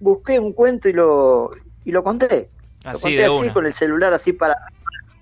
busqué 0.00 0.38
un 0.38 0.52
cuento 0.52 0.88
y 0.88 0.92
lo, 0.92 1.50
y 1.84 1.90
lo 1.90 2.04
conté. 2.04 2.50
Lo 2.92 2.98
Así, 2.98 3.02
conté 3.02 3.24
así, 3.24 3.34
una. 3.34 3.52
con 3.52 3.66
el 3.66 3.72
celular 3.72 4.12
así 4.14 4.32
para 4.32 4.54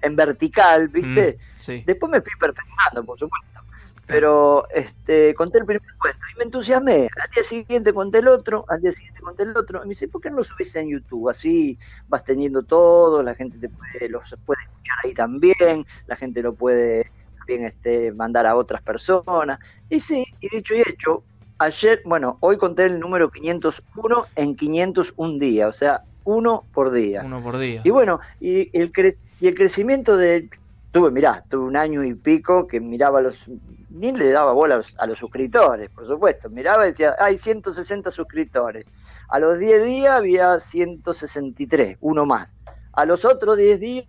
en 0.02 0.16
vertical, 0.16 0.88
¿viste? 0.88 1.38
Mm, 1.38 1.60
sí. 1.60 1.82
Después 1.86 2.10
me 2.10 2.20
fui 2.20 2.32
perfeccionando, 2.38 3.04
por 3.04 3.18
supuesto. 3.18 3.60
Pero 4.06 4.68
este, 4.70 5.34
conté 5.34 5.58
el 5.58 5.66
primer 5.66 5.82
cuento 6.00 6.20
y 6.32 6.38
me 6.38 6.44
entusiasmé. 6.44 7.08
Al 7.22 7.30
día 7.34 7.42
siguiente 7.42 7.92
conté 7.92 8.18
el 8.18 8.28
otro, 8.28 8.64
al 8.68 8.80
día 8.80 8.92
siguiente 8.92 9.20
conté 9.20 9.42
el 9.42 9.56
otro. 9.56 9.80
Y 9.80 9.86
me 9.86 9.88
dice, 9.88 10.06
¿por 10.06 10.20
qué 10.20 10.30
no 10.30 10.36
lo 10.36 10.44
subiste 10.44 10.78
en 10.78 10.90
YouTube? 10.90 11.28
Así 11.28 11.76
vas 12.08 12.22
teniendo 12.22 12.62
todo, 12.62 13.22
la 13.22 13.34
gente 13.34 13.58
te 13.58 13.68
puede, 13.68 14.08
los 14.08 14.32
puede 14.44 14.62
escuchar 14.62 14.96
ahí 15.04 15.12
también, 15.12 15.84
la 16.06 16.14
gente 16.14 16.40
lo 16.40 16.54
puede 16.54 17.10
también 17.38 17.64
este, 17.64 18.12
mandar 18.12 18.46
a 18.46 18.54
otras 18.54 18.80
personas. 18.80 19.58
Y 19.90 19.98
sí, 19.98 20.24
y 20.40 20.48
dicho 20.50 20.74
y 20.76 20.82
hecho, 20.82 21.24
ayer, 21.58 22.00
bueno, 22.04 22.38
hoy 22.40 22.58
conté 22.58 22.84
el 22.84 23.00
número 23.00 23.30
501 23.30 24.26
en 24.36 24.54
501 24.54 25.38
días, 25.38 25.68
o 25.68 25.76
sea, 25.76 26.04
uno 26.26 26.64
por 26.74 26.90
día. 26.92 27.22
Uno 27.24 27.40
por 27.42 27.56
día. 27.58 27.80
Y 27.84 27.90
bueno, 27.90 28.20
y 28.40 28.68
el, 28.78 28.92
cre- 28.92 29.16
y 29.40 29.46
el 29.48 29.54
crecimiento 29.54 30.16
de... 30.18 30.50
Tuve, 30.92 31.10
mirá, 31.10 31.42
tuve 31.48 31.64
un 31.66 31.76
año 31.76 32.04
y 32.04 32.14
pico 32.14 32.66
que 32.66 32.80
miraba 32.80 33.22
los... 33.22 33.48
Ni 33.90 34.12
le 34.12 34.30
daba 34.32 34.52
bola 34.52 34.74
a 34.74 34.76
los, 34.78 34.94
a 34.98 35.06
los 35.06 35.18
suscriptores, 35.18 35.88
por 35.88 36.04
supuesto. 36.06 36.50
Miraba 36.50 36.84
y 36.84 36.90
decía, 36.90 37.16
hay 37.18 37.36
160 37.38 38.10
suscriptores. 38.10 38.84
A 39.28 39.38
los 39.38 39.58
10 39.58 39.84
días 39.84 40.12
había 40.12 40.58
163, 40.60 41.96
uno 42.00 42.26
más. 42.26 42.56
A 42.92 43.06
los 43.06 43.24
otros 43.24 43.56
10 43.56 43.80
días, 43.80 44.06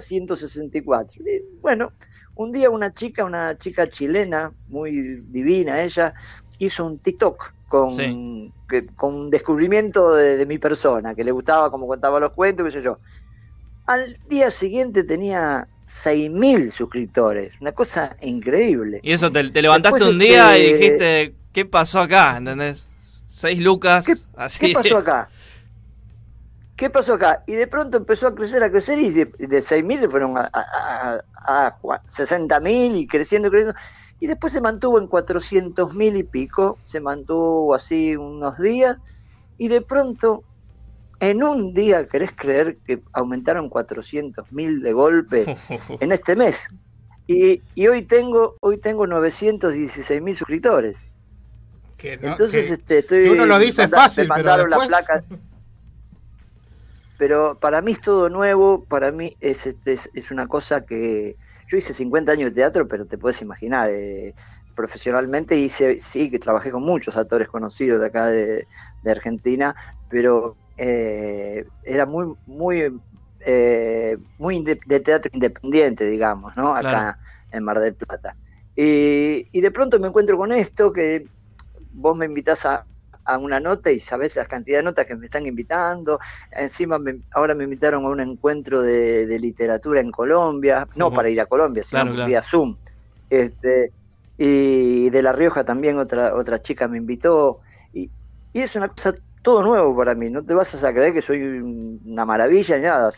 164. 0.00 1.22
Y 1.22 1.42
bueno, 1.60 1.92
un 2.34 2.52
día 2.52 2.70
una 2.70 2.92
chica, 2.92 3.24
una 3.24 3.56
chica 3.58 3.86
chilena, 3.86 4.52
muy 4.68 5.20
divina 5.28 5.82
ella, 5.82 6.14
hizo 6.58 6.86
un 6.86 6.98
TikTok 6.98 7.52
con, 7.68 7.90
Sí. 7.96 8.52
que- 8.68 8.86
con 8.86 9.14
un 9.14 9.30
descubrimiento 9.30 10.14
de, 10.14 10.36
de 10.36 10.46
mi 10.46 10.58
persona, 10.58 11.14
que 11.14 11.24
le 11.24 11.32
gustaba 11.32 11.70
como 11.70 11.86
contaba 11.86 12.20
los 12.20 12.32
cuentos, 12.32 12.64
qué 12.66 12.72
sé 12.72 12.82
yo. 12.82 12.98
Al 13.86 14.18
día 14.28 14.50
siguiente 14.50 15.04
tenía 15.04 15.68
6.000 15.86 16.70
suscriptores, 16.70 17.60
una 17.60 17.72
cosa 17.72 18.16
increíble. 18.20 19.00
Y 19.02 19.12
eso, 19.12 19.30
te, 19.30 19.48
te 19.50 19.62
levantaste 19.62 19.98
Después, 19.98 20.12
un 20.12 20.18
día 20.18 20.58
y 20.58 20.66
este, 20.66 20.76
dijiste, 20.76 21.34
¿qué 21.52 21.64
pasó 21.64 22.00
acá? 22.00 22.36
¿Entendés? 22.36 22.88
Seis 23.28 23.60
lucas, 23.60 24.06
así. 24.36 24.58
¿Qué 24.58 24.72
pasó 24.74 24.98
acá? 24.98 25.28
¿Qué 26.76 26.90
pasó 26.90 27.14
acá? 27.14 27.42
Y 27.46 27.52
de 27.54 27.66
pronto 27.66 27.96
empezó 27.96 28.26
a 28.26 28.34
crecer, 28.34 28.62
a 28.62 28.70
crecer 28.70 28.98
y 28.98 29.10
de, 29.10 29.24
de 29.38 29.58
6.000 29.62 29.98
se 29.98 30.08
fueron 30.10 30.36
a, 30.36 30.50
a, 30.52 31.20
a, 31.46 31.66
a 31.66 31.80
cua- 31.80 32.02
60.000 32.06 32.96
y 32.96 33.06
creciendo, 33.06 33.50
creciendo. 33.50 33.78
Y 34.20 34.26
después 34.28 34.52
se 34.52 34.60
mantuvo 34.60 34.98
en 34.98 35.08
400.000 35.08 36.16
y 36.18 36.22
pico, 36.22 36.78
se 36.86 37.00
mantuvo 37.00 37.74
así 37.74 38.16
unos 38.16 38.58
días 38.58 38.96
y 39.58 39.68
de 39.68 39.82
pronto, 39.82 40.42
en 41.20 41.42
un 41.42 41.74
día, 41.74 42.06
¿querés 42.08 42.32
creer 42.32 42.78
que 42.86 43.02
aumentaron 43.12 43.68
400.000 43.70 44.80
de 44.82 44.92
golpe 44.92 45.56
en 46.00 46.12
este 46.12 46.34
mes? 46.36 46.68
Y, 47.26 47.60
y 47.74 47.88
hoy 47.88 48.02
tengo 48.02 48.56
hoy 48.60 48.78
tengo 48.78 49.06
916.000 49.06 50.34
suscriptores. 50.34 51.04
Que 51.96 52.16
no- 52.18 52.32
Entonces 52.32 52.68
que- 52.68 52.72
este, 52.74 52.98
estoy 52.98 53.24
que 53.24 53.30
uno 53.30 53.46
lo 53.46 53.58
dice 53.58 53.82
manda- 53.82 53.96
fácil, 53.98 54.24
pero 54.28 54.34
mandaron 54.36 54.70
después- 54.70 54.90
la 54.90 54.98
placa. 55.02 55.24
Pero 57.18 57.58
para 57.58 57.80
mí 57.80 57.92
es 57.92 58.00
todo 58.02 58.28
nuevo, 58.28 58.84
para 58.84 59.10
mí 59.10 59.34
es, 59.40 59.66
este, 59.66 59.94
es, 59.94 60.10
es 60.12 60.30
una 60.30 60.46
cosa 60.46 60.84
que... 60.84 61.36
Yo 61.66 61.76
hice 61.76 61.92
50 61.92 62.32
años 62.32 62.50
de 62.50 62.56
teatro, 62.56 62.86
pero 62.88 63.06
te 63.06 63.18
puedes 63.18 63.42
imaginar, 63.42 63.90
eh, 63.90 64.34
profesionalmente 64.74 65.56
hice, 65.56 65.96
sí, 65.98 66.30
que 66.30 66.38
trabajé 66.38 66.70
con 66.70 66.82
muchos 66.82 67.16
actores 67.16 67.48
conocidos 67.48 68.00
de 68.00 68.06
acá 68.06 68.26
de, 68.28 68.66
de 69.02 69.10
Argentina, 69.10 69.74
pero 70.08 70.56
eh, 70.76 71.64
era 71.82 72.06
muy, 72.06 72.34
muy, 72.46 72.92
eh, 73.40 74.16
muy 74.38 74.62
de 74.62 75.00
teatro 75.00 75.30
independiente, 75.32 76.06
digamos, 76.06 76.56
¿no? 76.56 76.74
Acá 76.74 76.90
Claro. 76.90 77.18
en 77.50 77.64
Mar 77.64 77.80
del 77.80 77.94
Plata. 77.94 78.36
Y, 78.76 79.48
y 79.50 79.60
de 79.60 79.70
pronto 79.70 79.98
me 79.98 80.08
encuentro 80.08 80.36
con 80.36 80.52
esto, 80.52 80.92
que 80.92 81.24
vos 81.92 82.16
me 82.16 82.26
invitás 82.26 82.66
a, 82.66 82.86
a 83.26 83.38
una 83.38 83.60
nota 83.60 83.90
y 83.90 84.00
sabés 84.00 84.36
la 84.36 84.46
cantidad 84.46 84.78
de 84.78 84.84
notas 84.84 85.06
que 85.06 85.16
me 85.16 85.26
están 85.26 85.46
invitando. 85.46 86.18
Encima 86.50 86.98
me- 86.98 87.22
ahora 87.32 87.54
me 87.54 87.64
invitaron 87.64 88.04
a 88.04 88.08
un 88.08 88.20
encuentro 88.20 88.82
de, 88.82 89.26
de 89.26 89.38
literatura 89.38 90.00
en 90.00 90.10
Colombia, 90.10 90.88
no 90.94 91.12
para 91.12 91.28
ir 91.30 91.40
a 91.40 91.46
Colombia, 91.46 91.82
sino 91.82 92.02
Claro, 92.02 92.14
claro. 92.14 92.28
vía 92.28 92.42
Zoom. 92.42 92.76
Este, 93.28 93.92
y 94.36 95.10
de 95.10 95.22
La 95.22 95.32
Rioja 95.32 95.64
también 95.64 95.98
otra, 95.98 96.34
otra 96.34 96.58
chica 96.60 96.88
me 96.88 96.98
invitó. 96.98 97.60
Y, 97.92 98.10
y 98.52 98.60
es 98.60 98.74
una 98.76 98.88
cosa 98.88 99.14
todo 99.42 99.62
nuevo 99.62 99.96
para 99.96 100.14
mí. 100.14 100.30
No 100.30 100.44
te 100.44 100.54
vas 100.54 100.82
a 100.82 100.92
creer 100.92 101.12
que 101.12 101.22
soy 101.22 101.42
una 101.42 102.24
maravilla 102.24 102.76
ni 102.76 102.82
nada. 102.84 103.10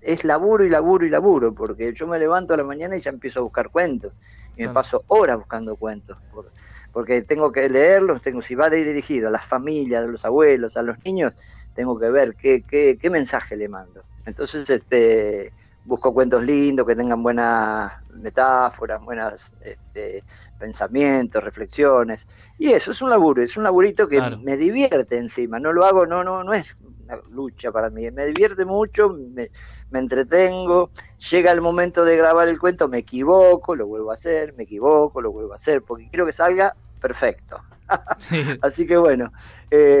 Es 0.00 0.24
laburo 0.24 0.64
y 0.64 0.70
laburo 0.70 1.06
y 1.06 1.10
laburo, 1.10 1.54
porque 1.54 1.92
yo 1.94 2.06
me 2.06 2.18
levanto 2.18 2.54
a 2.54 2.56
la 2.56 2.64
mañana 2.64 2.96
y 2.96 3.00
ya 3.00 3.10
empiezo 3.10 3.40
a 3.40 3.42
buscar 3.42 3.70
cuentos. 3.70 4.14
Y 4.56 4.62
me 4.62 4.70
paso 4.70 5.04
horas 5.08 5.36
buscando 5.38 5.76
cuentos. 5.76 6.18
por- 6.30 6.52
porque 6.92 7.22
tengo 7.22 7.52
que 7.52 7.68
leerlos, 7.68 8.20
tengo 8.20 8.42
si 8.42 8.54
va 8.54 8.68
dirigido 8.70 9.28
a 9.28 9.30
las 9.30 9.44
familias, 9.44 10.04
a 10.04 10.08
los 10.08 10.24
abuelos, 10.24 10.76
a 10.76 10.82
los 10.82 10.96
niños, 11.04 11.32
tengo 11.72 11.98
que 11.98 12.10
ver 12.10 12.34
qué, 12.36 12.62
qué, 12.64 12.98
qué 13.00 13.10
mensaje 13.10 13.56
le 13.56 13.68
mando. 13.68 14.04
Entonces, 14.24 14.68
este, 14.68 15.52
busco 15.82 16.12
cuentos 16.12 16.44
lindos 16.44 16.86
que 16.86 16.94
tengan 16.96 17.22
buenas 17.22 17.92
metáforas, 18.10 19.02
buenas 19.02 19.54
este, 19.60 20.24
pensamientos, 20.58 21.42
reflexiones. 21.42 22.26
Y 22.58 22.72
eso 22.72 22.90
es 22.90 23.00
un 23.02 23.10
laburo, 23.10 23.42
es 23.42 23.56
un 23.56 23.64
laburito 23.64 24.06
que 24.08 24.16
Claro. 24.16 24.38
me 24.38 24.56
divierte 24.56 25.16
encima. 25.16 25.58
No 25.58 25.72
lo 25.72 25.84
hago, 25.84 26.06
no, 26.06 26.22
no, 26.22 26.44
no 26.44 26.52
es 26.52 26.76
una 26.80 27.16
lucha 27.30 27.72
para 27.72 27.90
mí. 27.90 28.10
Me 28.10 28.26
divierte 28.26 28.64
mucho, 28.64 29.10
me, 29.10 29.50
me 29.90 29.98
entretengo. 29.98 30.90
Llega 31.30 31.52
el 31.52 31.60
momento 31.60 32.04
de 32.04 32.16
grabar 32.16 32.48
el 32.48 32.58
cuento, 32.58 32.88
me 32.88 32.98
equivoco, 32.98 33.74
lo 33.76 33.86
vuelvo 33.86 34.10
a 34.10 34.14
hacer, 34.14 34.54
me 34.56 34.64
equivoco, 34.64 35.20
lo 35.20 35.32
vuelvo 35.32 35.52
a 35.52 35.56
hacer, 35.56 35.82
porque 35.82 36.08
quiero 36.08 36.26
que 36.26 36.32
salga 36.32 36.74
perfecto. 37.00 37.58
Así 38.62 38.86
que 38.86 38.96
bueno, 38.96 39.32
eh, 39.70 40.00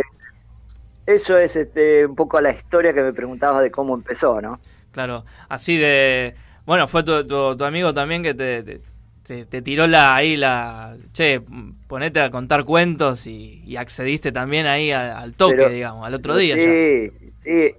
eso 1.06 1.36
es 1.38 1.56
este, 1.56 2.06
un 2.06 2.14
poco 2.14 2.40
la 2.40 2.52
historia 2.52 2.92
que 2.94 3.02
me 3.02 3.12
preguntabas 3.12 3.62
de 3.62 3.70
cómo 3.70 3.94
empezó, 3.94 4.40
¿no? 4.40 4.60
Claro, 4.92 5.24
así 5.48 5.76
de... 5.76 6.34
Bueno, 6.66 6.88
fue 6.88 7.02
tu, 7.04 7.26
tu- 7.26 7.56
tu 7.56 7.64
amigo 7.64 7.94
también 7.94 8.22
que 8.22 8.34
te, 8.34 8.62
te, 8.62 8.80
te- 9.24 9.46
te 9.46 9.62
tiró 9.62 9.86
la, 9.86 10.14
ahí 10.16 10.36
la... 10.36 10.96
Che, 11.12 11.42
ponete 11.86 12.20
a 12.20 12.30
contar 12.30 12.64
cuentos 12.64 13.26
y, 13.26 13.62
y 13.66 13.76
accediste 13.76 14.30
también 14.32 14.66
ahí 14.66 14.90
a- 14.92 15.18
al 15.18 15.34
toque, 15.34 15.56
Pero- 15.56 15.70
digamos, 15.70 16.06
al 16.06 16.14
otro 16.14 16.36
día 16.36 16.56
ya. 16.56 16.62
Sí, 16.62 17.12
sí, 17.34 17.74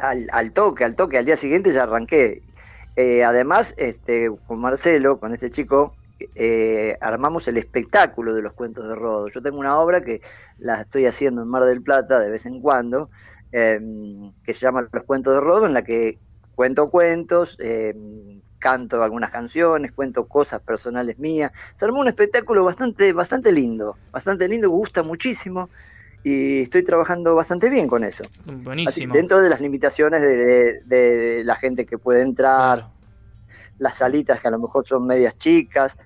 al, 0.00 0.28
al 0.32 0.52
toque, 0.52 0.84
al 0.84 0.96
toque, 0.96 1.18
al 1.18 1.24
día 1.24 1.36
siguiente 1.36 1.72
ya 1.72 1.84
arranqué. 1.84 2.42
Eh, 2.96 3.24
además, 3.24 3.74
este, 3.76 4.30
con 4.46 4.60
Marcelo, 4.60 5.18
con 5.18 5.32
este 5.32 5.50
chico, 5.50 5.94
eh, 6.34 6.96
armamos 7.00 7.48
el 7.48 7.56
espectáculo 7.56 8.34
de 8.34 8.42
los 8.42 8.52
cuentos 8.52 8.86
de 8.86 8.94
Rodo. 8.94 9.28
Yo 9.28 9.42
tengo 9.42 9.58
una 9.58 9.78
obra 9.78 10.02
que 10.02 10.20
la 10.58 10.82
estoy 10.82 11.06
haciendo 11.06 11.42
en 11.42 11.48
Mar 11.48 11.64
del 11.64 11.82
Plata 11.82 12.20
de 12.20 12.30
vez 12.30 12.46
en 12.46 12.60
cuando, 12.60 13.10
em, 13.52 14.32
que 14.44 14.54
se 14.54 14.60
llama 14.60 14.88
Los 14.92 15.02
Cuentos 15.04 15.34
de 15.34 15.40
Rodo, 15.40 15.66
en 15.66 15.74
la 15.74 15.82
que 15.82 16.18
cuento 16.54 16.88
cuentos, 16.90 17.56
em, 17.60 18.40
canto 18.58 19.02
algunas 19.02 19.30
canciones, 19.30 19.92
cuento 19.92 20.26
cosas 20.26 20.60
personales 20.62 21.18
mías. 21.18 21.52
Se 21.74 21.84
armó 21.84 22.00
un 22.00 22.08
espectáculo 22.08 22.64
bastante, 22.64 23.12
bastante 23.12 23.52
lindo, 23.52 23.98
bastante 24.12 24.48
lindo, 24.48 24.70
gusta 24.70 25.02
muchísimo 25.02 25.68
y 26.24 26.62
estoy 26.62 26.82
trabajando 26.82 27.34
bastante 27.34 27.68
bien 27.68 27.86
con 27.86 28.02
eso. 28.02 28.24
Así, 28.24 28.50
Buenísimo. 28.64 29.14
dentro 29.14 29.40
de 29.40 29.50
las 29.50 29.60
limitaciones 29.60 30.22
de, 30.22 30.80
de 30.86 31.44
la 31.44 31.54
gente 31.54 31.84
que 31.84 31.98
puede 31.98 32.22
entrar, 32.22 32.88
las 33.78 33.98
salitas 33.98 34.40
que 34.40 34.48
a 34.48 34.50
lo 34.50 34.58
mejor 34.58 34.86
son 34.86 35.06
medias 35.06 35.36
chicas. 35.36 35.96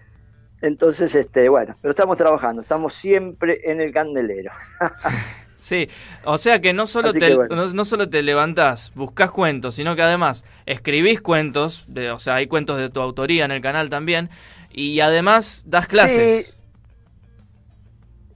Entonces, 0.60 1.14
este, 1.14 1.48
bueno, 1.48 1.76
pero 1.80 1.90
estamos 1.90 2.16
trabajando, 2.16 2.60
estamos 2.60 2.92
siempre 2.92 3.60
en 3.64 3.80
el 3.80 3.92
candelero. 3.92 4.50
Sí, 5.58 5.88
o 6.24 6.38
sea 6.38 6.60
que 6.60 6.72
no 6.72 6.86
solo, 6.86 7.08
Así 7.08 7.18
te, 7.18 7.34
bueno. 7.34 7.56
no, 7.56 7.66
no 7.66 7.84
solo 7.84 8.08
te 8.08 8.22
levantás, 8.22 8.92
buscas 8.94 9.32
cuentos, 9.32 9.74
sino 9.74 9.96
que 9.96 10.02
además 10.02 10.44
escribís 10.66 11.20
cuentos, 11.20 11.84
de, 11.88 12.12
o 12.12 12.20
sea, 12.20 12.36
hay 12.36 12.46
cuentos 12.46 12.78
de 12.78 12.90
tu 12.90 13.00
autoría 13.00 13.44
en 13.44 13.50
el 13.50 13.60
canal 13.60 13.90
también, 13.90 14.30
y 14.70 15.00
además 15.00 15.64
das 15.66 15.88
clases. 15.88 16.56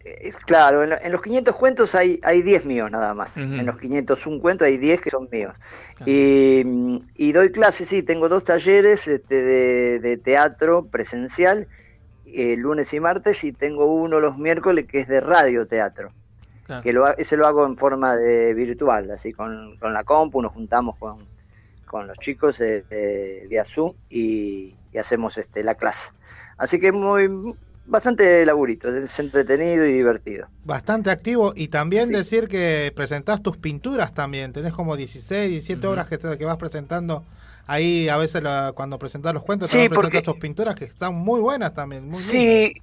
Es 0.04 0.36
Claro, 0.36 0.82
en, 0.82 0.90
lo- 0.90 1.00
en 1.00 1.12
los 1.12 1.22
500 1.22 1.54
cuentos 1.56 1.94
hay, 1.94 2.18
hay 2.24 2.42
10 2.42 2.66
míos 2.66 2.90
nada 2.90 3.14
más. 3.14 3.36
En 3.36 3.64
los 3.66 3.78
501 3.78 4.40
cuentos 4.40 4.66
hay 4.66 4.76
10 4.76 5.00
que 5.00 5.10
son 5.10 5.28
míos. 5.30 5.54
Y, 6.06 7.02
y 7.14 7.32
doy 7.32 7.52
clases, 7.52 7.88
sí, 7.88 8.02
tengo 8.02 8.28
dos 8.28 8.42
talleres 8.44 9.06
este, 9.08 9.42
de, 9.42 10.00
de 10.00 10.16
teatro 10.16 10.86
presencial, 10.86 11.68
eh, 12.26 12.56
lunes 12.56 12.92
y 12.94 13.00
martes, 13.00 13.44
y 13.44 13.52
tengo 13.52 13.86
uno 13.86 14.18
los 14.20 14.36
miércoles 14.38 14.86
que 14.88 15.00
es 15.00 15.08
de 15.08 15.20
radioteatro. 15.20 16.12
Claro. 16.64 16.82
Que 16.82 16.92
lo, 16.92 17.16
ese 17.16 17.36
lo 17.36 17.46
hago 17.46 17.66
en 17.66 17.76
forma 17.76 18.16
de 18.16 18.54
virtual, 18.54 19.10
así 19.10 19.32
con, 19.32 19.76
con 19.78 19.92
la 19.92 20.04
compu, 20.04 20.40
nos 20.42 20.52
juntamos 20.52 20.96
con, 20.98 21.18
con 21.86 22.06
los 22.06 22.18
chicos 22.18 22.60
eh, 22.60 22.84
eh, 22.90 23.46
vía 23.48 23.64
Zoom 23.64 23.92
y, 24.08 24.74
y 24.92 24.98
hacemos 24.98 25.38
este, 25.38 25.62
la 25.62 25.74
clase. 25.74 26.10
Así 26.56 26.78
que 26.80 26.90
muy 26.92 27.28
bastante 27.86 28.44
laburito, 28.46 28.88
es 28.94 29.18
entretenido 29.18 29.84
y 29.86 29.92
divertido. 29.92 30.48
Bastante 30.64 31.10
activo 31.10 31.52
y 31.56 31.68
también 31.68 32.08
decir 32.10 32.48
que 32.48 32.92
presentás 32.94 33.42
tus 33.42 33.56
pinturas 33.56 34.14
también. 34.14 34.52
Tenés 34.52 34.72
como 34.72 34.96
16, 34.96 35.50
17 35.50 35.86
obras 35.86 36.06
que, 36.08 36.18
te- 36.18 36.38
que 36.38 36.44
vas 36.44 36.56
presentando 36.56 37.24
ahí. 37.66 38.08
A 38.08 38.16
veces 38.16 38.42
la- 38.42 38.72
cuando 38.74 38.98
presentás 38.98 39.34
los 39.34 39.42
cuentos, 39.42 39.70
Sí, 39.70 39.78
te 39.78 39.88
vas 39.88 39.96
porque- 39.96 40.08
presentando 40.10 40.32
tus 40.34 40.40
pinturas 40.40 40.74
que 40.74 40.84
están 40.84 41.14
muy 41.14 41.40
buenas 41.40 41.74
también. 41.74 42.06
Muy. 42.08 42.18
Sí, 42.18 42.74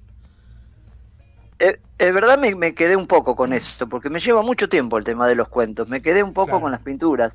eh, 1.58 1.78
es 1.98 2.14
verdad 2.14 2.38
me, 2.38 2.54
me 2.54 2.74
quedé 2.74 2.96
un 2.96 3.06
poco 3.06 3.36
con 3.36 3.52
esto, 3.52 3.86
porque 3.88 4.08
me 4.08 4.18
lleva 4.18 4.42
mucho 4.42 4.68
tiempo 4.68 4.96
el 4.96 5.04
tema 5.04 5.28
de 5.28 5.34
los 5.34 5.48
cuentos. 5.48 5.88
Me 5.88 6.00
quedé 6.00 6.22
un 6.22 6.32
poco 6.32 6.60
con 6.60 6.70
las 6.72 6.80
pinturas. 6.80 7.32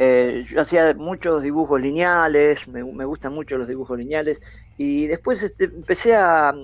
Eh, 0.00 0.44
yo 0.48 0.60
hacía 0.60 0.94
muchos 0.94 1.42
dibujos 1.42 1.80
lineales, 1.80 2.68
me, 2.68 2.84
me 2.84 3.04
gustan 3.04 3.32
mucho 3.32 3.56
los 3.58 3.66
dibujos 3.68 3.98
lineales, 3.98 4.40
y 4.76 5.06
después 5.06 5.42
este, 5.42 5.64
empecé 5.64 6.14
a... 6.14 6.54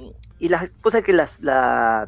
Y 0.45 0.49
las 0.51 0.71
cosas 0.83 1.03
que 1.03 1.15
las... 1.15 1.41
La, 1.41 2.07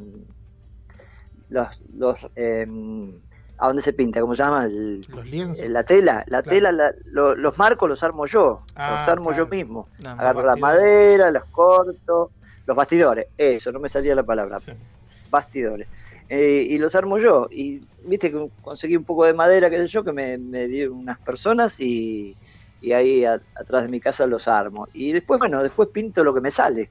los, 1.48 1.68
los, 1.94 2.30
em, 2.34 3.18
¿A 3.58 3.68
dónde 3.68 3.80
se 3.80 3.94
pinta? 3.94 4.20
¿Cómo 4.20 4.34
se 4.34 4.42
llama? 4.42 4.66
El- 4.66 5.06
Los 5.08 5.26
lienzos. 5.26 5.64
eh, 5.64 5.68
la 5.70 5.84
tela, 5.84 6.22
la 6.26 6.42
Claro. 6.42 6.50
tela, 6.54 6.72
la- 6.72 6.94
lo- 7.06 7.34
los 7.34 7.56
marcos 7.56 7.88
los 7.88 8.02
armo 8.02 8.26
yo, 8.26 8.60
Ah, 8.74 8.90
los 8.98 9.08
armo 9.08 9.32
yo 9.32 9.46
mismo. 9.46 9.88
Agarro 10.06 10.44
la 10.44 10.56
madera, 10.56 11.30
los 11.30 11.44
corto, 11.50 12.32
los 12.66 12.76
bastidores, 12.76 13.28
eso, 13.38 13.72
no 13.72 13.80
me 13.80 13.88
salía 13.88 14.14
la 14.14 14.22
palabra, 14.24 14.58
bastidores. 15.30 15.88
Eh, 16.28 16.66
y 16.68 16.76
los 16.76 16.94
armo 16.94 17.16
yo, 17.16 17.48
y 17.50 17.80
viste 18.04 18.30
que 18.30 18.50
conseguí 18.60 18.96
un 18.96 19.04
poco 19.04 19.24
de 19.24 19.32
madera, 19.32 19.70
qué 19.70 19.78
sé 19.78 19.86
yo, 19.86 20.04
que 20.04 20.12
me, 20.12 20.36
me 20.36 20.66
dieron 20.68 20.98
unas 20.98 21.18
personas 21.20 21.80
y, 21.80 22.36
y 22.80 22.92
ahí 22.92 23.24
a- 23.24 23.40
atrás 23.54 23.84
de 23.84 23.88
mi 23.88 24.00
casa 24.00 24.26
los 24.26 24.46
armo. 24.48 24.88
Y 24.92 25.12
después, 25.12 25.38
bueno, 25.38 25.62
después 25.62 25.88
pinto 25.88 26.22
lo 26.22 26.34
que 26.34 26.42
me 26.42 26.50
sale. 26.50 26.90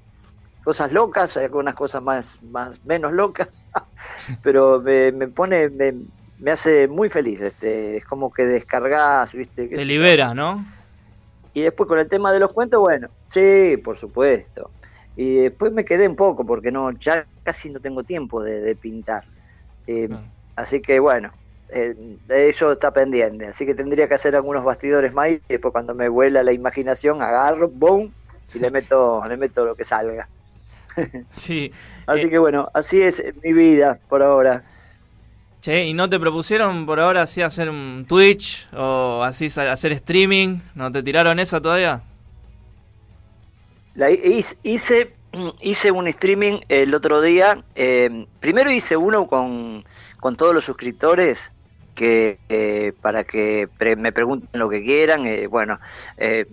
Cosas 0.65 0.91
locas, 0.93 1.37
hay 1.37 1.45
algunas 1.45 1.75
cosas 1.75 2.03
más, 2.03 2.43
más 2.43 2.83
menos 2.85 3.13
locas, 3.13 3.49
pero 4.43 4.81
me, 4.81 5.11
me 5.13 5.29
pone, 5.29 5.69
me, 5.69 5.93
me 6.39 6.51
hace 6.51 6.87
muy 6.89 7.09
feliz, 7.09 7.41
este, 7.41 7.97
es 7.97 8.05
como 8.05 8.33
que 8.33 8.45
descargas, 8.45 9.33
viste, 9.35 9.69
Te 9.75 9.85
sé 9.85 9.95
yo. 9.95 9.99
libera, 9.99 10.33
¿no? 10.35 10.65
Y 11.53 11.61
después 11.63 11.87
con 11.87 11.99
el 11.99 12.09
tema 12.09 12.33
de 12.33 12.39
los 12.39 12.53
cuentos, 12.53 12.81
bueno, 12.81 13.09
sí, 13.27 13.77
por 13.83 13.97
supuesto. 13.97 14.71
Y 15.15 15.37
después 15.37 15.71
me 15.73 15.85
quedé 15.85 16.07
un 16.07 16.15
poco 16.17 16.45
porque 16.45 16.71
no, 16.71 16.91
ya 16.91 17.27
casi 17.43 17.69
no 17.71 17.81
tengo 17.81 18.03
tiempo 18.03 18.43
de, 18.43 18.61
de 18.61 18.75
pintar. 18.75 19.25
Eh, 19.87 20.09
Así 20.57 20.81
que 20.81 20.99
bueno, 20.99 21.33
eh, 21.69 21.95
eso 22.29 22.73
está 22.73 22.91
pendiente. 22.93 23.47
Así 23.47 23.65
que 23.65 23.75
tendría 23.75 24.07
que 24.07 24.15
hacer 24.15 24.35
algunos 24.35 24.63
bastidores 24.65 25.13
más 25.13 25.29
y 25.31 25.41
después 25.49 25.71
cuando 25.73 25.95
me 25.95 26.09
vuela 26.09 26.43
la 26.43 26.53
imaginación 26.53 27.21
agarro, 27.21 27.69
boom, 27.69 28.15
y 28.53 28.59
le 28.59 28.71
meto, 28.71 29.23
le 29.27 29.37
meto 29.37 29.65
lo 29.65 29.75
que 29.75 29.83
salga. 29.85 30.29
Sí. 31.29 31.71
Así 32.05 32.29
que 32.29 32.37
bueno, 32.37 32.69
así 32.73 33.01
es 33.01 33.23
mi 33.43 33.53
vida 33.53 33.99
por 34.09 34.21
ahora. 34.23 34.63
Che, 35.61 35.85
¿y 35.85 35.93
no 35.93 36.07
te 36.09 36.19
propusieron 36.19 36.85
por 36.85 36.99
ahora 36.99 37.23
así 37.23 37.41
hacer 37.41 37.69
un 37.69 38.05
Twitch 38.07 38.67
o 38.73 39.23
así 39.23 39.47
hacer 39.47 39.91
streaming? 39.93 40.59
¿No 40.75 40.91
te 40.91 41.01
tiraron 41.01 41.39
esa 41.39 41.59
todavía? 41.59 42.03
La 43.93 44.11
hice, 44.11 44.57
hice, 45.61 45.91
un 45.91 46.07
streaming 46.07 46.59
el 46.69 46.93
otro 46.93 47.21
día. 47.21 47.63
eh, 47.75 48.27
primero 48.39 48.71
hice 48.71 48.97
uno 48.97 49.27
con, 49.27 49.83
con 50.19 50.35
todos 50.35 50.53
los 50.53 50.65
suscriptores 50.65 51.51
que 51.93 52.39
eh, 52.49 52.93
para 53.01 53.23
que 53.23 53.69
pre- 53.77 53.95
me 53.95 54.11
pregunten 54.11 54.49
lo 54.59 54.69
que 54.69 54.83
quieran. 54.83 55.25
eh, 55.27 55.47
bueno, 55.47 55.79
eh, 56.17 56.45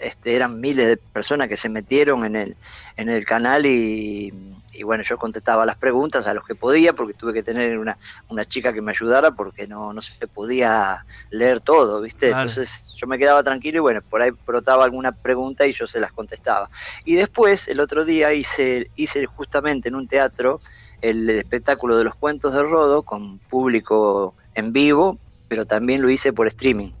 este, 0.00 0.34
eran 0.34 0.60
miles 0.60 0.86
de 0.86 0.96
personas 0.96 1.48
que 1.48 1.56
se 1.56 1.68
metieron 1.68 2.24
en 2.24 2.36
el, 2.36 2.56
en 2.96 3.08
el 3.08 3.24
canal 3.24 3.66
y, 3.66 4.32
y 4.72 4.82
bueno, 4.82 5.02
yo 5.02 5.18
contestaba 5.18 5.66
las 5.66 5.76
preguntas 5.76 6.26
a 6.26 6.34
los 6.34 6.44
que 6.44 6.54
podía 6.54 6.92
porque 6.94 7.14
tuve 7.14 7.32
que 7.32 7.42
tener 7.42 7.78
una, 7.78 7.98
una 8.28 8.44
chica 8.44 8.72
que 8.72 8.80
me 8.80 8.92
ayudara 8.92 9.32
porque 9.32 9.66
no, 9.66 9.92
no 9.92 10.00
se 10.00 10.26
podía 10.26 11.04
leer 11.30 11.60
todo, 11.60 12.00
¿viste? 12.00 12.28
Claro. 12.28 12.48
Entonces 12.48 12.92
yo 12.94 13.06
me 13.06 13.18
quedaba 13.18 13.42
tranquilo 13.42 13.78
y 13.78 13.80
bueno, 13.80 14.00
por 14.08 14.22
ahí 14.22 14.30
brotaba 14.46 14.84
alguna 14.84 15.12
pregunta 15.12 15.66
y 15.66 15.72
yo 15.72 15.86
se 15.86 16.00
las 16.00 16.12
contestaba. 16.12 16.70
Y 17.04 17.14
después, 17.14 17.68
el 17.68 17.80
otro 17.80 18.04
día, 18.04 18.32
hice, 18.32 18.90
hice 18.96 19.26
justamente 19.26 19.88
en 19.88 19.96
un 19.96 20.08
teatro 20.08 20.60
el 21.00 21.28
espectáculo 21.30 21.96
de 21.96 22.04
los 22.04 22.14
cuentos 22.14 22.52
de 22.52 22.62
Rodo 22.62 23.02
con 23.02 23.38
público 23.38 24.34
en 24.54 24.72
vivo, 24.72 25.18
pero 25.48 25.66
también 25.66 26.02
lo 26.02 26.10
hice 26.10 26.32
por 26.32 26.46
streaming. 26.46 26.92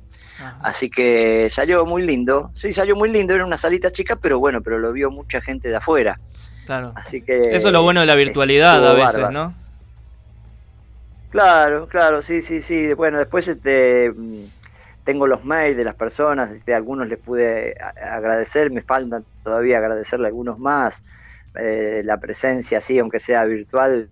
Así 0.62 0.90
que 0.90 1.48
salió 1.50 1.84
muy 1.84 2.02
lindo. 2.02 2.50
Sí, 2.54 2.72
salió 2.72 2.96
muy 2.96 3.10
lindo. 3.10 3.34
Era 3.34 3.44
una 3.44 3.58
salita 3.58 3.90
chica, 3.90 4.16
pero 4.16 4.38
bueno, 4.38 4.60
pero 4.62 4.78
lo 4.78 4.92
vio 4.92 5.10
mucha 5.10 5.40
gente 5.40 5.68
de 5.68 5.76
afuera. 5.76 6.18
Claro. 6.66 6.92
Así 6.94 7.22
que. 7.22 7.40
Eso 7.40 7.68
es 7.68 7.72
lo 7.72 7.82
bueno 7.82 8.00
de 8.00 8.06
la 8.06 8.14
virtualidad 8.14 8.86
a 8.86 8.94
veces, 8.94 9.14
bárbaro. 9.16 9.32
¿no? 9.32 9.54
Claro, 11.30 11.86
claro, 11.86 12.22
sí, 12.22 12.42
sí, 12.42 12.60
sí. 12.60 12.92
Bueno, 12.94 13.18
después 13.18 13.46
este, 13.48 14.10
mm, 14.10 14.44
tengo 15.04 15.26
los 15.26 15.44
mails 15.44 15.76
de 15.76 15.84
las 15.84 15.94
personas, 15.94 16.50
este, 16.50 16.74
algunos 16.74 17.08
les 17.08 17.18
pude 17.18 17.76
agradecer, 17.80 18.70
me 18.70 18.80
faltan 18.80 19.24
todavía 19.44 19.78
agradecerle 19.78 20.26
a 20.26 20.28
algunos 20.28 20.58
más. 20.58 21.02
Eh, 21.54 22.02
la 22.04 22.18
presencia, 22.18 22.80
sí, 22.80 22.98
aunque 22.98 23.18
sea 23.18 23.44
virtual, 23.44 24.08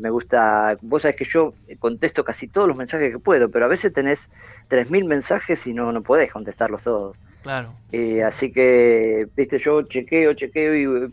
me 0.00 0.10
gusta. 0.10 0.76
Vos 0.80 1.02
sabés 1.02 1.16
que 1.16 1.24
yo 1.24 1.54
contesto 1.78 2.24
casi 2.24 2.48
todos 2.48 2.66
los 2.66 2.76
mensajes 2.76 3.12
que 3.12 3.18
puedo, 3.18 3.50
pero 3.50 3.66
a 3.66 3.68
veces 3.68 3.92
tenés 3.92 4.30
3.000 4.68 5.04
mensajes 5.04 5.66
y 5.66 5.74
no, 5.74 5.92
no 5.92 6.02
podés 6.02 6.32
contestarlos 6.32 6.82
todos. 6.82 7.16
Claro. 7.42 7.72
Eh, 7.92 8.22
así 8.22 8.50
que, 8.50 9.28
viste, 9.36 9.58
yo 9.58 9.82
chequeo, 9.82 10.34
chequeo 10.34 10.74
y 10.74 11.04
eh, 11.04 11.10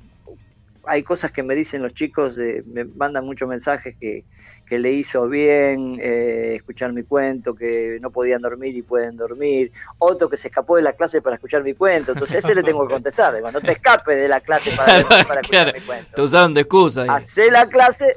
hay 0.87 1.03
cosas 1.03 1.31
que 1.31 1.43
me 1.43 1.53
dicen 1.55 1.81
los 1.81 1.93
chicos, 1.93 2.37
eh, 2.39 2.63
me 2.65 2.85
mandan 2.85 3.25
muchos 3.25 3.47
mensajes 3.47 3.95
que, 3.99 4.23
que 4.65 4.79
le 4.79 4.91
hizo 4.91 5.27
bien 5.27 5.99
eh, 6.01 6.55
escuchar 6.55 6.93
mi 6.93 7.03
cuento, 7.03 7.53
que 7.55 7.99
no 8.01 8.09
podían 8.09 8.41
dormir 8.41 8.75
y 8.75 8.81
pueden 8.81 9.17
dormir, 9.17 9.71
otro 9.97 10.29
que 10.29 10.37
se 10.37 10.47
escapó 10.47 10.77
de 10.77 10.81
la 10.81 10.93
clase 10.93 11.21
para 11.21 11.35
escuchar 11.35 11.63
mi 11.63 11.73
cuento, 11.73 12.13
entonces 12.13 12.43
ese 12.43 12.55
le 12.55 12.63
tengo 12.63 12.87
que 12.87 12.93
contestar, 12.93 13.35
digo, 13.35 13.51
no 13.51 13.61
te 13.61 13.73
escapes 13.73 14.17
de 14.17 14.27
la 14.27 14.39
clase 14.39 14.71
para, 14.71 15.03
para 15.07 15.41
escuchar 15.41 15.41
Claro, 15.49 15.73
mi 15.73 15.81
cuento. 15.81 16.11
Te 16.15 16.21
usaron 16.21 16.53
de 16.53 16.61
excusa. 16.61 17.05
Hacé 17.09 17.51
la 17.51 17.67
clase, 17.67 18.15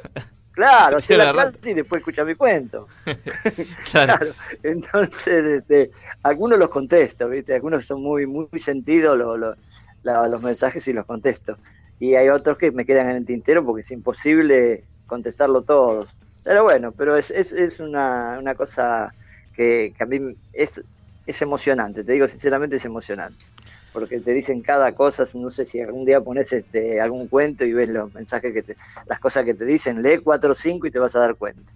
claro, 0.68 0.96
hacé 0.98 1.16
la 1.16 1.32
la 1.32 1.52
y 1.64 1.74
después 1.74 2.00
escucha 2.00 2.24
mi 2.24 2.34
cuento. 2.34 2.86
Claro. 3.90 4.16
Claro, 4.18 4.32
entonces 4.62 5.44
este, 5.44 5.90
algunos 6.22 6.58
los 6.58 6.68
contesto, 6.68 7.28
¿viste? 7.28 7.54
Algunos 7.54 7.84
son 7.84 8.02
muy 8.02 8.26
muy 8.26 8.48
sentidos 8.58 9.16
lo- 9.18 9.36
lo- 9.36 9.54
la- 10.02 10.28
los 10.28 10.42
mensajes 10.42 10.86
y 10.88 10.92
los 10.92 11.04
contesto. 11.06 11.56
Y 11.98 12.14
hay 12.14 12.28
otros 12.28 12.56
que 12.56 12.70
me 12.72 12.86
quedan 12.86 13.10
en 13.10 13.16
el 13.18 13.26
tintero 13.26 13.64
porque 13.64 13.80
es 13.80 13.90
imposible 13.90 14.84
contestarlo 15.06 15.62
todos. 15.62 16.08
Pero 16.42 16.62
bueno, 16.62 16.92
pero 16.92 17.16
es, 17.16 17.30
es, 17.30 17.52
es 17.52 17.80
una, 17.80 18.38
una 18.40 18.54
cosa 18.54 19.12
que, 19.54 19.92
que 19.96 20.02
a 20.02 20.06
mí 20.06 20.34
es, 20.54 20.80
es 21.26 21.42
emocionante, 21.42 22.02
te 22.02 22.12
digo 22.12 22.26
sinceramente 22.26 22.76
es 22.76 22.84
emocionante. 22.86 23.36
Porque 23.92 24.20
te 24.20 24.32
dicen 24.32 24.62
cada 24.62 24.94
cosa, 24.94 25.24
no 25.34 25.50
sé 25.50 25.64
si 25.64 25.80
algún 25.80 26.04
día 26.04 26.20
pones 26.20 26.52
este, 26.52 27.00
algún 27.00 27.28
cuento 27.28 27.64
y 27.64 27.72
ves 27.72 27.88
los 27.88 28.12
mensajes 28.14 28.52
que 28.52 28.62
te, 28.62 28.76
las 29.06 29.18
cosas 29.20 29.44
que 29.44 29.54
te 29.54 29.64
dicen, 29.64 30.02
lee 30.02 30.18
cuatro 30.18 30.52
o 30.52 30.54
cinco 30.54 30.86
y 30.86 30.90
te 30.92 30.98
vas 31.00 31.16
a 31.16 31.20
dar 31.20 31.36
cuenta. 31.36 31.72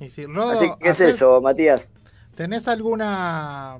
Y 0.00 0.10
si, 0.10 0.26
Rodo, 0.26 0.52
Así 0.52 0.76
que 0.78 0.88
es 0.90 1.00
¿haces- 1.00 1.16
eso, 1.16 1.40
Matías. 1.40 1.92
¿Tenés 2.34 2.66
alguna, 2.68 3.78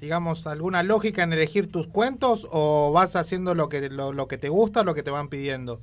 digamos, 0.00 0.46
alguna 0.46 0.82
lógica 0.82 1.22
en 1.22 1.32
elegir 1.32 1.70
tus 1.72 1.88
cuentos 1.88 2.46
o 2.50 2.92
vas 2.92 3.16
haciendo 3.16 3.54
lo 3.54 3.68
que, 3.68 3.88
lo, 3.90 4.12
lo 4.12 4.28
que 4.28 4.38
te 4.38 4.48
gusta, 4.48 4.84
lo 4.84 4.94
que 4.94 5.02
te 5.02 5.10
van 5.10 5.28
pidiendo? 5.30 5.80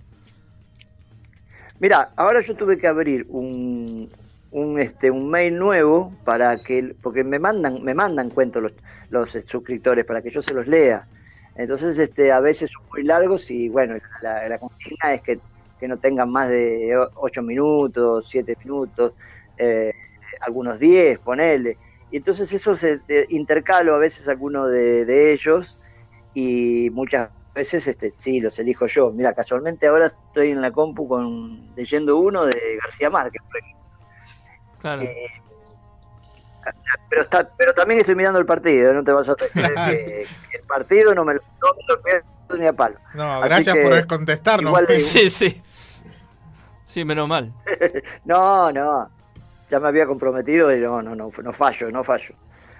Mira, 1.79 2.13
ahora 2.15 2.41
yo 2.41 2.55
tuve 2.55 2.77
que 2.77 2.87
abrir 2.87 3.25
un, 3.29 4.11
un, 4.51 4.79
este, 4.79 5.11
un 5.11 5.29
mail 5.29 5.57
nuevo 5.57 6.19
para 6.23 6.61
que, 6.61 6.95
porque 7.01 7.23
me 7.23 7.39
mandan, 7.39 7.83
me 7.83 7.93
mandan 7.93 8.29
cuentos 8.31 8.61
los, 8.63 8.73
los 9.09 9.31
suscriptores 9.47 10.05
para 10.05 10.21
que 10.21 10.29
yo 10.31 10.41
se 10.41 10.53
los 10.53 10.67
lea. 10.67 11.07
Entonces, 11.55 11.99
este, 11.99 12.31
a 12.31 12.39
veces 12.39 12.69
son 12.71 12.83
muy 12.91 13.03
largos 13.03 13.51
y 13.51 13.69
bueno, 13.69 13.95
la, 14.21 14.47
la 14.49 14.57
consigna 14.57 15.13
es 15.13 15.21
que, 15.21 15.39
que 15.79 15.87
no 15.87 15.97
tengan 15.97 16.31
más 16.31 16.49
de 16.49 16.97
8 17.15 17.41
minutos, 17.43 18.27
7 18.29 18.55
minutos, 18.63 19.13
eh, 19.57 19.91
algunos 20.41 20.79
10, 20.79 21.19
ponele. 21.19 21.77
Y 22.11 22.17
entonces 22.17 22.51
eso 22.53 22.75
se 22.75 22.99
de- 22.99 23.25
intercalo 23.29 23.95
a 23.95 23.99
veces 23.99 24.27
alguno 24.27 24.67
de, 24.67 25.05
de 25.05 25.31
ellos 25.31 25.77
y 26.33 26.89
muchas 26.91 27.29
veces 27.53 27.87
este, 27.87 28.11
sí, 28.11 28.39
los 28.39 28.57
elijo 28.57 28.87
yo. 28.87 29.11
Mira, 29.11 29.33
casualmente 29.33 29.85
ahora 29.87 30.07
estoy 30.07 30.51
en 30.51 30.61
la 30.61 30.71
compu 30.71 31.07
con, 31.07 31.73
leyendo 31.75 32.17
uno 32.17 32.45
de 32.45 32.77
García 32.81 33.09
Márquez, 33.09 33.41
por 33.47 33.59
ejemplo. 33.59 33.83
Claro. 34.79 35.01
Eh, 35.03 35.15
pero, 37.09 37.21
está, 37.23 37.49
pero 37.57 37.73
también 37.73 37.99
estoy 37.99 38.15
mirando 38.15 38.39
el 38.39 38.45
partido, 38.45 38.93
no 38.93 39.03
te 39.03 39.11
vas 39.11 39.29
a 39.29 39.35
creer 39.35 39.51
que, 39.85 40.27
que 40.51 40.57
el 40.57 40.63
partido 40.67 41.13
no 41.15 41.25
me 41.25 41.33
lo, 41.35 41.39
no 41.61 41.67
me 41.75 41.93
lo 41.95 42.01
pierdo 42.01 42.25
ni 42.59 42.65
a 42.67 42.73
palo. 42.73 42.97
No, 43.13 43.23
Así 43.23 43.49
gracias 43.49 43.75
que 43.77 43.81
por 43.83 44.07
contestarnos. 44.07 44.69
igual 44.69 44.85
de- 44.87 44.97
Sí, 44.97 45.29
sí. 45.29 45.61
Sí, 46.83 47.03
menos 47.05 47.27
mal. 47.27 47.51
no, 48.25 48.71
no, 48.71 49.09
ya 49.69 49.79
me 49.79 49.87
había 49.87 50.05
comprometido 50.05 50.75
y 50.75 50.79
no, 50.79 51.01
no, 51.01 51.15
no, 51.15 51.31
no 51.43 51.53
fallo, 51.53 51.89
no 51.91 52.03
fallo. 52.03 52.35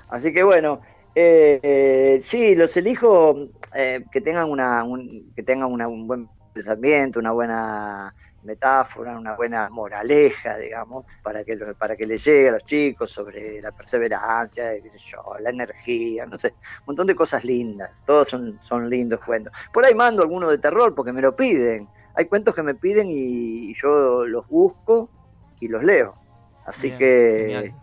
Así 0.09 0.31
que 0.31 0.43
bueno, 0.43 0.81
eh, 1.15 1.59
eh, 1.63 2.19
sí, 2.21 2.55
los 2.55 2.75
elijo 2.77 3.35
eh, 3.73 4.05
que 4.11 4.21
tengan 4.21 4.49
una, 4.51 4.83
un, 4.83 5.31
que 5.35 5.41
tengan 5.43 5.71
una- 5.71 5.87
un 5.87 6.07
buen 6.07 6.29
pensamiento, 6.53 7.19
una 7.19 7.31
buena 7.31 8.13
metáfora, 8.43 9.17
una 9.17 9.35
buena 9.35 9.69
moraleja, 9.69 10.57
digamos, 10.57 11.05
para 11.21 11.43
que 11.43 11.55
lo- 11.55 11.75
para 11.75 11.95
que 11.95 12.05
le 12.07 12.17
llegue 12.17 12.49
a 12.49 12.51
los 12.53 12.63
chicos 12.65 13.11
sobre 13.11 13.61
la 13.61 13.71
perseverancia, 13.71 14.73
qué 14.81 14.89
sé 14.89 14.97
yo, 14.99 15.19
la 15.39 15.49
energía, 15.49 16.25
no 16.25 16.37
sé, 16.37 16.49
un 16.49 16.83
montón 16.87 17.07
de 17.07 17.15
cosas 17.15 17.43
lindas. 17.45 18.03
Todos 18.05 18.29
son, 18.29 18.59
son 18.61 18.89
lindos 18.89 19.19
cuentos. 19.25 19.53
Por 19.71 19.85
ahí 19.85 19.95
mando 19.95 20.21
alguno 20.23 20.49
de 20.49 20.57
terror 20.59 20.93
porque 20.95 21.13
me 21.13 21.21
lo 21.21 21.35
piden. 21.35 21.91
Hay 22.15 22.27
cuentos 22.27 22.55
que 22.55 22.63
me 22.63 22.75
piden 22.75 23.09
y, 23.09 23.71
y 23.71 23.73
yo 23.75 24.25
los 24.25 24.47
busco 24.47 25.11
y 25.59 25.67
los 25.67 25.83
leo. 25.83 26.19
Así 26.63 26.91
Bien, 26.91 26.95
que 26.95 27.35
genial. 27.35 27.81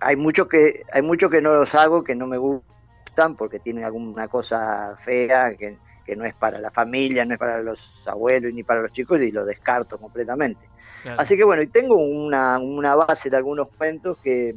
hay 0.00 0.16
mucho 0.16 0.48
que 0.48 0.84
hay 0.92 1.02
mucho 1.02 1.30
que 1.30 1.40
no 1.42 1.54
los 1.54 1.74
hago 1.74 2.04
que 2.04 2.14
no 2.14 2.26
me 2.26 2.38
gustan 2.38 3.36
porque 3.36 3.60
tienen 3.60 3.84
alguna 3.84 4.28
cosa 4.28 4.94
fea 4.98 5.56
que, 5.56 5.80
que 6.02 6.16
no 6.16 6.24
es 6.24 6.34
para 6.34 6.60
la 6.60 6.70
familia, 6.70 7.24
no 7.24 7.34
es 7.34 7.38
para 7.38 7.62
los 7.62 8.02
abuelos 8.06 8.52
ni 8.54 8.64
para 8.64 8.82
los 8.82 8.92
chicos 8.92 9.20
y 9.22 9.30
lo 9.32 9.44
descarto 9.44 9.98
completamente. 9.98 10.70
Claro. 11.00 11.16
Así 11.16 11.36
que 11.36 11.44
bueno, 11.44 11.62
y 11.62 11.68
tengo 11.68 11.96
una, 11.96 12.58
una 12.58 12.94
base 12.94 13.30
de 13.30 13.36
algunos 13.36 13.68
cuentos 13.76 14.18
que 14.20 14.54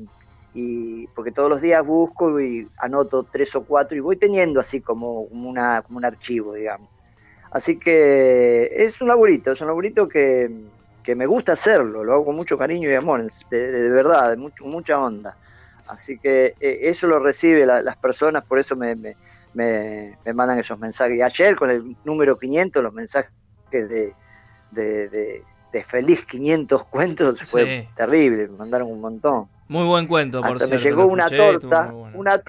y 0.53 1.07
porque 1.09 1.31
todos 1.33 1.49
los 1.49 1.61
días 1.61 1.85
busco 1.85 2.39
y 2.39 2.71
anoto 2.77 3.25
tres 3.29 3.53
o 3.55 3.65
cuatro 3.65 3.97
y 3.97 3.99
voy 3.99 4.17
teniendo 4.17 4.59
así 4.59 4.81
como 4.81 5.21
una 5.23 5.81
como 5.81 5.97
un 5.97 6.05
archivo, 6.05 6.53
digamos. 6.53 6.89
Así 7.51 7.79
que 7.79 8.69
es 8.73 9.01
un 9.01 9.07
laburito, 9.07 9.51
es 9.51 9.61
un 9.61 9.67
laburito 9.67 10.07
que, 10.07 10.49
que 11.01 11.15
me 11.15 11.25
gusta 11.25 11.53
hacerlo, 11.53 12.03
lo 12.03 12.13
hago 12.13 12.25
con 12.25 12.35
mucho 12.35 12.57
cariño 12.57 12.89
y 12.89 12.93
amor, 12.95 13.25
de, 13.49 13.71
de 13.71 13.89
verdad, 13.89 14.31
de 14.31 14.37
mucho, 14.37 14.65
mucha 14.65 14.99
onda. 14.99 15.37
Así 15.85 16.19
que 16.19 16.55
eh, 16.59 16.79
eso 16.89 17.07
lo 17.07 17.19
recibe 17.19 17.65
la- 17.65 17.81
las 17.81 17.97
personas, 17.97 18.43
por 18.45 18.59
eso 18.59 18.75
me, 18.75 18.95
me, 18.95 19.17
me- 19.55 20.17
me 20.23 20.33
mandan 20.33 20.59
esos 20.59 20.77
mensajes. 20.77 21.17
Y 21.17 21.21
ayer 21.21 21.55
con 21.55 21.69
el 21.71 21.95
número 22.03 22.37
500, 22.37 22.83
los 22.83 22.93
mensajes 22.93 23.31
de, 23.71 24.13
de, 24.71 25.09
de- 25.09 25.43
de 25.71 25.83
feliz 25.83 26.23
500 26.25 26.83
cuentos 26.89 27.41
fue 27.43 27.89
terrible, 27.95 28.47
me 28.47 28.57
mandaron 28.57 28.89
un 28.91 29.01
montón. 29.01 29.47
Muy 29.67 29.85
buen 29.85 30.05
cuento, 30.07 30.41
por 30.41 30.51
Hasta 30.51 30.67
me 30.67 30.77
cierto, 30.77 30.83
llegó 30.89 31.01
lo 31.03 31.07
una 31.07 31.25
escuché 31.25 31.37
torta, 31.37 31.91
bueno. 31.91 32.17
una 32.19 32.41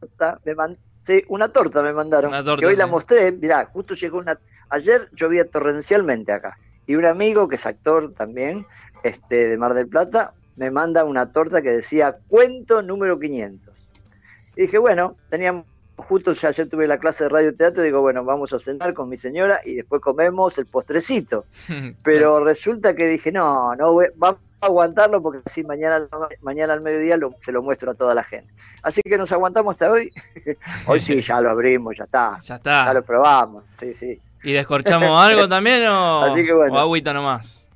torta, 0.00 0.40
me 0.44 0.54
man- 0.54 0.78
sí, 1.02 1.22
una 1.28 1.48
torta 1.50 1.82
me 1.82 1.92
mandaron, 1.92 2.32
torta, 2.32 2.56
que 2.60 2.66
hoy 2.66 2.74
la 2.76 2.86
mostré, 2.86 3.32
mirá, 3.32 3.66
justo 3.66 3.94
llegó 3.94 4.18
una, 4.18 4.38
ayer 4.70 5.08
llovía 5.12 5.48
torrencialmente 5.48 6.32
acá, 6.32 6.58
y 6.86 6.96
un 6.96 7.04
amigo 7.04 7.48
que 7.48 7.54
es 7.54 7.64
actor 7.66 8.12
también, 8.14 8.66
este, 9.04 9.46
de 9.48 9.56
Mar 9.56 9.74
del 9.74 9.86
Plata, 9.88 10.32
me 10.56 10.70
manda 10.70 11.04
una 11.04 11.30
torta 11.32 11.62
que 11.62 11.70
decía 11.70 12.16
cuento 12.28 12.82
número 12.82 13.18
500. 13.20 13.74
Y 14.56 14.62
dije, 14.62 14.78
bueno, 14.78 15.16
teníamos, 15.30 15.66
justo 15.96 16.32
ya 16.32 16.48
ayer 16.48 16.68
tuve 16.68 16.86
la 16.86 16.98
clase 16.98 17.24
de 17.24 17.30
radio 17.30 17.54
teatro, 17.56 17.82
digo, 17.82 18.00
bueno, 18.00 18.24
vamos 18.24 18.52
a 18.52 18.58
cenar 18.58 18.94
con 18.94 19.08
mi 19.08 19.16
señora 19.16 19.60
y 19.64 19.74
después 19.74 20.00
comemos 20.02 20.58
el 20.58 20.66
postrecito. 20.66 21.46
Pero 22.04 22.44
resulta 22.44 22.94
que 22.94 23.06
dije, 23.06 23.32
no, 23.32 23.74
no, 23.76 23.92
voy- 23.92 24.08
vamos 24.16 24.40
a 24.60 24.66
aguantarlo 24.66 25.22
porque 25.22 25.40
así 25.44 25.62
mañana, 25.64 26.06
mañana 26.42 26.72
al 26.74 26.80
mediodía 26.80 27.16
lo- 27.16 27.34
se 27.38 27.52
lo 27.52 27.62
muestro 27.62 27.90
a 27.90 27.94
toda 27.94 28.14
la 28.14 28.24
gente. 28.24 28.52
Así 28.82 29.00
que 29.02 29.16
nos 29.18 29.30
aguantamos 29.32 29.74
hasta 29.74 29.90
hoy. 29.90 30.10
hoy 30.86 31.00
sí, 31.00 31.20
ya 31.20 31.40
lo 31.40 31.50
abrimos, 31.50 31.94
ya 31.96 32.04
está. 32.04 32.38
Ya 32.42 32.56
está. 32.56 32.84
Ya 32.86 32.92
lo 32.94 33.02
probamos, 33.04 33.64
sí, 33.78 33.92
sí. 33.94 34.20
¿Y 34.42 34.52
descorchamos 34.52 35.10
algo 35.22 35.48
también 35.48 35.86
o, 35.86 36.22
Así 36.22 36.44
que 36.44 36.52
bueno. 36.52 36.74
o 36.74 36.78
agüita 36.78 37.12
nomás? 37.12 37.66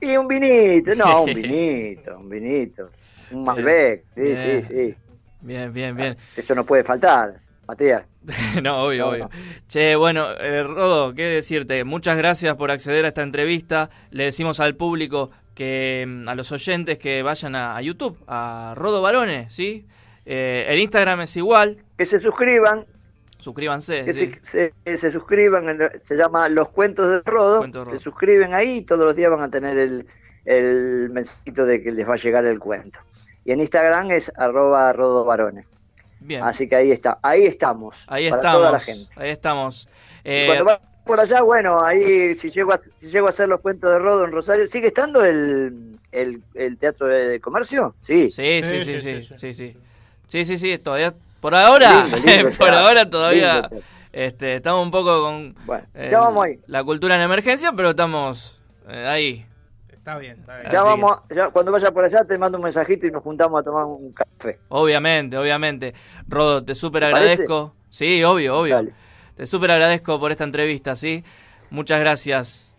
Y 0.00 0.16
un 0.16 0.28
vinito, 0.28 0.94
no, 0.94 1.22
un 1.24 1.34
vinito, 1.34 2.16
un 2.18 2.28
vinito. 2.28 2.88
Un 3.32 3.44
Malbec, 3.44 4.04
sí, 4.14 4.20
Bien. 4.22 4.36
sí, 4.36 4.62
sí. 4.62 4.94
Bien, 5.40 5.72
bien, 5.72 5.94
bien. 5.96 6.16
Eso 6.36 6.54
no 6.54 6.64
puede 6.64 6.82
faltar, 6.84 7.40
Matías. 7.68 8.02
no, 8.62 8.84
obvio, 8.84 9.04
No, 9.04 9.08
obvio. 9.10 9.24
no. 9.24 9.30
Che, 9.68 9.94
bueno, 9.94 10.26
eh, 10.40 10.62
Rodo, 10.64 11.14
qué 11.14 11.24
decirte. 11.24 11.84
Muchas 11.84 12.16
gracias 12.16 12.56
por 12.56 12.70
acceder 12.70 13.04
a 13.04 13.08
esta 13.08 13.22
entrevista. 13.22 13.90
Le 14.10 14.24
decimos 14.24 14.58
al 14.60 14.74
público 14.74 15.30
que 15.54 16.04
mm, 16.08 16.28
a 16.28 16.34
los 16.34 16.50
oyentes 16.52 16.98
que 16.98 17.22
vayan 17.22 17.54
a, 17.54 17.76
a 17.76 17.82
YouTube, 17.82 18.18
a 18.26 18.74
Rodo 18.76 19.02
Varones, 19.02 19.52
¿sí? 19.52 19.86
Eh, 20.24 20.66
el 20.68 20.78
Instagram 20.80 21.20
es 21.22 21.36
igual. 21.36 21.78
Que 21.98 22.04
se 22.04 22.18
suscriban. 22.20 22.86
Suscríbanse. 23.38 24.04
Que 24.04 24.12
sí. 24.12 24.32
se, 24.42 24.72
se- 24.84 24.96
se 24.96 25.10
suscriban, 25.10 25.78
se 26.02 26.16
llama 26.16 26.48
Los 26.48 26.70
Cuentos 26.70 27.08
de 27.10 27.20
Rodo. 27.30 27.58
Cuentos 27.58 27.82
de 27.82 27.84
Rodo. 27.90 27.96
Se 27.98 28.02
suscriben 28.02 28.52
ahí 28.54 28.78
y 28.78 28.82
todos 28.82 29.04
los 29.04 29.14
días 29.14 29.30
van 29.30 29.42
a 29.42 29.50
tener 29.50 29.78
el, 29.78 30.06
el 30.44 31.10
mensajito 31.10 31.64
de 31.66 31.80
que 31.80 31.92
les 31.92 32.08
va 32.08 32.14
a 32.14 32.16
llegar 32.16 32.44
el 32.46 32.58
cuento. 32.58 32.98
Y 33.44 33.52
en 33.52 33.60
Instagram 33.60 34.10
es 34.10 34.32
arroba 34.36 34.92
Rodo 34.92 35.24
Varones. 35.24 35.70
Bien. 36.20 36.42
Así 36.42 36.68
que 36.68 36.76
ahí 36.76 36.90
está, 36.90 37.18
ahí 37.22 37.44
estamos. 37.46 38.04
Ahí 38.08 38.28
para 38.28 38.40
estamos. 38.40 38.58
toda 38.60 38.72
la 38.72 38.80
gente. 38.80 39.14
Ahí 39.16 39.30
estamos. 39.30 39.88
Eh, 40.24 40.44
cuando 40.46 40.64
va 40.64 40.80
por 41.04 41.20
allá, 41.20 41.42
bueno, 41.42 41.82
ahí 41.82 42.34
si 42.34 42.50
llego 42.50 42.72
a, 42.72 42.78
si 42.78 43.08
llego 43.08 43.26
a 43.26 43.30
hacer 43.30 43.48
los 43.48 43.60
cuentos 43.60 43.90
de 43.90 43.98
Rodo 43.98 44.24
en 44.24 44.32
Rosario, 44.32 44.66
¿sigue 44.66 44.88
estando 44.88 45.24
el, 45.24 45.98
el, 46.12 46.42
el 46.54 46.76
teatro 46.76 47.06
de 47.06 47.40
comercio? 47.40 47.94
Sí. 48.00 48.30
Sí, 48.30 48.60
sí, 48.62 48.84
sí, 48.84 49.00
sí, 49.00 49.22
sí, 49.36 49.54
sí. 49.54 49.76
Sí, 50.26 50.44
sí, 50.44 50.58
sí, 50.58 50.78
todavía 50.78 51.14
por 51.40 51.54
ahora, 51.54 52.04
Lindo, 52.04 52.18
lindo 52.18 52.50
por 52.58 52.70
ahora 52.70 53.08
todavía 53.08 53.68
lindo 53.70 53.82
este, 54.12 54.56
estamos 54.56 54.84
un 54.84 54.90
poco 54.90 55.22
con 55.22 55.54
eh, 55.94 56.08
ya 56.10 56.20
vamos 56.20 56.44
ahí. 56.44 56.58
la 56.66 56.82
cultura 56.82 57.14
en 57.16 57.20
emergencia, 57.22 57.72
pero 57.72 57.90
estamos 57.90 58.58
eh, 58.88 59.06
ahí. 59.06 59.46
Está 60.08 60.18
bien, 60.20 60.38
está 60.40 60.58
bien. 60.60 60.72
Ya 60.72 60.80
Así 60.80 60.88
vamos, 60.88 61.18
ya, 61.28 61.50
cuando 61.50 61.70
vaya 61.70 61.90
por 61.90 62.02
allá 62.02 62.24
te 62.24 62.38
mando 62.38 62.56
un 62.56 62.64
mensajito 62.64 63.06
y 63.06 63.10
nos 63.10 63.22
juntamos 63.22 63.60
a 63.60 63.62
tomar 63.62 63.84
un 63.84 64.10
café. 64.14 64.58
Obviamente, 64.68 65.36
obviamente. 65.36 65.92
Rodo, 66.26 66.64
te 66.64 66.74
súper 66.74 67.04
agradezco. 67.04 67.74
Sí, 67.90 68.24
obvio, 68.24 68.58
obvio. 68.58 68.88
Te 69.36 69.44
súper 69.44 69.70
agradezco 69.70 70.18
por 70.18 70.30
esta 70.30 70.44
entrevista, 70.44 70.96
¿sí? 70.96 71.22
Muchas 71.68 72.00
gracias. 72.00 72.72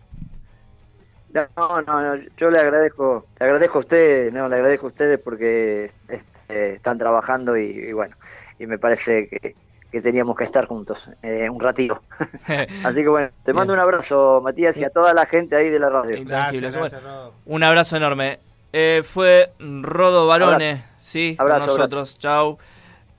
No, 1.32 1.48
no, 1.86 2.02
no, 2.02 2.24
yo 2.36 2.50
le 2.50 2.58
agradezco, 2.58 3.28
le 3.40 3.46
agradezco 3.46 3.78
a 3.78 3.82
ustedes, 3.82 4.34
no, 4.34 4.50
le 4.50 4.56
agradezco 4.56 4.88
a 4.88 4.90
ustedes 4.90 5.20
porque 5.20 5.92
este, 6.08 6.74
están 6.74 6.98
trabajando 6.98 7.56
y, 7.56 7.70
y 7.70 7.94
bueno, 7.94 8.16
y 8.58 8.66
me 8.66 8.80
parece 8.80 9.28
que, 9.28 9.56
que 9.92 10.02
teníamos 10.02 10.36
que 10.36 10.44
estar 10.44 10.66
juntos 10.66 11.10
eh, 11.22 11.50
un 11.50 11.60
ratito. 11.60 12.02
Así 12.84 13.02
que 13.02 13.10
bueno, 13.10 13.30
te 13.44 13.54
mando 13.54 13.74
un 13.74 13.80
abrazo, 13.80 14.42
Matías, 14.44 14.80
y 14.80 14.84
a 14.84 14.90
toda 14.90 15.14
la 15.14 15.26
gente 15.26 15.56
ahí 15.56 15.70
de 15.70 15.80
la 15.80 15.90
radio. 15.90 16.18
Intangibles. 16.18 16.78
Bueno, 16.78 16.98
un 17.46 17.64
abrazo 17.64 17.98
enorme. 17.98 18.40
Eh, 18.72 19.02
fue 19.04 19.54
Rodo 19.60 20.28
Barone, 20.28 20.86
sí, 21.00 21.36
con 21.36 21.48
Abrazo, 21.48 21.78
nosotros. 21.78 22.18
Chau. 22.20 22.60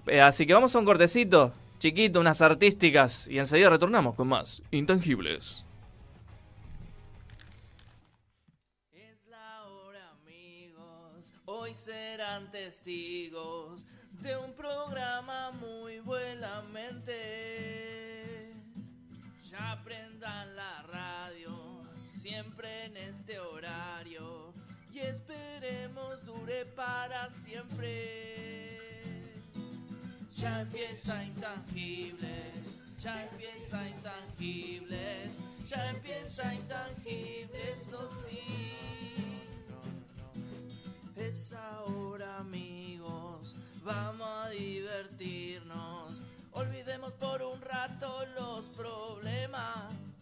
Eh, 0.06 0.20
así 0.20 0.46
que 0.46 0.54
vamos 0.54 0.74
a 0.74 0.78
un 0.78 0.84
cortecito, 0.84 1.52
chiquito, 1.78 2.20
unas 2.20 2.40
artísticas, 2.40 3.26
y 3.26 3.38
enseguida 3.38 3.70
retornamos 3.70 4.14
con 4.14 4.28
más 4.28 4.62
Intangibles. 4.70 5.64
Hoy 11.46 11.74
serán 11.74 12.50
testigos 12.50 13.84
de 14.22 14.36
un 14.36 14.52
programa 14.54 15.50
muy 15.52 16.00
buenamente. 16.00 17.16
Ya 19.50 19.80
prendan 19.84 20.54
la 20.56 20.82
radio, 20.82 21.82
siempre 22.04 22.84
en 22.86 22.96
este 22.96 23.38
horario, 23.38 24.52
y 24.92 24.98
esperemos 25.00 26.24
dure 26.24 26.66
para 26.66 27.30
siempre. 27.30 28.36
Ya 30.32 30.60
empieza 30.62 31.24
intangibles, 31.24 32.88
ya 33.00 33.22
empieza 33.22 33.88
intangibles, 33.88 35.32
ya 35.64 35.90
empieza 35.90 36.54
intangibles, 36.54 37.80
eso 37.80 38.08
sí. 38.22 38.40
Es 41.16 41.52
ahora 41.52 42.38
amigos, 42.38 42.99
vamos 43.82 44.28
a 44.28 44.48
divertirnos, 44.50 46.22
olvidemos 46.52 47.12
por 47.14 47.42
un 47.42 47.60
rato 47.60 48.24
los 48.38 48.68
problemas. 48.68 50.12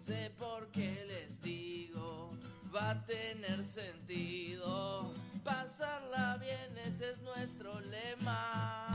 Sé 0.00 0.30
por 0.38 0.70
qué 0.70 1.04
les 1.06 1.40
digo, 1.42 2.32
va 2.74 2.90
a 2.90 3.06
tener 3.06 3.64
sentido. 3.64 5.12
Pasarla 5.42 6.36
bien, 6.38 6.78
ese 6.78 7.10
es 7.10 7.20
nuestro 7.22 7.80
lema. 7.80 8.88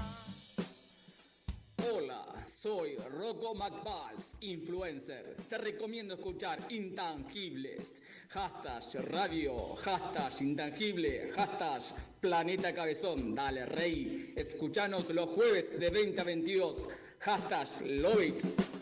Hola, 1.89 2.25
soy 2.47 2.95
Rocco 3.17 3.55
McBalls, 3.55 4.35
influencer. 4.41 5.35
Te 5.49 5.57
recomiendo 5.57 6.13
escuchar 6.13 6.59
Intangibles. 6.69 8.01
Hashtag 8.29 8.83
radio, 9.09 9.75
hashtag 9.75 10.41
intangible, 10.41 11.31
hashtag 11.35 11.81
planeta 12.19 12.73
cabezón. 12.73 13.33
Dale, 13.33 13.65
rey. 13.65 14.33
Escuchanos 14.35 15.09
los 15.09 15.29
jueves 15.29 15.79
de 15.79 15.89
20 15.89 16.21
a 16.21 16.23
22. 16.23 16.87
Hashtag 17.19 17.67
love 17.81 18.80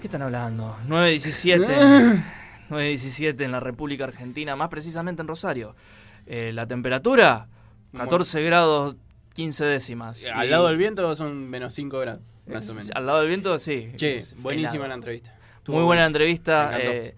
¿De 0.00 0.04
qué 0.04 0.06
están 0.06 0.22
hablando? 0.22 0.74
9.17. 0.88 2.22
9.17 2.70 3.40
en 3.44 3.52
la 3.52 3.60
República 3.60 4.04
Argentina, 4.04 4.56
más 4.56 4.70
precisamente 4.70 5.20
en 5.20 5.28
Rosario. 5.28 5.76
Eh, 6.24 6.52
la 6.54 6.66
temperatura, 6.66 7.48
14 7.94 8.42
grados 8.42 8.96
15 9.34 9.62
décimas. 9.66 10.24
Al 10.24 10.46
Y- 10.46 10.50
lado 10.50 10.68
del 10.68 10.78
viento 10.78 11.14
son 11.14 11.50
menos 11.50 11.74
5 11.74 11.98
grados, 11.98 12.22
más 12.46 12.70
o 12.70 12.74
menos. 12.76 12.90
Al 12.94 13.04
lado 13.04 13.18
del 13.18 13.28
viento, 13.28 13.58
sí. 13.58 13.92
Che, 13.98 14.22
buenísima 14.38 14.70
helado. 14.76 14.88
la 14.88 14.94
entrevista. 14.94 15.34
Muy 15.66 15.82
buena 15.84 15.84
buenísima. 15.84 16.06
entrevista. 16.06 16.80
Eh, 16.80 17.14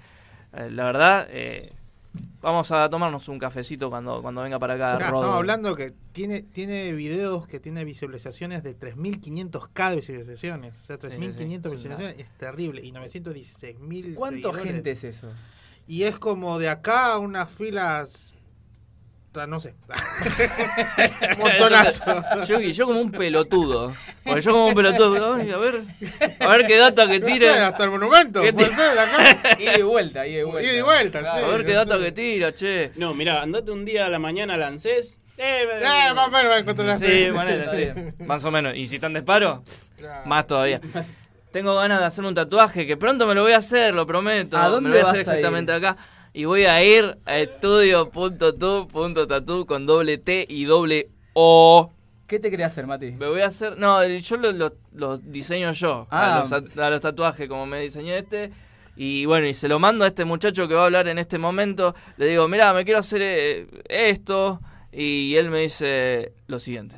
eh, 0.54 0.70
la 0.72 0.84
verdad, 0.84 1.26
eh, 1.30 1.72
vamos 2.42 2.70
a 2.72 2.90
tomarnos 2.90 3.28
un 3.28 3.38
cafecito 3.38 3.88
cuando, 3.88 4.20
cuando 4.20 4.42
venga 4.42 4.58
para 4.58 4.74
acá. 4.74 4.94
Mirá, 4.94 5.06
estamos 5.06 5.34
hablando 5.36 5.74
que 5.74 5.94
tiene, 6.12 6.42
tiene 6.42 6.92
videos 6.92 7.46
que 7.46 7.60
tiene 7.60 7.84
visualizaciones 7.84 8.62
de 8.62 8.78
3.500k 8.78 9.90
de 9.90 9.96
visualizaciones. 9.96 10.80
O 10.80 10.84
sea, 10.84 10.98
3.500 10.98 11.10
sí, 11.10 11.18
sí, 11.18 11.56
visualizaciones 11.56 12.18
es 12.18 12.28
terrible. 12.36 12.84
Y 12.84 12.92
916.000 12.92 14.14
¿Cuánto 14.14 14.48
seguidores. 14.48 14.72
gente 14.72 14.90
es 14.90 15.04
eso? 15.04 15.28
Y 15.86 16.02
es 16.02 16.18
como 16.18 16.58
de 16.58 16.68
acá 16.68 17.14
a 17.14 17.18
unas 17.18 17.50
filas... 17.50 18.34
No 19.48 19.60
sé. 19.60 19.74
Montonazo. 21.38 22.04
Yo, 22.46 22.60
yo, 22.60 22.70
yo 22.70 22.86
como 22.86 23.00
un 23.00 23.10
pelotudo. 23.10 23.94
Porque 24.24 24.40
yo 24.42 24.52
como 24.52 24.66
un 24.68 24.74
pelotudo. 24.74 25.34
Ay, 25.34 25.50
a 25.50 25.56
ver. 25.56 25.82
A 26.40 26.46
ver 26.48 26.66
qué 26.66 26.76
data 26.76 27.06
que 27.06 27.18
No 27.20 27.26
tire. 27.26 27.52
sé, 27.52 27.60
hasta 27.60 27.84
el 27.84 27.90
monumento, 27.90 28.42
¿Qué 28.42 28.52
puede 28.52 28.68
ser, 28.74 28.92
de 28.94 29.00
acá. 29.00 29.56
Ida 29.58 29.78
y 29.78 29.82
vuelta, 29.82 30.26
ida 30.26 30.40
y 30.40 30.44
vuelta. 30.44 30.62
Ida 30.70 30.78
y 30.78 30.82
vuelta, 30.82 31.20
sí. 31.20 31.38
A 31.44 31.48
ver 31.48 31.64
qué 31.64 31.72
data 31.72 31.98
que 31.98 32.12
tira, 32.12 32.52
che. 32.54 32.92
No, 32.96 33.14
mira, 33.14 33.42
andate 33.42 33.70
un 33.70 33.84
día 33.84 34.06
a 34.06 34.08
la 34.08 34.18
mañana 34.18 34.54
al 34.54 34.62
ANSES. 34.62 35.18
Eh, 35.38 35.64
Eh, 35.80 36.14
más 36.14 36.28
o 36.28 36.30
menos 36.30 36.52
va 36.52 36.56
a 36.56 36.58
encontrar 36.58 36.86
una 36.86 36.98
Sí, 36.98 37.28
manera, 37.34 37.72
sí. 37.72 37.88
Más 38.26 38.44
o 38.44 38.50
menos. 38.50 38.76
Y 38.76 38.86
si 38.86 38.96
están 38.96 39.12
de 39.14 39.22
paro, 39.22 39.64
más 40.26 40.46
todavía. 40.46 40.80
Tengo 41.52 41.74
ganas 41.76 42.00
de 42.00 42.06
hacerme 42.06 42.28
un 42.28 42.34
tatuaje 42.34 42.86
que 42.86 42.96
pronto 42.96 43.26
me 43.26 43.34
lo 43.34 43.42
voy 43.42 43.52
a 43.52 43.58
hacer, 43.58 43.92
lo 43.94 44.06
prometo. 44.06 44.56
¿A 44.58 44.68
dónde 44.68 44.90
me 44.90 44.96
lo 44.96 45.00
voy 45.02 45.06
a 45.06 45.10
hacer 45.10 45.20
vas 45.24 45.28
a 45.28 45.32
ir? 45.32 45.38
exactamente 45.38 45.72
acá. 45.72 45.96
Y 46.34 46.44
voy 46.46 46.64
a 46.64 46.82
ir 46.82 47.18
a 47.26 47.38
estudio.tu.tatu 47.38 49.66
con 49.66 49.86
doble 49.86 50.18
T 50.18 50.46
y 50.48 50.64
doble 50.64 51.10
O. 51.34 51.90
¿Qué 52.26 52.38
te 52.38 52.50
quería 52.50 52.66
hacer, 52.66 52.86
Mati? 52.86 53.12
Me 53.12 53.28
voy 53.28 53.42
a 53.42 53.46
hacer. 53.48 53.76
No, 53.76 54.02
yo 54.06 54.36
lo, 54.38 54.52
lo- 54.52 54.72
lo 54.94 55.18
diseño 55.18 55.72
yo. 55.72 56.06
Ah. 56.10 56.36
A, 56.36 56.40
los, 56.40 56.52
a 56.52 56.90
los 56.90 57.00
tatuajes, 57.00 57.48
como 57.48 57.66
me 57.66 57.80
diseñé 57.80 58.18
este. 58.18 58.50
Y 58.96 59.26
bueno, 59.26 59.46
y 59.46 59.54
se 59.54 59.68
lo 59.68 59.78
mando 59.78 60.04
a 60.04 60.08
este 60.08 60.24
muchacho 60.24 60.66
que 60.68 60.74
va 60.74 60.82
a 60.82 60.86
hablar 60.86 61.08
en 61.08 61.18
este 61.18 61.38
momento. 61.38 61.94
Le 62.16 62.26
digo, 62.26 62.48
mira, 62.48 62.72
me 62.72 62.84
quiero 62.84 63.00
hacer 63.00 63.20
eh, 63.22 63.66
esto. 63.88 64.60
Y 64.90 65.36
él 65.36 65.50
me 65.50 65.60
dice 65.60 66.32
lo 66.46 66.58
siguiente. 66.58 66.96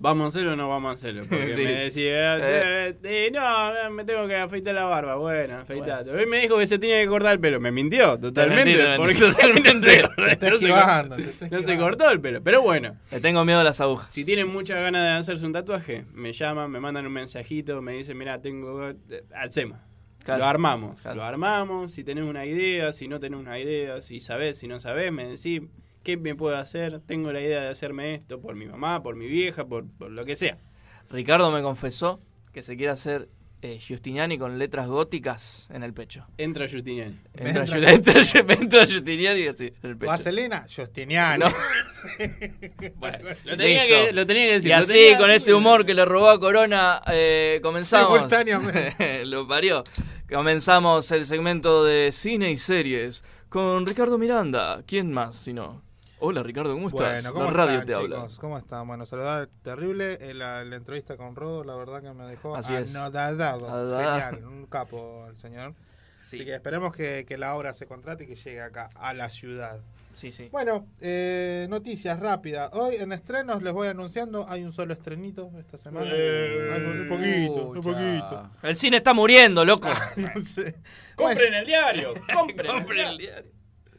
¿Vamos 0.00 0.24
a 0.24 0.28
hacerlo 0.28 0.52
o 0.52 0.56
no 0.56 0.68
vamos 0.68 0.90
a 0.90 0.94
hacerlo? 0.94 1.22
Porque 1.28 1.50
Sí. 1.54 1.62
me 1.64 1.72
decía, 1.72 2.36
eh, 2.38 2.96
eh, 3.02 3.30
no, 3.32 3.90
me 3.90 4.04
tengo 4.04 4.28
que 4.28 4.36
afeitar 4.36 4.74
la 4.74 4.84
barba. 4.84 5.16
Bueno, 5.16 5.58
afeitate. 5.58 6.10
Hoy 6.10 6.24
me 6.26 6.38
dijo 6.40 6.56
que 6.58 6.66
se 6.68 6.78
tenía 6.78 7.00
que 7.00 7.08
cortar 7.08 7.32
el 7.32 7.40
pelo. 7.40 7.58
Me 7.60 7.72
mintió 7.72 8.18
totalmente. 8.18 8.78
porque 8.96 9.14
totalmente. 9.18 10.02
no 10.02 10.26
se- 10.26 10.36
Te 10.36 10.50
no 10.50 10.58
se- 11.60 11.66
te 11.66 11.76
no 11.76 11.82
cortó 11.82 12.10
el 12.10 12.20
pelo. 12.20 12.42
Pero 12.42 12.62
bueno. 12.62 12.96
Le 13.10 13.20
tengo 13.20 13.44
miedo 13.44 13.58
a 13.60 13.64
las 13.64 13.80
agujas. 13.80 14.12
Si 14.12 14.24
tienen 14.24 14.46
muchas 14.48 14.80
ganas 14.80 15.02
de 15.02 15.10
hacerse 15.18 15.44
un 15.46 15.52
tatuaje, 15.52 16.04
me 16.12 16.32
llaman, 16.32 16.70
me 16.70 16.78
mandan 16.80 17.04
un 17.06 17.12
mensajito, 17.12 17.82
me 17.82 17.92
dicen, 17.94 18.16
mira, 18.16 18.40
tengo... 18.40 18.92
Hacemos. 19.34 19.78
Claro. 20.24 20.40
Lo 20.40 20.46
armamos. 20.48 21.00
Claro. 21.00 21.16
Lo 21.16 21.24
armamos. 21.24 21.92
Si 21.92 22.04
tenés 22.04 22.24
una 22.24 22.44
idea, 22.44 22.92
si 22.92 23.08
no 23.08 23.18
tenés 23.18 23.40
una 23.40 23.58
idea, 23.58 24.00
si 24.00 24.20
sabés, 24.20 24.58
si 24.58 24.68
no 24.68 24.78
sabés, 24.78 25.10
me 25.10 25.26
decís, 25.26 25.62
¿qué 26.08 26.16
me 26.16 26.34
puedo 26.34 26.56
hacer? 26.56 27.00
Tengo 27.00 27.30
la 27.34 27.40
idea 27.42 27.60
de 27.60 27.68
hacerme 27.68 28.14
esto 28.14 28.40
por 28.40 28.54
mi 28.54 28.64
mamá, 28.64 29.02
por 29.02 29.14
mi 29.14 29.26
vieja, 29.26 29.66
por, 29.66 29.84
por 29.98 30.10
lo 30.10 30.24
que 30.24 30.36
sea. 30.36 30.56
Ricardo 31.10 31.50
me 31.50 31.60
confesó 31.60 32.18
que 32.50 32.62
se 32.62 32.78
quiere 32.78 32.92
hacer 32.92 33.28
eh, 33.60 33.78
Giustiniani 33.78 34.38
con 34.38 34.58
letras 34.58 34.88
góticas 34.88 35.68
en 35.70 35.82
el 35.82 35.92
pecho. 35.92 36.24
Entra 36.38 36.66
Justiniani. 36.66 37.20
Entra, 37.34 37.64
Entra- 37.66 37.92
entra, 37.92 38.54
entra 38.54 38.86
Giustiniani 38.86 39.46
así, 39.48 39.66
en 39.82 39.90
el 39.90 39.98
pecho. 39.98 40.10
Vaselina, 40.10 40.66
Justiniani. 40.74 41.44
No. 41.44 41.52
Bueno, 42.96 43.18
lo 43.44 43.56
tenía, 43.58 43.86
que, 43.86 44.12
lo 44.12 44.26
tenía 44.26 44.46
que 44.46 44.52
decir. 44.54 44.70
Y 44.70 44.72
así, 44.72 44.92
tenía 44.92 45.18
con 45.18 45.28
así. 45.28 45.36
este 45.38 45.52
humor 45.52 45.84
que 45.84 45.92
le 45.92 46.06
robó 46.06 46.30
a 46.30 46.40
Corona, 46.40 47.02
eh, 47.12 47.60
comenzamos. 47.62 48.14
Simultáneamente. 48.14 49.24
Lo 49.26 49.46
parió. 49.46 49.84
Comenzamos 50.32 51.10
el 51.10 51.26
segmento 51.26 51.84
de 51.84 52.12
cine 52.12 52.50
y 52.50 52.56
series 52.56 53.24
con 53.50 53.84
Ricardo 53.86 54.16
Miranda. 54.16 54.82
¿Quién 54.86 55.12
más 55.12 55.36
si 55.36 55.52
no? 55.52 55.82
Hola 56.20 56.42
Ricardo, 56.42 56.72
¿cómo 56.74 56.88
estás? 56.88 57.22
Bueno, 57.22 57.32
¿cómo 57.32 57.44
la 57.46 57.52
radio 57.52 57.72
están, 57.74 57.86
te 57.86 57.94
habla. 57.94 58.16
chicos? 58.16 58.38
¿Cómo 58.40 58.58
están? 58.58 58.86
Bueno, 58.88 59.06
saludar 59.06 59.48
terrible. 59.62 60.18
Eh, 60.20 60.34
La, 60.34 60.64
la 60.64 60.76
entrevista 60.76 61.16
con 61.16 61.36
Rodo, 61.36 61.62
la 61.62 61.76
verdad 61.76 62.02
que 62.02 62.12
me 62.12 62.24
dejó 62.26 62.56
Así 62.56 62.74
es. 62.74 62.94
anodadado. 62.94 63.68
Genial, 63.98 64.44
un 64.44 64.66
capo 64.66 65.26
el 65.28 65.38
señor. 65.38 65.74
Así 66.20 66.44
que 66.44 66.54
esperemos 66.56 66.92
que, 66.94 67.24
que 67.26 67.38
la 67.38 67.54
obra 67.54 67.72
se 67.72 67.86
contrate 67.86 68.24
y 68.24 68.26
que 68.26 68.34
llegue 68.34 68.60
acá, 68.60 68.90
a 68.96 69.14
la 69.14 69.28
ciudad. 69.30 69.78
Sí, 70.12 70.32
sí. 70.32 70.48
Bueno, 70.50 70.84
eh, 71.00 71.68
noticias 71.70 72.18
rápidas. 72.18 72.70
Hoy 72.72 72.96
en 72.96 73.12
estrenos 73.12 73.62
les 73.62 73.72
voy 73.72 73.86
anunciando, 73.86 74.44
hay 74.48 74.64
un 74.64 74.72
solo 74.72 74.92
estrenito 74.94 75.52
esta 75.60 75.78
semana. 75.78 76.10
Eh, 76.12 76.70
Hay 76.74 76.82
un 76.82 77.08
poquito, 77.08 77.68
un 77.68 77.80
poquito. 77.80 78.50
El 78.64 78.76
cine 78.76 78.96
está 78.96 79.14
muriendo, 79.14 79.64
loco. 79.64 79.86
No 80.34 80.42
sé. 80.42 80.74
Compren 81.14 81.54
el 81.54 81.64
diario. 81.66 82.14
Compren, 82.34 82.66
Compren 82.66 83.06
el 83.06 83.18
diario. 83.18 83.52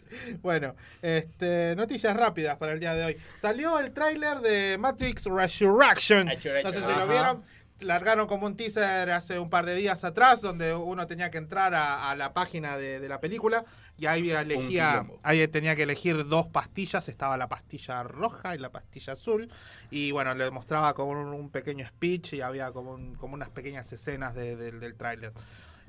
Bueno, 0.41 0.75
este, 1.01 1.75
noticias 1.75 2.15
rápidas 2.15 2.57
para 2.57 2.73
el 2.73 2.79
día 2.79 2.93
de 2.93 3.05
hoy. 3.05 3.17
Salió 3.41 3.79
el 3.79 3.91
tráiler 3.93 4.39
de 4.39 4.77
Matrix 4.79 5.25
Resurrection. 5.25 6.29
No 6.63 6.71
sé 6.73 6.79
si 6.79 6.91
lo 6.91 7.07
vieron. 7.07 7.43
Largaron 7.81 8.27
como 8.27 8.45
un 8.45 8.57
teaser 8.57 9.09
hace 9.11 9.39
un 9.39 9.49
par 9.49 9.65
de 9.65 9.73
días 9.73 10.03
atrás, 10.03 10.41
donde 10.41 10.75
uno 10.75 11.07
tenía 11.07 11.31
que 11.31 11.37
entrar 11.37 11.73
a, 11.73 12.11
a 12.11 12.15
la 12.17 12.33
página 12.33 12.77
de, 12.77 12.99
de 12.99 13.07
la 13.07 13.21
película 13.21 13.63
y 13.97 14.05
ahí 14.05 14.31
elegía, 14.31 15.03
ahí 15.23 15.47
tenía 15.47 15.77
que 15.77 15.83
elegir 15.83 16.27
dos 16.27 16.47
pastillas. 16.47 17.07
Estaba 17.07 17.37
la 17.37 17.47
pastilla 17.47 18.03
roja 18.03 18.53
y 18.53 18.57
la 18.57 18.69
pastilla 18.69 19.13
azul. 19.13 19.49
Y 19.91 20.11
bueno, 20.11 20.35
le 20.35 20.51
mostraba 20.51 20.93
como 20.93 21.11
un, 21.11 21.27
un 21.33 21.49
pequeño 21.51 21.87
speech 21.87 22.33
y 22.33 22.41
había 22.41 22.71
como, 22.73 22.91
un- 22.91 23.15
como 23.15 23.35
unas 23.35 23.49
pequeñas 23.49 23.89
escenas 23.93 24.35
de- 24.35 24.57
del- 24.57 24.81
del 24.81 24.95
tráiler. 24.95 25.31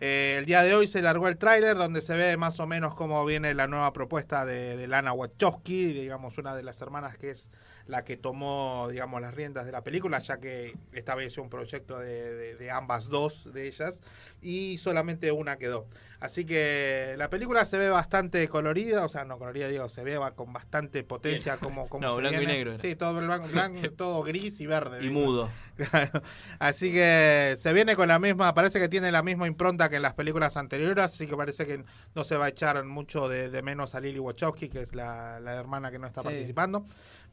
Eh, 0.01 0.36
el 0.39 0.47
día 0.47 0.62
de 0.62 0.74
hoy 0.74 0.86
se 0.86 1.02
largó 1.02 1.28
el 1.28 1.36
tráiler 1.36 1.77
donde 1.77 2.01
se 2.01 2.14
ve 2.14 2.36
más 2.39 2.59
o 2.59 2.66
menos 2.66 2.94
cómo 2.94 3.24
viene 3.27 3.52
la 3.52 3.66
nueva 3.66 3.93
propuesta 3.93 4.47
de, 4.47 4.77
de 4.77 4.89
Lana 4.89 5.12
Wachowski, 5.12 5.93
digamos 5.93 6.39
una 6.39 6.55
de 6.55 6.62
las 6.62 6.81
hermanas 6.81 7.18
que 7.18 7.31
es 7.31 7.51
la 7.91 8.05
que 8.05 8.17
tomó 8.17 8.89
digamos 8.91 9.21
las 9.21 9.35
riendas 9.35 9.67
de 9.67 9.73
la 9.73 9.83
película, 9.83 10.19
ya 10.21 10.39
que 10.39 10.75
esta 10.93 11.15
vez 11.15 11.29
es 11.29 11.39
un 11.39 11.51
proyecto 11.51 11.99
de, 11.99 12.35
de- 12.35 12.55
de 12.57 12.71
ambas 12.71 13.09
dos 13.09 13.53
de 13.53 13.67
ellas 13.69 14.01
y 14.41 14.79
solamente 14.79 15.33
una 15.33 15.57
quedó. 15.57 15.87
Así 16.21 16.45
que 16.45 17.15
la 17.17 17.31
película 17.31 17.65
se 17.65 17.79
ve 17.79 17.89
bastante 17.89 18.47
colorida, 18.49 19.05
o 19.07 19.09
sea, 19.09 19.25
no 19.25 19.39
colorida, 19.39 19.69
digo, 19.69 19.89
se 19.89 20.05
ve 20.05 20.19
con 20.37 20.53
bastante 20.53 21.03
potencia 21.03 21.57
como, 21.57 21.89
como 21.89 22.07
No, 22.07 22.15
se 22.17 22.21
blanco 22.21 22.43
y 22.43 22.47
negro. 22.47 22.79
Sí, 22.79 22.95
todo 22.95 23.15
blanco, 23.19 23.49
blanco, 23.49 23.91
todo 23.97 24.23
gris 24.23 24.61
y 24.61 24.67
verde. 24.67 25.05
Y 25.05 25.11
mudo. 25.11 25.51
Claro. 25.81 26.21
Así 26.59 26.93
que 26.93 27.55
se 27.57 27.73
viene 27.73 27.97
con 27.97 28.07
la 28.09 28.19
misma, 28.19 28.53
parece 28.53 28.79
que 28.79 28.91
tiene 28.91 29.11
la 29.11 29.23
misma 29.23 29.47
impronta 29.47 29.89
que 29.89 29.97
en 29.97 30.03
las 30.03 30.12
películas 30.12 30.59
anteriores, 30.59 31.03
así 31.03 31.27
que 31.27 31.35
parece 31.35 31.65
que 31.65 31.83
no 32.15 32.23
se 32.23 32.37
va 32.37 32.45
a 32.45 32.49
echar 32.49 32.85
mucho 32.85 33.31
de, 33.31 33.49
de 33.49 33.62
menos 33.62 33.95
a 33.95 34.01
Lily 34.01 34.19
Wachowski, 34.19 34.69
que 34.69 34.83
es 34.83 34.95
la, 34.95 35.41
la 35.41 35.55
hermana 35.55 35.91
que 35.91 35.99
no 35.99 36.07
está 36.07 36.21
Sí. 36.21 36.27
participando. 36.29 36.85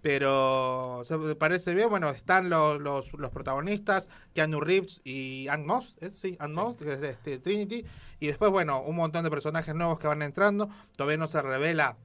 Pero 0.02 1.04
se 1.06 1.36
parece 1.36 1.74
bien, 1.74 1.90
bueno, 1.90 2.10
están 2.10 2.50
los, 2.50 2.80
los, 2.80 3.12
los 3.14 3.32
protagonistas, 3.32 4.10
Keanu 4.34 4.60
Reeves 4.60 5.02
y 5.04 5.48
Ann 5.50 5.66
Moss, 5.66 5.98
¿es? 6.00 6.18
sí, 6.18 6.38
Ann 6.40 6.54
Moss, 6.54 6.78
que 6.78 6.94
es 6.94 7.02
de 7.02 7.10
este, 7.10 7.40
Trinity, 7.40 7.84
y 8.20 8.28
después, 8.28 8.52
bueno, 8.52 8.82
un 8.82 8.96
montón 8.96 9.24
de 9.24 9.30
personajes 9.30 9.74
nuevos 9.76 10.00
que 10.00 10.08
van 10.08 10.22
entrando, 10.22 10.70
todavía 10.96 11.18
no 11.18 11.28
se 11.28 11.42
revela 11.42 11.98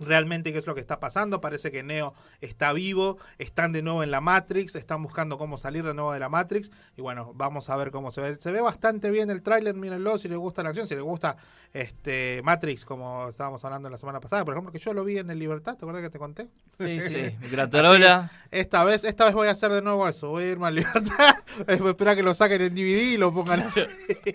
realmente 0.00 0.52
qué 0.52 0.58
es 0.58 0.66
lo 0.66 0.74
que 0.74 0.80
está 0.80 1.00
pasando. 1.00 1.40
Parece 1.40 1.70
que 1.70 1.82
Neo 1.82 2.14
está 2.40 2.72
vivo, 2.72 3.18
están 3.38 3.72
de 3.72 3.82
nuevo 3.82 4.02
en 4.02 4.10
la 4.10 4.20
Matrix, 4.20 4.74
están 4.74 5.02
buscando 5.02 5.38
cómo 5.38 5.58
salir 5.58 5.84
de 5.84 5.94
nuevo 5.94 6.12
de 6.12 6.20
la 6.20 6.28
Matrix. 6.28 6.70
Y 6.96 7.02
bueno, 7.02 7.32
vamos 7.34 7.70
a 7.70 7.76
ver 7.76 7.90
cómo 7.90 8.12
se 8.12 8.20
ve. 8.20 8.38
Se 8.40 8.50
ve 8.50 8.60
bastante 8.60 9.10
bien 9.10 9.30
el 9.30 9.42
tráiler, 9.42 9.74
mírenlo 9.74 10.18
si 10.18 10.28
les 10.28 10.38
gusta 10.38 10.62
la 10.62 10.70
acción, 10.70 10.86
si 10.86 10.94
les 10.94 11.04
gusta 11.04 11.36
este 11.80 12.40
Matrix, 12.42 12.84
como 12.84 13.28
estábamos 13.28 13.64
hablando 13.64 13.90
la 13.90 13.98
semana 13.98 14.20
pasada, 14.20 14.44
por 14.44 14.54
ejemplo, 14.54 14.72
que 14.72 14.78
yo 14.78 14.94
lo 14.94 15.04
vi 15.04 15.18
en 15.18 15.30
el 15.30 15.38
Libertad, 15.38 15.72
¿te 15.76 15.84
acuerdas 15.84 16.02
que 16.02 16.10
te 16.10 16.18
conté? 16.18 16.48
Sí, 16.78 17.00
sí. 17.08 17.36
Gratarola. 17.50 18.30
Esta 18.50 18.84
vez, 18.84 19.04
esta 19.04 19.24
vez 19.26 19.34
voy 19.34 19.48
a 19.48 19.50
hacer 19.50 19.70
de 19.72 19.82
nuevo 19.82 20.08
eso, 20.08 20.28
voy 20.28 20.44
a 20.44 20.50
irme 20.52 20.68
al 20.68 20.74
Libertad, 20.76 21.36
voy 21.78 21.86
a 21.88 21.90
esperar 21.90 22.16
que 22.16 22.22
lo 22.22 22.32
saquen 22.34 22.62
en 22.62 22.74
DVD 22.74 23.02
y 23.12 23.16
lo 23.16 23.32
pongan 23.34 23.68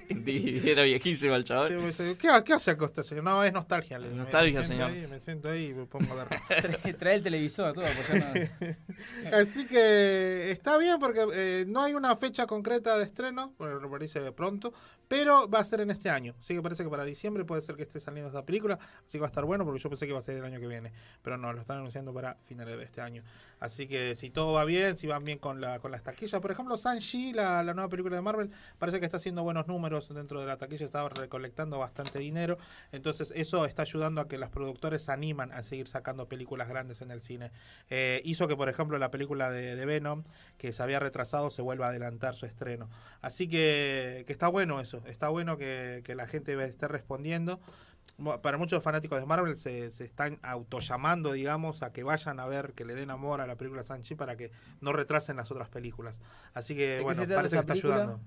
DVD 0.09 0.67
era 0.69 0.83
viejísimo 0.83 1.35
el 1.35 1.43
chaval. 1.43 1.67
Sí, 1.67 1.73
pues, 1.79 2.17
¿qué, 2.17 2.43
¿Qué 2.45 2.53
hace 2.53 2.77
con 2.77 2.89
usted, 2.89 3.03
señor? 3.03 3.23
No, 3.23 3.43
es 3.43 3.51
nostalgia. 3.53 3.97
Le- 3.99 4.09
Nostalgia, 4.11 4.59
me 4.59 4.65
señor. 4.65 4.91
ahí, 4.91 5.07
me 5.07 5.19
siento 5.19 5.49
ahí 5.49 5.65
y 5.67 5.73
me 5.73 5.85
pongo 5.85 6.13
a 6.13 6.23
ver. 6.25 6.27
Trae- 6.29 6.97
Trae 6.97 7.15
el 7.15 7.23
televisor, 7.23 7.73
todo. 7.73 7.85
pues 8.07 8.23
no- 8.23 9.37
Así 9.37 9.65
que 9.65 10.51
está 10.51 10.77
bien 10.77 10.97
porque 10.99 11.25
eh, 11.33 11.65
no 11.67 11.81
hay 11.81 11.93
una 11.93 12.15
fecha 12.15 12.45
concreta 12.45 12.97
de 12.97 13.03
estreno, 13.03 13.53
bueno, 13.57 13.79
me 13.79 13.87
parece 13.87 14.19
de 14.19 14.31
pronto, 14.31 14.73
pero 15.07 15.49
va 15.49 15.59
a 15.59 15.63
ser 15.63 15.81
en 15.81 15.91
este 15.91 16.09
año. 16.09 16.35
Así 16.39 16.53
que 16.53 16.61
parece 16.61 16.83
que 16.83 16.89
para 16.89 17.03
diciembre 17.03 17.30
puede 17.45 17.61
ser 17.61 17.75
que 17.75 17.83
esté 17.83 17.99
saliendo 17.99 18.27
esta 18.29 18.45
película, 18.45 18.79
así 19.07 19.13
que 19.13 19.19
va 19.19 19.27
a 19.27 19.29
estar 19.29 19.45
bueno 19.45 19.65
porque 19.65 19.79
yo 19.79 19.89
pensé 19.89 20.05
que 20.05 20.11
iba 20.11 20.19
a 20.19 20.23
ser 20.23 20.37
el 20.37 20.45
año 20.45 20.59
que 20.59 20.67
viene, 20.67 20.91
pero 21.21 21.37
no, 21.37 21.51
lo 21.53 21.61
están 21.61 21.77
anunciando 21.77 22.13
para 22.13 22.35
finales 22.45 22.77
de 22.77 22.83
este 22.83 23.01
año. 23.01 23.23
Así 23.59 23.87
que 23.87 24.15
si 24.15 24.31
todo 24.31 24.53
va 24.53 24.65
bien, 24.65 24.97
si 24.97 25.05
van 25.07 25.23
bien 25.23 25.37
con, 25.37 25.61
la, 25.61 25.79
con 25.79 25.91
las 25.91 26.03
taquillas, 26.03 26.41
por 26.41 26.51
ejemplo, 26.51 26.75
Shang-Chi, 26.77 27.33
la, 27.33 27.61
la 27.63 27.73
nueva 27.73 27.89
película 27.89 28.15
de 28.15 28.21
Marvel, 28.21 28.51
parece 28.79 28.99
que 28.99 29.05
está 29.05 29.17
haciendo 29.17 29.43
buenos 29.43 29.67
números 29.67 30.09
dentro 30.13 30.39
de 30.39 30.47
la 30.47 30.57
taquilla, 30.57 30.85
estaba 30.85 31.09
recolectando 31.09 31.77
bastante 31.77 32.17
dinero, 32.19 32.57
entonces 32.91 33.31
eso 33.35 33.65
está 33.65 33.83
ayudando 33.83 34.19
a 34.21 34.27
que 34.27 34.37
los 34.37 34.49
productores 34.49 35.03
se 35.03 35.11
animan 35.11 35.51
a 35.51 35.63
seguir 35.63 35.87
sacando 35.87 36.27
películas 36.27 36.67
grandes 36.67 37.01
en 37.01 37.11
el 37.11 37.21
cine. 37.21 37.51
Eh, 37.89 38.21
hizo 38.25 38.47
que, 38.47 38.55
por 38.55 38.67
ejemplo, 38.67 38.97
la 38.97 39.11
película 39.11 39.51
de, 39.51 39.75
de 39.75 39.85
Venom, 39.85 40.23
que 40.57 40.73
se 40.73 40.81
había 40.81 40.99
retrasado, 40.99 41.51
se 41.51 41.61
vuelva 41.61 41.85
a 41.85 41.89
adelantar 41.89 42.35
su 42.35 42.45
estreno. 42.45 42.89
Así 43.21 43.47
que, 43.47 44.23
que 44.25 44.33
está 44.33 44.47
bueno 44.47 44.79
eso, 44.79 45.03
está 45.05 45.29
bueno 45.29 45.57
que, 45.57 46.01
que 46.03 46.15
la 46.15 46.27
gente 46.27 46.61
esté 46.63 46.87
respondiendo. 46.87 47.10
Mo- 48.17 48.39
Para 48.41 48.57
muchos 48.57 48.83
fanáticos 48.83 49.19
de 49.19 49.25
Marvel 49.25 49.57
se, 49.57 49.89
se 49.91 50.03
están 50.03 50.37
autollamando, 50.43 51.31
digamos, 51.31 51.81
a 51.81 51.91
que 51.91 52.03
vayan 52.03 52.39
a 52.39 52.45
ver, 52.45 52.73
que 52.73 52.85
le 52.85 52.93
den 52.93 53.09
amor 53.09 53.41
a 53.41 53.47
la 53.47 53.55
película 53.55 53.83
Sanchi 53.83 54.13
para 54.15 54.35
que 54.35 54.51
no 54.79 54.93
retrasen 54.93 55.37
las 55.37 55.49
otras 55.51 55.69
películas. 55.69 56.21
Así 56.53 56.75
que, 56.75 56.99
bueno, 57.01 57.23
parece 57.27 57.55
que 57.55 57.59
está 57.61 57.73
película? 57.73 57.95
ayudando. 57.95 58.19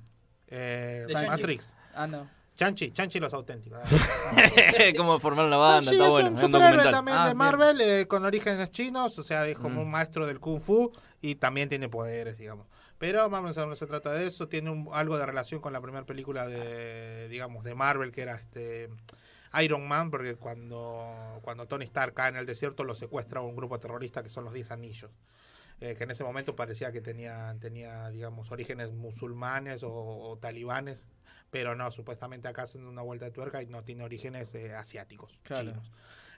Eh. 0.48 1.06
Matrix. 1.28 1.76
Ah, 1.94 2.06
no. 2.06 2.28
Chanchi, 2.56 2.92
Chanchi 2.92 3.18
los 3.20 3.34
auténticos. 3.34 3.78
Cómo 4.96 5.18
formar 5.20 5.46
una 5.46 5.56
banda, 5.56 5.82
Sanchi 5.82 5.94
está 5.96 6.04
es 6.06 6.10
bueno. 6.10 6.28
un 6.30 6.36
Es 6.38 6.42
un 6.44 6.46
superhéroe 6.52 6.70
documental. 6.76 6.92
también 6.92 7.16
Ah, 7.18 7.28
de. 7.28 7.34
Marvel 7.34 7.80
eh, 7.80 8.06
con 8.06 8.24
orígenes 8.24 8.70
chinos, 8.70 9.18
o 9.18 9.22
sea, 9.22 9.46
es 9.46 9.58
como 9.58 9.80
Mm. 9.80 9.84
un 9.86 9.90
maestro 9.90 10.26
del 10.26 10.38
kung 10.40 10.60
fu 10.60 10.92
y 11.20 11.34
también 11.36 11.68
tiene 11.68 11.88
poderes, 11.88 12.38
digamos. 12.38 12.66
Pero 13.06 13.28
vamos 13.28 13.58
a 13.58 13.60
ver, 13.60 13.68
no 13.68 13.76
se 13.76 13.86
trata 13.86 14.12
de 14.14 14.26
eso, 14.26 14.48
tiene 14.48 14.70
un- 14.70 14.88
algo 14.94 15.18
de 15.18 15.26
relación 15.26 15.60
con 15.60 15.74
la 15.74 15.80
primera 15.82 16.06
película 16.06 16.46
de, 16.46 17.28
digamos, 17.28 17.62
de 17.62 17.74
Marvel, 17.74 18.10
que 18.12 18.22
era 18.22 18.34
este 18.36 18.88
Iron 19.62 19.86
Man, 19.86 20.10
porque 20.10 20.36
cuando, 20.36 21.38
cuando 21.42 21.66
Tony 21.66 21.84
Stark 21.84 22.14
cae 22.14 22.30
en 22.30 22.36
el 22.36 22.46
desierto 22.46 22.82
lo 22.82 22.94
secuestra 22.94 23.42
un 23.42 23.56
grupo 23.56 23.78
terrorista 23.78 24.22
que 24.22 24.30
son 24.30 24.44
los 24.44 24.54
Diez 24.54 24.70
Anillos. 24.70 25.10
eh, 25.80 25.96
que 25.98 26.04
en 26.04 26.12
ese 26.12 26.24
momento 26.24 26.56
parecía 26.56 26.92
que 26.92 27.02
tenía, 27.02 27.54
tenía 27.60 28.08
digamos, 28.08 28.50
orígenes 28.50 28.90
musulmanes 28.92 29.82
o, 29.82 29.90
o 29.92 30.38
talibanes, 30.38 31.06
pero 31.50 31.74
no, 31.74 31.90
supuestamente 31.90 32.48
acá 32.48 32.62
hacen 32.62 32.86
una 32.86 33.02
vuelta 33.02 33.26
de 33.26 33.32
tuerca 33.32 33.60
y 33.62 33.66
no 33.66 33.82
tiene 33.84 34.02
orígenes 34.04 34.54
eh, 34.54 34.74
asiáticos, 34.74 35.40
Claro. 35.42 35.62
chinos. 35.72 35.92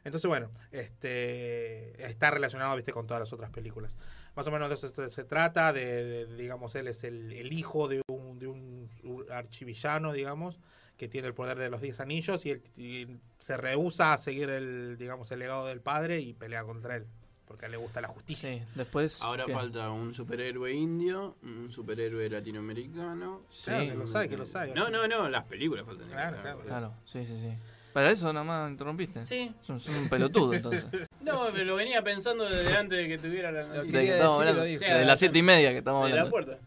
Entonces, 0.04 0.28
bueno, 0.28 0.50
este 0.70 2.02
está 2.06 2.30
relacionado, 2.30 2.76
viste, 2.76 2.92
con 2.92 3.06
todas 3.06 3.20
las 3.20 3.32
otras 3.32 3.50
películas. 3.50 3.96
Más 4.36 4.46
o 4.46 4.50
menos 4.50 4.68
de 4.68 4.74
eso 4.74 4.88
se, 4.90 5.08
se 5.10 5.24
trata, 5.24 5.72
de, 5.72 6.04
de- 6.26 6.36
digamos, 6.36 6.74
él 6.74 6.88
es 6.88 7.02
el, 7.04 7.32
el 7.32 7.52
hijo 7.52 7.88
de 7.88 8.02
un, 8.08 8.38
de 8.38 8.46
un 8.46 8.86
archivillano, 9.30 10.12
digamos, 10.12 10.58
que 10.96 11.08
tiene 11.08 11.26
el 11.28 11.34
poder 11.34 11.58
de 11.58 11.70
los 11.70 11.80
diez 11.80 12.00
anillos 12.00 12.44
y, 12.46 12.50
él, 12.52 12.62
y 12.76 13.06
se 13.38 13.56
rehúsa 13.56 14.12
a 14.12 14.18
seguir 14.18 14.50
el, 14.50 14.96
digamos, 14.98 15.30
el 15.32 15.38
legado 15.40 15.66
del 15.66 15.80
padre 15.80 16.20
y 16.20 16.32
pelea 16.34 16.64
contra 16.64 16.96
él, 16.96 17.06
porque 17.46 17.64
a 17.64 17.66
él 17.66 17.72
le 17.72 17.78
gusta 17.78 18.00
la 18.00 18.08
justicia. 18.08 18.50
Sí, 18.58 18.62
después. 18.74 19.20
Ahora 19.22 19.46
¿qué? 19.46 19.52
falta 19.52 19.90
un 19.90 20.14
superhéroe 20.14 20.72
indio, 20.72 21.36
un 21.42 21.70
superhéroe 21.70 22.28
latinoamericano. 22.30 23.42
Claro, 23.64 23.84
que 23.86 23.94
los 23.94 24.14
hay, 24.16 24.28
que 24.28 24.36
los 24.36 24.54
hay, 24.56 24.72
No, 24.74 24.84
así. 24.84 24.92
no, 24.92 25.06
no, 25.08 25.28
las 25.28 25.44
películas 25.44 25.84
faltan. 25.86 26.08
Claro, 26.08 26.42
claro. 26.42 26.60
Claro, 26.60 26.94
sí, 27.04 27.24
sí, 27.24 27.38
sí. 27.38 27.54
Para 27.96 28.10
eso 28.10 28.30
nada 28.30 28.44
más 28.44 28.70
interrumpiste. 28.70 29.24
Sí. 29.24 29.54
Son, 29.62 29.80
son 29.80 29.94
un 29.94 30.08
pelotudo 30.10 30.52
entonces. 30.52 30.84
No, 31.22 31.50
me 31.50 31.64
lo 31.64 31.76
venía 31.76 32.02
pensando 32.02 32.44
desde 32.44 32.76
antes 32.76 32.98
de 32.98 33.08
que 33.08 33.16
tuviera 33.16 33.50
la 33.50 33.64
De 33.66 33.76
noticia. 33.78 34.22
hablando. 34.22 34.62
De 34.64 35.04
las 35.06 35.18
siete 35.18 35.38
y 35.38 35.42
media 35.42 35.70
que 35.70 35.78
estamos 35.78 36.04
de 36.04 36.14
la 36.14 36.20
hablando. 36.22 36.30
puerta. 36.30 36.58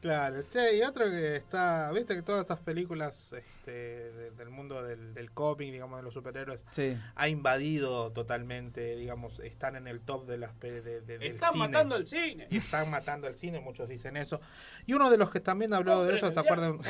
Claro, 0.00 0.42
che, 0.50 0.76
y 0.76 0.82
otro 0.82 1.04
que 1.08 1.36
está, 1.36 1.92
viste 1.92 2.14
que 2.16 2.22
todas 2.22 2.40
estas 2.42 2.58
películas 2.58 3.32
este, 3.32 3.70
de- 3.70 4.30
del 4.32 4.50
mundo 4.50 4.82
del, 4.82 5.14
del 5.14 5.30
cómic, 5.30 5.70
digamos, 5.72 5.98
de 5.98 6.02
los 6.02 6.12
superhéroes, 6.12 6.60
Sí. 6.70 6.96
ha 7.14 7.28
invadido 7.28 8.10
totalmente, 8.10 8.96
digamos, 8.96 9.38
están 9.40 9.76
en 9.76 9.86
el 9.86 10.00
top 10.00 10.26
de 10.26 10.38
las 10.38 10.58
de, 10.58 10.80
de- 10.82 11.00
del 11.02 11.22
Están 11.22 11.52
cine. 11.52 11.68
matando 11.68 11.94
el 11.96 12.06
cine. 12.06 12.48
Y 12.50 12.56
están 12.58 12.90
matando 12.90 13.28
el 13.28 13.34
cine, 13.36 13.60
muchos 13.60 13.88
dicen 13.88 14.16
eso. 14.16 14.40
Y 14.86 14.92
uno 14.94 15.08
de 15.08 15.18
los 15.18 15.30
que 15.30 15.38
también 15.38 15.72
habló 15.72 16.04
de 16.04 16.16
eso, 16.16 16.32
¿se 16.32 16.40
acuerdan? 16.40 16.80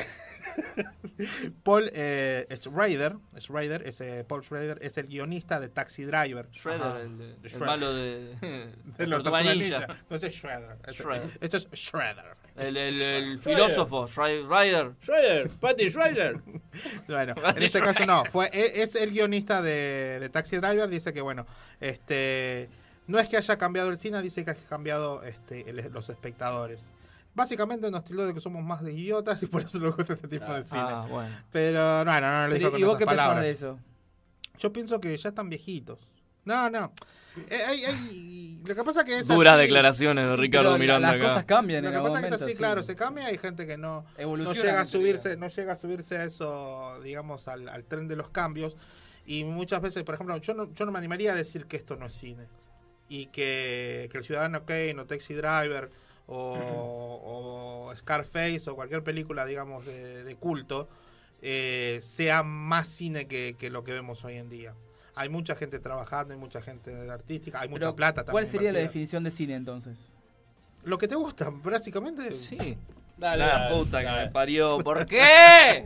Paul 1.63 1.89
eh, 1.93 2.47
Schrader, 2.61 3.15
Schrader, 3.39 3.87
ese 3.87 4.23
Paul 4.23 4.43
Schrader 4.43 4.79
es 4.81 4.97
el 4.97 5.07
guionista 5.07 5.59
de 5.59 5.69
Taxi 5.69 6.03
Driver. 6.03 6.47
Ajá. 6.65 7.01
el, 7.01 7.17
de- 7.17 7.35
el 7.43 7.59
malo 7.59 7.93
de. 7.93 8.35
de 8.97 9.07
los 9.07 9.23
Ninja. 9.23 9.87
No, 10.09 10.15
es 10.15 10.21
Shredder. 10.23 10.77
Ese- 10.87 11.03
Shredder. 11.03 11.37
Esto 11.41 11.57
es 11.57 11.67
Shredder. 11.71 12.25
El, 12.55 12.75
el, 12.77 13.39
filósofo, 13.39 14.07
Shredder. 14.07 14.47
Ryder. 14.47 14.91
Schreider, 15.01 15.49
Patty 15.59 15.89
Schreider. 15.89 16.39
Bueno, 17.07 17.33
en 17.55 17.63
este 17.63 17.79
caso 17.79 18.05
no, 18.05 18.23
fue 18.25 18.47
e- 18.53 18.83
es 18.83 18.93
el 18.95 19.11
guionista 19.11 19.61
de, 19.61 20.19
de 20.19 20.29
Taxi 20.29 20.57
Driver, 20.57 20.87
dice 20.89 21.11
que 21.13 21.21
bueno, 21.21 21.47
este 21.79 22.69
no 23.07 23.17
es 23.19 23.27
que 23.29 23.37
haya 23.37 23.57
cambiado 23.57 23.89
el 23.89 23.97
cine, 23.97 24.21
dice 24.21 24.43
que 24.45 24.51
ha 24.51 24.55
cambiado 24.55 25.23
este, 25.23 25.67
el- 25.69 25.91
los 25.91 26.09
espectadores. 26.09 26.89
Básicamente 27.37 27.91
nos 27.91 28.03
tildó 28.03 28.25
de 28.25 28.33
que 28.33 28.41
somos 28.41 28.63
más 28.63 28.83
de 28.83 28.93
idiotas 28.93 29.41
y 29.43 29.45
por 29.45 29.61
eso 29.61 29.77
nos 29.77 29.95
gusta 29.95 30.13
este 30.13 30.27
tipo 30.27 30.51
de 30.51 30.63
cine. 30.63 30.81
Ah, 30.83 31.05
bueno. 31.07 31.29
Pero 31.51 32.03
no, 32.03 32.19
no, 32.19 32.31
no, 32.41 32.47
le 32.47 32.55
Pero, 32.55 32.71
con 32.71 32.79
¿Y 32.79 32.83
vos 32.83 32.97
qué 32.97 33.05
pensás 33.05 33.17
palabras. 33.25 33.43
de 33.43 33.51
eso? 33.51 33.79
Yo 34.57 34.73
pienso 34.73 34.99
que 34.99 35.15
ya 35.15 35.29
están 35.29 35.47
viejitos. 35.47 35.99
No, 36.45 36.67
no. 36.69 36.91
Eh, 37.49 37.61
hay- 37.63 37.85
hay- 37.85 38.61
lo 38.65 38.73
que 38.73 38.83
pasa 38.83 39.03
que 39.05 39.19
es 39.19 39.27
Duras 39.27 39.53
así. 39.53 39.61
declaración 39.63 40.15
de 40.17 40.35
Ricardo 40.35 40.69
Pero 40.71 40.79
Miranda 40.79 41.09
las 41.09 41.17
acá. 41.17 41.27
cosas 41.27 41.45
cambian 41.45 41.83
Lo 41.83 41.89
en 41.89 41.95
que 41.95 42.01
pasa 42.01 42.07
es 42.07 42.13
que 42.21 42.25
es 42.25 42.31
momento, 42.31 42.45
así, 42.45 42.51
sí. 42.53 42.57
claro, 42.57 42.81
se 42.83 42.95
cambia. 42.95 43.25
Hay 43.27 43.37
gente 43.37 43.67
que 43.67 43.77
no, 43.77 44.01
no 44.01 44.05
Evoluciona 44.17 44.61
llega 44.61 44.81
a 44.81 44.85
subirse, 44.85 45.37
no 45.37 45.47
llega 45.49 45.73
a 45.73 45.77
subirse 45.77 46.17
a 46.17 46.23
eso, 46.23 46.99
digamos, 47.03 47.47
al, 47.47 47.69
al 47.69 47.83
tren 47.83 48.07
de 48.07 48.15
los 48.15 48.29
cambios. 48.29 48.75
Y 49.27 49.43
muchas 49.43 49.79
veces, 49.81 50.01
por 50.03 50.15
ejemplo, 50.15 50.35
yo 50.37 50.53
no, 50.55 50.73
yo 50.73 50.85
no 50.87 50.91
me 50.91 50.97
animaría 50.97 51.33
a 51.33 51.35
decir 51.35 51.67
que 51.67 51.77
esto 51.77 51.97
no 51.97 52.07
es 52.07 52.13
cine. 52.13 52.47
Y 53.09 53.27
que, 53.27 54.09
que 54.11 54.17
el 54.17 54.23
Ciudadano 54.23 54.65
Kane 54.65 54.97
o 54.99 55.05
Taxi 55.05 55.35
Driver 55.35 55.91
o, 56.27 57.89
o 57.89 57.95
Scarface 57.95 58.69
o 58.69 58.75
cualquier 58.75 59.03
película, 59.03 59.45
digamos, 59.45 59.85
de, 59.85 60.23
de 60.23 60.35
culto, 60.35 60.87
eh, 61.41 61.99
sea 62.01 62.43
más 62.43 62.87
cine 62.87 63.27
que, 63.27 63.55
que 63.57 63.69
lo 63.69 63.83
que 63.83 63.93
vemos 63.93 64.23
hoy 64.25 64.35
en 64.35 64.49
día. 64.49 64.73
Hay 65.15 65.29
mucha 65.29 65.55
gente 65.55 65.79
trabajando, 65.79 66.33
hay 66.33 66.39
mucha 66.39 66.61
gente 66.61 67.09
artística, 67.09 67.59
hay 67.59 67.69
mucha 67.69 67.81
Pero, 67.81 67.95
plata 67.95 68.21
también. 68.21 68.33
¿Cuál 68.33 68.45
sería 68.45 68.71
la 68.71 68.79
definición 68.79 69.23
de 69.23 69.31
cine 69.31 69.55
entonces? 69.55 69.97
Lo 70.83 70.97
que 70.97 71.07
te 71.07 71.15
gusta, 71.15 71.49
básicamente. 71.51 72.31
Sí. 72.31 72.77
Dale, 73.17 73.47
la 73.47 73.69
puta 73.69 73.99
que 73.99 74.05
dale. 74.05 74.25
me 74.25 74.31
parió. 74.31 74.77
¿Por 74.77 75.05
qué? 75.07 75.83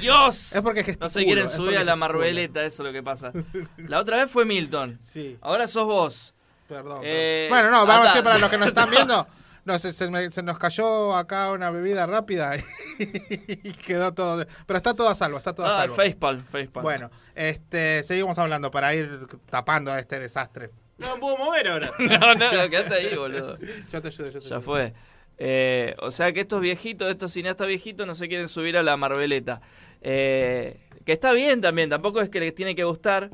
Dios. 0.00 0.54
Es 0.54 0.62
porque 0.62 0.96
No 1.00 1.08
se 1.08 1.24
quieren 1.24 1.48
subir 1.48 1.76
a 1.76 1.84
la 1.84 1.96
marveleta, 1.96 2.64
eso 2.64 2.82
es 2.82 2.86
lo 2.86 2.92
que 2.92 3.02
pasa. 3.02 3.32
La 3.76 3.98
otra 3.98 4.18
vez 4.18 4.30
fue 4.30 4.44
Milton. 4.44 5.00
Sí. 5.02 5.38
Ahora 5.40 5.66
sos 5.66 5.86
vos. 5.86 6.34
Perdón. 6.68 7.00
Eh, 7.04 7.48
perdón. 7.50 7.70
Bueno, 7.70 7.78
no, 7.78 7.86
vamos 7.86 8.06
a 8.06 8.10
decir 8.10 8.22
para 8.22 8.38
los 8.38 8.48
que 8.48 8.58
nos 8.58 8.68
están 8.68 8.90
viendo. 8.90 9.26
No, 9.64 9.78
se, 9.78 9.92
se 9.92 10.10
me- 10.10 10.30
se 10.30 10.42
nos 10.42 10.58
cayó 10.58 11.14
acá 11.14 11.50
una 11.52 11.70
bebida 11.70 12.04
rápida 12.06 12.52
y 12.98 13.72
quedó 13.86 14.12
todo. 14.12 14.44
Pero 14.66 14.76
está 14.76 14.92
todo 14.94 15.08
a 15.08 15.14
salvo, 15.14 15.38
está 15.38 15.54
todo 15.54 15.66
a 15.66 15.74
Ah, 15.76 15.80
salvo. 15.82 15.94
facepalm, 15.94 16.44
facepalm. 16.44 16.82
Bueno, 16.82 17.10
este, 17.34 18.02
seguimos 18.02 18.36
hablando 18.38 18.70
para 18.70 18.92
ir 18.94 19.26
tapando 19.50 19.96
este 19.96 20.18
desastre. 20.18 20.70
No 20.98 21.14
me 21.14 21.20
puedo 21.20 21.36
mover 21.36 21.68
ahora. 21.68 21.90
No, 21.98 22.34
no, 22.34 22.50
quédate 22.70 22.94
ahí, 22.94 23.14
boludo. 23.16 23.56
Yo 23.92 24.02
te 24.02 24.08
ayudo, 24.08 24.30
yo 24.30 24.40
te 24.40 24.48
Ya 24.48 24.56
ayudo. 24.56 24.62
fue. 24.62 24.92
Eh, 25.38 25.94
o 26.00 26.10
sea 26.10 26.32
que 26.32 26.40
estos 26.40 26.60
viejitos, 26.60 27.08
estos 27.10 27.32
cineastas 27.32 27.66
viejitos 27.66 28.06
no 28.06 28.14
se 28.14 28.28
quieren 28.28 28.48
subir 28.48 28.76
a 28.76 28.82
la 28.82 28.96
marveleta. 28.96 29.60
Eh, 30.00 30.80
que 31.04 31.12
está 31.12 31.32
bien 31.32 31.60
también, 31.60 31.88
tampoco 31.88 32.20
es 32.20 32.28
que 32.28 32.40
les 32.40 32.54
tiene 32.54 32.74
que 32.74 32.84
gustar. 32.84 33.30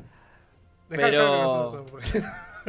Dejá- 0.89 1.03
pero 1.03 1.85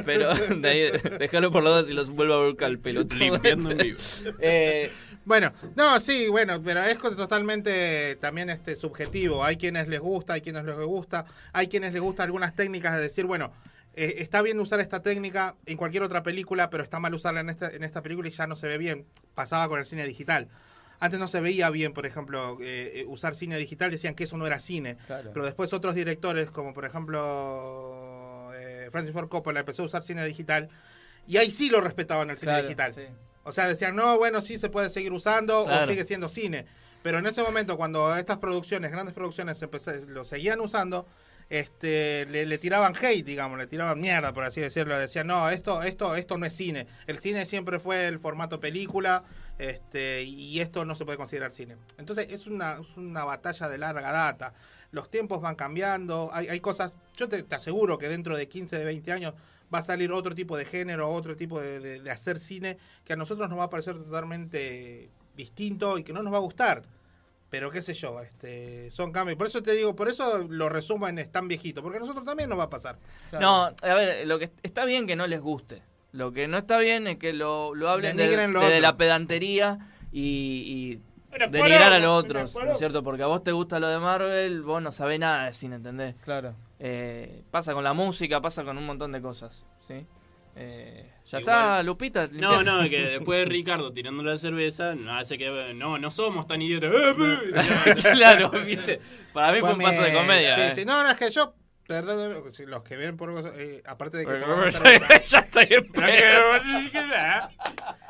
Pero 0.05 0.35
de 0.35 0.69
ahí, 0.69 0.91
déjalo 1.19 1.51
por 1.51 1.65
dudas 1.65 1.89
y 1.89 1.93
los 1.93 2.11
vuelvo 2.11 2.35
a 2.35 2.39
volcar 2.39 2.71
el 2.71 2.79
pelotudo. 2.79 3.19
Limpiando 3.19 3.71
en 3.71 3.79
vivo. 3.79 3.99
Eh, 4.41 4.91
Bueno, 5.25 5.53
no, 5.77 6.01
sí, 6.01 6.29
bueno, 6.29 6.63
pero 6.63 6.83
es 6.83 6.99
totalmente 6.99 8.17
también 8.17 8.51
este 8.51 8.75
subjetivo. 8.77 9.45
Hay 9.45 9.57
quienes 9.57 9.89
les 9.89 10.01
gusta, 10.01 10.33
hay 10.35 10.41
quienes 10.41 10.65
les 10.65 10.77
gusta, 10.77 11.27
hay 11.53 11.69
quienes 11.69 11.93
les 11.93 12.03
gusta 12.03 12.23
algunas 12.23 12.55
técnicas 12.57 12.95
de 12.95 13.03
decir, 13.03 13.27
bueno, 13.27 13.53
eh, 13.95 14.17
está 14.19 14.41
bien 14.41 14.59
usar 14.61 14.81
esta 14.81 15.03
técnica 15.03 15.57
en 15.67 15.77
cualquier 15.77 16.03
otra 16.03 16.23
película, 16.23 16.71
pero 16.71 16.83
está 16.83 16.99
mal 17.01 17.13
usarla 17.13 17.41
en 17.41 17.51
esta, 17.51 17.69
en 17.71 17.83
esta 17.83 18.03
película 18.03 18.29
y 18.29 18.33
ya 18.33 18.47
no 18.47 18.57
se 18.57 18.67
ve 18.67 18.79
bien. 18.79 19.07
Pasaba 19.35 19.69
con 19.69 19.79
el 19.79 19.87
cine 19.87 20.07
digital. 20.07 20.49
Antes 21.01 21.19
no 21.19 21.27
se 21.29 21.41
veía 21.41 21.71
bien, 21.71 21.93
por 21.95 22.05
ejemplo, 22.07 22.59
eh, 22.61 22.93
eh, 22.97 23.05
usar 23.09 23.35
cine 23.35 23.57
digital, 23.57 23.91
decían 23.91 24.15
que 24.15 24.25
eso 24.25 24.37
no 24.37 24.47
era 24.47 24.61
cine. 24.61 24.97
Claro. 25.07 25.31
Pero 25.33 25.45
después 25.47 25.73
otros 25.73 25.95
directores, 25.95 26.51
como 26.51 26.75
por 26.75 26.85
ejemplo 26.85 28.53
eh, 28.55 28.89
Francis 28.93 29.13
Ford 29.13 29.29
Coppola, 29.29 29.61
empezó 29.61 29.83
a 29.83 29.87
usar 29.87 30.03
cine 30.03 30.25
digital 30.25 30.69
y 31.27 31.37
ahí 31.39 31.51
sí 31.51 31.69
lo 31.71 31.81
respetaban 31.81 32.31
el 32.31 32.37
cine 32.37 32.53
Claro, 32.53 32.65
digital. 32.65 32.93
sí. 32.93 33.03
O 33.45 33.53
sea, 33.53 33.67
decían, 33.69 33.97
no, 33.97 34.19
bueno, 34.19 34.43
sí 34.43 34.59
se 34.59 34.69
puede 34.69 34.91
seguir 34.91 35.13
usando 35.13 35.65
Claro. 35.65 35.85
o 35.85 35.87
sigue 35.87 36.05
siendo 36.05 36.29
cine. 36.29 36.67
Pero 37.03 37.19
en 37.19 37.27
ese 37.27 37.43
momento, 37.43 37.79
cuando 37.79 38.15
estas 38.15 38.37
producciones, 38.39 38.93
grandes 38.93 39.15
producciones, 39.15 39.61
empecé- 39.63 40.05
lo 40.07 40.27
seguían 40.27 40.61
usando, 40.61 41.07
este, 41.49 42.27
le, 42.27 42.45
le 42.47 42.59
tiraban 42.59 42.95
hate, 42.95 43.25
digamos, 43.25 43.59
le 43.59 43.67
tiraban 43.67 43.99
mierda, 43.99 44.33
por 44.35 44.45
así 44.45 44.61
decirlo. 44.61 44.99
Decían, 44.99 45.27
no, 45.27 45.49
esto, 45.49 45.83
esto, 45.83 46.15
esto 46.15 46.37
no 46.37 46.45
es 46.47 46.55
cine. 46.55 46.87
El 47.07 47.19
cine 47.21 47.47
siempre 47.47 47.79
fue 47.81 48.07
el 48.07 48.19
formato 48.21 48.61
película, 48.61 49.25
este, 49.61 50.23
y 50.23 50.61
esto 50.61 50.85
no 50.85 50.95
se 50.95 51.05
puede 51.05 51.19
considerar 51.19 51.53
cine. 51.53 51.77
Entonces, 51.99 52.29
es 52.31 52.47
una, 52.47 52.81
una 52.97 53.25
batalla 53.25 53.69
de 53.69 53.79
larga 53.79 54.11
data. 54.11 54.55
Los 54.91 55.11
tiempos 55.11 55.41
van 55.41 55.55
cambiando, 55.55 56.31
hay, 56.33 56.49
hay 56.49 56.61
cosas, 56.61 56.95
yo 57.17 57.29
te, 57.29 57.45
aseguro 57.55 57.99
que 57.99 58.09
dentro 58.09 58.37
de 58.37 58.49
15, 58.49 58.79
de 58.79 58.85
20 58.85 59.13
años 59.13 59.35
va 59.73 59.79
a 59.79 59.83
salir 59.83 60.11
otro 60.11 60.35
tipo 60.35 60.57
de 60.57 60.65
género, 60.65 61.09
otro 61.09 61.37
tipo 61.37 61.61
de 61.61 62.11
hacer 62.11 62.41
cine 62.41 62.79
que 63.05 63.13
a 63.13 63.17
nosotros 63.17 63.49
nos 63.49 63.59
va 63.59 63.65
a 63.65 63.71
parecer 63.71 63.95
totalmente 63.97 65.11
distinto 65.37 65.97
y 65.99 66.03
que 66.03 66.13
no 66.13 66.23
nos 66.23 66.33
va 66.33 66.39
a 66.39 66.41
gustar. 66.41 66.83
Pero 67.51 67.71
qué 67.73 67.83
sé 67.83 67.95
yo, 67.95 68.21
este, 68.21 68.93
son 68.93 69.11
cambios. 69.11 69.37
Por 69.37 69.49
eso 69.49 69.61
te 69.61 69.75
digo, 69.75 69.97
por 69.97 70.09
eso 70.09 70.47
lo 70.49 70.69
resumo 70.69 71.09
en 71.09 71.19
es 71.19 71.33
tan 71.33 71.49
viejito, 71.49 71.83
porque 71.83 71.99
a 71.99 72.01
nosotros 72.01 72.25
también 72.25 72.49
nos 72.49 72.59
va 72.59 72.65
a 72.65 72.71
pasar. 72.71 72.97
No, 73.33 73.65
a 73.65 73.95
ver, 73.95 74.27
lo 74.27 74.39
que 74.39 74.51
está 74.63 74.85
bien 74.85 75.07
que 75.07 75.17
no 75.17 75.27
les 75.27 75.41
guste. 75.41 75.83
Lo 76.13 76.33
que 76.33 76.49
no 76.49 76.59
está 76.59 76.79
bien 76.79 77.07
es 77.07 77.19
que 77.19 77.33
lo, 77.33 77.75
lo 77.75 77.89
hablen 77.89 78.17
de- 78.17 78.29
desde 78.29 78.47
otro. 78.57 78.81
la 78.81 78.97
pedantería 78.97 79.79
y, 80.13 80.99
denigrar 81.51 81.93
a 81.93 81.99
los 82.01 82.25
otros, 82.25 82.55
¿no 82.57 82.73
es 82.73 82.79
cierto? 82.79 83.03
Porque 83.05 83.23
a 83.23 83.27
vos 83.27 83.45
te 83.45 83.53
gusta 83.53 83.79
lo 83.79 83.87
de 83.89 83.99
Marvel, 83.99 84.63
vos 84.63 84.83
no 84.83 84.91
sabés 84.91 85.21
nada 85.21 85.47
de 85.47 85.55
cine, 85.55 85.77
¿entendés? 85.77 86.17
Claro. 86.25 86.55
Eh, 86.81 87.43
pasa 87.51 87.75
con 87.75 87.85
la 87.85 87.93
música, 87.93 88.41
pasa 88.41 88.65
con 88.65 88.77
un 88.77 88.87
montón 88.87 89.13
de 89.13 89.21
cosas, 89.23 89.65
¿sí? 89.81 90.05
Eh, 90.57 91.09
ya 91.27 91.39
Igual- 91.39 91.41
está, 91.43 91.83
Lupita. 91.85 92.27
No, 92.33 92.57
limpia. 92.57 92.73
no, 92.73 92.91
que 92.91 93.01
después 93.03 93.39
de 93.39 93.45
Ricardo 93.45 93.93
tirando 93.93 94.25
la 94.25 94.37
cerveza, 94.37 94.97
no 94.97 95.15
hace 95.17 95.39
que. 95.39 95.73
No, 95.75 95.97
no 95.97 96.11
somos 96.11 96.47
tan 96.49 96.61
idiotas. 96.61 96.91
Claro, 98.15 98.51
viste. 98.67 99.01
Para 99.33 99.53
mí 99.53 99.61
fue 99.61 99.73
un 99.75 99.79
paso 99.79 100.03
de 100.03 100.11
me- 100.11 100.19
comedia. 100.19 100.55
Sí, 100.57 100.61
eh. 100.63 100.73
sí. 100.75 100.85
No, 100.85 101.03
no, 101.05 101.11
es 101.11 101.17
que 101.17 101.31
yo, 101.31 101.55
perdón, 101.95 102.43
los 102.67 102.83
que 102.83 102.97
ven 102.97 103.17
por 103.17 103.33
eh, 103.57 103.83
aparte 103.87 104.19
de 104.19 104.27
que 104.27 104.33
pero- 104.33 104.71
cerveza- 104.73 105.23
ya 105.29 105.39
estoy 105.41 105.67
en 105.71 105.87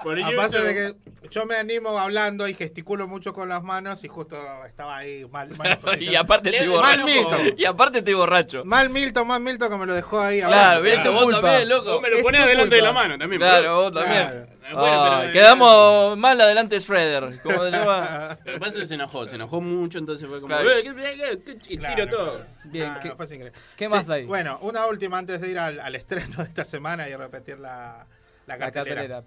Por 0.02 0.18
ello- 0.18 0.28
Aparte 0.28 0.62
de 0.62 0.74
que 0.74 1.28
yo 1.30 1.44
me 1.46 1.56
animo 1.56 1.98
hablando 1.98 2.48
y 2.48 2.54
gesticulo 2.54 3.06
mucho 3.06 3.32
con 3.34 3.48
las 3.48 3.62
manos 3.62 4.02
y 4.04 4.08
justo 4.08 4.36
estaba 4.66 4.96
ahí 4.98 5.24
mal. 5.30 5.50
mal 5.56 5.78
y 6.00 6.14
aparte 6.16 6.50
estoy 6.50 6.68
Mal 6.68 7.00
borracho. 7.00 7.04
Milton. 7.06 7.54
Y 7.58 7.64
aparte 7.64 7.98
estoy 7.98 8.14
borracho. 8.14 8.64
Mal 8.64 8.88
Milton, 8.90 9.26
mal 9.26 9.40
Milton 9.40 9.70
que 9.70 9.76
me 9.76 9.86
lo 9.86 9.94
dejó 9.94 10.20
ahí. 10.20 10.38
Claro, 10.38 10.54
hablando. 10.54 10.82
viste, 10.82 11.08
vos 11.10 11.40
también, 11.40 11.68
loco. 11.68 11.92
Vos 11.92 12.02
me 12.02 12.10
lo 12.10 12.22
ponés 12.22 12.40
tu 12.40 12.46
adelante 12.46 12.76
de 12.76 12.82
la 12.82 12.92
mano 12.92 13.18
también. 13.18 13.40
Claro, 13.40 13.76
vos 13.76 13.92
también. 13.92 14.22
Claro. 14.22 14.46
Bueno, 14.72 15.02
Ah, 15.04 15.18
pero- 15.22 15.32
quedamos 15.32 16.18
mal 16.18 16.40
adelante 16.40 16.78
Shredder. 16.78 17.40
¿Cómo 17.42 17.64
se 17.64 17.70
llama? 17.70 18.38
Lo 18.44 18.52
que 18.54 18.58
pasa 18.60 18.72
es 18.74 18.78
que 18.80 18.86
se 18.86 18.94
enojó, 18.94 19.26
se 19.26 19.36
enojó 19.36 19.60
mucho, 19.60 19.98
entonces 19.98 20.28
fue 20.28 20.40
como. 20.40 20.48
Claro. 20.54 20.70
"Eh, 20.70 20.82
¿qué- 20.82 20.94
qué- 20.94 21.40
qué- 21.44 21.58
qué- 21.58 21.74
y 21.74 21.78
Claro, 21.78 21.94
tiro 21.94 22.08
todo. 22.08 22.30
claro. 22.36 22.46
Bien, 22.64 22.92
No, 22.94 23.00
¿qué- 23.00 23.08
no, 23.08 23.16
fue 23.16 23.26
sin 23.26 23.38
querer. 23.38 23.52
qué 23.76 23.88
más 23.88 24.08
hay? 24.08 24.24
Bueno, 24.26 24.58
una 24.62 24.86
última 24.86 25.18
antes 25.18 25.40
de 25.40 25.50
ir 25.50 25.58
al, 25.58 25.80
al 25.80 25.94
estreno 25.94 26.36
de 26.38 26.44
esta 26.44 26.64
semana 26.64 27.08
y 27.08 27.14
repetir 27.16 27.58
la, 27.58 28.06
la 28.46 28.56
La 28.56 28.58
cartelera. 28.58 29.02
cartelera. 29.08 29.24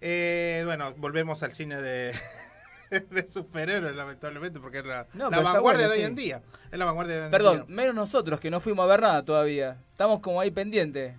Eh, 0.00 0.62
bueno, 0.64 0.92
volvemos 0.96 1.42
al 1.42 1.54
cine 1.54 1.76
de, 1.76 2.12
de 2.90 3.28
superhéroes, 3.28 3.94
lamentablemente, 3.94 4.58
porque 4.60 4.78
es 4.78 4.84
la, 4.86 5.06
No, 5.14 5.24
la 5.24 5.30
pero 5.30 5.40
está 5.42 5.52
vanguardia 5.54 5.62
bueno, 5.62 5.78
de 5.78 5.94
hoy 5.94 5.98
sí. 6.00 6.04
en 6.04 6.14
día. 6.16 6.42
Es 6.70 6.78
la 6.78 6.84
vanguardia 6.84 7.14
de 7.14 7.20
hoy 7.20 7.24
en 7.26 7.30
Perdón, 7.30 7.56
día. 7.58 7.64
menos 7.68 7.94
nosotros 7.94 8.40
que 8.40 8.50
no 8.50 8.60
fuimos 8.60 8.84
a 8.84 8.86
ver 8.88 9.00
nada 9.02 9.24
todavía. 9.24 9.76
Estamos 9.92 10.20
como 10.20 10.40
ahí 10.40 10.50
pendientes. 10.50 11.14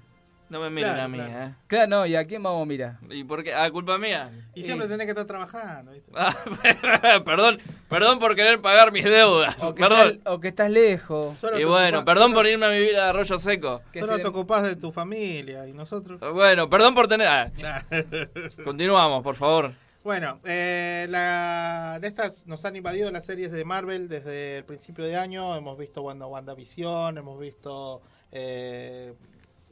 No 0.50 0.60
me 0.60 0.70
miren 0.70 0.92
Claro, 0.92 1.04
a 1.04 1.08
mí, 1.08 1.18
claro. 1.18 1.46
¿eh? 1.46 1.56
Claro, 1.68 1.88
no, 1.88 2.06
¿y 2.06 2.16
a 2.16 2.26
quién 2.28 2.44
vamos 2.44 2.62
a 2.62 2.66
mirar? 2.66 2.98
¿Y 3.10 3.24
por 3.24 3.44
qué? 3.44 3.54
Ah, 3.56 3.72
culpa 3.72 3.98
mía. 3.98 4.30
Y 4.54 4.62
siempre 4.62 4.88
tenés 4.88 5.06
que 5.06 5.12
estar 5.12 5.26
trabajando, 5.26 5.92
¿viste? 5.94 6.12
Ah, 6.16 6.36
perdón, 7.26 7.60
perdón 7.90 8.20
por 8.20 8.36
querer 8.36 8.62
pagar 8.62 8.92
mis 8.92 9.04
deudas. 9.06 9.64
O 9.64 9.74
que, 9.74 9.82
Perdón. 9.82 10.08
estás, 10.10 10.34
o 10.34 10.40
que 10.40 10.48
estás 10.50 10.70
lejos. 10.70 11.40
Solo 11.40 11.60
Y 11.60 11.64
bueno, 11.64 12.00
ocupás- 12.00 12.06
perdón 12.06 12.34
por 12.34 12.46
irme 12.46 12.66
a 12.68 12.70
vivir 12.70 12.96
a 12.98 13.10
Arroyo 13.10 13.40
Seco. 13.40 13.82
que 13.92 14.02
Solo 14.02 14.18
se- 14.18 14.22
te 14.22 14.28
ocupás 14.28 14.64
de 14.64 14.76
tu 14.76 14.92
familia 14.92 15.68
y 15.68 15.74
nosotros. 15.74 16.20
Bueno, 16.34 16.70
perdón 16.70 16.94
por 16.94 17.08
tener. 17.08 17.28
ah, 17.28 17.52
continuamos, 18.64 19.24
por 19.24 19.36
favor. 19.36 19.74
Bueno, 20.04 20.40
eh, 20.46 21.08
la, 21.10 21.98
estas 22.04 22.46
nos 22.46 22.64
han 22.66 22.76
invadido 22.76 23.10
las 23.10 23.26
series 23.26 23.52
de 23.54 23.64
Marvel 23.64 24.10
desde 24.10 24.58
el 24.58 24.66
principio 24.66 25.06
de 25.06 25.16
año. 25.16 25.56
Hemos 25.56 25.78
visto 25.78 26.02
Wanda, 26.02 26.28
WandaVision, 26.28 27.18
hemos 27.18 27.40
visto 27.40 28.02
eh, 28.32 29.14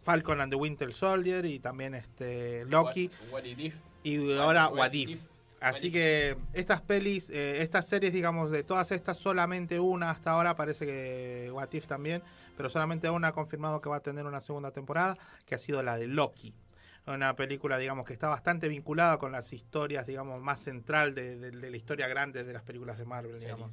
Falcon 0.04 0.42
and 0.42 0.52
the 0.52 0.56
Winter 0.58 0.94
Soldier 0.94 1.46
y 1.46 1.60
también 1.60 1.94
este 1.96 2.66
Loki. 2.66 3.10
What- 3.32 3.44
if? 3.46 3.76
Y 4.04 4.34
ahora 4.34 4.68
What 4.68 4.78
What 4.78 4.94
If. 4.94 5.10
if. 5.10 5.20
Así 5.60 5.92
que 5.92 6.38
estas 6.54 6.82
pelis, 6.82 7.30
eh, 7.30 7.62
estas 7.62 7.88
series, 7.88 8.12
digamos, 8.14 8.50
de 8.50 8.64
todas 8.64 8.92
estas, 8.92 9.18
solamente 9.18 9.80
una 9.80 10.10
hasta 10.10 10.32
ahora, 10.32 10.56
parece 10.56 10.88
que 10.88 11.52
What 11.54 11.72
If 11.74 11.86
también, 11.86 12.24
pero 12.58 12.68
solamente 12.72 13.10
una 13.12 13.28
ha 13.28 13.32
confirmado 13.32 13.80
que 13.80 13.88
va 13.88 13.98
a 13.98 14.00
tener 14.00 14.26
una 14.26 14.42
segunda 14.42 14.72
temporada, 14.72 15.16
que 15.46 15.54
ha 15.54 15.60
sido 15.60 15.84
la 15.84 15.98
de 16.00 16.08
Loki. 16.08 16.52
Una 17.06 17.36
película, 17.36 17.78
digamos, 17.78 18.06
que 18.08 18.14
está 18.14 18.28
bastante 18.28 18.68
vinculada 18.68 19.20
con 19.20 19.32
las 19.32 19.54
historias, 19.54 20.08
digamos, 20.08 20.42
más 20.42 20.62
central 20.62 21.14
de, 21.14 21.36
de- 21.36 21.52
de 21.52 21.70
la 21.70 21.78
historia 21.78 22.08
grande 22.08 22.44
de 22.44 22.54
las 22.54 22.64
películas 22.64 22.98
de 22.98 23.06
Marvel, 23.06 23.40
digamos. 23.40 23.72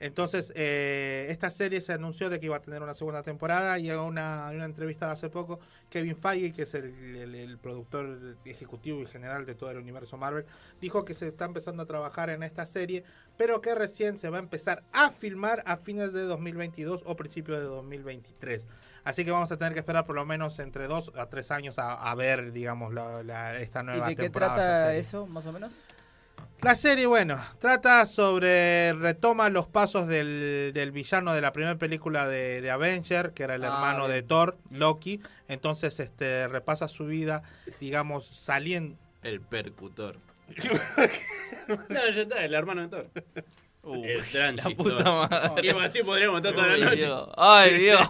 Entonces, 0.00 0.50
eh, 0.56 1.26
esta 1.28 1.50
serie 1.50 1.82
se 1.82 1.92
anunció 1.92 2.30
de 2.30 2.40
que 2.40 2.46
iba 2.46 2.56
a 2.56 2.62
tener 2.62 2.82
una 2.82 2.94
segunda 2.94 3.22
temporada 3.22 3.78
y 3.78 3.90
en 3.90 3.98
una, 3.98 4.48
en 4.50 4.56
una 4.56 4.64
entrevista 4.64 5.06
de 5.06 5.12
hace 5.12 5.28
poco, 5.28 5.60
Kevin 5.90 6.16
Feige, 6.16 6.52
que 6.54 6.62
es 6.62 6.72
el, 6.74 6.86
el- 7.16 7.34
el 7.34 7.58
productor 7.58 8.36
ejecutivo 8.46 9.00
y 9.02 9.06
general 9.06 9.44
de 9.44 9.54
todo 9.54 9.70
el 9.70 9.76
universo 9.76 10.16
Marvel, 10.16 10.46
dijo 10.80 11.04
que 11.04 11.12
se 11.12 11.28
está 11.28 11.44
empezando 11.44 11.82
a 11.82 11.86
trabajar 11.86 12.30
en 12.30 12.42
esta 12.42 12.64
serie, 12.64 13.04
pero 13.36 13.60
que 13.60 13.74
recién 13.74 14.16
se 14.16 14.30
va 14.30 14.38
a 14.38 14.40
empezar 14.40 14.82
a 14.92 15.10
filmar 15.10 15.62
a 15.66 15.76
fines 15.76 16.14
de 16.14 16.22
2022 16.22 17.02
o 17.04 17.14
principios 17.14 17.58
de 17.58 17.64
2023. 17.66 18.66
Así 19.04 19.24
que 19.26 19.30
vamos 19.32 19.52
a 19.52 19.58
tener 19.58 19.74
que 19.74 19.80
esperar 19.80 20.06
por 20.06 20.16
lo 20.16 20.24
menos 20.24 20.58
entre 20.60 20.86
dos 20.86 21.12
a 21.14 21.26
tres 21.26 21.50
años 21.50 21.78
a, 21.78 21.92
a 22.10 22.14
ver, 22.14 22.52
digamos, 22.52 22.94
la, 22.94 23.22
la- 23.22 23.58
esta 23.58 23.80
¿Y 23.80 23.84
nueva 23.84 24.08
de 24.08 24.16
qué 24.16 24.22
temporada. 24.22 24.54
de 24.56 24.60
esta 24.62 24.78
trata 24.80 24.94
eso, 24.96 25.26
más 25.26 25.44
o 25.44 25.52
menos? 25.52 25.74
La 26.62 26.74
serie, 26.74 27.06
bueno, 27.06 27.42
trata 27.58 28.04
sobre. 28.06 28.92
retoma 28.94 29.48
los 29.48 29.66
pasos 29.66 30.06
del, 30.06 30.72
del 30.74 30.92
villano 30.92 31.32
de 31.32 31.40
la 31.40 31.52
primera 31.52 31.76
película 31.76 32.28
de, 32.28 32.60
de 32.60 32.70
Avenger, 32.70 33.32
que 33.32 33.44
era 33.44 33.54
el 33.54 33.64
Ah, 33.64 33.68
hermano 33.68 34.08
de. 34.08 34.22
Thor, 34.22 34.58
Loki. 34.70 35.20
Entonces, 35.48 35.98
este 36.00 36.48
repasa 36.48 36.86
su 36.88 37.06
vida, 37.06 37.42
digamos, 37.80 38.26
saliendo. 38.26 38.96
El 39.22 39.40
percutor. 39.40 40.16
no, 41.88 42.10
ya 42.10 42.22
está, 42.22 42.44
el 42.44 42.54
hermano 42.54 42.82
de 42.82 42.88
Thor. 42.88 43.10
el 44.04 44.24
transistor. 44.30 44.86
Uh, 44.86 44.88
la 44.90 45.04
puta 45.04 45.12
madre. 45.38 45.66
Y 45.66 45.70
así 45.70 46.02
podríamos 46.02 46.38
estar 46.38 46.54
toda 46.54 46.66
la 46.68 46.84
noche. 46.84 46.96
Dios. 46.96 47.28
Ay, 47.36 47.74
Dios. 47.78 48.00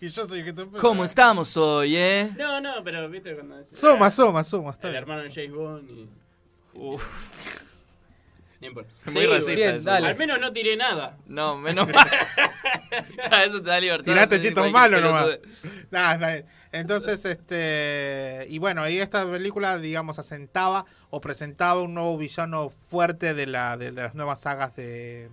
y 0.00 0.08
yo 0.08 0.26
soy 0.26 0.40
el 0.40 0.44
que 0.46 0.52
te 0.52 0.66
¿Cómo 0.80 1.04
estamos 1.04 1.56
hoy, 1.56 1.96
eh? 1.96 2.30
No, 2.36 2.60
no, 2.60 2.82
pero 2.82 3.08
viste 3.08 3.34
cuando 3.34 3.56
decís, 3.58 3.78
Suma, 3.78 4.10
suma, 4.10 4.42
suma. 4.42 4.70
Está 4.72 4.88
El 4.88 4.92
bien. 4.94 5.02
hermano 5.02 5.22
de 5.22 5.30
James 5.30 5.52
Bond 5.52 5.90
y. 5.90 6.08
Uf. 6.74 7.08
No 8.64 8.68
importa. 8.68 8.90
Muy 9.06 9.20
Sí, 9.22 9.26
racista 9.26 9.52
bien, 9.54 9.74
eso. 9.76 9.90
dale. 9.90 10.08
Al 10.08 10.16
menos 10.16 10.40
no 10.40 10.52
tiré 10.52 10.76
nada. 10.76 11.16
No, 11.26 11.56
menos 11.58 11.86
mal. 11.92 12.06
Eso 13.46 13.62
te 13.62 13.68
da 13.70 13.80
libertad. 13.80 14.04
Tiraste 14.04 14.38
de 14.38 14.52
cualquier 14.52 14.72
malos 14.72 15.02
nomás. 15.02 15.38
Nah. 15.90 16.40
Entonces, 16.72 17.24
este. 17.24 18.46
Y 18.50 18.58
bueno, 18.58 18.88
y 18.88 18.98
esta 18.98 19.28
película, 19.30 19.78
digamos, 19.78 20.18
asentaba 20.18 20.86
o 21.10 21.20
presentaba 21.20 21.82
un 21.82 21.94
nuevo 21.94 22.16
villano 22.18 22.70
fuerte 22.70 23.34
de, 23.34 23.46
la, 23.46 23.76
de, 23.76 23.92
las 23.92 24.14
nuevas 24.14 24.40
sagas 24.40 24.74
de, 24.74 25.28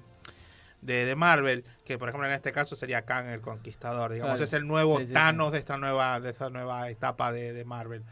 de, 0.82 1.06
de 1.06 1.16
Marvel. 1.16 1.64
Que 1.86 1.98
por 1.98 2.10
ejemplo 2.10 2.28
en 2.28 2.34
este 2.34 2.52
caso 2.52 2.76
sería 2.76 3.04
Kang 3.04 3.28
el 3.30 3.42
Conquistador. 3.42 4.12
Digamos, 4.14 4.34
Claro. 4.36 4.44
es 4.46 4.54
el 4.54 4.68
nuevo 4.68 4.98
Sí, 4.98 5.04
sí, 5.04 5.08
sí. 5.10 5.14
Thanos 5.14 5.52
de 5.52 5.58
esta 5.60 5.78
nueva, 5.78 6.20
de 6.20 6.30
esta 6.32 6.50
nueva 6.50 6.90
etapa 6.90 7.32
de, 7.32 7.54
de 7.54 7.66
Marvel. 7.66 8.04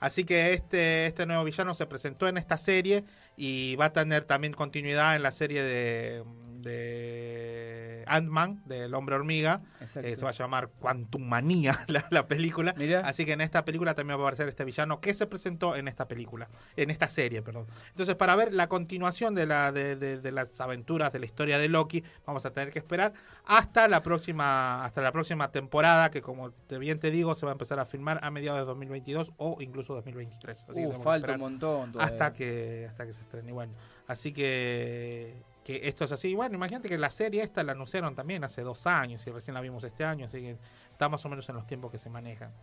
Así 0.00 0.24
que 0.24 0.52
este, 0.54 1.06
este 1.06 1.26
nuevo 1.26 1.42
villano 1.44 1.74
se 1.74 1.84
presentó 1.86 2.28
en 2.28 2.36
esta 2.38 2.56
serie 2.56 3.04
y 3.38 3.76
va 3.76 3.86
a 3.86 3.92
tener 3.92 4.24
también 4.24 4.52
continuidad 4.52 5.14
en 5.16 5.22
la 5.22 5.30
serie 5.30 5.62
de, 5.62 6.24
de 6.62 8.04
Ant-Man, 8.06 8.62
del 8.66 8.94
hombre 8.94 9.14
hormiga. 9.16 9.60
Eh, 9.80 9.86
se 10.16 10.22
va 10.24 10.30
a 10.30 10.32
llamar 10.32 10.68
Quantum 10.80 11.22
Manía 11.26 11.84
la, 11.88 12.04
la 12.10 12.26
película. 12.26 12.74
Mirá. 12.76 13.00
Así 13.00 13.24
que 13.24 13.32
en 13.32 13.40
esta 13.40 13.64
película 13.64 13.94
también 13.94 14.18
va 14.18 14.22
a 14.22 14.26
aparecer 14.26 14.48
este 14.48 14.64
villano 14.64 15.00
que 15.00 15.14
se 15.14 15.26
presentó 15.26 15.76
en 15.76 15.88
esta 15.88 16.06
película, 16.08 16.48
en 16.76 16.90
esta 16.90 17.08
serie, 17.08 17.42
perdón. 17.42 17.66
Entonces, 17.90 18.14
para 18.14 18.34
ver 18.36 18.52
la 18.54 18.68
continuación 18.68 19.34
de, 19.34 19.46
la, 19.46 19.72
de, 19.72 19.96
de- 19.96 20.18
de 20.20 20.32
las 20.32 20.60
aventuras 20.60 21.12
de 21.12 21.18
la 21.18 21.26
historia 21.26 21.58
de 21.58 21.68
Loki, 21.68 22.02
vamos 22.26 22.44
a 22.46 22.50
tener 22.50 22.70
que 22.72 22.78
esperar 22.78 23.12
hasta 23.44 23.88
la 23.88 24.02
próxima, 24.02 24.84
hasta 24.84 25.00
la 25.00 25.12
próxima 25.12 25.50
temporada, 25.50 26.10
que 26.10 26.22
como 26.22 26.50
te- 26.50 26.78
bien 26.78 26.98
te 26.98 27.10
digo, 27.10 27.34
se 27.34 27.46
va 27.46 27.52
a 27.52 27.54
empezar 27.54 27.78
a 27.78 27.84
filmar 27.86 28.20
a 28.22 28.30
mediados 28.30 28.60
de 28.60 28.66
2022 28.66 29.32
o 29.36 29.56
incluso 29.60 29.94
2023. 29.94 30.66
Así 30.68 30.84
Uh, 30.84 30.90
que 30.92 30.98
falta 30.98 31.32
un 31.32 31.40
montón 31.40 31.92
todavía. 31.92 32.12
Hasta 32.12 32.32
que, 32.32 32.86
hasta 32.88 33.06
que 33.06 33.12
se 33.12 33.22
estrene. 33.22 33.50
Y 33.50 33.52
bueno, 33.52 33.72
así 34.06 34.32
que, 34.32 35.34
que 35.68 35.86
esto 35.86 36.06
es 36.06 36.12
así. 36.12 36.34
Bueno, 36.34 36.54
imagínate 36.54 36.88
que 36.88 36.96
la 36.96 37.10
serie 37.10 37.42
esta 37.42 37.62
la 37.62 37.72
anunciaron 37.72 38.14
también 38.14 38.42
hace 38.42 38.62
dos 38.62 38.86
años 38.86 39.22
y 39.26 39.30
recién 39.30 39.52
la 39.52 39.60
vimos 39.60 39.84
este 39.84 40.02
año, 40.02 40.24
así 40.24 40.40
que 40.40 40.56
está 40.90 41.10
más 41.10 41.22
o 41.26 41.28
menos 41.28 41.46
en 41.50 41.56
los 41.56 41.66
tiempos 41.66 41.92
que 41.92 41.98
se 41.98 42.08
manejan. 42.08 42.54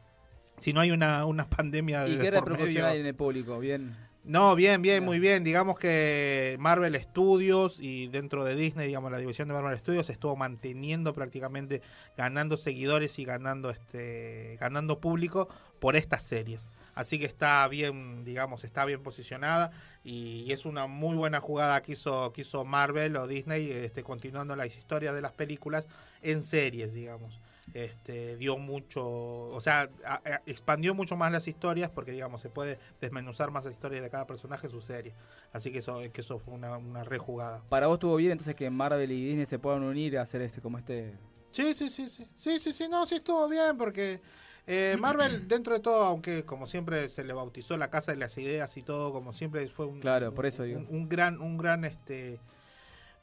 Si 0.58 0.74
no 0.74 0.80
hay 0.80 0.90
una, 0.90 1.24
una 1.26 1.48
pandemia 1.50 2.08
¿Y 2.08 2.16
de 2.16 2.24
qué 2.24 2.32
por 2.32 2.50
repercusión 2.50 2.86
hay 2.86 3.02
en 3.02 3.06
el 3.06 3.14
público? 3.14 3.60
Bien. 3.60 3.96
no, 4.24 4.56
bien, 4.56 4.82
bien, 4.82 5.06
muy 5.06 5.20
bien. 5.20 5.44
Digamos 5.44 5.78
que 5.78 6.56
Marvel 6.60 7.00
Studios 7.00 7.80
y 7.80 8.08
dentro 8.08 8.44
de 8.44 8.56
Disney, 8.56 8.88
digamos, 8.88 9.12
la 9.12 9.20
división 9.20 9.50
de 9.50 9.54
Marvel 9.54 9.78
Studios 9.78 10.10
estuvo 10.10 10.36
manteniendo 10.36 11.14
prácticamente, 11.14 11.84
ganando 12.18 12.58
seguidores 12.58 13.20
y 13.20 13.26
ganando 13.26 13.70
este 13.70 14.58
ganando 14.60 15.00
público 15.00 15.48
por 15.80 15.96
estas 15.96 16.24
series. 16.24 16.70
Así 16.96 17.20
que 17.20 17.26
está 17.26 17.68
bien, 17.68 18.24
digamos, 18.24 18.64
está 18.64 18.84
bien 18.84 19.04
posicionada 19.04 19.72
y, 20.06 20.52
es 20.54 20.66
una 20.66 20.88
muy 20.88 21.18
buena 21.18 21.42
jugada 21.42 21.82
que 21.82 21.92
hizo, 21.94 22.32
que 22.32 22.42
hizo 22.42 22.64
Marvel 22.64 23.18
o 23.18 23.28
Disney, 23.28 23.70
este, 23.70 24.04
continuando 24.04 24.56
las 24.56 24.68
historias 24.78 25.14
de 25.14 25.22
las 25.22 25.34
películas 25.34 25.88
en 26.22 26.42
series, 26.42 26.94
digamos 26.94 27.42
este, 27.74 28.38
dio 28.38 28.58
mucho, 28.58 29.06
o 29.06 29.60
sea, 29.60 29.90
a- 30.06 30.14
a- 30.26 30.42
expandió 30.46 30.96
mucho 30.96 31.18
más 31.18 31.32
las 31.32 31.48
historias 31.48 31.90
porque, 31.90 32.14
digamos, 32.14 32.42
se 32.42 32.50
puede 32.50 32.80
desmenuzar 33.02 33.52
más 33.52 33.66
la 33.66 33.72
historia 33.72 34.02
de 34.02 34.10
cada 34.10 34.26
personaje 34.26 34.68
en 34.68 34.72
su 34.72 34.82
serie. 34.82 35.14
Así 35.52 35.72
que 35.72 35.80
eso, 35.80 36.00
que 36.14 36.22
eso 36.22 36.40
fue 36.40 36.54
una, 36.54 36.78
una 36.78 37.04
rejugada. 37.04 37.62
Para 37.70 37.88
vos 37.88 37.96
estuvo 37.96 38.16
bien 38.16 38.32
entonces 38.32 38.56
que 38.56 38.70
Marvel 38.70 39.12
y 39.12 39.26
Disney 39.26 39.46
se 39.46 39.60
puedan 39.60 39.84
unir 39.84 40.18
a 40.18 40.22
hacer 40.22 40.42
este 40.42 40.62
como 40.62 40.78
este. 40.78 41.18
Sí, 41.52 41.76
sí, 41.76 41.90
sí, 41.90 42.08
sí, 42.10 42.26
sí, 42.36 42.60
sí, 42.60 42.74
sí, 42.74 42.88
no, 42.90 43.06
sí 43.06 43.16
estuvo 43.16 43.48
bien 43.50 43.78
porque 43.78 44.22
eh, 44.68 44.98
Marvel, 45.00 45.48
dentro 45.48 45.74
de 45.74 45.80
todo, 45.80 46.04
aunque 46.04 46.44
como 46.44 46.66
siempre 46.68 47.08
se 47.10 47.24
le 47.24 47.34
bautizó 47.34 47.78
la 47.78 47.90
casa 47.90 48.12
de 48.12 48.18
las 48.18 48.38
ideas 48.38 48.76
y 48.78 48.82
todo, 48.82 49.12
como 49.14 49.32
siempre 49.34 49.68
fue 49.68 49.86
un, 49.86 50.00
Claro, 50.00 50.34
por 50.34 50.46
eso 50.46 50.64
un, 50.64 50.88
un 50.90 51.08
gran, 51.10 51.40
un 51.40 51.58
gran, 51.58 51.86
este, 51.86 52.40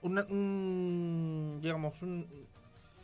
una- 0.02 0.24
un, 0.24 1.58
digamos, 1.62 2.00
un, 2.02 2.26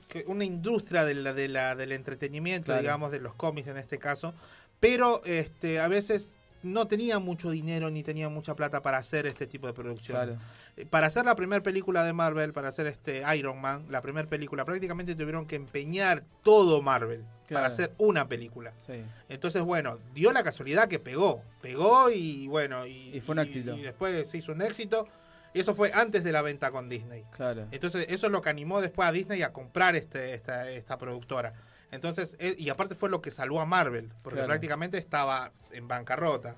que 0.08 0.24
una 0.26 0.44
industria 0.44 1.04
de 1.04 1.14
la, 1.14 1.34
de 1.34 1.48
la, 1.48 1.74
del 1.76 1.92
entretenimiento, 1.92 2.66
Claro. 2.66 2.80
digamos, 2.80 3.10
de 3.10 3.20
los 3.20 3.34
cómics 3.34 3.68
en 3.68 3.76
este 3.76 3.98
caso, 3.98 4.32
pero 4.80 5.20
este, 5.24 5.80
a 5.80 5.88
veces 5.88 6.37
no 6.62 6.86
tenía 6.86 7.18
mucho 7.18 7.50
dinero 7.50 7.90
ni 7.90 8.02
tenía 8.02 8.28
mucha 8.28 8.54
plata 8.54 8.82
para 8.82 8.98
hacer 8.98 9.26
este 9.26 9.46
tipo 9.46 9.66
de 9.66 9.72
producciones. 9.72 10.34
Claro. 10.36 10.40
Eh, 10.76 10.86
Para 10.86 11.06
hacer 11.06 11.24
la 11.24 11.34
primera 11.36 11.62
película 11.62 12.04
de 12.04 12.12
Marvel, 12.12 12.52
para 12.52 12.68
hacer 12.68 12.86
este 12.86 13.22
Iron 13.36 13.60
Man, 13.60 13.86
la 13.90 14.02
primera 14.02 14.28
película, 14.28 14.64
prácticamente 14.64 15.14
tuvieron 15.14 15.46
que 15.46 15.56
empeñar 15.56 16.24
todo 16.42 16.82
Marvel 16.82 17.24
para 17.48 17.68
hacer 17.68 17.92
una 17.98 18.28
película. 18.28 18.72
Sí. 18.86 19.02
Entonces, 19.28 19.62
bueno, 19.62 19.98
dio 20.14 20.32
la 20.32 20.42
casualidad 20.42 20.88
que 20.88 20.98
pegó. 20.98 21.42
Pegó 21.62 22.10
y 22.10 22.46
bueno, 22.48 22.86
y, 22.86 23.16
Y 23.16 23.20
fue 23.20 23.34
un 23.34 23.38
éxito. 23.40 23.76
y 23.76 23.82
después 23.82 24.28
se 24.28 24.38
hizo 24.38 24.52
un 24.52 24.62
éxito. 24.62 25.06
Y 25.54 25.60
eso 25.60 25.74
fue 25.74 25.90
antes 25.94 26.22
de 26.24 26.30
la 26.30 26.42
venta 26.42 26.70
con 26.70 26.88
Disney. 26.90 27.24
Claro. 27.34 27.66
Entonces, 27.70 28.06
eso 28.10 28.26
es 28.26 28.32
lo 28.32 28.42
que 28.42 28.50
animó 28.50 28.82
después 28.82 29.08
a 29.08 29.12
Disney 29.12 29.42
a 29.42 29.50
comprar 29.52 29.96
este, 29.96 30.34
esta, 30.34 30.68
esta 30.70 30.98
productora. 30.98 31.54
Entonces, 31.90 32.36
eh, 32.38 32.54
y 32.58 32.68
aparte 32.68 32.94
fue 32.94 33.08
lo 33.08 33.22
que 33.22 33.30
salvó 33.30 33.60
a 33.60 33.66
Marvel, 33.66 34.10
porque 34.22 34.36
Claro. 34.36 34.48
prácticamente 34.48 34.98
estaba 34.98 35.52
en 35.72 35.88
bancarrota. 35.88 36.56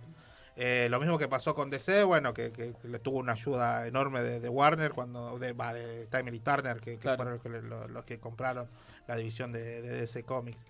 Eh, 0.57 0.89
lo 0.91 0.99
mismo 1.01 1.17
que 1.19 1.29
pasó 1.29 1.55
con 1.55 1.71
DC, 1.71 2.03
bueno, 2.05 2.35
que, 2.35 2.51
que- 2.53 2.75
que 2.75 2.89
le 2.89 2.99
tuvo 2.99 3.19
una 3.19 3.33
ayuda 3.33 3.87
enorme 3.87 4.21
de, 4.23 4.41
de 4.41 4.49
Warner, 4.49 4.91
cuando 4.93 5.39
de, 5.39 5.53
de 5.55 6.07
Timely 6.07 6.41
Turner, 6.41 6.81
que, 6.81 6.93
que 6.95 6.99
Claro. 6.99 7.17
fueron 7.17 7.35
los 7.35 7.43
que, 7.43 7.49
le- 7.49 7.63
lo- 7.63 7.89
los 7.89 8.05
que 8.05 8.19
compraron 8.19 8.69
la 9.07 9.17
división 9.17 9.53
de, 9.53 9.81
de 9.81 9.91
DC 10.01 10.25
Comics. 10.25 10.61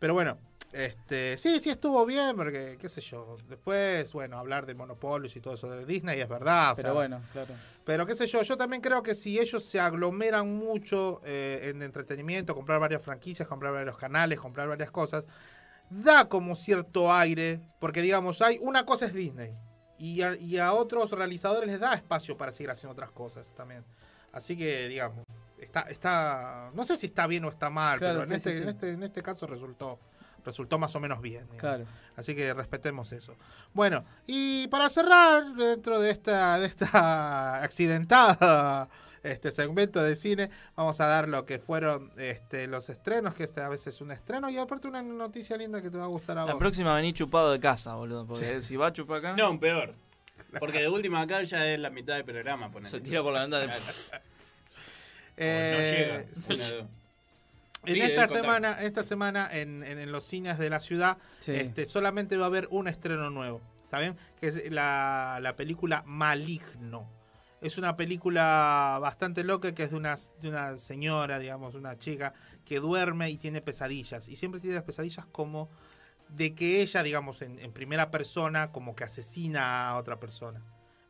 Pero 0.00 0.14
bueno, 0.14 0.38
este 0.72 1.36
sí, 1.36 1.60
sí 1.60 1.70
estuvo 1.70 2.04
bien, 2.06 2.34
porque, 2.36 2.76
qué 2.80 2.88
sé 2.88 3.00
yo, 3.00 3.36
después, 3.48 4.12
bueno, 4.12 4.38
hablar 4.38 4.66
de 4.66 4.74
monopolios 4.74 5.36
y 5.36 5.40
todo 5.40 5.54
eso 5.54 5.68
de 5.70 5.84
Disney 5.84 6.20
es 6.20 6.28
verdad. 6.28 6.72
o 6.72 6.76
Pero 6.76 6.88
sea, 6.88 6.92
bueno, 6.94 7.20
claro. 7.32 7.54
pero 7.84 8.06
qué 8.06 8.14
sé 8.14 8.26
yo, 8.26 8.42
yo 8.42 8.56
también 8.56 8.80
creo 8.80 9.02
que 9.02 9.14
si 9.14 9.38
ellos 9.38 9.64
se 9.64 9.78
aglomeran 9.78 10.52
mucho 10.52 11.20
eh, 11.24 11.70
en 11.70 11.82
entretenimiento, 11.82 12.54
comprar 12.54 12.80
varias 12.80 13.02
franquicias, 13.02 13.46
comprar 13.46 13.72
varios 13.72 13.96
canales, 13.96 14.40
comprar 14.40 14.68
varias 14.68 14.90
cosas, 14.90 15.24
da 15.90 16.28
como 16.28 16.54
cierto 16.54 17.12
aire, 17.12 17.60
porque 17.78 18.00
digamos, 18.00 18.40
hay 18.40 18.58
una 18.62 18.86
cosa 18.86 19.06
es 19.06 19.12
Disney 19.12 19.52
y 19.98 20.22
a, 20.22 20.34
y 20.36 20.56
a 20.58 20.72
otros 20.72 21.10
realizadores 21.10 21.68
les 21.68 21.80
da 21.80 21.92
espacio 21.94 22.38
para 22.38 22.52
seguir 22.52 22.70
haciendo 22.70 22.92
otras 22.92 23.10
cosas 23.10 23.52
también. 23.54 23.84
Así 24.32 24.56
que, 24.56 24.88
digamos, 24.88 25.24
está, 25.62 25.82
está 25.82 26.70
no 26.74 26.84
sé 26.84 26.96
si 26.96 27.06
está 27.06 27.26
bien 27.26 27.44
o 27.44 27.48
está 27.48 27.70
mal, 27.70 27.98
Claro, 27.98 28.20
pero 28.20 28.34
en, 28.34 28.40
sí, 28.40 28.48
este, 28.48 28.50
sí, 28.50 28.56
sí. 28.56 28.62
en 28.62 28.68
este 28.68 28.92
en 28.92 29.02
este 29.02 29.22
caso 29.22 29.46
resultó 29.46 29.98
resultó 30.44 30.78
más 30.78 30.94
o 30.94 31.00
menos 31.00 31.20
bien. 31.20 31.46
Claro. 31.58 31.84
Así 32.16 32.34
que 32.34 32.52
respetemos 32.54 33.12
eso. 33.12 33.36
Bueno, 33.72 34.04
y 34.26 34.68
para 34.68 34.88
cerrar, 34.88 35.54
dentro 35.54 36.00
de 36.00 36.10
esta, 36.10 36.58
de 36.58 36.66
esta 36.66 37.62
accidentada 37.62 38.88
este 39.22 39.50
segmento 39.50 40.02
de 40.02 40.16
cine, 40.16 40.50
vamos 40.74 40.98
a 41.00 41.06
dar 41.06 41.28
lo 41.28 41.44
que 41.44 41.58
fueron 41.58 42.10
este, 42.16 42.66
los 42.66 42.88
estrenos, 42.88 43.34
que 43.34 43.44
este 43.44 43.60
a 43.60 43.68
veces 43.68 43.94
es 43.96 44.00
un 44.00 44.12
estreno, 44.12 44.48
y 44.48 44.56
aparte 44.56 44.88
una 44.88 45.02
noticia 45.02 45.58
linda 45.58 45.82
que 45.82 45.90
te 45.90 45.98
va 45.98 46.04
a 46.04 46.08
gustar 46.08 46.38
a 46.38 46.46
La 46.46 46.52
vos. 46.54 46.58
próxima 46.58 46.94
vení 46.94 47.12
chupado 47.12 47.52
de 47.52 47.60
casa, 47.60 47.94
boludo. 47.96 48.26
Porque 48.26 48.62
si 48.62 48.76
va 48.76 48.86
a 48.86 48.92
chupar 48.94 49.18
acá. 49.18 49.34
No, 49.36 49.60
peor. 49.60 49.94
Porque 50.58 50.78
de 50.78 50.88
última 50.88 51.20
acá 51.20 51.42
ya 51.42 51.66
es 51.66 51.78
la 51.78 51.90
mitad 51.90 52.14
del 52.14 52.24
programa. 52.24 52.70
ponele. 52.70 52.90
Se 52.90 53.00
tira 53.00 53.22
por 53.22 53.34
la 53.34 53.42
ventana. 53.42 53.74
Eh, 55.40 56.26
no 56.28 56.54
llega. 56.54 56.58
sí. 56.60 56.74
Una- 56.78 56.88
En 57.86 57.94
Sí, 57.94 58.00
esta 58.02 58.26
semana, 58.28 58.82
esta 58.82 59.02
semana 59.02 59.48
en, 59.50 59.82
en- 59.82 59.98
en 59.98 60.12
los 60.12 60.24
cines 60.24 60.58
de 60.58 60.68
la 60.68 60.80
ciudad, 60.80 61.16
Sí. 61.38 61.52
este, 61.52 61.86
solamente 61.86 62.36
va 62.36 62.44
a 62.44 62.48
haber 62.48 62.68
un 62.70 62.88
estreno 62.88 63.30
nuevo. 63.30 63.62
¿Está 63.84 63.98
bien? 64.00 64.16
Que 64.38 64.48
es 64.48 64.70
la, 64.70 65.38
la 65.40 65.56
película 65.56 66.02
Maligno. 66.06 67.08
Es 67.62 67.78
una 67.78 67.96
película 67.96 68.98
bastante 69.00 69.44
loca 69.44 69.74
que 69.74 69.84
es 69.84 69.90
de 69.92 69.96
una, 69.96 70.16
de 70.40 70.48
una 70.50 70.78
señora, 70.78 71.38
digamos, 71.38 71.74
una 71.74 71.98
chica 71.98 72.34
que 72.66 72.80
duerme 72.80 73.30
y 73.30 73.38
tiene 73.38 73.62
pesadillas. 73.62 74.28
Y 74.28 74.36
siempre 74.36 74.60
tiene 74.60 74.76
las 74.76 74.84
pesadillas 74.84 75.24
como 75.32 75.70
de 76.28 76.54
que 76.54 76.82
ella, 76.82 77.02
digamos, 77.02 77.40
en, 77.42 77.58
en 77.58 77.72
primera 77.72 78.10
persona, 78.10 78.70
como 78.72 78.94
que 78.94 79.04
asesina 79.04 79.88
a 79.88 79.96
otra 79.98 80.20
persona. 80.20 80.62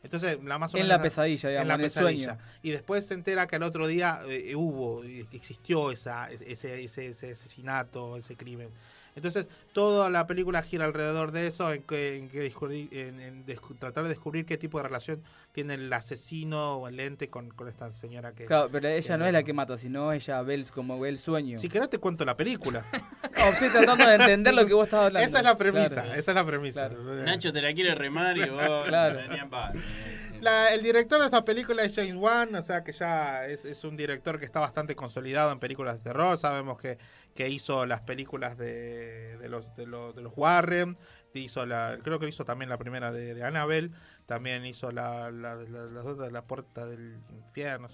Entonces, 0.02 0.42
la 0.42 0.58
más 0.58 0.72
o 0.72 0.78
En 0.78 0.84
menos 0.84 0.96
la 0.98 1.02
pesadilla, 1.02 1.48
digamos, 1.50 1.62
en 1.62 1.68
la 1.68 1.74
en 1.74 1.80
el 1.80 1.86
pesadilla. 1.86 2.24
sueño. 2.34 2.42
Y 2.62 2.70
después 2.70 3.06
se 3.06 3.14
entera 3.14 3.46
que 3.46 3.56
al 3.56 3.62
otro 3.62 3.86
día 3.86 4.20
eh, 4.26 4.54
hubo, 4.56 5.04
existió 5.04 5.90
esa, 5.90 6.30
ese, 6.30 6.82
ese, 6.84 7.08
ese 7.08 7.32
asesinato, 7.32 8.16
ese 8.16 8.36
crimen. 8.36 8.70
Entonces, 9.16 9.46
toda 9.72 10.08
la 10.10 10.26
película 10.26 10.62
gira 10.62 10.84
alrededor 10.84 11.32
de 11.32 11.46
eso, 11.48 11.72
en 11.72 11.82
que, 11.82 12.16
en 12.16 12.28
que 12.28 12.40
descubrir- 12.50 12.88
en- 12.92 13.20
en 13.20 13.44
descu- 13.46 13.76
tratar 13.78 14.04
de 14.04 14.10
descubrir 14.10 14.46
qué 14.46 14.56
tipo 14.56 14.78
de 14.78 14.84
relación 14.84 15.22
tiene 15.52 15.74
el 15.74 15.92
asesino 15.92 16.76
o 16.76 16.88
el 16.88 17.00
ente 17.00 17.28
con, 17.28 17.50
con 17.50 17.68
esta 17.68 17.92
señora 17.92 18.32
que... 18.32 18.44
Claro, 18.46 18.68
pero 18.70 18.88
ella 18.88 19.14
que- 19.14 19.18
no 19.18 19.26
es 19.26 19.32
la 19.32 19.42
que 19.42 19.52
mata, 19.52 19.76
sino 19.76 20.12
ella 20.12 20.42
ve 20.42 20.54
el, 20.54 20.70
como 20.70 20.98
ve 21.00 21.08
el 21.08 21.18
sueño. 21.18 21.58
Si 21.58 21.68
querés 21.68 21.90
te 21.90 21.98
cuento 21.98 22.24
la 22.24 22.36
película. 22.36 22.86
No, 22.92 23.44
estoy 23.48 23.68
tratando 23.70 24.06
de 24.06 24.14
entender 24.14 24.54
lo 24.54 24.64
que 24.64 24.74
vos 24.74 24.84
estabas 24.84 25.06
hablando. 25.08 25.26
Esa 25.26 25.38
es 25.38 25.44
la 25.44 25.56
premisa, 25.56 25.88
Claro. 26.02 26.14
esa 26.14 26.30
es 26.30 26.34
la 26.34 26.46
premisa. 26.46 26.88
Nacho 27.24 27.52
te 27.52 27.60
la 27.62 27.74
quiere 27.74 27.94
remar 27.96 28.36
y 28.38 28.48
vos 28.48 28.60
Claro. 28.86 29.18
La- 30.40 30.72
el 30.72 30.82
director 30.82 31.18
de 31.20 31.26
esta 31.26 31.44
película 31.44 31.82
es 31.82 31.94
James 31.94 32.14
Wan, 32.14 32.54
o 32.54 32.62
sea 32.62 32.82
que 32.82 32.92
ya 32.92 33.46
es, 33.46 33.64
es 33.66 33.84
un 33.84 33.94
director 33.96 34.38
que 34.38 34.46
está 34.46 34.58
bastante 34.60 34.96
consolidado 34.96 35.52
en 35.52 35.58
películas 35.58 35.98
de 35.98 36.04
terror. 36.04 36.38
Sabemos 36.38 36.80
que, 36.80 36.96
que 37.34 37.48
hizo 37.48 37.86
las 37.86 38.00
películas 38.02 38.56
de, 38.58 39.38
de 39.38 39.48
los, 39.48 39.74
de, 39.76 39.86
los, 39.86 40.14
de 40.14 40.22
los 40.22 40.32
Warren, 40.36 40.96
hizo 41.34 41.64
la, 41.66 41.98
creo 42.02 42.18
que 42.18 42.28
hizo 42.28 42.44
también 42.44 42.68
la 42.68 42.78
primera 42.78 43.12
de, 43.12 43.34
de 43.34 43.44
Annabelle, 43.44 43.90
también 44.26 44.64
hizo 44.66 44.90
la, 44.90 45.30
la, 45.30 45.54
la- 45.54 45.86
las 45.86 46.04
otras, 46.06 46.32
La 46.32 46.42
Puerta 46.42 46.86
del 46.86 47.18
Infierno, 47.30 47.88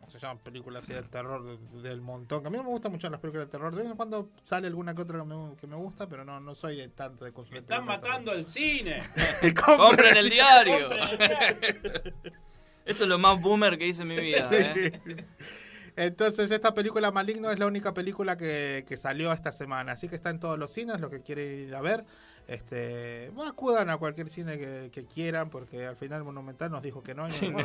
¿cómo 0.00 0.10
se 0.10 0.18
llaman? 0.18 0.38
Películas 0.38 0.82
así 0.82 0.92
de 0.92 1.02
terror 1.04 1.44
de- 1.44 1.88
del 1.88 2.00
montón. 2.00 2.42
Que 2.42 2.48
a 2.48 2.50
mí 2.50 2.58
me 2.58 2.64
gustan 2.64 2.90
mucho 2.92 3.08
las 3.08 3.20
películas 3.20 3.46
de 3.46 3.52
terror. 3.52 3.72
De 3.74 3.82
vez 3.82 3.90
en 3.90 3.96
cuando 3.96 4.30
sale 4.44 4.66
alguna 4.66 4.94
que 4.96 5.02
otra 5.02 5.18
que 5.20 5.24
me, 5.24 5.56
que 5.56 5.66
me 5.68 5.76
gusta, 5.76 6.08
pero 6.08 6.24
no, 6.24 6.40
no 6.40 6.54
soy 6.56 6.76
de 6.76 6.88
tanto 6.88 7.24
de 7.24 7.32
consumir. 7.32 7.62
Están 7.62 7.80
de 7.80 7.86
matando 7.86 8.32
el 8.32 8.46
cine. 8.46 9.00
Compren 9.64 10.16
el 10.16 10.28
diario. 10.28 10.88
Compren 10.88 11.08
el 11.10 11.18
diario. 11.18 12.12
Esto 12.84 13.04
es 13.04 13.08
lo 13.08 13.16
más 13.18 13.40
boomer 13.40 13.78
que 13.78 13.86
hice 13.86 14.02
en 14.02 14.08
mi 14.08 14.16
vida. 14.20 14.48
¿eh? 14.52 15.00
Entonces, 15.96 16.50
esta 16.50 16.72
película 16.74 17.10
Maligno 17.12 17.50
es 17.50 17.58
la 17.58 17.66
única 17.66 17.92
película 17.92 18.36
que, 18.36 18.84
que 18.88 18.96
salió 18.96 19.32
esta 19.32 19.52
semana. 19.52 19.92
Así 19.92 20.08
que 20.08 20.14
está 20.16 20.30
en 20.30 20.40
todos 20.40 20.58
los 20.58 20.72
cines, 20.72 21.00
lo 21.00 21.10
que 21.10 21.22
quiere 21.22 21.62
ir 21.62 21.74
a 21.74 21.82
ver. 21.82 22.04
Este, 22.48 23.30
bueno, 23.34 23.50
acudan 23.52 23.88
a 23.88 23.96
cualquier 23.96 24.28
cine 24.28 24.58
que, 24.58 24.90
que 24.92 25.04
quieran, 25.06 25.48
porque 25.48 25.86
al 25.86 25.96
final 25.96 26.24
Monumental 26.24 26.70
nos 26.70 26.82
dijo 26.82 27.02
que 27.02 27.14
no. 27.14 27.26
y 27.28 27.48
no. 27.48 27.58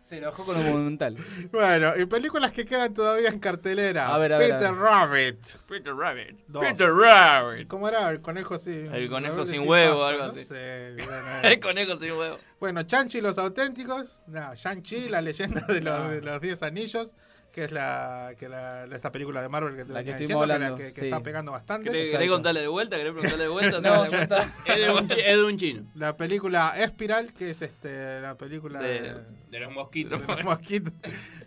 Se 0.00 0.18
enojó 0.18 0.44
con 0.44 0.56
lo 0.56 0.62
monumental. 0.70 1.16
Bueno, 1.52 1.96
y 1.96 2.06
películas 2.06 2.52
que 2.52 2.64
quedan 2.64 2.92
todavía 2.94 3.28
en 3.28 3.38
cartelera. 3.38 4.14
A 4.14 4.18
ver, 4.18 4.32
a 4.32 4.38
ver, 4.38 4.50
Peter 4.50 4.66
a 4.68 4.72
ver. 4.72 4.80
Rabbit. 4.80 5.46
Peter 5.68 5.94
Rabbit. 5.94 6.38
Dos. 6.48 6.64
Peter 6.64 6.92
Rabbit. 6.92 7.68
¿Cómo 7.68 7.88
era? 7.88 8.10
El 8.10 8.20
conejo 8.20 8.58
sin... 8.58 8.92
El 8.92 9.08
conejo 9.08 9.46
sin 9.46 9.66
huevo, 9.68 10.00
pasta, 10.00 10.08
algo 10.08 10.24
no 10.24 10.30
así. 10.30 10.44
sé, 10.44 10.96
bueno, 11.06 11.28
El 11.44 11.60
conejo 11.60 11.96
sin 11.96 12.12
huevo. 12.12 12.38
Bueno, 12.60 12.82
Chanchi 12.82 13.20
los 13.20 13.38
auténticos. 13.38 14.20
No, 14.26 14.54
Shang-Chi, 14.54 15.08
la 15.08 15.22
leyenda 15.22 15.60
de 15.68 15.80
los, 15.80 16.10
de 16.10 16.20
los 16.22 16.40
10 16.40 16.62
anillos. 16.64 17.14
Que 17.52 17.64
es 17.64 17.72
la, 17.72 18.34
que 18.38 18.48
la, 18.48 18.84
esta 18.84 19.10
película 19.10 19.42
de 19.42 19.48
Marvel 19.48 19.74
que 19.74 19.84
te 19.84 19.92
La 19.92 20.04
que 20.04 20.12
diciendo, 20.14 20.42
que, 20.42 20.46
la- 20.46 20.54
hablando, 20.54 20.76
que- 20.76 20.92
que 20.92 21.00
sí. 21.00 21.04
está 21.06 21.20
pegando 21.22 21.50
bastante. 21.50 21.90
¿Querés, 21.90 22.30
contarle 22.30 22.60
de 22.60 22.68
vuelta? 22.68 22.96
¿Querés 22.96 23.12
preguntarle 23.12 23.44
de 23.44 23.50
vuelta? 23.50 23.80
No, 23.82 24.04
está. 24.04 24.54
Es 24.66 24.76
de 24.78 24.90
un, 24.92 25.10
es 25.10 25.36
de 25.36 25.44
un 25.44 25.56
chino. 25.58 25.82
La 25.94 26.16
película 26.16 26.74
Espiral, 26.76 27.32
que 27.32 27.50
es 27.50 27.62
este 27.62 28.20
la 28.20 28.36
película 28.36 28.80
De- 28.80 29.00
de, 29.00 29.14
De 29.50 29.60
los 29.60 29.72
mosquitos. 29.72 30.20
de 30.20 30.26
los 30.26 30.44
mosquitos. 30.44 30.92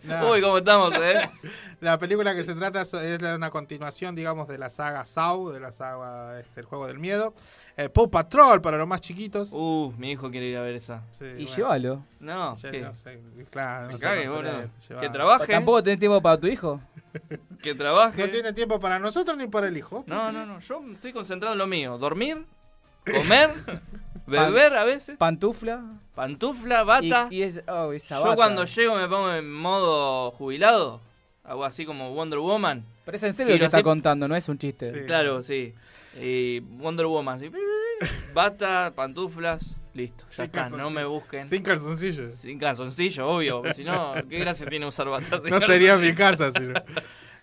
No. 0.04 0.32
Uy, 0.32 0.42
¿cómo 0.42 0.58
estamos, 0.58 0.94
eh? 0.96 1.30
La 1.80 1.98
película 2.00 2.36
que 2.36 2.44
se 2.44 2.56
trata 2.56 2.82
es 2.82 2.94
es 2.94 3.22
una 3.22 3.52
continuación, 3.52 4.16
digamos, 4.16 4.48
de 4.48 4.58
la 4.58 4.70
saga 4.70 5.06
Saw, 5.06 5.52
de 5.52 5.60
la 5.60 5.72
saga 5.72 6.40
este, 6.40 6.60
El 6.62 6.66
Juego 6.66 6.88
del 6.88 7.00
Miedo. 7.00 7.34
Eh, 7.78 7.90
Paw 7.90 8.10
Patrol 8.10 8.62
para 8.62 8.78
los 8.78 8.88
más 8.88 9.02
chiquitos. 9.02 9.50
Uh, 9.52 9.94
mi 9.98 10.12
hijo 10.12 10.30
quiere 10.30 10.48
ir 10.48 10.58
a 10.58 10.62
ver 10.62 10.76
esa. 10.76 11.04
Sí, 11.12 11.26
Y 11.26 11.32
bueno. 11.46 11.56
llévalo. 11.56 12.06
No, 12.20 12.36
no 12.52 12.56
sé, 12.58 12.70
claro, 13.50 13.86
Se 13.88 13.92
no 13.94 13.98
cague, 14.00 14.26
no 14.26 14.34
boludo. 14.36 14.70
Que 15.00 15.10
trabaje. 15.10 15.52
¿Tampoco 15.54 15.82
tenés 15.82 16.00
tiempo 16.00 16.22
para 16.22 16.40
tu 16.40 16.48
hijo? 16.48 16.80
Que 17.62 17.76
trabaje. 17.76 18.20
No 18.26 18.30
tiene 18.32 18.54
tiempo 18.54 18.80
para 18.80 18.98
nosotros 18.98 19.38
ni 19.38 19.46
para 19.48 19.68
el 19.68 19.78
hijo. 19.78 20.04
No, 20.08 20.32
no, 20.32 20.46
no. 20.46 20.60
Yo 20.60 20.82
estoy 20.94 21.14
concentrado 21.14 21.54
en 21.54 21.60
lo 21.60 21.68
mío. 21.68 21.98
Dormir, 22.00 22.46
comer, 23.06 23.52
beber 24.26 24.74
a 24.76 24.84
veces. 24.84 25.18
Pantufla. 25.18 25.84
Pantufla, 26.16 26.84
bata. 26.84 27.28
Y, 27.30 27.38
y 27.38 27.44
es, 27.44 27.62
oh, 27.68 27.92
esa 27.92 28.16
Yo 28.18 28.24
bata. 28.24 28.36
cuando 28.36 28.66
llego 28.66 28.96
me 28.96 29.08
pongo 29.08 29.32
en 29.34 29.52
modo 29.54 30.32
jubilado. 30.32 31.02
Hago 31.44 31.66
así 31.66 31.86
como 31.86 32.14
Wonder 32.14 32.40
Woman. 32.40 32.86
Pero 33.06 33.18
es 33.18 33.24
en 33.24 33.34
serio 33.34 33.54
lo 33.54 33.60
que 33.60 33.66
está 33.66 33.78
así. 33.78 33.84
contando, 33.84 34.28
no 34.28 34.36
es 34.36 34.48
un 34.48 34.58
chiste. 34.58 35.06
Claro, 35.06 35.44
sí. 35.44 35.74
Y 36.20 36.60
Wonder 36.60 37.06
Woman. 37.06 37.38
así. 37.38 37.52
Bata, 38.34 38.92
pantuflas, 38.96 39.78
listo. 39.94 40.26
Ya 40.30 40.36
Sin 40.36 40.46
está, 40.46 40.64
no 40.64 40.70
calzoncillo. 40.78 40.90
me 41.00 41.06
busquen. 41.06 41.48
Sin 41.48 41.64
calzoncillos. 41.64 42.34
Sin 42.34 42.60
calzoncillo, 42.60 43.28
obvio. 43.28 43.62
Si 43.74 43.84
no, 43.84 44.14
¿qué 44.30 44.40
gracia 44.40 44.66
tiene 44.68 44.86
usar 44.88 45.08
bata? 45.10 45.40
No 45.50 45.60
sería 45.62 45.98
mi 45.98 46.14
calzoncillo? 46.14 46.16
casa, 46.16 46.52
sino. 46.60 46.74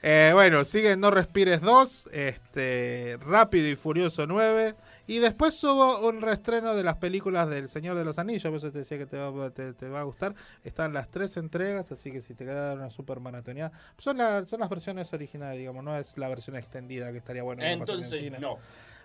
Eh, 0.03 0.31
bueno, 0.33 0.65
sigue 0.65 0.97
No 0.97 1.11
Respires 1.11 1.61
2, 1.61 2.11
este, 2.13 3.19
Rápido 3.21 3.69
y 3.69 3.77
Furioso 3.77 4.27
9. 4.27 4.75
Y 5.09 5.19
después 5.19 5.65
hubo 5.65 6.07
un 6.09 6.21
reestreno 6.21 6.75
de 6.77 6.85
las 6.85 6.97
películas 6.99 7.49
del 7.51 7.69
Señor 7.69 7.97
de 7.97 8.05
los 8.05 8.19
Anillos, 8.19 8.45
por 8.45 8.59
eso 8.59 8.71
te 8.71 8.79
decía 8.79 8.99
que 8.99 9.07
te 9.07 9.17
va, 9.17 9.51
te, 9.51 9.73
te 9.73 9.89
va 9.89 10.01
a 10.01 10.03
gustar. 10.05 10.35
Están 10.63 10.93
las 10.93 11.09
tres 11.11 11.37
entregas, 11.39 11.91
así 11.91 12.13
que 12.13 12.21
si 12.21 12.35
te 12.35 12.45
queda 12.45 12.75
una 12.75 12.91
super 12.91 13.19
maratonía. 13.19 13.73
Son, 13.99 14.17
la- 14.19 14.45
son 14.45 14.61
las 14.61 14.69
versiones 14.69 15.13
originales, 15.13 15.59
digamos, 15.59 15.83
no 15.83 15.97
es 15.97 16.17
la 16.19 16.29
versión 16.29 16.55
extendida 16.57 17.11
que 17.11 17.19
estaría 17.19 17.43
bueno. 17.43 17.61
pasen 17.63 17.73
en 17.73 17.81
Entonces, 17.81 18.21
cine. 18.21 18.39
no. 18.39 18.59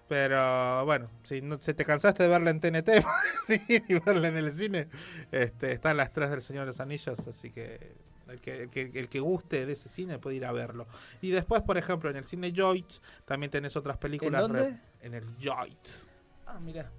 Pero 0.10 0.86
bueno, 0.86 1.10
si 1.24 1.42
no, 1.42 1.58
si 1.62 1.74
te 1.74 1.86
cansaste 1.86 2.24
de 2.24 2.30
verla 2.30 2.50
en 2.52 2.60
TNT 2.60 2.90
sí, 3.48 3.62
y 3.88 3.94
verla 4.00 4.28
en 4.28 4.38
el 4.38 4.52
cine, 4.52 4.90
este, 5.32 5.72
están 5.72 5.96
las 5.96 6.12
tres 6.12 6.30
del 6.30 6.42
Señor 6.42 6.64
de 6.64 6.68
los 6.68 6.80
Anillos, 6.82 7.18
así 7.28 7.50
que 7.52 7.94
el, 8.34 8.40
que 8.42 8.64
el 8.64 8.70
que 8.70 9.00
el 9.00 9.10
que 9.10 9.20
guste 9.20 9.66
de 9.66 9.74
ese 9.74 9.90
cine 9.90 10.20
puede 10.20 10.36
ir 10.38 10.46
a 10.46 10.52
verlo. 10.52 10.88
Y 11.22 11.32
después, 11.32 11.62
por 11.62 11.78
ejemplo, 11.78 12.10
en 12.10 12.18
el 12.18 12.26
cine 12.26 12.54
Joyce 12.56 13.00
también 13.26 13.50
tenés 13.52 13.76
otras 13.76 13.98
películas. 13.98 14.42
¿En 14.44 14.48
dónde? 14.52 14.80
En 15.02 15.14
el 15.14 15.26
Joyce. 15.42 16.08
Ah, 16.46 16.60
mira. 16.60 16.92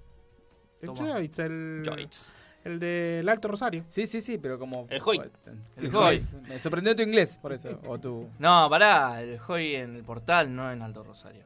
El. 0.81 0.89
Joyce, 0.89 1.43
el, 1.45 1.83
Joyce. 1.85 2.33
el 2.63 2.79
del 2.79 3.27
Alto 3.29 3.47
Rosario. 3.47 3.85
Sí, 3.89 4.05
sí, 4.05 4.21
sí, 4.21 4.37
pero 4.37 4.59
como... 4.59 4.85
El 4.89 5.01
Hoy. 5.03 5.17
El 5.17 5.85
El 5.85 5.95
Hoy. 5.95 6.17
Hoy. 6.17 6.41
Me 6.47 6.59
sorprendió 6.59 6.95
tu 6.95 7.01
inglés, 7.01 7.37
por 7.41 7.53
eso. 7.53 7.79
O 7.87 7.99
tu... 7.99 8.29
No, 8.39 8.67
pará. 8.69 9.21
El 9.21 9.39
Hoy 9.47 9.75
en 9.75 9.95
el 9.95 10.03
portal, 10.03 10.53
no 10.55 10.71
en 10.71 10.81
Alto 10.81 11.03
Rosario. 11.03 11.45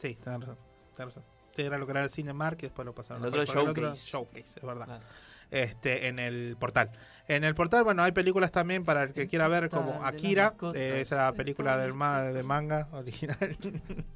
Sí, 0.00 0.16
tenés 0.22 0.40
razón. 0.40 0.56
tenés 0.96 1.14
razón. 1.14 1.24
Sí, 1.54 1.62
era 1.62 1.78
lo 1.78 1.86
que 1.86 1.92
era 1.92 2.02
el 2.04 2.10
cine 2.10 2.32
Mark 2.32 2.56
y 2.60 2.62
después 2.62 2.84
lo 2.84 2.94
pasaron 2.94 3.22
El 3.24 3.26
a- 3.26 3.42
otro 3.42 3.54
por 3.54 3.68
el 3.68 3.74
Showcase. 3.74 4.10
Showcase, 4.10 4.58
es 4.58 4.64
verdad. 4.64 4.86
Claro. 4.86 5.04
Este, 5.50 6.08
en 6.08 6.18
el 6.18 6.56
portal. 6.58 6.90
En 7.26 7.42
el 7.44 7.54
portal, 7.54 7.84
bueno, 7.84 8.02
hay 8.02 8.12
películas 8.12 8.52
también 8.52 8.84
para 8.84 9.02
el 9.04 9.12
que 9.14 9.26
quiera 9.28 9.48
ver, 9.48 9.70
como 9.70 10.04
Akira, 10.04 10.54
eh, 10.74 10.98
esa 11.00 11.32
película 11.32 11.76
del 11.78 11.94
ma 11.94 12.22
de 12.22 12.42
manga 12.42 12.88
original. 12.92 13.38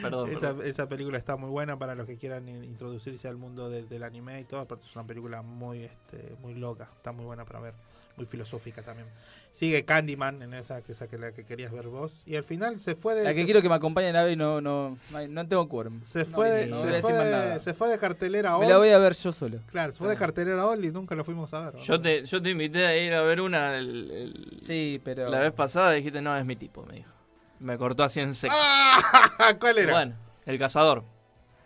Perdón, 0.00 0.30
esa, 0.30 0.40
perdón. 0.40 0.66
esa 0.66 0.88
película 0.88 1.18
está 1.18 1.36
muy 1.36 1.50
buena 1.50 1.76
para 1.76 1.96
los 1.96 2.06
que 2.06 2.16
quieran 2.16 2.48
in- 2.48 2.62
introducirse 2.62 3.26
al 3.26 3.36
mundo 3.36 3.68
del- 3.68 3.88
del 3.88 4.04
anime 4.04 4.40
y 4.40 4.44
todo. 4.44 4.60
Aparte 4.60 4.86
es 4.86 4.94
una 4.94 5.04
película 5.04 5.42
muy, 5.42 5.82
este, 5.82 6.36
muy 6.40 6.54
loca, 6.54 6.88
está 6.96 7.10
muy 7.10 7.24
buena 7.24 7.44
para 7.44 7.58
ver, 7.60 7.74
muy 8.16 8.26
filosófica 8.26 8.82
también. 8.82 9.06
Sigue 9.52 9.84
Candyman 9.84 10.42
en 10.42 10.52
esa 10.54 10.82
que 10.82 10.92
esa 10.92 11.06
que 11.08 11.16
la 11.18 11.32
que 11.32 11.44
querías 11.44 11.72
ver 11.72 11.86
vos 11.88 12.12
y 12.26 12.36
al 12.36 12.44
final 12.44 12.78
se 12.80 12.94
fue 12.94 13.14
de 13.14 13.24
La 13.24 13.32
que 13.32 13.40
se 13.40 13.44
quiero 13.46 13.62
que 13.62 13.68
me 13.68 13.74
acompañe 13.74 14.12
nave 14.12 14.32
y 14.32 14.36
no, 14.36 14.60
no, 14.60 14.98
no, 15.28 15.48
tengo 15.48 15.68
quórum. 15.68 16.02
se 16.02 16.20
No 16.20 16.26
fue, 16.26 16.50
de, 16.50 16.66
no 16.66 16.76
se, 16.82 17.00
fue 17.02 17.12
de- 17.14 17.60
se 17.60 17.74
fue 17.74 17.88
de 17.88 17.98
cartelera 17.98 18.50
Me 18.58 18.64
hoy. 18.64 18.68
la 18.70 18.78
voy 18.78 18.90
a 18.90 18.98
ver 18.98 19.14
yo 19.14 19.32
solo. 19.32 19.58
Claro, 19.70 19.92
se 19.92 19.98
fue 19.98 20.08
de 20.08 20.16
cartelera 20.16 20.66
hoy 20.66 20.86
y 20.86 20.90
nunca 20.90 21.14
lo 21.14 21.24
fuimos 21.24 21.52
a 21.54 21.60
ver. 21.60 21.74
¿no? 21.74 21.80
Yo 21.80 22.00
te, 22.00 22.24
yo 22.26 22.42
te 22.42 22.50
invité 22.50 22.86
a 22.86 22.96
ir 22.96 23.14
a 23.14 23.22
ver 23.22 23.40
una 23.40 23.76
el- 23.76 24.10
el- 24.10 24.58
Sí, 24.60 25.00
pero... 25.04 25.28
la 25.30 25.40
vez 25.40 25.52
pasada 25.52 25.92
dijiste, 25.92 26.20
no, 26.20 26.36
es 26.36 26.44
mi 26.44 26.56
tipo, 26.56 26.84
me 26.84 26.94
dijo. 26.96 27.12
Me 27.58 27.78
cortó 27.78 28.02
así 28.04 28.20
en 28.20 28.34
seco. 28.34 28.54
Ah, 28.56 29.54
¿Cuál 29.60 29.78
era? 29.78 29.92
Bueno, 29.92 30.14
el 30.44 30.58
cazador. 30.58 31.04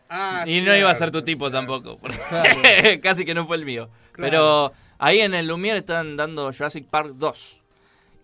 Ah, 0.09 0.45
y 0.47 0.61
no 0.61 0.77
iba 0.77 0.91
a 0.91 0.95
ser 0.95 1.09
cierto, 1.11 1.21
tu 1.21 1.25
tipo 1.25 1.51
tampoco. 1.51 1.97
porque 2.01 2.19
Claro. 2.29 2.61
Casi 3.03 3.25
que 3.25 3.35
no 3.35 3.47
fue 3.47 3.57
el 3.57 3.65
mío. 3.65 3.89
Claro. 4.13 4.31
Pero 4.31 4.73
ahí 5.01 5.19
en 5.21 5.35
el 5.35 5.49
Lumière 5.49 5.79
están 5.79 6.17
dando 6.17 6.53
Jurassic 6.53 6.87
Park 6.87 7.15
2. 7.17 7.61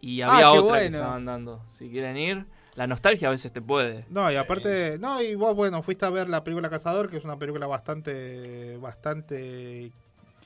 Y 0.02 0.20
Ah, 0.22 0.28
había 0.28 0.40
qué 0.40 0.46
otra 0.46 0.76
que 0.78 0.82
bueno. 0.84 0.98
estaban 0.98 1.24
dando. 1.24 1.62
Si 1.72 1.88
quieren 1.90 2.16
ir, 2.16 2.44
la 2.76 2.86
nostalgia 2.86 3.28
a 3.28 3.32
veces 3.32 3.52
te 3.52 3.60
puede. 3.60 4.04
No, 4.10 4.30
y 4.30 4.36
aparte, 4.36 4.98
no, 4.98 5.20
y 5.20 5.34
vos, 5.34 5.56
bueno, 5.56 5.82
fuiste 5.82 6.06
a 6.06 6.10
ver 6.10 6.28
la 6.28 6.44
película 6.44 6.70
Cazador, 6.70 7.10
que 7.10 7.16
es 7.16 7.24
una 7.24 7.36
película 7.38 7.66
bastante, 7.66 8.76
bastante... 8.76 9.90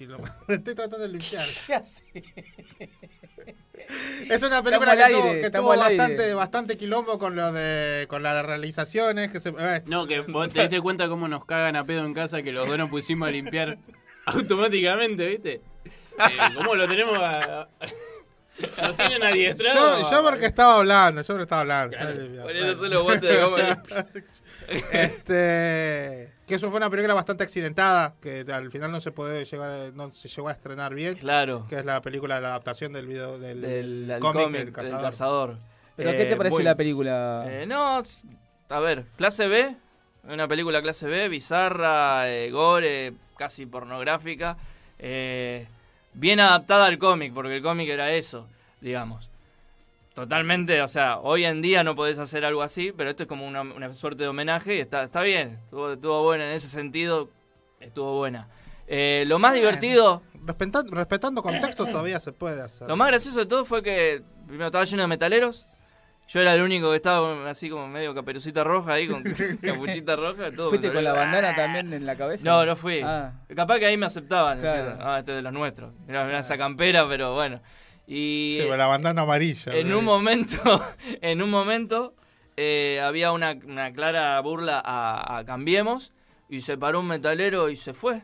Estoy 0.48 0.74
tratando 0.74 1.00
de 1.00 1.08
limpiar. 1.08 1.44
Es 4.28 4.42
una 4.42 4.62
película 4.62 4.96
que 4.96 5.50
tuvo, 5.50 5.72
que 5.72 5.76
bastante, 5.78 6.34
bastante 6.34 6.76
quilombo 6.76 7.18
con 7.18 7.34
lo 7.34 7.52
de, 7.52 8.06
con 8.08 8.22
la 8.22 8.34
de 8.34 8.42
realizaciones, 8.42 9.30
que 9.30 9.40
se... 9.40 9.48
eh, 9.58 9.82
No, 9.86 10.06
que 10.06 10.20
vos 10.20 10.48
te 10.48 10.60
diste 10.60 10.80
cuenta 10.80 11.08
cómo 11.08 11.26
nos 11.28 11.44
cagan 11.44 11.76
a 11.76 11.84
pedo 11.84 12.04
en 12.04 12.14
casa 12.14 12.42
que 12.42 12.52
los 12.52 12.68
dos 12.68 12.78
nos 12.78 12.88
pusimos 12.88 13.28
a 13.28 13.32
limpiar 13.32 13.78
automáticamente, 14.26 15.26
¿viste? 15.26 15.60
Eh, 16.18 16.54
¿Cómo 16.54 16.74
lo 16.74 16.86
tenemos 16.88 17.18
a... 17.18 17.68
Tienen 18.96 19.22
adiestrados. 19.22 20.02
Yo, 20.02 20.10
yo 20.10 20.22
porque 20.22 20.46
estaba 20.46 20.78
hablando, 20.78 21.22
yo 21.22 21.26
porque 21.28 21.42
estaba 21.44 21.60
hablando. 21.62 21.96
Poniéndose 22.42 22.88
los 22.88 23.02
guantes 23.02 23.30
de 23.30 23.42
goma. 23.42 23.82
este, 24.92 26.32
que 26.46 26.54
eso 26.54 26.68
fue 26.68 26.76
una 26.76 26.90
película 26.90 27.14
bastante 27.14 27.44
accidentada, 27.44 28.14
que 28.20 28.44
al 28.52 28.70
final 28.70 28.90
no 28.92 29.00
se 29.00 29.12
puede 29.12 29.44
llegar, 29.44 29.92
no 29.94 30.12
se 30.12 30.28
llegó 30.28 30.48
a 30.48 30.52
estrenar 30.52 30.94
bien. 30.94 31.14
Claro. 31.14 31.66
Que 31.68 31.76
es 31.76 31.84
la 31.84 32.00
película 32.02 32.36
de 32.36 32.40
la 32.42 32.48
adaptación 32.48 32.92
del 32.92 33.06
video 33.06 33.38
del, 33.38 34.18
cómic, 34.20 34.42
cómic, 34.44 34.52
del 34.74 34.74
del 34.74 35.00
cazador. 35.00 35.56
¿Pero 35.96 36.12
qué 36.12 36.24
te 36.24 36.32
Eh, 36.32 36.36
pareció 36.36 36.56
muy- 36.58 36.64
la 36.64 36.74
película? 36.74 37.44
Eh, 37.46 37.66
no, 37.66 38.02
a 38.68 38.80
ver, 38.80 39.06
clase 39.16 39.48
B, 39.48 39.74
una 40.24 40.48
película 40.48 40.80
clase 40.82 41.06
B, 41.06 41.28
bizarra, 41.28 42.30
eh, 42.30 42.50
gore, 42.50 43.14
casi 43.36 43.66
pornográfica, 43.66 44.56
eh, 44.98 45.66
bien 46.12 46.40
adaptada 46.40 46.86
al 46.86 46.98
cómic, 46.98 47.32
porque 47.32 47.56
el 47.56 47.62
cómic 47.62 47.88
era 47.88 48.12
eso, 48.12 48.46
digamos. 48.80 49.30
Totalmente, 50.14 50.82
o 50.82 50.88
sea, 50.88 51.18
hoy 51.18 51.44
en 51.44 51.62
día 51.62 51.84
no 51.84 51.94
podés 51.94 52.18
hacer 52.18 52.44
algo 52.44 52.62
así, 52.62 52.92
pero 52.96 53.10
esto 53.10 53.22
es 53.22 53.28
como 53.28 53.46
una, 53.46 53.62
una 53.62 53.94
suerte 53.94 54.24
de 54.24 54.28
homenaje 54.28 54.76
y 54.76 54.80
está, 54.80 55.04
está 55.04 55.22
bien, 55.22 55.58
estuvo, 55.64 55.92
estuvo 55.92 56.22
buena 56.22 56.46
en 56.46 56.52
ese 56.52 56.68
sentido, 56.68 57.30
estuvo 57.78 58.16
buena. 58.16 58.48
Eh, 58.86 59.24
lo 59.26 59.38
más 59.38 59.54
divertido, 59.54 60.22
Respetando, 60.44 60.94
respetando 60.94 61.42
contextos 61.42 61.90
todavía 61.90 62.18
se 62.18 62.32
puede 62.32 62.62
hacer. 62.62 62.88
lo 62.88 62.96
más 62.96 63.08
gracioso 63.08 63.40
de 63.40 63.46
todo 63.46 63.64
fue 63.64 63.82
que 63.82 64.22
primero 64.46 64.66
estaba 64.66 64.84
lleno 64.84 65.02
de 65.02 65.08
metaleros. 65.08 65.66
Yo 66.32 66.40
era 66.40 66.54
el 66.54 66.62
único 66.62 66.90
que 66.90 66.96
estaba 66.96 67.50
así 67.50 67.68
como 67.68 67.88
medio 67.88 68.14
caperucita 68.14 68.62
roja 68.62 68.92
ahí 68.92 69.08
con 69.08 69.24
capuchita 69.62 70.14
roja. 70.14 70.52
Todo 70.52 70.68
¿Fuiste 70.68 70.92
con 70.92 71.02
la 71.02 71.12
bandana 71.12 71.56
también 71.56 71.92
en 71.92 72.06
la 72.06 72.14
cabeza? 72.14 72.44
No, 72.44 72.64
no 72.64 72.76
fui. 72.76 73.00
Ah. 73.04 73.32
Capaz 73.56 73.80
que 73.80 73.86
ahí 73.86 73.96
me 73.96 74.06
aceptaban. 74.06 74.60
Claro. 74.60 74.84
decían, 74.84 74.98
ah, 75.02 75.18
este 75.18 75.32
es 75.32 75.36
de 75.38 75.42
los 75.42 75.52
nuestros. 75.52 75.92
Mirá, 76.06 76.24
mirá 76.24 76.38
esa 76.38 76.56
campera, 76.56 77.08
pero 77.08 77.34
bueno. 77.34 77.60
Y 78.06 78.58
Sí, 78.60 78.68
con 78.68 78.78
la 78.78 78.86
bandana 78.86 79.22
amarilla. 79.22 79.72
en 79.72 79.92
un 79.92 80.04
momento, 80.04 80.84
en 81.20 81.42
un 81.42 81.50
momento 81.50 82.14
eh, 82.56 83.00
había 83.02 83.32
una, 83.32 83.56
una 83.64 83.92
clara 83.92 84.40
burla 84.40 84.80
a, 84.84 85.38
a 85.38 85.44
Cambiemos 85.44 86.12
y 86.48 86.60
se 86.60 86.78
paró 86.78 87.00
un 87.00 87.08
metalero 87.08 87.70
y 87.70 87.76
se 87.76 87.92
fue. 87.92 88.22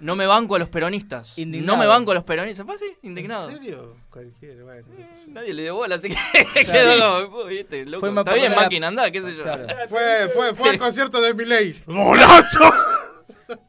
No 0.00 0.16
me 0.16 0.26
banco 0.26 0.56
a 0.56 0.58
los 0.58 0.68
peronistas. 0.68 1.38
Indignado. 1.38 1.72
No 1.76 1.80
me 1.80 1.86
banco 1.86 2.10
a 2.10 2.14
los 2.14 2.24
peronistas. 2.24 2.66
¿Fue 2.66 2.74
así? 2.74 2.86
Indignado. 3.02 3.48
¿En 3.50 3.56
serio? 3.56 3.96
Cualquiera, 4.10 4.62
bueno. 4.64 4.86
sé 4.96 5.02
yo. 5.26 5.32
Nadie 5.32 5.54
le 5.54 5.62
dio 5.62 5.74
bola, 5.74 5.94
así 5.94 6.08
que 6.08 6.16
quedó 6.72 7.30
como, 7.30 7.44
viste, 7.44 7.84
loco. 7.86 8.00
Fue 8.00 8.08
Está 8.10 8.34
bien, 8.34 8.46
popular- 8.48 8.64
máquina, 8.64 8.88
anda, 8.88 9.10
qué 9.10 9.22
sé 9.22 9.34
yo. 9.34 9.42
Claro. 9.44 9.66
Fue, 9.88 10.28
fue, 10.34 10.54
fue 10.54 10.70
al 10.70 10.78
concierto 10.78 11.20
de 11.20 11.34
Miley. 11.34 11.82
¡Bolacho! 11.86 12.72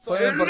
Fue 0.02 0.32
por- 0.38 0.48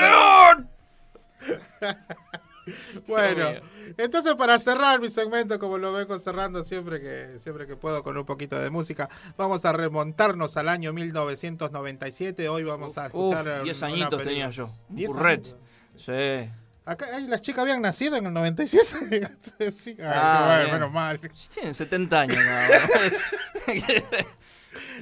Bueno, 3.07 3.49
Dios 3.49 3.61
entonces 3.97 4.35
para 4.35 4.57
cerrar 4.59 4.99
mi 4.99 5.09
segmento, 5.09 5.59
como 5.59 5.77
lo 5.77 5.91
vengo 5.93 6.17
cerrando 6.19 6.63
siempre 6.63 6.99
que, 7.01 7.39
siempre 7.39 7.65
que 7.67 7.75
puedo 7.75 8.03
con 8.03 8.17
un 8.17 8.25
poquito 8.25 8.59
de 8.59 8.69
música, 8.69 9.09
vamos 9.37 9.65
a 9.65 9.73
remontarnos 9.73 10.57
al 10.57 10.69
año 10.69 10.93
1997. 10.93 12.49
Hoy 12.49 12.63
vamos 12.63 12.97
a 12.97 13.07
escuchar. 13.07 13.41
Uf, 13.41 13.47
eh, 13.47 13.63
10 13.63 13.77
una 13.81 13.87
añitos 13.87 14.23
tenía 14.23 14.49
yo. 14.49 14.69
Un 14.89 14.95
10 14.95 15.07
burret. 15.11 15.55
Sí. 15.97 16.49
Acá 16.83 17.07
ay, 17.13 17.27
las 17.27 17.41
chicas 17.43 17.61
habían 17.61 17.81
nacido 17.81 18.15
en 18.17 18.25
el 18.25 18.33
97. 18.33 19.29
sí, 19.71 19.95
ay, 19.99 20.05
Ah, 20.05 20.55
bueno, 20.63 20.73
menos 20.73 20.91
mal. 20.91 21.19
Tienen 21.53 21.73
70 21.73 22.19
años. 22.21 22.37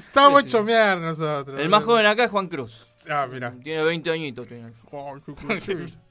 Estamos 0.08 0.44
Sí, 0.44 0.46
sí. 0.50 0.52
chomear 0.52 0.98
nosotros. 0.98 1.60
El 1.60 1.70
más 1.70 1.84
joven 1.84 2.06
acá 2.06 2.24
es 2.26 2.32
Juan 2.32 2.48
Cruz. 2.48 2.86
Ah, 3.10 3.28
mira. 3.32 3.54
Tiene 3.64 3.84
20 3.84 4.12
añitos. 4.12 4.48
Tiene. 4.48 4.74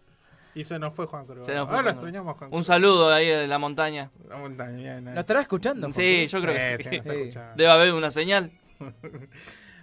Y 0.59 0.65
se 0.65 0.79
nos 0.79 0.93
fue 0.95 1.07
Juan 1.07 1.25
Cruz. 1.27 1.47
Se 1.47 1.55
nos 1.55 1.69
fue 1.69 1.77
Ahora 1.77 1.79
lo 1.79 1.83
Juan 1.83 1.83
Cruz. 1.85 1.93
extrañamos, 1.95 2.37
Juan 2.37 2.49
Un 2.51 2.57
Cruz. 2.57 2.67
saludo 2.67 3.09
de 3.11 3.15
ahí 3.15 3.27
de 3.29 3.47
la 3.47 3.59
montaña. 3.59 4.11
La 4.29 4.37
montaña, 4.39 4.77
bien, 4.77 4.99
eh. 5.09 5.11
¿Nos 5.13 5.19
estará 5.19 5.41
escuchando? 5.41 5.87
Juan 5.87 5.95
Sí, 5.95 6.27
Cruz? 6.29 6.33
yo 6.33 6.41
creo 6.41 6.55
que 6.55 6.61
Sí, 6.61 6.77
sí. 6.77 6.83
sí, 6.83 6.85
nos 6.89 6.95
está 7.07 7.13
escuchando. 7.15 7.55
Debe 7.57 7.71
haber 7.71 7.93
una 7.95 8.11
señal. 8.11 8.53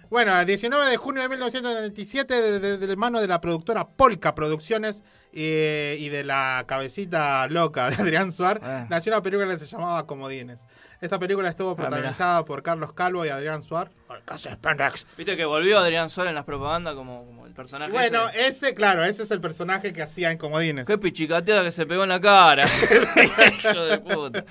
Bueno, 0.08 0.38
el 0.38 0.46
19 0.46 0.86
de 0.88 0.96
junio 0.98 1.20
de 1.22 1.28
1997, 1.28 2.40
de, 2.40 2.60
de- 2.60 2.78
de 2.78 2.96
mano 2.96 3.20
de 3.20 3.26
la 3.26 3.40
productora 3.40 3.88
Polka 3.88 4.36
Producciones 4.36 5.02
eh, 5.38 5.96
y 6.00 6.08
de 6.08 6.24
la 6.24 6.64
cabecita 6.66 7.46
loca 7.48 7.90
de 7.90 7.96
Adrián 7.96 8.32
Suar, 8.32 8.60
Ah. 8.64 8.86
nació 8.88 9.12
una 9.12 9.22
película 9.22 9.48
que 9.52 9.58
se 9.58 9.66
llamaba 9.66 10.06
Comodines. 10.06 10.64
Esta 10.98 11.18
película 11.18 11.50
estuvo 11.50 11.76
mira. 11.76 11.88
protagonizada 11.90 12.42
por 12.46 12.62
Carlos 12.62 12.94
Calvo 12.94 13.26
y 13.26 13.28
Adrián 13.28 13.62
Suar. 13.62 13.90
Casi 14.24 14.48
Spandex. 14.48 15.06
Viste 15.18 15.36
que 15.36 15.44
volvió 15.44 15.78
Adrián 15.78 16.08
Sol 16.08 16.26
en 16.28 16.34
las 16.34 16.44
propagandas 16.46 16.94
como, 16.94 17.26
como 17.26 17.46
el 17.46 17.52
personaje. 17.52 17.92
Bueno, 17.92 18.28
ese. 18.30 18.46
ese, 18.48 18.74
claro, 18.74 19.04
ese 19.04 19.24
es 19.24 19.30
el 19.30 19.42
personaje 19.42 19.92
que 19.92 20.02
hacía 20.02 20.30
en 20.30 20.38
Comodines. 20.38 20.86
Qué 20.86 20.96
pichicateada 20.96 21.62
que 21.64 21.70
se 21.70 21.84
pegó 21.84 22.04
en 22.04 22.08
la 22.08 22.20
cara. 22.20 22.66
Hijo 23.62 23.84
de 23.84 23.98
puta. 23.98 24.44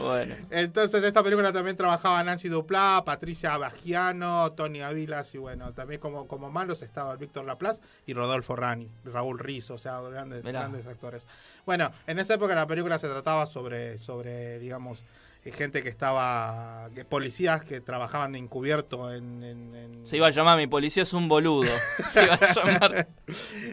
Bueno. 0.00 0.36
Entonces, 0.50 1.04
esta 1.04 1.22
película 1.22 1.52
también 1.52 1.76
trabajaba 1.76 2.22
Nancy 2.24 2.48
Duplá, 2.48 3.02
Patricia 3.04 3.56
Bagiano, 3.58 4.52
Tony 4.52 4.80
Avilas 4.80 5.34
y 5.34 5.38
bueno, 5.38 5.72
también 5.72 6.00
como, 6.00 6.26
como 6.26 6.50
malos 6.50 6.82
estaba 6.82 7.16
Víctor 7.16 7.44
Laplace 7.44 7.82
y 8.06 8.14
Rodolfo 8.14 8.56
Rani, 8.56 8.90
Raúl 9.04 9.38
Rizzo, 9.38 9.74
o 9.74 9.78
sea, 9.78 10.00
grandes, 10.00 10.44
Mirá. 10.44 10.60
grandes 10.60 10.86
actores. 10.86 11.26
Bueno, 11.66 11.90
en 12.06 12.18
esa 12.18 12.34
época 12.34 12.54
la 12.54 12.66
película 12.66 12.98
se 12.98 13.08
trataba 13.08 13.46
sobre, 13.46 13.98
sobre 13.98 14.58
digamos, 14.58 15.04
gente 15.50 15.82
que 15.82 15.88
estaba, 15.88 16.88
que 16.94 17.04
policías 17.04 17.62
que 17.64 17.80
trabajaban 17.80 18.30
de 18.32 18.38
encubierto 18.38 19.12
en... 19.12 19.42
en- 19.42 19.74
en- 19.74 20.06
Se 20.06 20.16
iba 20.16 20.28
a 20.28 20.30
llamar 20.30 20.56
Mi 20.56 20.68
policía 20.68 21.02
es 21.02 21.12
un 21.14 21.26
boludo. 21.28 21.68
Se 22.06 22.22
iba 22.22 22.34
a 22.34 22.52
llamar. 22.54 23.08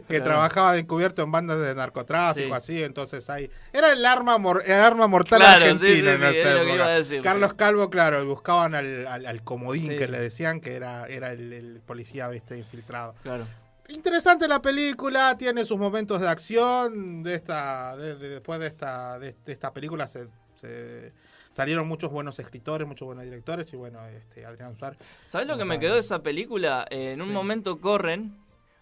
que 0.08 0.20
trabajaba 0.22 0.74
de 0.74 0.80
encubierto 0.80 1.22
en 1.22 1.32
bandas 1.32 1.60
de 1.60 1.76
narcotráfico, 1.76 2.48
Sí. 2.48 2.54
así, 2.54 2.84
entonces 2.84 3.30
ahí... 3.30 3.52
Era 3.72 3.92
el 3.94 4.04
arma, 4.04 4.40
mor- 4.40 4.64
el 4.66 4.74
arma 4.82 5.06
mortal 5.08 5.42
Claro, 5.42 5.64
argentina 5.66 6.16
sí, 6.18 6.24
en 6.26 6.32
sí, 6.34 6.38
esa 6.40 6.52
época. 6.58 6.74
iba 6.74 6.86
a 6.86 6.90
decir, 6.90 7.22
Carlos. 7.22 7.54
Calvo, 7.54 7.90
claro, 7.92 8.26
buscaban 8.26 8.74
al, 8.74 9.06
al, 9.06 9.26
al 9.28 9.44
comodín 9.44 9.96
que 9.96 10.08
le 10.08 10.20
decían 10.20 10.62
que 10.62 10.76
era, 10.76 11.06
era 11.08 11.32
el, 11.34 11.54
el 11.54 11.82
policía 11.86 12.28
viste 12.30 12.58
infiltrado. 12.58 13.14
Claro. 13.22 13.46
Interesante 13.90 14.48
la 14.48 14.62
película, 14.62 15.36
tiene 15.38 15.66
sus 15.66 15.78
momentos 15.78 16.22
de 16.22 16.28
acción. 16.30 17.22
De 17.24 17.36
esta, 17.36 17.96
de- 17.98 18.16
de- 18.16 18.30
después 18.30 18.60
de 18.60 18.68
esta, 18.68 19.18
de, 19.20 19.36
de 19.46 19.52
esta 19.52 19.72
película 19.74 20.08
se, 20.08 20.28
se 20.56 21.12
salieron 21.52 21.88
muchos 21.88 22.12
buenos 22.12 22.40
escritores, 22.40 22.88
muchos 22.88 23.06
buenos 23.06 23.24
directores 23.26 23.72
y 23.74 23.76
bueno, 23.78 24.06
este 24.08 24.46
Adrián 24.46 24.76
Suar. 24.76 24.98
¿Sabes 25.26 25.48
lo 25.48 25.58
que 25.58 25.66
me 25.66 25.80
quedó 25.80 25.96
de 25.96 26.00
esa 26.02 26.22
película? 26.22 26.86
Eh, 26.90 27.14
en 27.14 27.22
un 27.22 27.28
Sí. 27.30 27.34
momento 27.34 27.80
corren 27.80 28.36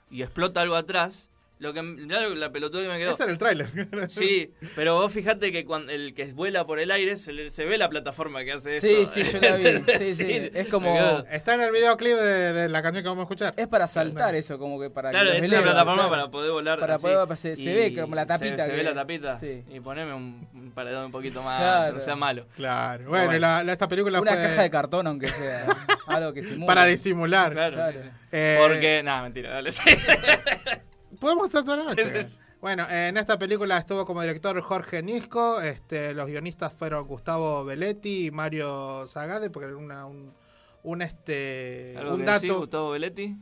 y 0.10 0.22
explota 0.22 0.62
algo 0.62 0.76
atrás. 0.76 1.30
Lo 1.60 1.74
que 1.74 1.82
mirá 1.82 2.22
lo- 2.22 2.36
la 2.36 2.52
pelotuda 2.52 2.84
que 2.84 2.88
me 2.90 3.00
quedó. 3.00 3.12
Ese 3.12 3.24
era 3.24 3.32
el 3.32 3.38
tráiler. 3.40 3.68
Sí, 4.10 4.54
pero 4.76 4.94
vos 4.96 5.12
fijate 5.12 5.52
que 5.52 5.66
cuando 5.66 5.92
el 5.92 6.14
que 6.14 6.26
vuela 6.34 6.66
por 6.68 6.80
el 6.80 6.92
aire 6.92 7.18
se, 7.18 7.34
le- 7.34 7.50
se 7.50 7.66
ve 7.66 7.80
la 7.80 7.90
plataforma 7.90 8.44
que 8.44 8.52
hace 8.52 8.80
Sí, 8.80 8.90
esto. 8.92 9.14
sí, 9.16 9.24
yo 9.24 9.40
la 9.42 9.56
vi. 9.56 9.66
Sí, 10.06 10.16
sí. 10.16 10.52
Es 10.54 10.68
como-. 10.68 11.24
Está 11.32 11.56
en 11.56 11.62
el 11.62 11.72
videoclip 11.72 12.16
de, 12.16 12.54
de 12.54 12.70
la 12.70 12.84
canción 12.84 13.04
que 13.04 13.10
vamos 13.10 13.22
a 13.22 13.26
escuchar. 13.26 13.54
Es 13.58 13.68
para 13.68 13.88
saltar 13.88 14.36
eso, 14.36 14.60
como 14.60 14.80
que 14.80 14.92
para 14.92 15.10
Claro, 15.10 15.32
que 15.32 15.38
es 15.40 15.50
una 15.50 15.62
plataforma 15.64 15.94
claro. 15.96 16.10
para 16.12 16.28
poder 16.32 16.52
volar. 16.52 16.80
Para 16.80 16.96
así. 16.96 17.08
poder- 17.08 17.38
se, 17.38 17.56
se 17.56 17.74
ve 17.74 17.96
como 18.00 18.14
la 18.16 18.28
tapita. 18.28 18.64
Se, 18.66 18.70
que- 18.70 18.78
ve 18.78 18.84
la 18.84 18.94
tapita. 18.94 19.40
Sí. 19.40 19.64
Y 19.70 19.80
poneme 19.80 20.14
un, 20.14 20.48
un 20.54 20.72
paredón 20.74 21.06
un 21.06 21.12
poquito 21.12 21.42
más, 21.42 21.60
Claro. 21.60 21.94
no 21.96 22.00
sea 22.00 22.16
malo. 22.16 22.46
Claro. 22.56 23.10
Bueno, 23.10 23.36
y 23.36 23.40
la- 23.40 23.64
la- 23.64 23.72
esta 23.74 23.88
película 23.88 24.22
Una 24.22 24.32
fue 24.34 24.42
caja 24.44 24.62
de 24.62 24.70
cartón, 24.70 25.08
aunque 25.08 25.30
sea. 25.30 25.66
algo 26.08 26.34
que 26.34 26.44
simule. 26.44 26.68
para 26.68 26.86
disimular. 26.86 27.52
Claro, 27.54 27.76
Claro. 27.78 27.94
sí, 28.00 28.04
sí. 28.04 28.10
Eh, 28.32 28.58
Porque, 28.62 29.02
nada, 29.04 29.24
mentira, 29.24 29.50
dale. 29.52 29.72
¿Podemos 31.20 31.48
estar 31.48 31.64
toda 31.64 31.78
la 31.78 31.84
noche? 31.86 32.06
Sí, 32.06 32.16
sí, 32.18 32.24
sí. 32.24 32.40
Bueno, 32.62 32.88
en 32.90 33.18
esta 33.18 33.38
película 33.38 33.78
estuvo 33.78 34.06
como 34.06 34.22
director 34.22 34.60
Jorge 34.62 35.04
Nisco, 35.04 35.62
este, 35.62 36.14
los 36.16 36.26
guionistas 36.28 36.74
fueron 36.74 37.06
Gustavo 37.08 37.64
Belletti 37.66 38.26
y 38.28 38.32
Mario 38.32 39.08
Zagade, 39.08 39.50
porque 39.52 39.68
era 39.68 39.78
una, 39.78 40.06
un, 40.08 40.34
un, 40.84 41.02
este, 41.04 41.94
¿Algo 41.98 42.16
un 42.16 42.26
que 42.26 42.32
decir, 42.32 42.50
dato... 42.50 42.60
Gustavo 42.62 42.90
Belletti? 42.92 43.36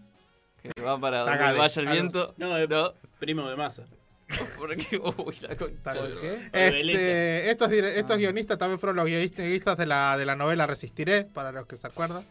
Que 0.62 0.82
va 0.82 0.98
para 1.00 1.20
donde 1.20 1.38
Zagade. 1.38 1.58
vaya 1.60 1.82
el 1.82 1.88
viento. 1.88 2.34
No, 2.38 2.68
No. 2.68 2.94
primo 3.20 3.50
de 3.50 3.56
masa. 3.56 3.84
Porque, 4.58 4.98
uy, 4.98 5.38
la 5.42 5.56
concha. 5.56 5.94
¿Qué? 6.20 6.50
Este, 6.52 7.52
estos, 7.52 7.70
dire- 7.70 7.92
Ah. 7.96 8.00
estos 8.00 8.18
guionistas 8.18 8.58
también 8.58 8.80
fueron 8.80 8.96
los 8.98 9.06
guionistas 9.06 9.78
de 9.78 9.86
la, 9.86 10.18
de 10.18 10.26
la 10.26 10.36
novela 10.36 10.66
Resistiré, 10.68 11.24
para 11.26 11.52
los 11.52 11.68
que 11.68 11.78
se 11.78 11.86
acuerdan. 11.88 12.26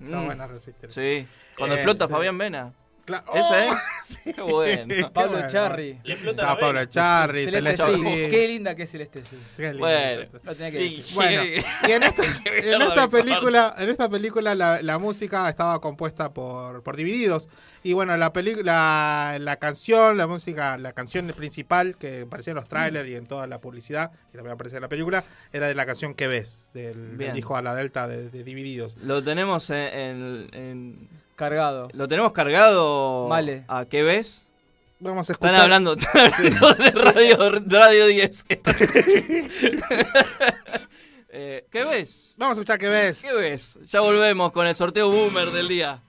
Está 0.00 0.16
Mm. 0.20 0.24
buena 0.26 0.46
Resistiré. 0.46 0.90
Sí. 0.92 1.26
Cuando 1.58 1.74
Eh, 1.74 1.78
explota 1.80 2.06
de- 2.06 2.12
Fabián 2.14 2.38
Vena. 2.38 2.72
Cla- 3.06 3.24
Ese, 3.34 3.66
¿eh? 3.66 3.70
¡Oh! 3.70 3.76
Sí. 4.04 4.32
Qué 4.32 4.42
bueno. 4.42 4.94
Qué 4.94 5.06
Pablo 5.12 5.32
bueno. 5.32 5.48
Charri. 5.48 5.98
Le 6.02 6.12
explota 6.14 6.42
la 6.42 6.58
Pablo. 6.58 6.84
Charri, 6.86 7.44
Celeste 7.44 7.76
Celeste 7.84 7.96
sí. 7.96 8.24
sí. 8.24 8.30
Qué 8.30 8.48
linda 8.48 8.74
que 8.74 8.82
es 8.84 8.90
Celeste 8.90 9.22
sí. 9.22 9.38
Qué 9.56 9.72
Bueno. 9.74 10.28
Lo 10.42 10.54
tenía 10.56 10.70
que 10.72 10.84
Y- 10.84 10.96
decir. 10.98 11.14
Bueno, 11.14 11.44
y 11.44 11.92
en 11.92 12.02
esta, 12.02 12.22
en 13.04 13.10
película, 13.10 13.74
en 13.78 13.88
esta 13.90 14.08
película 14.08 14.54
la, 14.54 14.82
la 14.82 14.98
música 14.98 15.48
estaba 15.48 15.80
compuesta 15.80 16.32
por, 16.32 16.82
por 16.82 16.96
Divididos. 16.96 17.48
Y 17.82 17.92
bueno, 17.94 18.14
la 18.16 18.32
película, 18.32 19.36
la 19.40 19.56
canción, 19.56 20.16
la 20.18 20.26
música, 20.26 20.76
la 20.76 20.92
canción 20.92 21.26
principal 21.28 21.96
que 21.96 22.22
aparecía 22.22 22.50
en 22.50 22.56
los 22.56 22.68
trailers 22.68 23.08
y 23.08 23.14
en 23.14 23.26
toda 23.26 23.46
la 23.46 23.58
publicidad, 23.58 24.10
que 24.32 24.36
también 24.38 24.52
aparece 24.54 24.76
en 24.76 24.82
la 24.82 24.88
película, 24.88 25.24
era 25.52 25.66
de 25.66 25.74
la 25.74 25.86
canción 25.86 26.14
que 26.14 26.26
ves, 26.28 26.68
del, 26.74 27.18
hijo 27.36 27.56
a 27.56 27.62
la 27.62 27.74
delta 27.74 28.06
de, 28.06 28.28
de 28.28 28.44
Divididos. 28.44 28.96
Lo 28.98 29.22
tenemos 29.24 29.70
en, 29.70 29.76
en- 29.76 30.48
en- 30.52 31.08
Cargado. 31.40 31.88
Lo 31.94 32.06
tenemos 32.06 32.32
cargado. 32.32 33.26
Vale. 33.26 33.64
¿A 33.66 33.86
qué 33.86 34.02
ves? 34.02 34.44
Vamos 34.98 35.30
a 35.30 35.32
escuchar. 35.32 35.54
Están 35.54 35.64
hablando, 35.64 35.96
hablando 36.14 36.74
de 36.74 36.90
Radio, 36.90 37.60
radio 37.66 38.06
10. 38.06 38.46
Eh, 41.32 41.64
¿Qué 41.70 41.84
ves? 41.84 42.34
Vamos 42.36 42.58
a 42.58 42.60
escuchar 42.60 42.76
que 42.76 42.88
ves. 42.88 43.22
¿Qué 43.22 43.32
ves? 43.32 43.78
Ya 43.84 44.00
volvemos 44.00 44.50
con 44.50 44.66
el 44.66 44.74
sorteo 44.74 45.12
boomer 45.12 45.52
del 45.52 45.68
día. 45.68 46.02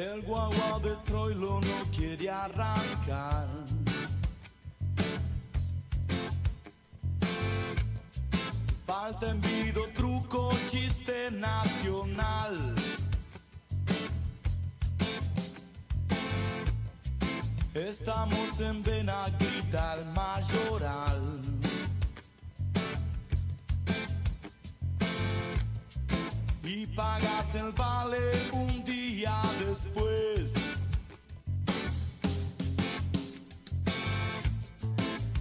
El 0.00 0.22
guagua 0.22 0.80
de 0.82 0.96
Troilo 1.04 1.60
no 1.60 1.90
quiere 1.94 2.30
arrancar. 2.30 3.48
Falta 8.86 9.30
envido, 9.30 9.82
truco, 9.94 10.52
chiste 10.70 11.30
nacional. 11.32 12.74
Estamos 17.74 18.58
en 18.58 18.82
Benaguita, 18.82 19.96
el 19.98 20.06
mayoral. 20.14 21.09
pagas 27.00 27.54
el 27.54 27.72
vale 27.72 28.24
un 28.52 28.84
día 28.84 29.40
después. 29.64 30.52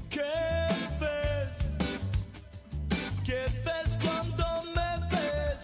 ¿Qué 0.10 0.38
ves? 1.02 1.54
¿Qué 3.28 3.42
ves 3.66 3.92
cuando 4.06 4.46
me 4.76 4.92
ves? 5.12 5.64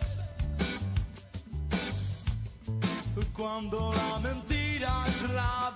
Cuando 3.33 3.93
la 3.93 4.19
mentira 4.27 4.91
es 5.07 5.21
la 5.31 5.74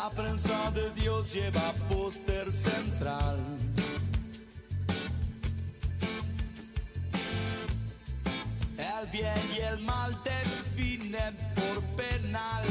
La 0.00 0.10
prensa 0.10 0.70
de 0.70 0.90
Dios 0.92 1.32
lleva 1.34 1.72
póster 1.88 2.52
central. 2.52 3.36
El 8.78 9.10
bien 9.10 9.42
y 9.56 9.60
el 9.60 9.78
mal 9.80 10.16
definen 10.22 11.34
por 11.56 11.82
penal. 11.96 12.66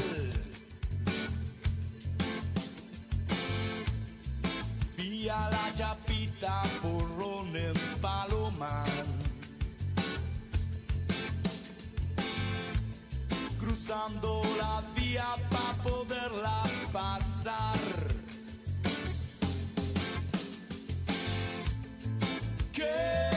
Vía 4.95 5.49
la 5.52 5.74
chapita 5.76 6.64
porrón 6.82 7.54
en 7.56 7.74
Palomar. 7.99 9.06
Cruzando 13.60 14.41
la 14.58 14.82
para 15.15 15.73
poderla 15.84 16.63
pasar. 16.91 17.77
¿Qué 22.73 23.36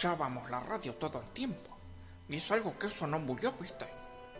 Escuchábamos 0.00 0.50
la 0.50 0.60
radio 0.60 0.94
todo 0.94 1.20
el 1.20 1.28
tiempo. 1.28 1.76
Y 2.26 2.36
es 2.36 2.50
algo 2.52 2.78
que 2.78 2.86
eso 2.86 3.06
no 3.06 3.18
murió, 3.18 3.52
¿viste? 3.60 3.84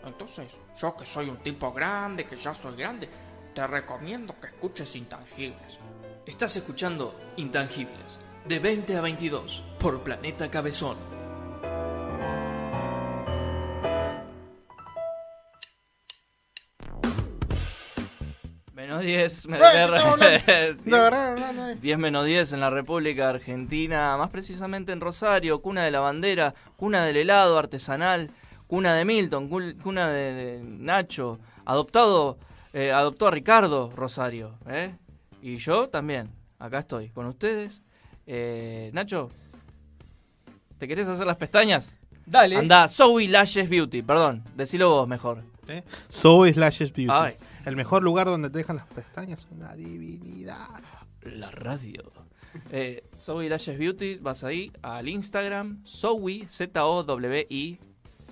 Entonces, 0.03 0.57
yo 0.75 0.97
que 0.97 1.05
soy 1.05 1.29
un 1.29 1.37
tipo 1.37 1.71
grande, 1.71 2.25
que 2.25 2.35
ya 2.35 2.55
soy 2.55 2.77
grande, 2.77 3.11
te 3.55 3.67
recomiendo 3.67 4.41
que 4.41 4.47
escuches 4.47 4.97
Intangibles. 4.97 5.79
Estás 6.25 6.57
escuchando 6.57 7.15
Intangibles, 7.37 8.21
de 8.47 8.59
20 8.59 8.97
a 8.97 9.03
22, 9.03 9.63
por 9.79 10.03
Planeta 10.03 10.51
Cabezón. 10.51 10.97
Hablando 19.83 21.63
ahí. 21.65 21.79
10 21.81 21.99
menos 21.99 22.27
10 22.27 22.53
en 22.53 22.61
la 22.61 22.71
República 22.71 23.29
Argentina, 23.29 24.17
más 24.17 24.31
precisamente 24.31 24.93
en 24.93 25.01
Rosario, 25.01 25.61
cuna 25.61 25.85
de 25.85 25.91
la 25.91 26.01
bandera, 26.01 26.55
cuna 26.77 27.05
del 27.05 27.17
helado 27.17 27.59
artesanal, 27.59 28.31
cuna 28.67 28.95
de 28.95 29.05
Milton, 29.05 29.49
cuna 29.49 30.11
de, 30.11 30.61
Nacho, 30.63 31.41
adoptado, 31.65 32.39
eh, 32.73 32.93
adoptó 32.93 33.29
a 33.29 33.31
Ricardo 33.31 33.91
Rosario, 33.95 34.59
¿eh? 34.69 34.95
y 35.43 35.57
yo 35.57 35.89
también, 35.89 36.31
acá 36.59 36.81
estoy 36.81 37.09
con 37.11 37.27
ustedes. 37.27 37.83
Eh, 38.27 38.91
Nacho, 38.93 39.31
¿te 40.79 40.87
querés 40.87 41.09
hacer 41.09 41.27
las 41.27 41.37
pestañas? 41.37 41.99
Dale. 42.27 42.57
Anda, 42.57 42.89
Zoe 42.89 43.27
Lashes 43.27 43.69
Beauty, 43.69 44.03
perdón, 44.03 44.45
decilo 44.55 44.91
vos 44.91 45.09
mejor. 45.09 45.43
¿Eh? 45.67 45.83
Zoe 46.11 46.53
Slashes 46.53 46.93
Beauty. 46.93 47.13
Ay. 47.13 47.37
El 47.67 47.77
mejor 47.77 48.03
lugar 48.03 48.27
donde 48.27 48.51
te 48.51 48.59
dejan 48.59 48.77
las 48.77 48.87
pestañas. 48.87 49.47
Una 49.51 49.75
divinidad. 49.75 50.69
La 51.23 51.51
radio. 51.51 52.03
Eh, 52.73 53.05
Zoe 53.15 53.49
Lashes 53.49 53.79
Beauty, 53.79 54.17
vas 54.17 54.43
ahí 54.43 54.73
al 54.83 55.09
Instagram, 55.09 55.85
Zoe, 55.87 56.47
Z-O-W-I, 56.49 57.79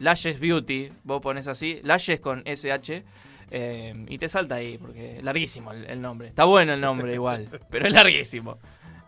Lashes 0.01 0.41
Beauty, 0.41 0.91
vos 1.05 1.21
pones 1.23 1.47
así, 1.47 1.81
Lashes 1.85 2.19
con 2.21 2.43
SH, 2.45 3.05
eh, 3.51 4.05
y 4.09 4.19
te 4.19 4.29
salta 4.29 4.57
ahí, 4.57 4.77
porque 4.79 5.19
es 5.19 5.23
larguísimo 5.23 5.71
el, 5.73 5.85
el 5.85 6.01
nombre. 6.01 6.29
Está 6.29 6.45
bueno 6.45 6.73
el 6.73 6.81
nombre 6.81 7.15
igual, 7.15 7.49
pero 7.71 7.87
es 7.87 7.93
larguísimo. 7.93 8.59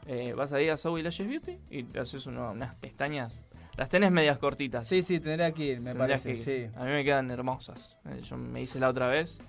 Eh, 0.06 0.32
vas 0.36 0.52
ahí 0.52 0.68
a 0.68 0.76
Zoe 0.76 1.02
Lashes 1.02 1.26
Beauty 1.26 1.58
y 1.70 1.82
te 1.84 1.98
haces 2.00 2.26
uno- 2.26 2.52
unas 2.52 2.74
pestañas. 2.76 3.42
Las 3.76 3.88
tenés 3.88 4.12
medias 4.12 4.38
cortitas. 4.38 4.86
Sí, 4.86 5.02
sí, 5.02 5.18
tendría 5.20 5.50
que 5.52 5.64
ir, 5.64 5.80
me 5.80 5.90
Tendrías 5.92 6.20
parece, 6.20 6.44
que 6.44 6.60
ir. 6.62 6.68
sí. 6.70 6.76
A 6.76 6.84
mí 6.84 6.90
me 6.90 7.02
quedan 7.04 7.30
hermosas. 7.30 7.96
Eh, 8.06 8.20
Yo 8.22 8.36
me 8.36 8.60
hice 8.62 8.78
la 8.78 8.88
otra 8.90 9.08
vez 9.08 9.40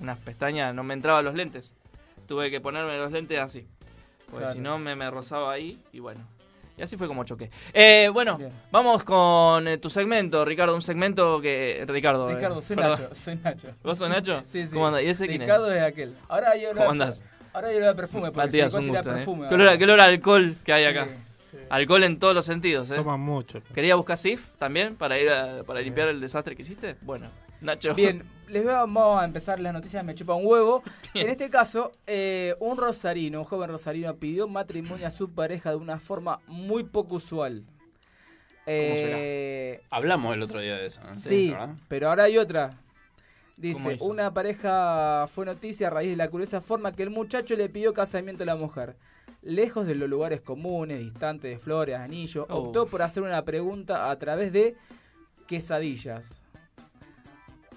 unas 0.00 0.18
pestañas, 0.18 0.74
no 0.74 0.82
me 0.82 0.94
entraban 0.94 1.24
los 1.24 1.34
lentes. 1.34 1.74
Tuve 2.26 2.50
que 2.50 2.60
ponerme 2.60 2.96
los 2.98 3.12
lentes 3.12 3.38
así. 3.38 3.66
Porque 4.30 4.38
Claro. 4.44 4.52
si 4.52 4.58
no 4.58 4.78
me, 4.78 4.96
me 4.96 5.10
rozaba 5.10 5.52
ahí 5.52 5.80
y 5.92 6.00
bueno. 6.00 6.20
Y 6.78 6.82
así 6.82 6.96
fue 6.96 7.06
como 7.08 7.24
choqué. 7.24 7.50
Eh, 7.72 8.10
bueno, 8.12 8.38
vamos 8.70 9.02
con 9.04 9.66
eh, 9.66 9.78
tu 9.78 9.88
segmento, 9.88 10.44
Ricardo. 10.44 10.74
Un 10.74 10.82
segmento 10.82 11.40
que. 11.40 11.84
Ricardo. 11.88 12.28
eh, 12.28 12.34
Ricardo, 12.34 12.60
soy 12.60 12.76
perdón. 12.76 13.00
Nacho, 13.00 13.14
soy 13.14 13.36
Nacho. 13.36 13.68
¿Vos 13.82 13.96
sos 13.98 14.10
Nacho? 14.10 14.42
Sí, 14.48 14.64
sí. 14.66 14.72
¿Cómo 14.72 14.88
andás? 14.88 15.02
¿Y 15.02 15.06
ese 15.08 15.26
quién 15.26 15.40
es? 15.40 15.46
Ricardo 15.48 15.72
es 15.72 15.82
aquel. 15.82 16.14
Ahora 16.28 16.54
yo 16.56 16.72
¿Cómo 16.74 16.90
andás? 16.90 17.22
Ahora 17.54 17.72
yo 17.72 17.80
le 17.80 17.86
doy 17.86 17.94
perfume, 17.94 18.24
porque 18.32 18.46
Matías, 18.48 18.74
un 18.74 18.88
gusto. 18.88 19.10
eh. 19.10 19.14
perfume 19.14 19.48
¿Qué, 19.48 19.54
olor, 19.54 19.78
qué 19.78 19.84
olor 19.84 20.00
a 20.00 20.04
alcohol 20.04 20.54
que 20.64 20.72
hay 20.74 20.84
Sí, 20.84 20.90
acá. 20.90 21.08
Alcohol 21.70 22.04
en 22.04 22.18
todos 22.18 22.34
los 22.34 22.44
sentidos, 22.44 22.90
¿eh? 22.90 22.96
Toman 22.96 23.20
mucho. 23.20 23.62
¿Quería 23.74 23.94
buscar 23.94 24.18
SIF 24.18 24.46
también 24.58 24.96
para 24.96 25.18
ir 25.18 25.30
a- 25.30 25.62
para 25.64 25.80
limpiar 25.80 26.08
el 26.08 26.20
desastre 26.20 26.54
que 26.54 26.60
hiciste? 26.60 26.96
Bueno, 27.00 27.28
Nacho. 27.62 27.94
Bien, 27.94 28.22
les 28.48 28.62
voy 28.64 28.72
a, 28.72 28.78
vamos 28.78 29.20
a 29.20 29.24
empezar 29.24 29.60
las 29.60 29.72
noticias, 29.72 30.04
me 30.04 30.14
chupa 30.14 30.34
un 30.34 30.46
huevo. 30.46 30.82
En 31.14 31.28
este 31.28 31.48
caso, 31.50 31.92
eh, 32.06 32.54
un 32.60 32.76
rosarino, 32.76 33.38
un 33.40 33.44
joven 33.44 33.70
rosarino 33.70 34.14
pidió 34.16 34.46
matrimonio 34.48 35.06
a 35.06 35.10
su 35.10 35.30
pareja 35.30 35.70
de 35.70 35.76
una 35.76 35.98
forma 35.98 36.40
muy 36.46 36.84
poco 36.84 37.16
usual. 37.16 37.64
Eh, 38.66 39.80
Hablamos 39.90 40.34
el 40.34 40.42
otro 40.42 40.58
día 40.60 40.76
de 40.76 40.86
eso. 40.86 41.00
¿no? 41.06 41.14
Sí, 41.14 41.50
¿verdad? 41.50 41.76
pero 41.88 42.08
ahora 42.08 42.24
hay 42.24 42.36
otra. 42.38 42.70
¿Cómo 42.70 42.80
Dice, 43.56 43.96
una 44.04 44.34
pareja 44.34 45.26
fue 45.28 45.46
noticia 45.46 45.86
a 45.86 45.90
raíz 45.90 46.10
de 46.10 46.16
la 46.16 46.28
curiosa 46.28 46.60
forma 46.60 46.92
que 46.92 47.02
el 47.02 47.10
muchacho 47.10 47.54
le 47.56 47.68
pidió 47.70 47.94
casamiento 47.94 48.42
a 48.42 48.46
la 48.46 48.56
mujer. 48.56 48.96
Lejos 49.40 49.86
de 49.86 49.94
los 49.94 50.08
lugares 50.10 50.42
comunes, 50.42 50.98
distante 50.98 51.48
de 51.48 51.58
flores, 51.58 51.96
anillos, 51.96 52.44
Oh. 52.50 52.56
optó 52.64 52.86
por 52.86 53.00
hacer 53.02 53.22
una 53.22 53.42
pregunta 53.44 54.10
a 54.10 54.18
través 54.18 54.52
de 54.52 54.76
quesadillas. 55.46 56.42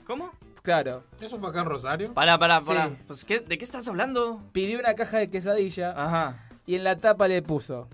¿Cómo? 0.05 0.31
Claro. 0.69 1.03
¿Eso 1.19 1.39
fue 1.39 1.49
acá 1.49 1.61
en 1.61 1.65
Rosario? 1.65 2.13
Pará, 2.13 2.37
pará, 2.37 2.61
pará. 2.61 2.89
Sí. 2.89 2.95
Pues, 3.07 3.25
¿qué- 3.25 3.39
¿De 3.39 3.57
qué 3.57 3.63
estás 3.65 3.87
hablando? 3.87 4.39
Pidió 4.51 4.77
una 4.77 4.93
caja 4.93 5.17
de 5.17 5.27
quesadilla 5.27 5.93
Ajá. 5.97 6.35
y 6.67 6.75
en 6.75 6.83
la 6.83 6.95
tapa 6.97 7.27
le 7.27 7.41
puso, 7.41 7.87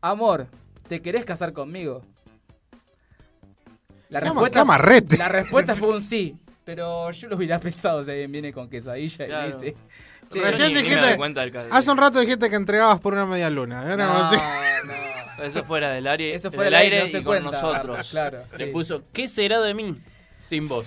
amor, 0.00 0.46
¿te 0.86 1.02
querés 1.02 1.24
casar 1.24 1.52
conmigo? 1.52 2.02
La 4.08 4.20
Qué 4.20 4.26
ama- 4.26 4.34
respuesta, 4.34 4.58
qué 4.58 4.60
amarrete. 4.60 5.16
la 5.18 5.28
respuesta 5.28 5.74
fue 5.74 5.88
un 5.88 6.00
sí, 6.00 6.36
pero 6.64 7.10
yo 7.10 7.28
lo 7.28 7.34
hubiera 7.36 7.58
pensado 7.60 8.04
si 8.04 8.10
alguien 8.12 8.30
viene 8.30 8.52
con 8.52 8.68
quesadilla 8.70 9.26
Claro. 9.26 9.48
y 9.48 9.52
dice... 9.72 9.76
Recién 10.40 10.68
ni- 10.68 10.74
ni 10.74 10.74
me 10.74 10.82
dijiste. 10.84 11.06
doy 11.08 11.16
cuenta 11.16 11.40
del 11.40 11.50
ca- 11.50 11.66
Hace 11.72 11.90
un 11.90 11.98
rato 11.98 12.20
dijiste 12.20 12.48
que 12.48 12.54
entregabas 12.56 13.00
por 13.00 13.14
una 13.14 13.26
media 13.26 13.50
luna. 13.50 13.80
Ahora 13.82 14.06
No, 14.06 14.30
no. 14.32 15.42
Eso 15.44 15.64
fuera 15.64 15.90
del 15.90 16.06
aire, 16.06 16.34
Eso 16.36 16.52
fuera 16.52 16.66
del 16.70 16.74
aire, 16.76 17.00
no 17.00 17.06
y 17.06 17.10
se 17.10 17.16
con 17.24 17.24
cuenta. 17.24 17.50
nosotros. 17.50 18.10
Claro, 18.12 18.44
Le 18.56 18.66
sí. 18.66 18.70
puso, 18.72 19.02
¿qué 19.12 19.26
será 19.26 19.60
de 19.60 19.74
mí 19.74 20.00
sin 20.40 20.68
vos? 20.68 20.86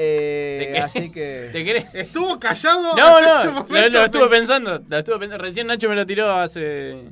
Eh, 0.00 0.56
¿De 0.60 0.72
qué? 0.72 0.78
así 0.78 1.10
que... 1.10 1.48
¿Te 1.52 1.64
querés? 1.64 1.86
Estuvo 1.92 2.38
callado. 2.38 2.94
No, 2.96 3.20
no, 3.20 3.66
ese 3.70 3.90
lo, 3.90 3.98
lo 3.98 4.04
estuve 4.04 4.28
pensando, 4.28 4.80
lo 4.88 4.98
estuve 4.98 5.18
pensando. 5.18 5.42
Recién 5.44 5.66
Nacho 5.66 5.88
me 5.88 5.96
lo 5.96 6.06
tiró 6.06 6.30
hace... 6.32 7.02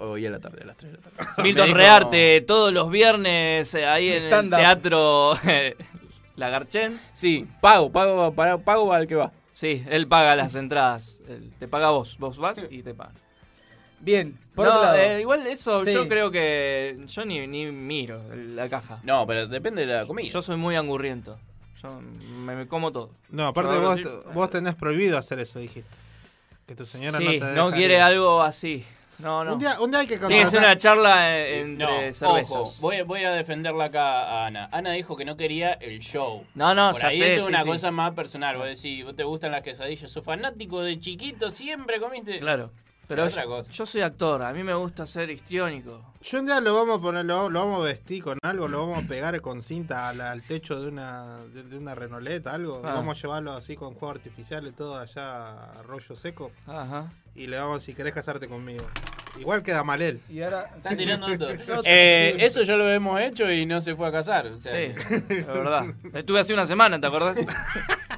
Hoy 0.00 0.24
a 0.24 0.30
la 0.30 0.38
tarde, 0.40 0.62
a 0.62 0.66
las 0.66 0.76
3 0.78 0.92
de 0.92 0.98
la 0.98 1.02
tarde. 1.04 1.32
Milton 1.42 1.66
dijo- 1.66 1.76
Rearte, 1.76 2.40
todos 2.46 2.72
los 2.72 2.90
viernes 2.90 3.74
eh, 3.74 3.84
ahí 3.84 4.10
en 4.10 4.32
el 4.32 4.48
teatro 4.50 5.34
Lagarchen. 6.36 6.98
Sí, 7.12 7.46
pago, 7.60 7.90
pago, 7.90 8.32
para, 8.32 8.58
pago 8.58 8.92
al 8.92 9.06
que 9.06 9.14
va. 9.16 9.32
Sí, 9.52 9.84
él 9.88 10.06
paga 10.06 10.36
las 10.36 10.54
entradas. 10.54 11.20
Él 11.28 11.50
te 11.58 11.66
paga 11.68 11.90
vos. 11.90 12.16
Vos 12.18 12.36
vas 12.38 12.64
y 12.70 12.82
te 12.82 12.94
paga. 12.94 13.12
Bien, 14.00 14.38
por 14.54 14.66
No, 14.66 14.72
otro 14.72 14.82
lado. 14.84 14.96
eh, 14.98 15.20
igual 15.22 15.46
eso 15.46 15.82
Sí. 15.84 15.92
yo 15.94 16.06
creo 16.08 16.30
que 16.30 16.98
yo 17.06 17.24
ni, 17.24 17.46
ni 17.46 17.66
miro 17.66 18.22
la 18.34 18.68
caja. 18.68 19.00
No, 19.02 19.26
pero 19.26 19.46
depende 19.46 19.86
de 19.86 19.94
la 19.94 20.06
comida. 20.06 20.28
Yo 20.28 20.42
soy 20.42 20.56
muy 20.56 20.76
angurriento. 20.76 21.38
Yo 21.82 22.00
me, 22.00 22.56
me 22.56 22.66
como 22.66 22.90
todo. 22.92 23.10
No, 23.30 23.46
aparte 23.48 23.74
Yo- 23.74 23.80
vos, 24.24 24.34
vos 24.34 24.50
tenés 24.50 24.74
prohibido 24.74 25.18
hacer 25.18 25.38
eso, 25.40 25.58
dijiste. 25.58 25.90
Que 26.66 26.74
tu 26.74 26.84
señora 26.84 27.18
sí, 27.18 27.24
no 27.24 27.30
te 27.46 27.54
no 27.54 27.70
quiere 27.70 28.00
algo 28.00 28.42
así. 28.42 28.84
No, 29.18 29.44
no. 29.44 29.54
Un 29.54 29.58
día, 29.60 29.80
un 29.80 29.90
día 29.90 30.00
hay 30.00 30.06
que 30.06 30.18
Tiene 30.18 30.40
que 30.40 30.46
ser 30.46 30.58
una 30.58 30.76
charla 30.76 31.38
eh, 31.38 31.64
No, 31.64 31.88
entre 31.88 32.12
cervezos. 32.12 32.54
ojo, 32.56 32.74
voy, 32.80 33.00
voy 33.02 33.24
a 33.24 33.30
defenderla 33.30 33.84
acá 33.86 34.24
a 34.24 34.46
Ana. 34.46 34.68
Ana 34.72 34.92
dijo 34.92 35.16
que 35.16 35.24
no 35.24 35.36
quería 35.38 35.72
el 35.74 36.00
show. 36.00 36.44
No, 36.54 36.74
no, 36.74 36.90
Por 36.92 37.00
ya 37.00 37.08
ahí 37.08 37.18
sé, 37.18 37.26
eso 37.28 37.38
es 37.38 37.44
sí, 37.44 37.48
una 37.50 37.62
sí. 37.62 37.68
cosa 37.68 37.90
más 37.92 38.12
personal. 38.14 38.58
Vos 38.58 38.66
decís, 38.66 39.04
vos 39.04 39.14
te 39.16 39.24
gustan 39.24 39.52
las 39.52 39.62
quesadillas, 39.62 40.10
sos 40.10 40.22
fanático 40.24 40.82
de 40.82 40.98
chiquito, 41.00 41.48
siempre 41.50 41.98
comiste. 41.98 42.36
Claro. 42.38 42.70
Pero 43.08 43.24
otra 43.24 43.44
yo, 43.44 43.48
cosa. 43.48 43.70
yo 43.70 43.86
soy 43.86 44.00
actor, 44.00 44.42
a 44.42 44.52
mí 44.52 44.62
me 44.62 44.74
gusta 44.74 45.06
ser 45.06 45.30
histriónico. 45.30 46.00
Yo 46.22 46.40
un 46.40 46.46
día 46.46 46.60
lo 46.60 46.74
vamos 46.74 46.98
a 46.98 47.02
poner, 47.02 47.24
lo, 47.24 47.48
lo 47.48 47.60
vamos 47.60 47.82
a 47.82 47.84
vestir 47.84 48.24
con 48.24 48.38
algo, 48.42 48.66
lo 48.66 48.80
vamos 48.80 49.04
a 49.04 49.06
pegar 49.06 49.40
con 49.40 49.62
cinta 49.62 50.08
al, 50.08 50.20
al 50.20 50.42
techo 50.42 50.80
de 50.80 50.88
una, 50.88 51.38
de, 51.54 51.62
de 51.62 51.78
una 51.78 51.94
renoleta, 51.94 52.52
algo. 52.52 52.82
Ah. 52.84 52.94
Vamos 52.94 53.16
a 53.16 53.22
llevarlo 53.22 53.52
así 53.52 53.76
con 53.76 53.94
juegos 53.94 54.16
artificiales, 54.16 54.74
todo 54.74 54.98
allá 54.98 55.70
a 55.72 55.82
rollo 55.82 56.16
seco. 56.16 56.50
Ajá. 56.66 57.12
Y 57.36 57.46
le 57.46 57.58
vamos, 57.58 57.84
si 57.84 57.94
querés 57.94 58.12
casarte 58.12 58.48
conmigo. 58.48 58.84
Igual 59.38 59.62
queda 59.62 59.84
mal 59.84 60.00
él. 60.02 60.20
Y 60.28 60.42
ahora... 60.42 60.70
Están 60.76 60.96
tirando 60.96 61.26
todo. 61.38 61.48
Eh, 61.84 62.34
sí. 62.38 62.44
Eso 62.44 62.62
ya 62.62 62.76
lo 62.76 62.88
hemos 62.90 63.20
hecho 63.20 63.50
y 63.50 63.66
no 63.66 63.80
se 63.80 63.94
fue 63.94 64.08
a 64.08 64.12
casar. 64.12 64.46
o 64.46 64.60
sea 64.60 64.72
Sí, 64.72 64.94
es 65.28 65.46
verdad. 65.46 65.86
Estuve 66.12 66.40
hace 66.40 66.52
una 66.54 66.66
semana, 66.66 67.00
¿te 67.00 67.06
acordás? 67.06 67.36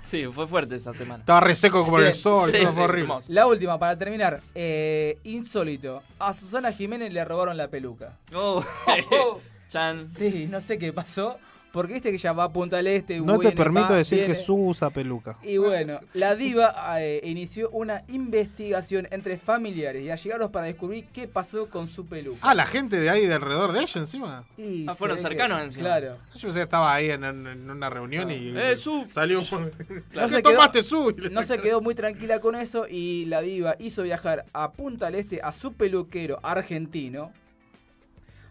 Sí, 0.03 0.25
fue 0.33 0.47
fuerte 0.47 0.77
esa 0.77 0.95
semana. 0.95 1.21
Estaba 1.21 1.41
reseco 1.41 1.85
como 1.85 1.99
el 1.99 2.15
sol, 2.15 2.49
Sí, 2.49 2.59
todo 2.59 2.71
sí, 2.71 2.81
horrible. 2.81 3.15
La 3.29 3.47
última, 3.47 3.79
para 3.79 3.99
terminar. 3.99 4.41
Eh, 4.55 5.19
insólito. 5.25 6.03
A 6.19 6.33
Susana 6.33 6.73
Jiménez 6.73 7.13
le 7.13 7.25
robaron 7.25 7.57
la 7.57 7.69
peluca. 7.69 8.17
Oh, 8.33 8.65
Chan. 9.69 10.09
Sí, 10.09 10.47
no 10.49 10.61
sé 10.61 10.79
qué 10.79 10.93
pasó. 10.93 11.39
Porque 11.73 11.93
viste 11.93 12.09
que 12.09 12.17
ella 12.17 12.33
va 12.33 12.45
a 12.45 12.49
Punta 12.53 12.77
del 12.79 12.87
Este. 12.89 13.21
No 13.21 13.39
te 13.39 13.53
permito 13.53 13.93
decir 13.93 14.21
viene. 14.21 14.35
que 14.35 14.41
su 14.41 14.55
usa 14.57 14.89
peluca. 14.91 15.37
Y 15.43 15.59
bueno, 15.59 16.01
la 16.15 16.35
diva 16.35 16.75
eh, 17.01 17.21
inició 17.25 17.69
una 17.71 18.05
investigación 18.09 19.07
entre 19.11 19.37
familiares 19.37 20.03
y 20.03 20.11
allegados 20.11 20.51
para 20.51 20.67
descubrir 20.67 21.07
qué 21.13 21.29
pasó 21.29 21.69
con 21.69 21.87
su 21.87 22.07
peluca. 22.07 22.39
Ah, 22.43 22.55
la 22.55 22.65
gente 22.67 22.99
de 22.99 23.11
ahí 23.11 23.27
de 23.27 23.35
alrededor 23.35 23.73
de 23.73 23.81
ella 23.83 24.01
encima. 24.01 24.45
Y 24.57 24.87
Ah, 24.89 24.95
fueron 24.95 25.17
que- 25.19 25.23
cercanos 25.23 25.61
encima. 25.63 25.85
Claro. 25.89 26.17
Yo 26.35 26.41
pensé 26.41 26.59
que 26.59 26.63
estaba 26.63 26.95
ahí 26.95 27.11
en, 27.11 27.23
una 27.25 27.91
reunión 27.91 28.31
y 28.31 28.55
Eh, 28.57 28.77
su. 28.77 29.07
salió 29.11 29.41
un... 29.41 29.47
No 30.15 30.23
¿Qué 30.27 30.29
se 30.37 30.43
tomaste 30.43 30.79
quedó- 30.81 30.89
su? 30.89 31.11
Y 31.17 31.21
le 31.21 31.31
No 31.31 31.43
se 31.43 31.59
quedó 31.59 31.81
muy 31.83 31.95
tranquila 31.95 32.41
con 32.41 32.55
eso 32.55 32.87
y 32.89 33.27
la 33.27 33.43
diva 33.43 33.77
hizo 33.79 34.03
viajar 34.03 34.47
a 34.55 34.73
Punta 34.73 35.07
del 35.07 35.17
Este 35.17 35.41
a 35.43 35.53
su 35.53 35.75
peluquero 35.75 36.39
argentino. 36.43 37.31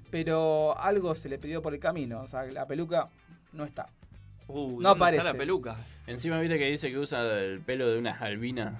Pero 0.09 0.77
algo 0.79 1.13
se 1.15 1.29
le 1.29 1.37
pidió 1.37 1.61
por 1.61 1.73
el 1.73 1.79
camino. 1.79 2.21
O 2.21 2.27
sea, 2.27 2.43
la 2.45 2.65
peluca 2.65 3.09
no 3.53 3.65
está. 3.65 3.87
Uy, 4.47 4.75
No 4.75 4.89
¿dónde 4.89 4.89
aparece. 4.89 5.19
Está 5.19 5.33
la 5.33 5.37
peluca. 5.37 5.75
Encima 6.07 6.39
viste 6.39 6.57
que 6.57 6.65
dice 6.65 6.89
que 6.89 6.97
usa 6.97 7.21
el 7.39 7.59
pelo 7.59 7.89
de 7.91 7.99
unas 7.99 8.21
albinas 8.21 8.75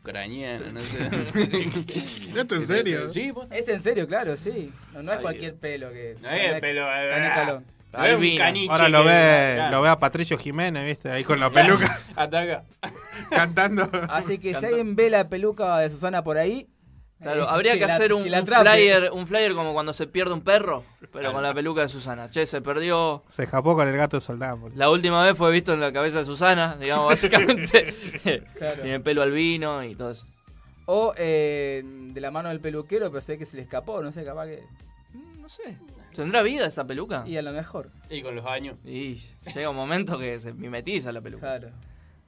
ucranianas, 0.00 0.72
no 0.72 0.80
sé. 0.80 1.08
¿Esto 2.38 2.54
en 2.56 2.66
serio? 2.66 3.08
Sí, 3.10 3.30
vos. 3.30 3.46
Es 3.50 3.68
en 3.68 3.80
serio, 3.80 4.06
claro, 4.06 4.36
sí. 4.36 4.72
No, 4.94 5.02
no 5.02 5.12
es 5.12 5.18
Ay, 5.18 5.22
cualquier 5.22 5.56
pelo 5.56 5.92
que. 5.92 6.16
No 6.22 6.30
es 6.30 6.60
pelo, 6.60 6.86
eh, 6.86 7.10
Canicalón. 7.10 7.64
caniche 8.38 8.72
Ahora 8.72 8.88
lo 8.88 9.04
ve, 9.04 9.52
claro. 9.56 9.76
lo 9.76 9.82
ve 9.82 9.88
a 9.90 9.98
Patricio 9.98 10.38
Jiménez, 10.38 10.84
¿viste? 10.86 11.10
Ahí 11.10 11.22
con 11.22 11.38
la 11.38 11.50
peluca 11.50 12.00
Hasta 12.16 12.40
acá. 12.40 12.64
cantando. 13.30 13.90
Así 14.08 14.38
que 14.38 14.54
si 14.54 14.64
alguien 14.64 14.96
ve 14.96 15.10
la 15.10 15.28
peluca 15.28 15.78
de 15.78 15.90
Susana 15.90 16.24
por 16.24 16.38
ahí. 16.38 16.66
Claro, 17.24 17.44
eh, 17.44 17.46
habría 17.48 17.78
que, 17.78 17.84
hacer 17.84 18.12
un, 18.12 18.22
flyer, 18.22 19.10
un 19.12 19.26
flyer 19.26 19.54
como 19.54 19.72
cuando 19.72 19.94
se 19.94 20.06
pierde 20.06 20.34
un 20.34 20.42
perro, 20.42 20.84
pero 21.12 21.32
con 21.32 21.42
la 21.42 21.54
peluca 21.54 21.80
de 21.80 21.88
Susana. 21.88 22.30
Che, 22.30 22.46
se 22.46 22.60
perdió. 22.60 23.22
Se 23.28 23.44
escapó 23.44 23.74
con 23.74 23.88
el 23.88 23.96
gato 23.96 24.18
de 24.18 24.20
soldado. 24.20 24.70
La 24.74 24.90
última 24.90 25.24
vez 25.24 25.36
fue 25.36 25.50
visto 25.50 25.72
en 25.72 25.80
la 25.80 25.92
cabeza 25.92 26.18
de 26.18 26.26
Susana, 26.26 26.76
digamos, 26.76 27.06
básicamente. 27.06 27.94
Claro. 28.54 28.82
Tiene 28.82 29.00
pelo 29.00 29.22
albino 29.22 29.82
y 29.82 29.94
todo 29.94 30.10
eso. 30.10 30.26
O 30.86 31.14
eh, 31.16 31.82
de 31.84 32.20
la 32.20 32.30
mano 32.30 32.48
del 32.50 32.60
peluquero, 32.60 33.10
pero 33.10 33.20
sé 33.20 33.38
que 33.38 33.44
se 33.44 33.56
le 33.56 33.62
escapó, 33.62 34.02
no 34.02 34.12
sé, 34.12 34.24
capaz 34.24 34.46
que. 34.46 34.62
No 35.40 35.48
sé. 35.48 35.78
¿Tendrá 36.14 36.42
vida 36.42 36.66
esa 36.66 36.86
peluca? 36.86 37.24
Y 37.26 37.36
a 37.36 37.42
lo 37.42 37.52
mejor. 37.52 37.90
Y 38.08 38.22
con 38.22 38.34
los 38.34 38.46
años. 38.46 38.76
Y 38.84 39.14
llega 39.54 39.70
un 39.70 39.76
momento 39.76 40.18
que 40.18 40.38
se 40.40 40.52
mimetiza 40.52 41.10
la 41.12 41.20
peluca. 41.20 41.58
Claro. 41.58 41.74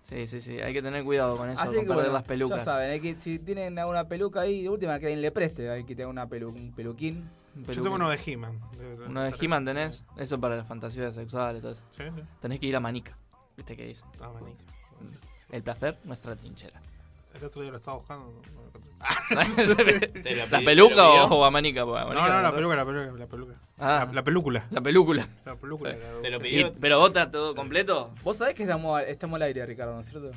Sí, 0.08 0.26
sí, 0.28 0.40
sí. 0.40 0.60
Hay 0.60 0.72
que 0.72 0.82
tener 0.82 1.02
cuidado 1.04 1.36
con 1.36 1.48
eso, 1.50 1.60
Así 1.60 1.74
con 1.74 1.80
que 1.80 1.88
perder 1.88 1.96
bueno, 1.96 2.12
las 2.12 2.22
pelucas. 2.22 2.58
ya 2.58 2.64
saben, 2.64 2.90
hay 2.92 3.00
que, 3.00 3.18
si 3.18 3.40
tienen 3.40 3.76
alguna 3.78 4.06
peluca 4.06 4.42
ahí, 4.42 4.62
de 4.62 4.68
última 4.68 4.98
que 5.00 5.06
alguien 5.06 5.20
le 5.20 5.32
preste, 5.32 5.68
hay 5.68 5.82
que 5.84 5.96
tener 5.96 6.06
una 6.06 6.28
pelu, 6.28 6.48
un 6.50 6.72
peluquín. 6.72 7.28
Un 7.56 7.62
Yo 7.62 7.66
peluquín. 7.66 7.82
tengo 7.82 7.96
uno 7.96 8.10
de 8.10 8.20
He-Man. 8.24 8.60
Uno 9.08 9.22
de 9.22 9.34
He-Man 9.40 9.64
tenés. 9.64 10.04
Eso 10.16 10.38
para 10.40 10.56
las 10.56 10.66
fantasías 10.68 11.12
sexuales 11.14 11.60
todo 11.60 11.72
eso. 11.72 11.82
Sí, 11.90 12.04
sí. 12.14 12.22
Tenés 12.40 12.60
que 12.60 12.66
ir 12.66 12.76
a 12.76 12.80
Manica. 12.80 13.18
¿Viste 13.56 13.76
qué 13.76 13.86
dice? 13.86 14.04
Ah, 14.20 14.30
manica. 14.32 14.62
El 15.50 15.62
placer, 15.62 15.98
nuestra 16.04 16.36
trinchera. 16.36 16.80
El 17.34 17.44
otro 17.44 17.62
día 17.62 17.70
lo 17.70 17.78
estaba 17.78 17.96
buscando. 17.96 18.26
no 18.26 18.60
lo 18.60 18.66
encontré. 18.68 18.92
¿La 20.50 20.60
peluca 20.60 21.08
o, 21.08 21.34
o 21.36 21.44
Amanica? 21.44 21.84
Porque 21.84 22.14
No, 22.14 22.28
no, 22.28 22.28
la 22.28 22.42
no- 22.50 22.54
peluca, 22.54 22.76
la 22.76 22.84
peluca, 22.86 23.18
la 23.18 23.26
peluca. 23.26 23.54
Ah. 23.78 24.04
La, 24.08 24.12
la 24.14 24.22
película. 24.24 24.66
La 24.70 24.80
película. 24.80 25.28
La 25.44 25.56
película. 25.56 25.90
la- 25.92 26.22
Te 26.22 26.30
lo 26.30 26.36
Y- 26.38 26.40
pidió. 26.40 26.74
¿Pero 26.80 26.98
vos 26.98 27.08
estás 27.08 27.30
todo 27.30 27.54
completo? 27.54 28.10
Vos 28.22 28.36
sabés 28.38 28.54
que 28.54 28.62
estamos, 28.62 29.00
estamos 29.02 29.36
al 29.36 29.42
aire, 29.42 29.66
Ricardo, 29.66 29.94
¿no 29.94 30.00
es 30.00 30.06
cierto? 30.08 30.30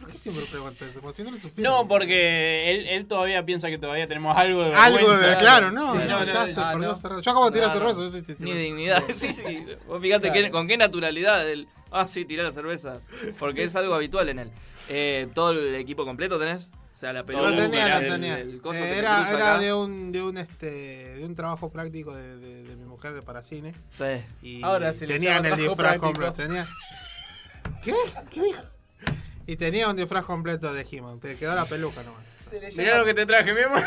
¿Por 0.00 0.08
qué 0.10 0.16
siempre 0.16 0.44
preguntas 0.50 0.80
eso? 0.82 1.00
Como 1.00 1.12
si 1.12 1.22
no. 1.24 1.30
No, 1.58 1.86
porque 1.88 2.70
él, 2.70 2.86
él 2.88 3.06
todavía 3.06 3.44
piensa 3.44 3.68
que 3.68 3.76
todavía 3.76 4.08
tenemos 4.08 4.34
algo 4.36 4.64
de 4.64 4.74
Algo 4.74 4.96
vergüenza. 4.96 5.26
de. 5.26 5.36
Claro, 5.36 5.70
no. 5.70 5.92
Sí, 5.92 5.98
no, 6.08 6.24
ya 6.24 6.48
se 6.48 6.58
ah, 6.60 6.70
perdió 6.72 6.88
no. 6.88 6.94
rato. 6.94 7.20
Yo 7.20 7.30
acabo 7.30 7.50
de 7.50 7.52
tirar 7.52 7.68
No, 7.68 7.74
no. 7.74 7.80
cerveza. 7.94 8.00
no 8.00 8.10
si 8.26 8.34
te- 8.34 8.42
Ni 8.42 8.52
dignidad. 8.54 9.02
Sí, 9.12 9.32
sí. 9.34 9.66
Vos 9.86 10.00
fíjate 10.00 10.28
Claro. 10.30 10.44
que- 10.46 10.50
con 10.50 10.66
qué 10.66 10.78
naturalidad. 10.78 11.46
El, 11.46 11.68
ah, 11.90 12.06
sí, 12.06 12.24
tiré 12.24 12.42
la 12.42 12.50
cerveza. 12.52 13.00
Porque 13.38 13.64
es 13.64 13.76
algo 13.76 13.92
habitual 13.94 14.28
en 14.30 14.38
él. 14.38 14.50
Eh, 14.88 15.28
¿Todo 15.34 15.50
el 15.50 15.74
equipo 15.74 16.06
completo 16.06 16.38
tenés? 16.38 16.72
O 17.00 17.02
sea, 17.02 17.14
la 17.14 17.24
pelota. 17.24 17.48
Lo 17.48 17.56
tenía, 17.56 17.96
el- 17.96 18.04
lo 18.08 18.12
tenía. 18.12 18.38
el 18.40 18.60
coso 18.60 18.78
Eh, 18.78 18.82
que 18.82 18.92
te 18.92 18.98
era 18.98 19.26
acá. 19.26 19.58
de 19.58 19.72
un 19.72 20.12
de 20.12 20.22
un 20.22 20.36
este 20.36 20.66
de 21.16 21.24
un 21.24 21.34
trabajo 21.34 21.72
práctico 21.72 22.14
de, 22.14 22.36
de, 22.36 22.62
de 22.64 22.76
mi 22.76 22.84
mujer 22.84 23.22
para 23.22 23.42
cine. 23.42 23.74
Sí. 23.96 24.04
Y 24.46 24.62
Ahora 24.62 24.92
se 24.92 25.06
le 25.06 25.14
tenían 25.14 25.42
llama 25.42 25.56
el 25.56 25.62
disfraz 25.66 25.96
completo. 25.98 26.32
Tenía... 26.34 26.66
¿Qué? 27.82 27.94
¿Qué 28.30 28.42
dijo? 28.42 28.60
Y 29.46 29.56
tenía 29.56 29.88
un 29.88 29.96
disfraz 29.96 30.26
completo 30.26 30.74
de 30.74 30.86
He-Man. 30.92 31.20
Te 31.20 31.36
quedó 31.36 31.54
la 31.54 31.64
peluca 31.64 32.02
nomás. 32.02 32.22
Se 32.50 32.60
le 32.60 32.70
Mirá 32.70 32.98
lo 32.98 33.06
que 33.06 33.14
te 33.14 33.24
traje, 33.24 33.54
mi 33.54 33.62
amor. 33.62 33.82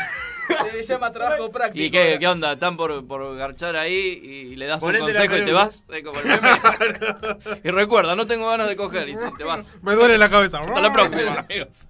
Se 0.48 0.72
le 0.76 0.82
llama 0.82 1.12
trabajo 1.12 1.52
práctico. 1.52 1.84
¿Y 1.84 1.92
qué, 1.92 2.16
qué 2.18 2.26
onda? 2.26 2.54
¿Están 2.54 2.76
por, 2.76 3.06
por 3.06 3.36
garchar 3.36 3.76
ahí 3.76 3.94
y 3.94 4.56
le 4.56 4.66
das 4.66 4.80
Ponete 4.80 5.04
un 5.04 5.12
consejo 5.12 5.36
y 5.36 5.44
te 5.44 5.52
vas? 5.52 5.86
Eh, 5.92 6.02
como 6.02 6.18
el 6.18 6.26
meme. 6.26 6.50
y 7.62 7.70
recuerda, 7.70 8.16
no 8.16 8.26
tengo 8.26 8.48
ganas 8.48 8.66
de 8.68 8.74
coger 8.74 9.08
y 9.08 9.14
te 9.38 9.44
vas. 9.44 9.72
Me 9.82 9.94
duele 9.94 10.18
la 10.18 10.28
cabeza. 10.28 10.58
Hasta 10.58 10.80
la 10.80 10.92
próxima, 10.92 11.38
amigos. 11.48 11.86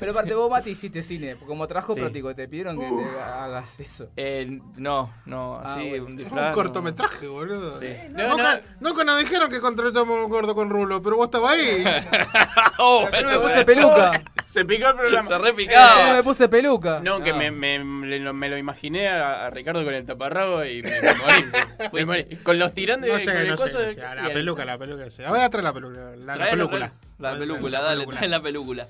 Pero 0.00 0.12
aparte 0.12 0.34
vos, 0.34 0.50
Mati, 0.50 0.70
hiciste 0.70 1.02
cine. 1.02 1.36
Como 1.36 1.66
trabajo 1.68 1.94
Sí. 1.94 2.00
práctico, 2.00 2.34
te 2.34 2.48
pidieron 2.48 2.78
que 2.78 2.86
te 2.86 3.20
hagas 3.20 3.80
eso. 3.80 4.08
Eh, 4.16 4.60
no, 4.76 5.12
no, 5.26 5.56
Ah, 5.56 5.62
así, 5.64 5.88
bueno. 5.88 6.04
un 6.06 6.16
disfraz. 6.16 6.48
un 6.48 6.54
cortometraje, 6.54 7.26
boludo. 7.28 7.78
Sí. 7.78 7.88
No, 8.10 8.22
No, 8.22 8.28
no. 8.28 8.36
Nunca, 8.36 8.60
nunca 8.80 9.04
nos 9.04 9.18
dijeron 9.20 9.50
que 9.50 9.60
contratamos 9.60 10.24
un 10.24 10.30
gordo 10.30 10.54
con 10.54 10.70
rulo, 10.70 11.02
pero 11.02 11.16
vos 11.16 11.26
estabas 11.26 11.52
ahí. 11.52 11.84
oh, 12.78 13.08
Yo 13.12 13.22
no 13.22 13.28
me 13.30 13.38
puse 13.38 13.54
se- 13.54 13.64
peluca. 13.64 14.22
Se 14.46 14.64
picó 14.64 14.88
el 14.88 14.94
programa. 14.96 15.22
Se 15.22 15.30
Yo 15.30 15.38
no 15.38 15.44
repicaba. 15.44 16.12
me 16.14 16.22
puse 16.22 16.48
peluca. 16.48 17.00
No, 17.00 17.22
que 17.22 17.32
me, 17.32 17.50
me, 17.50 17.82
me 17.82 18.18
lo, 18.18 18.34
me 18.34 18.48
lo 18.48 18.58
imaginé 18.58 19.08
a, 19.08 19.46
a 19.46 19.50
Ricardo 19.50 19.84
con 19.84 19.94
el 19.94 20.04
taparrabo 20.04 20.64
y 20.64 20.82
me, 20.82 20.90
me 21.00 21.14
morí. 21.14 21.44
Me 21.92 22.04
morí. 22.06 22.36
Con 22.42 22.58
los 22.58 22.72
tirantes 22.74 23.10
No 23.10 23.32
el 23.32 23.48
no 23.48 23.56
coso 23.56 23.78
llega, 23.80 24.14
de- 24.14 24.22
La 24.22 24.26
el- 24.28 24.32
peluca, 24.34 24.64
la 24.64 24.76
peluca. 24.78 25.04
a 25.04 25.50
traer 25.50 25.64
la 25.64 25.72
peluca. 25.72 25.98
La, 26.00 26.16
la 26.16 26.34
Trae 26.34 26.50
película. 26.50 26.92
La 27.18 27.38
película, 27.38 27.80
dale, 27.80 28.06
trae 28.06 28.28
la 28.28 28.42
película. 28.42 28.86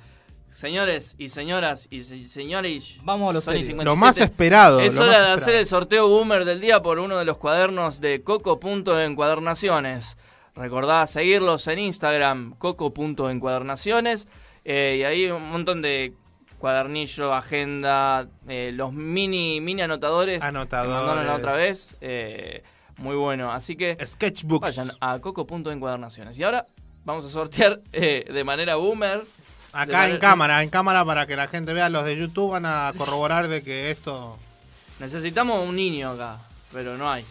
Señores 0.55 1.17
y 1.19 1.29
señoras 1.31 1.89
y 1.91 2.05
se- 2.05 2.23
señores. 2.25 2.99
Vamos 3.03 3.29
a 3.31 3.33
lo 3.35 3.41
Sony 3.41 3.53
serio. 3.55 3.67
57. 3.67 3.85
Lo 3.85 3.97
más 3.97 4.19
esperado. 4.21 4.79
Es 4.81 4.95
hora 4.99 5.07
de 5.07 5.13
esperado. 5.15 5.35
hacer 5.35 5.55
el 5.57 5.67
sorteo 5.67 6.09
boomer 6.09 6.45
del 6.45 6.61
día 6.61 6.81
por 6.81 7.01
uno 7.01 7.19
de 7.19 7.25
los 7.25 7.39
cuadernos 7.39 8.01
de 8.01 8.23
Coco.encuadernaciones. 8.23 10.17
Recordá 10.55 11.07
seguirlos 11.09 11.67
en 11.67 11.81
Instagram, 11.81 12.55
Coco.encuadernaciones. 12.59 14.29
Eh, 14.65 14.99
y 15.01 15.03
ahí 15.03 15.27
un 15.31 15.51
montón 15.51 15.83
de 15.83 16.15
cuadernillo, 16.59 17.35
agenda, 17.35 18.29
eh, 18.49 18.71
los 18.73 18.93
mini 18.93 19.61
mini 19.61 19.83
anotadores. 19.83 20.41
que 20.41 20.47
Anotadores. 20.47 20.95
mandaron 20.95 21.27
la 21.27 21.35
otra 21.35 21.55
vez. 21.55 21.97
eh, 22.01 22.63
muy 22.97 23.17
bueno. 23.17 23.51
Así 23.53 23.75
que 23.75 23.97
Sketchbooks. 24.07 24.61
vayan 24.77 24.93
a 25.01 25.19
Coco.encuadernaciones. 25.19 26.39
Y 26.39 26.45
ahora 26.45 26.69
vamos 27.05 27.25
a 27.25 27.29
sortear 27.29 27.81
eh, 27.93 28.25
de 28.33 28.45
manera 28.45 28.77
boomer. 28.77 29.21
Acá 29.75 30.09
en 30.09 30.19
cámara, 30.19 30.63
en 30.63 30.71
cámara 30.71 31.05
para 31.05 31.27
que 31.27 31.37
la 31.37 31.49
gente 31.49 31.73
vea. 31.73 31.89
Los 31.89 32.05
de 32.05 32.17
YouTube 32.17 32.53
van 32.53 32.65
a 32.67 32.93
corroborar 32.99 33.49
de 33.49 33.63
que 33.63 33.91
esto. 33.91 34.39
Necesitamos 35.01 35.69
un 35.69 35.77
niño 35.77 36.13
acá, 36.13 36.39
pero 36.73 36.97
no 36.97 37.11
hay. 37.11 37.25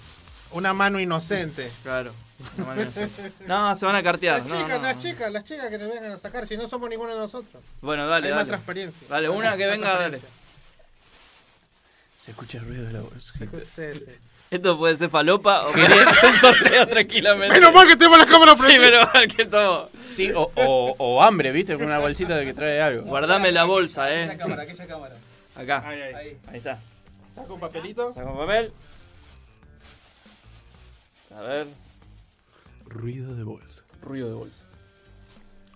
Una 0.52 0.74
mano 0.74 1.00
inocente. 1.00 1.72
Claro. 1.84 2.14
una 2.58 2.66
mano 2.68 2.82
inocente. 2.82 3.32
No, 3.48 3.76
se 3.76 3.86
van 3.86 3.96
a 3.96 4.04
cartear. 4.04 4.40
Las 4.42 4.50
no, 4.50 4.62
chicas, 4.62 4.82
no. 4.82 4.88
las 4.88 5.00
chicas, 5.00 5.32
las 5.32 5.44
chicas 5.46 5.70
que 5.70 5.78
nos 5.78 5.90
vengan 5.90 6.12
a 6.12 6.18
sacar, 6.18 6.46
si 6.46 6.58
no 6.58 6.68
somos 6.68 6.90
ninguno 6.90 7.14
de 7.14 7.20
nosotros. 7.20 7.64
Bueno, 7.82 8.08
dale, 8.08 8.28
Hay 8.28 8.32
dale. 8.32 8.42
más 8.42 8.48
transparencia. 8.48 9.08
Dale, 9.10 9.30
una 9.30 9.56
que 9.58 9.66
venga, 9.66 9.98
dale. 9.98 10.20
Se 12.20 12.32
escucha 12.32 12.58
el 12.60 12.66
ruido 12.66 12.86
de 12.86 12.94
la 12.94 13.02
bolsa. 13.02 13.34
Sí, 13.38 13.48
sí. 13.66 14.06
Esto 14.54 14.78
puede 14.78 14.96
ser 14.98 15.10
falopa 15.10 15.68
o 15.68 15.72
puede 15.72 16.14
ser 16.14 16.30
un 16.30 16.36
sorteo 16.38 16.88
tranquilamente. 16.88 17.60
Menos 17.60 17.74
mal 17.74 17.88
que 17.88 17.96
tenemos 17.96 18.20
la 18.20 18.26
cámara 18.28 18.56
Sí, 18.56 18.62
prendida. 18.62 18.86
menos 18.92 19.10
mal 19.14 19.28
que 19.28 19.42
estamos. 19.42 19.90
Sí, 20.14 20.32
o, 20.32 20.52
o, 20.56 20.96
o 21.00 21.24
hambre, 21.24 21.52
¿viste? 21.52 21.76
Con 21.76 21.86
una 21.88 21.98
bolsita 21.98 22.36
de 22.36 22.46
que 22.46 22.54
trae 22.54 22.80
algo. 22.80 23.04
Guardame 23.04 23.52
la 23.52 23.64
bolsa, 23.64 24.06
Aquella 24.06 24.34
eh. 24.34 24.38
cámara, 24.38 24.62
aquella 24.64 24.86
cámara. 24.88 25.16
Acá. 25.56 25.84
Ahí, 25.88 26.02
ahí. 26.02 26.14
Ahí. 26.14 26.38
Ahí 26.50 26.58
está. 26.58 26.80
Saco 27.34 27.56
un 27.56 27.60
papelito. 27.60 28.14
Saca 28.14 28.30
un 28.30 28.38
papel. 28.38 28.72
A 31.36 31.42
ver. 31.42 31.68
Ruido 32.86 33.34
de 33.36 33.44
bolsa. 33.44 33.84
Ruido 34.04 34.28
de 34.28 34.36
bolsa. 34.36 34.66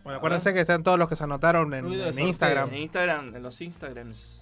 Bueno, 0.04 0.18
acuérdense 0.18 0.54
que 0.54 0.60
están 0.62 0.84
todos 0.84 1.00
los 1.00 1.10
que 1.10 1.16
se 1.16 1.24
anotaron 1.24 1.74
en. 1.74 1.88
Instagram. 2.20 2.70
En 2.70 2.76
Instagram, 2.84 3.36
en 3.36 3.42
los 3.42 3.60
Instagrams. 3.60 4.42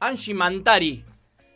Angie 0.00 0.34
Mantari. 0.34 1.04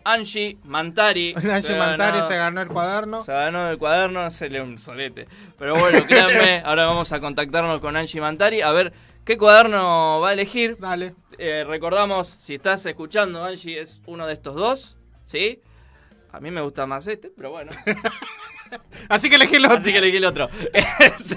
Angie 0.05 0.59
Mantari. 0.65 1.35
Se 1.41 1.75
ha 1.75 1.79
Mantari 1.79 2.23
se 2.23 2.37
ganó 2.37 2.61
el 2.61 2.69
cuaderno. 2.69 3.23
Se 3.23 3.33
ganó 3.33 3.71
el 3.71 3.79
cuaderno, 3.79 4.31
se 4.31 4.49
le 4.51 4.61
un 4.61 4.79
solete. 4.79 5.27
Pero 5.59 5.75
bueno, 5.77 6.05
créanme, 6.07 6.63
ahora 6.65 6.87
vamos 6.87 7.13
a 7.13 7.21
contactarnos 7.21 7.81
con 7.81 7.97
Angie 7.97 8.21
Mantari 8.21 8.63
a 8.63 8.71
ver 8.73 8.93
qué 9.25 9.37
cuaderno 9.37 10.21
va 10.21 10.31
a 10.31 10.33
elegir. 10.33 10.77
Dale. 10.79 11.15
Eh, 11.39 11.65
recordamos, 11.67 12.37
si 12.41 12.55
estás 12.55 12.85
escuchando, 12.87 13.45
Angie 13.45 13.81
es 13.81 14.03
uno 14.07 14.27
de 14.27 14.35
estos 14.35 14.55
dos, 14.55 14.97
¿sí? 15.25 15.61
A 16.31 16.41
mí 16.41 16.51
me 16.51 16.61
gusta 16.61 16.87
más 16.87 17.07
este, 17.07 17.31
pero 17.31 17.51
bueno. 17.51 17.73
Así 19.09 19.29
que 19.29 19.37
elegí 19.37 19.57
el 19.57 19.67
otro. 19.67 19.79
Así 19.79 19.93
que 19.93 19.99
elegí 19.99 20.17
el 20.17 20.25
otro. 20.25 20.49
Sí. 21.19 21.37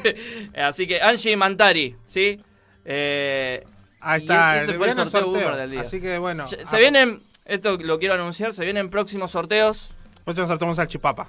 Así 0.55 0.87
que 0.87 1.01
Angie 1.01 1.35
Mantari, 1.35 1.95
¿sí? 2.05 2.41
Eh, 2.85 3.63
Ahí 3.99 4.21
y 4.21 4.23
está, 4.23 4.59
ese 4.61 4.71
el 4.71 4.77
fue 4.77 4.87
el 4.87 4.93
sorteo, 4.93 5.25
boomer 5.25 5.55
del 5.55 5.71
día. 5.71 5.81
Así 5.81 5.99
que 5.99 6.19
bueno. 6.19 6.45
se, 6.47 6.63
se 6.65 6.77
vienen, 6.77 7.19
esto 7.45 7.77
lo 7.77 7.99
quiero 7.99 8.13
anunciar, 8.15 8.53
se 8.53 8.63
vienen 8.63 8.89
próximos 8.89 9.31
sorteos. 9.31 9.91
Hoy 10.25 10.33
nos 10.35 10.47
sorteamos 10.47 10.79
al 10.79 10.87
chipapa. 10.87 11.27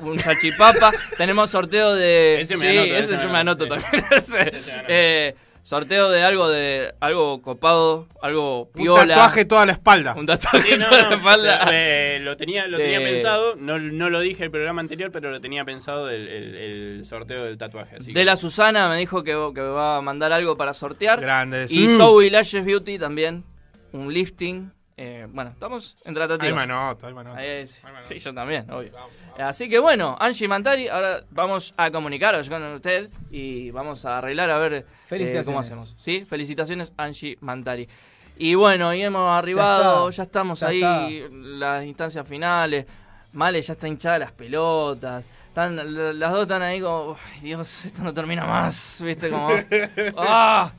Un 0.00 0.18
salchipapa. 0.18 0.92
Tenemos 1.18 1.50
sorteo 1.50 1.94
de. 1.94 2.40
Ese 2.40 2.56
me 2.56 2.70
sí, 2.70 2.78
anoto, 2.78 2.94
ese 2.96 3.14
ese 3.14 3.22
yo 3.22 3.28
me 3.28 3.32
me 3.34 3.38
anoto 3.40 3.64
anoto, 3.64 3.80
también. 3.82 4.04
Ese. 4.10 4.56
Ese 4.56 4.66
me 4.66 4.72
anoto. 4.78 4.86
Eh, 4.88 5.34
sorteo 5.62 6.08
de 6.10 6.22
algo 6.22 6.48
de 6.48 6.94
algo 7.00 7.42
copado, 7.42 8.08
algo 8.22 8.62
Un 8.62 8.72
piola. 8.72 9.06
tatuaje 9.14 9.44
toda 9.44 9.66
la 9.66 9.72
espalda. 9.72 10.14
Un 10.16 10.24
tatuaje 10.24 10.62
Sí, 10.72 10.78
no, 10.78 10.88
toda 10.88 11.02
no, 11.02 11.10
la 11.10 11.16
espalda. 11.16 11.68
eh, 11.70 12.18
lo 12.22 12.34
tenía, 12.38 12.66
lo 12.66 12.78
tenía 12.78 12.98
De- 12.98 13.04
pensado, 13.10 13.56
no, 13.56 13.78
no 13.78 14.08
lo 14.08 14.20
dije 14.20 14.42
el 14.44 14.50
programa 14.50 14.80
anterior, 14.80 15.10
pero 15.12 15.30
lo 15.30 15.38
tenía 15.42 15.66
pensado 15.66 16.08
el, 16.08 16.26
el- 16.26 16.54
el 16.56 17.04
sorteo 17.04 17.44
del 17.44 17.58
tatuaje. 17.58 17.96
Así 17.96 18.06
De 18.14 18.20
que- 18.20 18.24
la 18.24 18.38
Susana 18.38 18.88
me 18.88 18.96
dijo 18.96 19.22
que, 19.22 19.32
que 19.54 19.60
va 19.60 19.98
a 19.98 20.00
mandar 20.00 20.32
algo 20.32 20.56
para 20.56 20.72
sortear. 20.72 21.20
Grande. 21.20 21.66
Y 21.68 21.86
sí. 21.88 21.96
Zoe 21.98 22.30
Lashes 22.30 22.64
Beauty 22.64 22.98
también. 22.98 23.44
Un 23.92 24.12
lifting. 24.14 24.72
Eh, 25.02 25.26
bueno, 25.32 25.50
estamos 25.52 25.96
en 26.04 26.10
Hay 26.10 26.14
tratativas. 26.14 26.54
manota, 26.54 27.06
hay 27.06 27.14
manota. 27.14 27.38
Ahí 27.38 27.48
es- 27.48 27.78
Hay 27.78 27.92
manota. 27.92 28.02
sí, 28.06 28.18
yo 28.18 28.34
también, 28.34 28.70
obvio. 28.70 28.92
Así 29.38 29.66
que 29.70 29.78
bueno, 29.78 30.14
Angie 30.20 30.46
Mantari, 30.46 30.88
ahora 30.88 31.22
vamos 31.30 31.72
a 31.78 31.90
comunicaros 31.90 32.50
con 32.50 32.62
usted 32.74 33.08
y 33.30 33.70
vamos 33.70 34.04
a 34.04 34.18
arreglar 34.18 34.50
a 34.50 34.58
ver 34.58 34.72
eh, 34.74 34.84
Felicitaciones. 35.06 35.46
cómo 35.46 35.60
hacemos. 35.60 35.96
¿Sí? 35.98 36.26
Felicitaciones, 36.28 36.92
Angie 36.98 37.38
Mantari. 37.40 37.88
Y 38.36 38.54
bueno, 38.56 38.92
y 38.92 39.00
hemos 39.02 39.26
arribado, 39.38 40.10
ya, 40.10 40.22
estamos 40.22 40.60
ya 40.60 40.66
ahí, 40.68 41.26
las 41.30 41.82
instancias 41.84 42.26
finales. 42.28 42.84
Male 43.32 43.62
ya 43.62 43.72
está 43.72 43.88
hinchada 43.88 44.18
las 44.18 44.32
pelotas. 44.32 45.24
Están, 45.48 45.76
la- 45.76 46.12
las 46.12 46.30
dos 46.30 46.42
están 46.42 46.60
ahí 46.62 46.78
como, 46.80 47.16
"Ay, 47.34 47.40
Dios, 47.40 47.86
esto 47.86 48.02
no 48.02 48.12
termina 48.12 48.44
más, 48.44 49.00
¿viste? 49.02 49.30
Como, 49.30 49.48
¡ah! 50.18 50.72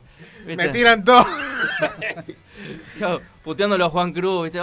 ¿Viste? 0.46 0.68
Me 0.68 0.70
tiran 0.70 1.04
todo. 1.04 1.26
Puteándolo 3.44 3.86
a 3.86 3.90
Juan 3.90 4.14
Cruz, 4.14 4.44
¿viste? 4.44 4.60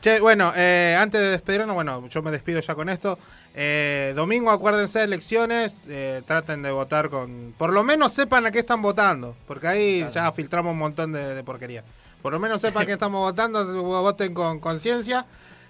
Che, 0.00 0.18
bueno, 0.18 0.52
eh, 0.56 0.96
antes 0.98 1.20
de 1.20 1.28
despedirnos, 1.30 1.74
bueno, 1.74 2.08
yo 2.08 2.22
me 2.22 2.32
despido 2.32 2.60
ya 2.60 2.74
con 2.74 2.88
esto. 2.88 3.18
Eh, 3.54 4.12
domingo, 4.16 4.50
acuérdense 4.50 4.98
de 4.98 5.04
elecciones, 5.04 5.84
eh, 5.88 6.22
traten 6.26 6.62
de 6.62 6.72
votar 6.72 7.08
con... 7.08 7.54
Por 7.56 7.72
lo 7.72 7.84
menos 7.84 8.12
sepan 8.12 8.44
a 8.46 8.50
qué 8.50 8.60
están 8.60 8.82
votando, 8.82 9.36
porque 9.46 9.68
ahí 9.68 10.08
ya 10.12 10.32
filtramos 10.32 10.72
un 10.72 10.78
montón 10.78 11.12
de, 11.12 11.34
de 11.34 11.44
porquería. 11.44 11.84
Por 12.20 12.32
lo 12.32 12.40
menos 12.40 12.60
sepan 12.60 12.84
que 12.86 12.92
estamos 12.92 13.20
votando, 13.20 13.64
voten 13.82 14.34
con 14.34 14.58
conciencia 14.58 15.26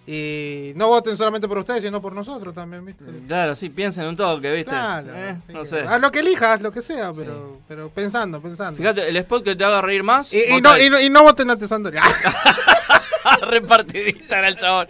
y 0.06 0.72
no 0.74 0.88
voten 0.88 1.16
solamente 1.16 1.46
por 1.46 1.58
ustedes, 1.58 1.82
sino 1.84 2.02
por 2.02 2.12
nosotros 2.12 2.52
también, 2.52 2.84
¿viste? 2.84 3.04
Claro, 3.28 3.54
sí, 3.54 3.68
piensen 3.70 4.06
un 4.06 4.16
toque, 4.16 4.50
¿viste? 4.50 4.70
Claro, 4.70 5.12
Eh, 5.14 5.36
sí, 5.46 5.52
no 5.52 5.64
sé. 5.64 5.80
Haz 5.80 6.00
lo 6.00 6.10
que 6.10 6.18
elijas, 6.18 6.60
lo 6.60 6.72
que 6.72 6.82
sea, 6.82 7.12
pero, 7.12 7.58
pero 7.68 7.88
pensando, 7.88 8.40
pensando. 8.40 8.76
Fíjate, 8.76 9.08
el 9.08 9.16
spot 9.18 9.44
que 9.44 9.54
te 9.54 9.64
haga 9.64 9.80
reír 9.80 10.02
más. 10.02 10.32
Y, 10.32 10.56
y 10.56 10.60
no, 10.60 10.76
y, 10.76 10.90
no, 10.90 11.00
y 11.00 11.08
no 11.08 11.22
voten 11.22 11.50
a 11.50 11.56
Tesandoria. 11.56 12.02
Repartidista 13.42 14.38
era 14.38 14.48
el 14.48 14.56
chabón. 14.56 14.86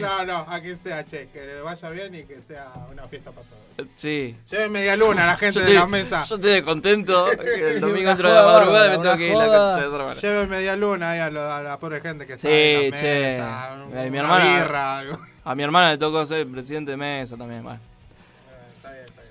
No, 0.00 0.24
no, 0.24 0.46
a 0.48 0.60
que 0.60 0.76
sea, 0.76 1.04
che, 1.04 1.28
que 1.32 1.40
le 1.44 1.60
vaya 1.60 1.90
bien 1.90 2.14
y 2.14 2.24
que 2.24 2.40
sea 2.40 2.72
una 2.90 3.06
fiesta 3.08 3.30
para 3.30 3.46
todos. 3.46 3.88
Sí. 3.96 4.36
Lleven 4.50 4.70
media 4.72 4.96
luna 4.96 5.24
a 5.24 5.26
la 5.32 5.36
gente 5.38 5.58
Yo 5.58 5.64
de 5.64 5.72
estoy- 5.72 5.80
la 5.80 5.86
mesa. 5.86 6.24
Yo 6.24 6.34
estoy 6.36 6.62
contento. 6.62 7.26
que 7.38 7.70
el 7.72 7.80
domingo 7.80 8.10
entro 8.10 8.28
de 8.28 8.34
la 8.34 8.42
madrugada 8.44 8.86
y 8.86 8.96
me 8.96 9.02
tengo 9.02 9.16
que 9.16 9.28
ir 9.28 9.34
la 9.36 9.46
concha 9.46 9.80
de 9.80 9.86
otra. 9.86 10.14
Lleven 10.14 10.48
media 10.50 10.76
luna 10.76 11.10
ahí 11.12 11.18
a, 11.20 11.30
lo- 11.30 11.52
a 11.52 11.62
la 11.62 11.78
pobre 11.78 12.00
gente 12.00 12.26
que 12.26 12.34
está 12.34 12.46
Sí, 12.48 12.54
en 12.54 12.90
la 12.90 12.96
che. 12.98 13.20
mesa. 13.20 13.76
un- 13.86 13.98
Eh, 13.98 14.10
mi 14.10 14.18
hermana, 14.18 14.58
birra, 14.58 14.98
algo. 14.98 15.18
A 15.44 15.54
mi 15.54 15.62
hermana 15.62 15.90
le 15.90 15.98
tocó 15.98 16.24
ser 16.26 16.46
presidente 16.46 16.92
de 16.92 16.96
mesa 16.96 17.36
también. 17.36 17.62
bueno. 17.62 17.80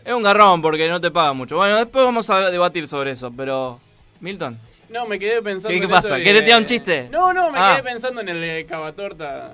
Es 0.05 0.11
un 0.13 0.21
garrón 0.21 0.61
porque 0.61 0.89
no 0.89 0.99
te 0.99 1.09
paga 1.11 1.31
mucho. 1.31 1.55
Bueno, 1.55 1.77
después 1.77 2.03
vamos 2.03 2.29
a 2.29 2.49
debatir 2.51 2.87
sobre 2.87 3.11
eso, 3.11 3.31
pero. 3.35 3.79
Milton. 4.19 4.59
No, 4.93 5.05
me 5.07 5.17
quedé 5.19 5.41
pensando 5.41 5.73
¿Qué- 5.73 5.79
qué 5.79 5.85
en 5.85 5.89
pasa? 5.91 6.15
eso 6.17 6.23
¿Querés 6.23 6.43
tirar 6.45 6.59
un 6.59 6.65
chiste? 6.65 7.07
No, 7.11 7.33
no, 7.33 7.51
me 7.51 7.57
Ah. 7.59 7.73
quedé 7.75 7.91
pensando 7.91 8.21
en 8.21 8.29
el 8.29 8.43
eh, 8.43 8.65
cavatorta. 8.65 9.53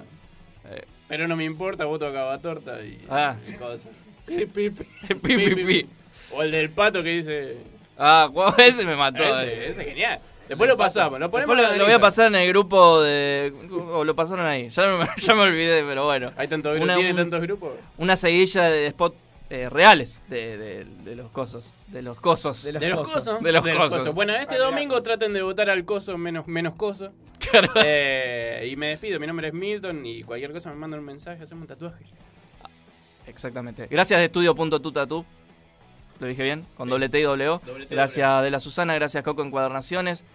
Pero 1.08 1.28
no 1.28 1.36
me 1.36 1.44
importa, 1.44 1.86
voto 1.86 2.06
a 2.06 2.14
cavatorta 2.14 2.80
y 2.82 3.00
Ah. 3.10 3.36
y 3.48 3.54
cosas. 3.54 3.88
Sí, 4.20 4.46
pi, 4.46 4.70
pi. 4.70 4.84
Pi, 5.16 5.16
pi, 5.38 5.56
pi. 5.66 5.88
O 6.32 6.44
el 6.44 6.52
del 6.52 6.70
pato 6.70 7.02
que 7.02 7.10
dice. 7.10 7.58
Ah, 7.98 8.30
ese 8.60 8.86
me 8.86 8.96
mató. 8.96 9.24
Ese, 9.24 9.48
ese. 9.48 9.70
ese 9.70 9.82
es 9.82 9.88
genial. 9.88 10.20
Después 10.48 10.68
lo 10.70 10.78
pasamos, 10.78 11.20
lo 11.20 11.30
ponemos 11.32 11.56
Después 11.56 11.72
lo, 11.74 11.78
lo 11.80 11.86
voy 11.86 11.94
a 11.94 12.00
pasar 12.00 12.28
en 12.28 12.36
el 12.36 12.48
grupo 12.50 13.02
de. 13.02 13.54
O 13.92 14.04
lo 14.04 14.16
pasaron 14.16 14.46
ahí. 14.46 14.70
Ya 14.70 14.84
me, 14.98 15.08
ya 15.22 15.36
me 15.36 15.42
olvidé, 15.42 15.84
pero 15.84 16.06
bueno. 16.06 16.32
Hay 16.38 16.48
tantos 16.48 16.76
grupos, 16.76 16.96
¿tiene 16.96 17.14
tantos 17.14 17.42
grupos? 17.42 17.72
Una 17.98 18.16
seguidilla 18.16 18.70
de 18.70 18.88
spot 18.88 19.16
eh, 19.50 19.68
reales 19.70 20.22
de, 20.30 20.58
de- 20.58 20.86
de 20.86 21.16
los 21.16 21.32
cosos. 21.32 21.74
De 21.88 22.02
los 22.02 22.20
cosos. 22.20 22.64
De 22.64 22.72
los, 22.74 23.02
cosos. 23.02 23.42
De 23.42 23.52
los 23.52 23.64
cosos. 23.90 24.14
Bueno, 24.14 24.36
este 24.36 24.58
domingo 24.58 25.02
traten 25.02 25.34
de 25.34 25.42
votar 25.42 25.70
al 25.70 25.86
coso 25.86 26.18
menos, 26.18 26.48
menos 26.48 26.76
coso. 26.76 27.12
Eh, 27.84 28.68
y 28.72 28.76
me 28.76 28.88
despido, 28.90 29.20
mi 29.20 29.26
nombre 29.26 29.48
es 29.48 29.54
Milton 29.54 30.06
y 30.06 30.24
cualquier 30.24 30.52
cosa 30.52 30.70
me 30.70 30.76
mandan 30.76 31.00
un 31.00 31.06
mensaje, 31.06 31.42
hacemos 31.42 31.62
un 31.64 31.68
tatuaje. 31.68 32.04
Exactamente. 33.26 33.88
Gracias 33.88 34.20
de 34.20 34.26
estudio.tutatu. 34.26 35.26
Lo 36.20 36.28
dije 36.28 36.44
bien, 36.44 36.66
con 36.76 36.88
Sí. 36.88 36.92
doble 36.92 37.10
T 37.10 37.20
y 37.20 37.24
doble 37.24 37.48
O. 37.50 37.62
Doble 37.66 37.86
T, 37.86 37.96
Gracias 37.96 38.44
de 38.44 38.52
la 38.52 38.60
Susana, 38.60 38.94
gracias 38.96 39.24
Coco 39.24 39.42
Encuadernaciones. 39.42 40.26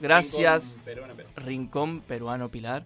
Gracias 0.00 0.80
Rincón 0.84 0.84
Peruano 0.84 1.14
Pilar. 1.16 1.44
Rincón 1.46 2.00
Peruano 2.02 2.48
Pilar. 2.48 2.84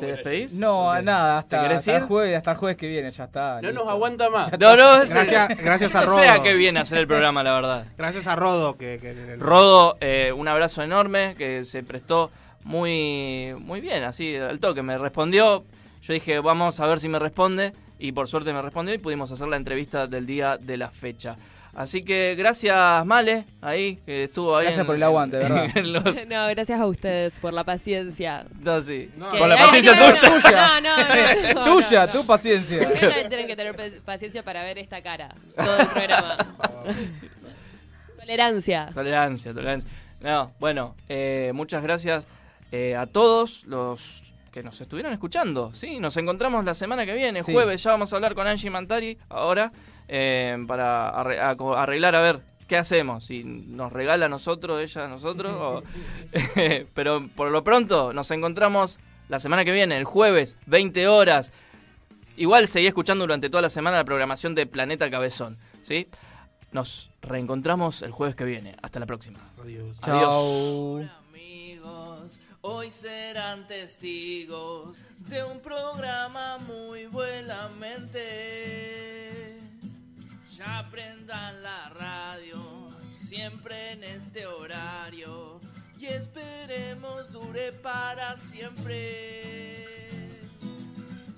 ¿Te 0.00 0.06
despedís? 0.06 0.54
No, 0.54 0.90
¿O 0.90 0.94
qué? 0.96 1.02
nada, 1.02 1.42
¿Te 1.42 1.56
hasta, 1.56 1.74
hasta 1.76 1.96
el 1.96 2.02
jueves, 2.04 2.36
hasta 2.36 2.50
el 2.52 2.56
jueves 2.56 2.76
que 2.76 2.86
viene, 2.88 3.10
ya 3.10 3.24
está. 3.24 3.54
No 3.60 3.68
listo. 3.68 3.84
nos 3.84 3.88
aguanta 3.92 4.30
más. 4.30 4.50
No, 4.58 4.76
no, 4.76 4.98
Gracias- 4.98 5.48
gracias 5.58 5.94
a 5.94 6.02
Rodo. 6.06 6.14
sé 6.18 6.28
a 6.28 6.42
qué 6.42 6.54
viene 6.54 6.78
a 6.78 6.82
hacer 6.82 6.98
el 6.98 7.06
programa, 7.06 7.42
la 7.42 7.54
verdad. 7.54 7.86
Gracias 7.98 8.26
a 8.26 8.36
Rodo 8.36 8.76
que... 8.76 8.98
que 9.00 9.10
el- 9.10 9.40
Rodo, 9.40 9.96
eh, 10.00 10.32
un 10.36 10.48
abrazo 10.48 10.82
enorme, 10.82 11.34
que 11.36 11.64
se 11.64 11.82
prestó 11.82 12.30
muy, 12.64 13.54
muy 13.58 13.80
bien, 13.80 14.04
así, 14.04 14.36
al 14.36 14.58
toque. 14.60 14.82
Me 14.82 14.96
respondió, 14.98 15.64
yo 16.02 16.12
dije, 16.12 16.38
vamos 16.40 16.80
a 16.80 16.86
ver 16.86 17.00
si 17.00 17.08
me 17.08 17.18
responde, 17.18 17.72
y 17.98 18.12
por 18.12 18.28
suerte 18.28 18.52
me 18.52 18.62
respondió 18.62 18.94
y 18.94 18.98
pudimos 18.98 19.30
hacer 19.30 19.48
la 19.48 19.56
entrevista 19.56 20.06
del 20.06 20.26
día 20.26 20.56
de 20.58 20.76
la 20.76 20.88
fecha. 20.90 21.36
Así 21.74 22.02
que 22.02 22.34
gracias, 22.34 23.06
Male, 23.06 23.46
ahí, 23.62 23.96
que 24.04 24.24
estuvo 24.24 24.54
ahí. 24.54 24.64
Gracias 24.64 24.80
en- 24.80 24.86
por 24.86 24.94
el 24.96 25.02
aguante, 25.02 25.38
¿verdad? 25.38 25.74
los- 25.76 26.26
No, 26.28 26.46
gracias 26.48 26.78
a 26.78 26.86
ustedes 26.86 27.38
por 27.38 27.54
la 27.54 27.64
paciencia. 27.64 28.44
No, 28.60 28.80
sí. 28.82 29.10
Por 29.38 29.48
la 29.48 29.56
paciencia 29.56 29.94
no, 29.94 30.12
tuya. 30.12 30.80
No, 30.82 31.54
no, 31.54 31.54
no. 31.54 31.64
Tuya, 31.64 32.06
tu 32.08 32.26
paciencia. 32.26 32.92
Tienen 33.28 33.46
que 33.46 33.56
tener 33.56 34.00
paciencia 34.02 34.42
para 34.42 34.62
ver 34.64 34.78
esta 34.78 35.02
cara. 35.02 35.34
Todo 35.56 35.78
el 35.78 35.86
programa. 35.88 36.36
Tolerancia. 38.18 38.90
Tolerancia, 38.94 39.52
tolerancia. 39.52 39.90
No, 40.20 40.52
bueno, 40.60 40.94
eh, 41.08 41.50
muchas 41.54 41.82
gracias 41.82 42.24
eh, 42.70 42.94
a 42.94 43.06
todos 43.06 43.64
los 43.64 44.34
que 44.52 44.62
nos 44.62 44.80
estuvieron 44.80 45.12
escuchando. 45.12 45.72
Sí, 45.74 45.98
nos 45.98 46.16
encontramos 46.16 46.64
la 46.64 46.74
semana 46.74 47.04
que 47.06 47.14
viene, 47.14 47.42
Sí. 47.42 47.52
jueves. 47.52 47.82
Ya 47.82 47.90
vamos 47.92 48.12
a 48.12 48.16
hablar 48.16 48.34
con 48.34 48.46
Angie 48.46 48.70
Mantari 48.70 49.18
ahora 49.28 49.72
eh, 50.14 50.58
para 50.68 51.08
arreglar 51.08 52.14
a 52.14 52.20
ver 52.20 52.40
qué 52.68 52.76
hacemos. 52.76 53.24
Si 53.24 53.44
nos 53.44 53.90
regala 53.92 54.26
a 54.26 54.28
nosotros, 54.28 54.78
ella 54.82 55.06
a 55.06 55.08
nosotros. 55.08 55.54
o- 55.58 55.82
pero 56.94 57.26
por 57.34 57.50
lo 57.50 57.64
pronto 57.64 58.12
nos 58.12 58.30
encontramos 58.30 59.00
la 59.30 59.38
semana 59.38 59.64
que 59.64 59.72
viene, 59.72 59.96
el 59.96 60.04
jueves, 60.04 60.58
20 60.66 61.08
horas. 61.08 61.50
Igual 62.36 62.68
seguí 62.68 62.86
escuchando 62.86 63.22
durante 63.24 63.48
toda 63.48 63.62
la 63.62 63.70
semana 63.70 63.96
la 63.96 64.04
programación 64.04 64.54
de 64.54 64.66
Planeta 64.66 65.10
Cabezón. 65.10 65.56
¿sí? 65.82 66.08
Nos 66.72 67.08
reencontramos 67.22 68.02
el 68.02 68.10
jueves 68.10 68.36
que 68.36 68.44
viene. 68.44 68.76
Hasta 68.82 69.00
la 69.00 69.06
próxima. 69.06 69.38
Adiós. 69.62 69.98
Chao. 70.02 71.00
Amigos, 71.30 72.38
hoy 72.60 72.90
serán 72.90 73.66
testigos 73.66 74.94
de 75.18 75.42
un 75.44 75.60
programa 75.60 76.58
muy 76.58 77.06
buenamente. 77.06 78.20
Ya 80.64 80.86
prendan 80.92 81.60
la 81.60 81.88
radio, 81.88 82.62
siempre 83.12 83.94
en 83.94 84.04
este 84.04 84.46
horario, 84.46 85.60
y 85.98 86.06
esperemos 86.06 87.32
dure 87.32 87.72
para 87.72 88.36
siempre. 88.36 89.88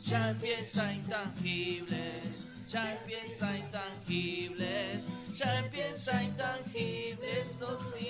Ya 0.01 0.29
empieza 0.29 0.93
intangibles, 0.93 2.55
ya 2.69 2.93
empieza 2.97 3.57
intangibles, 3.57 5.07
ya 5.33 5.61
empieza 5.61 6.23
intangibles, 6.23 7.49
eso 7.49 7.79
sí. 7.79 8.05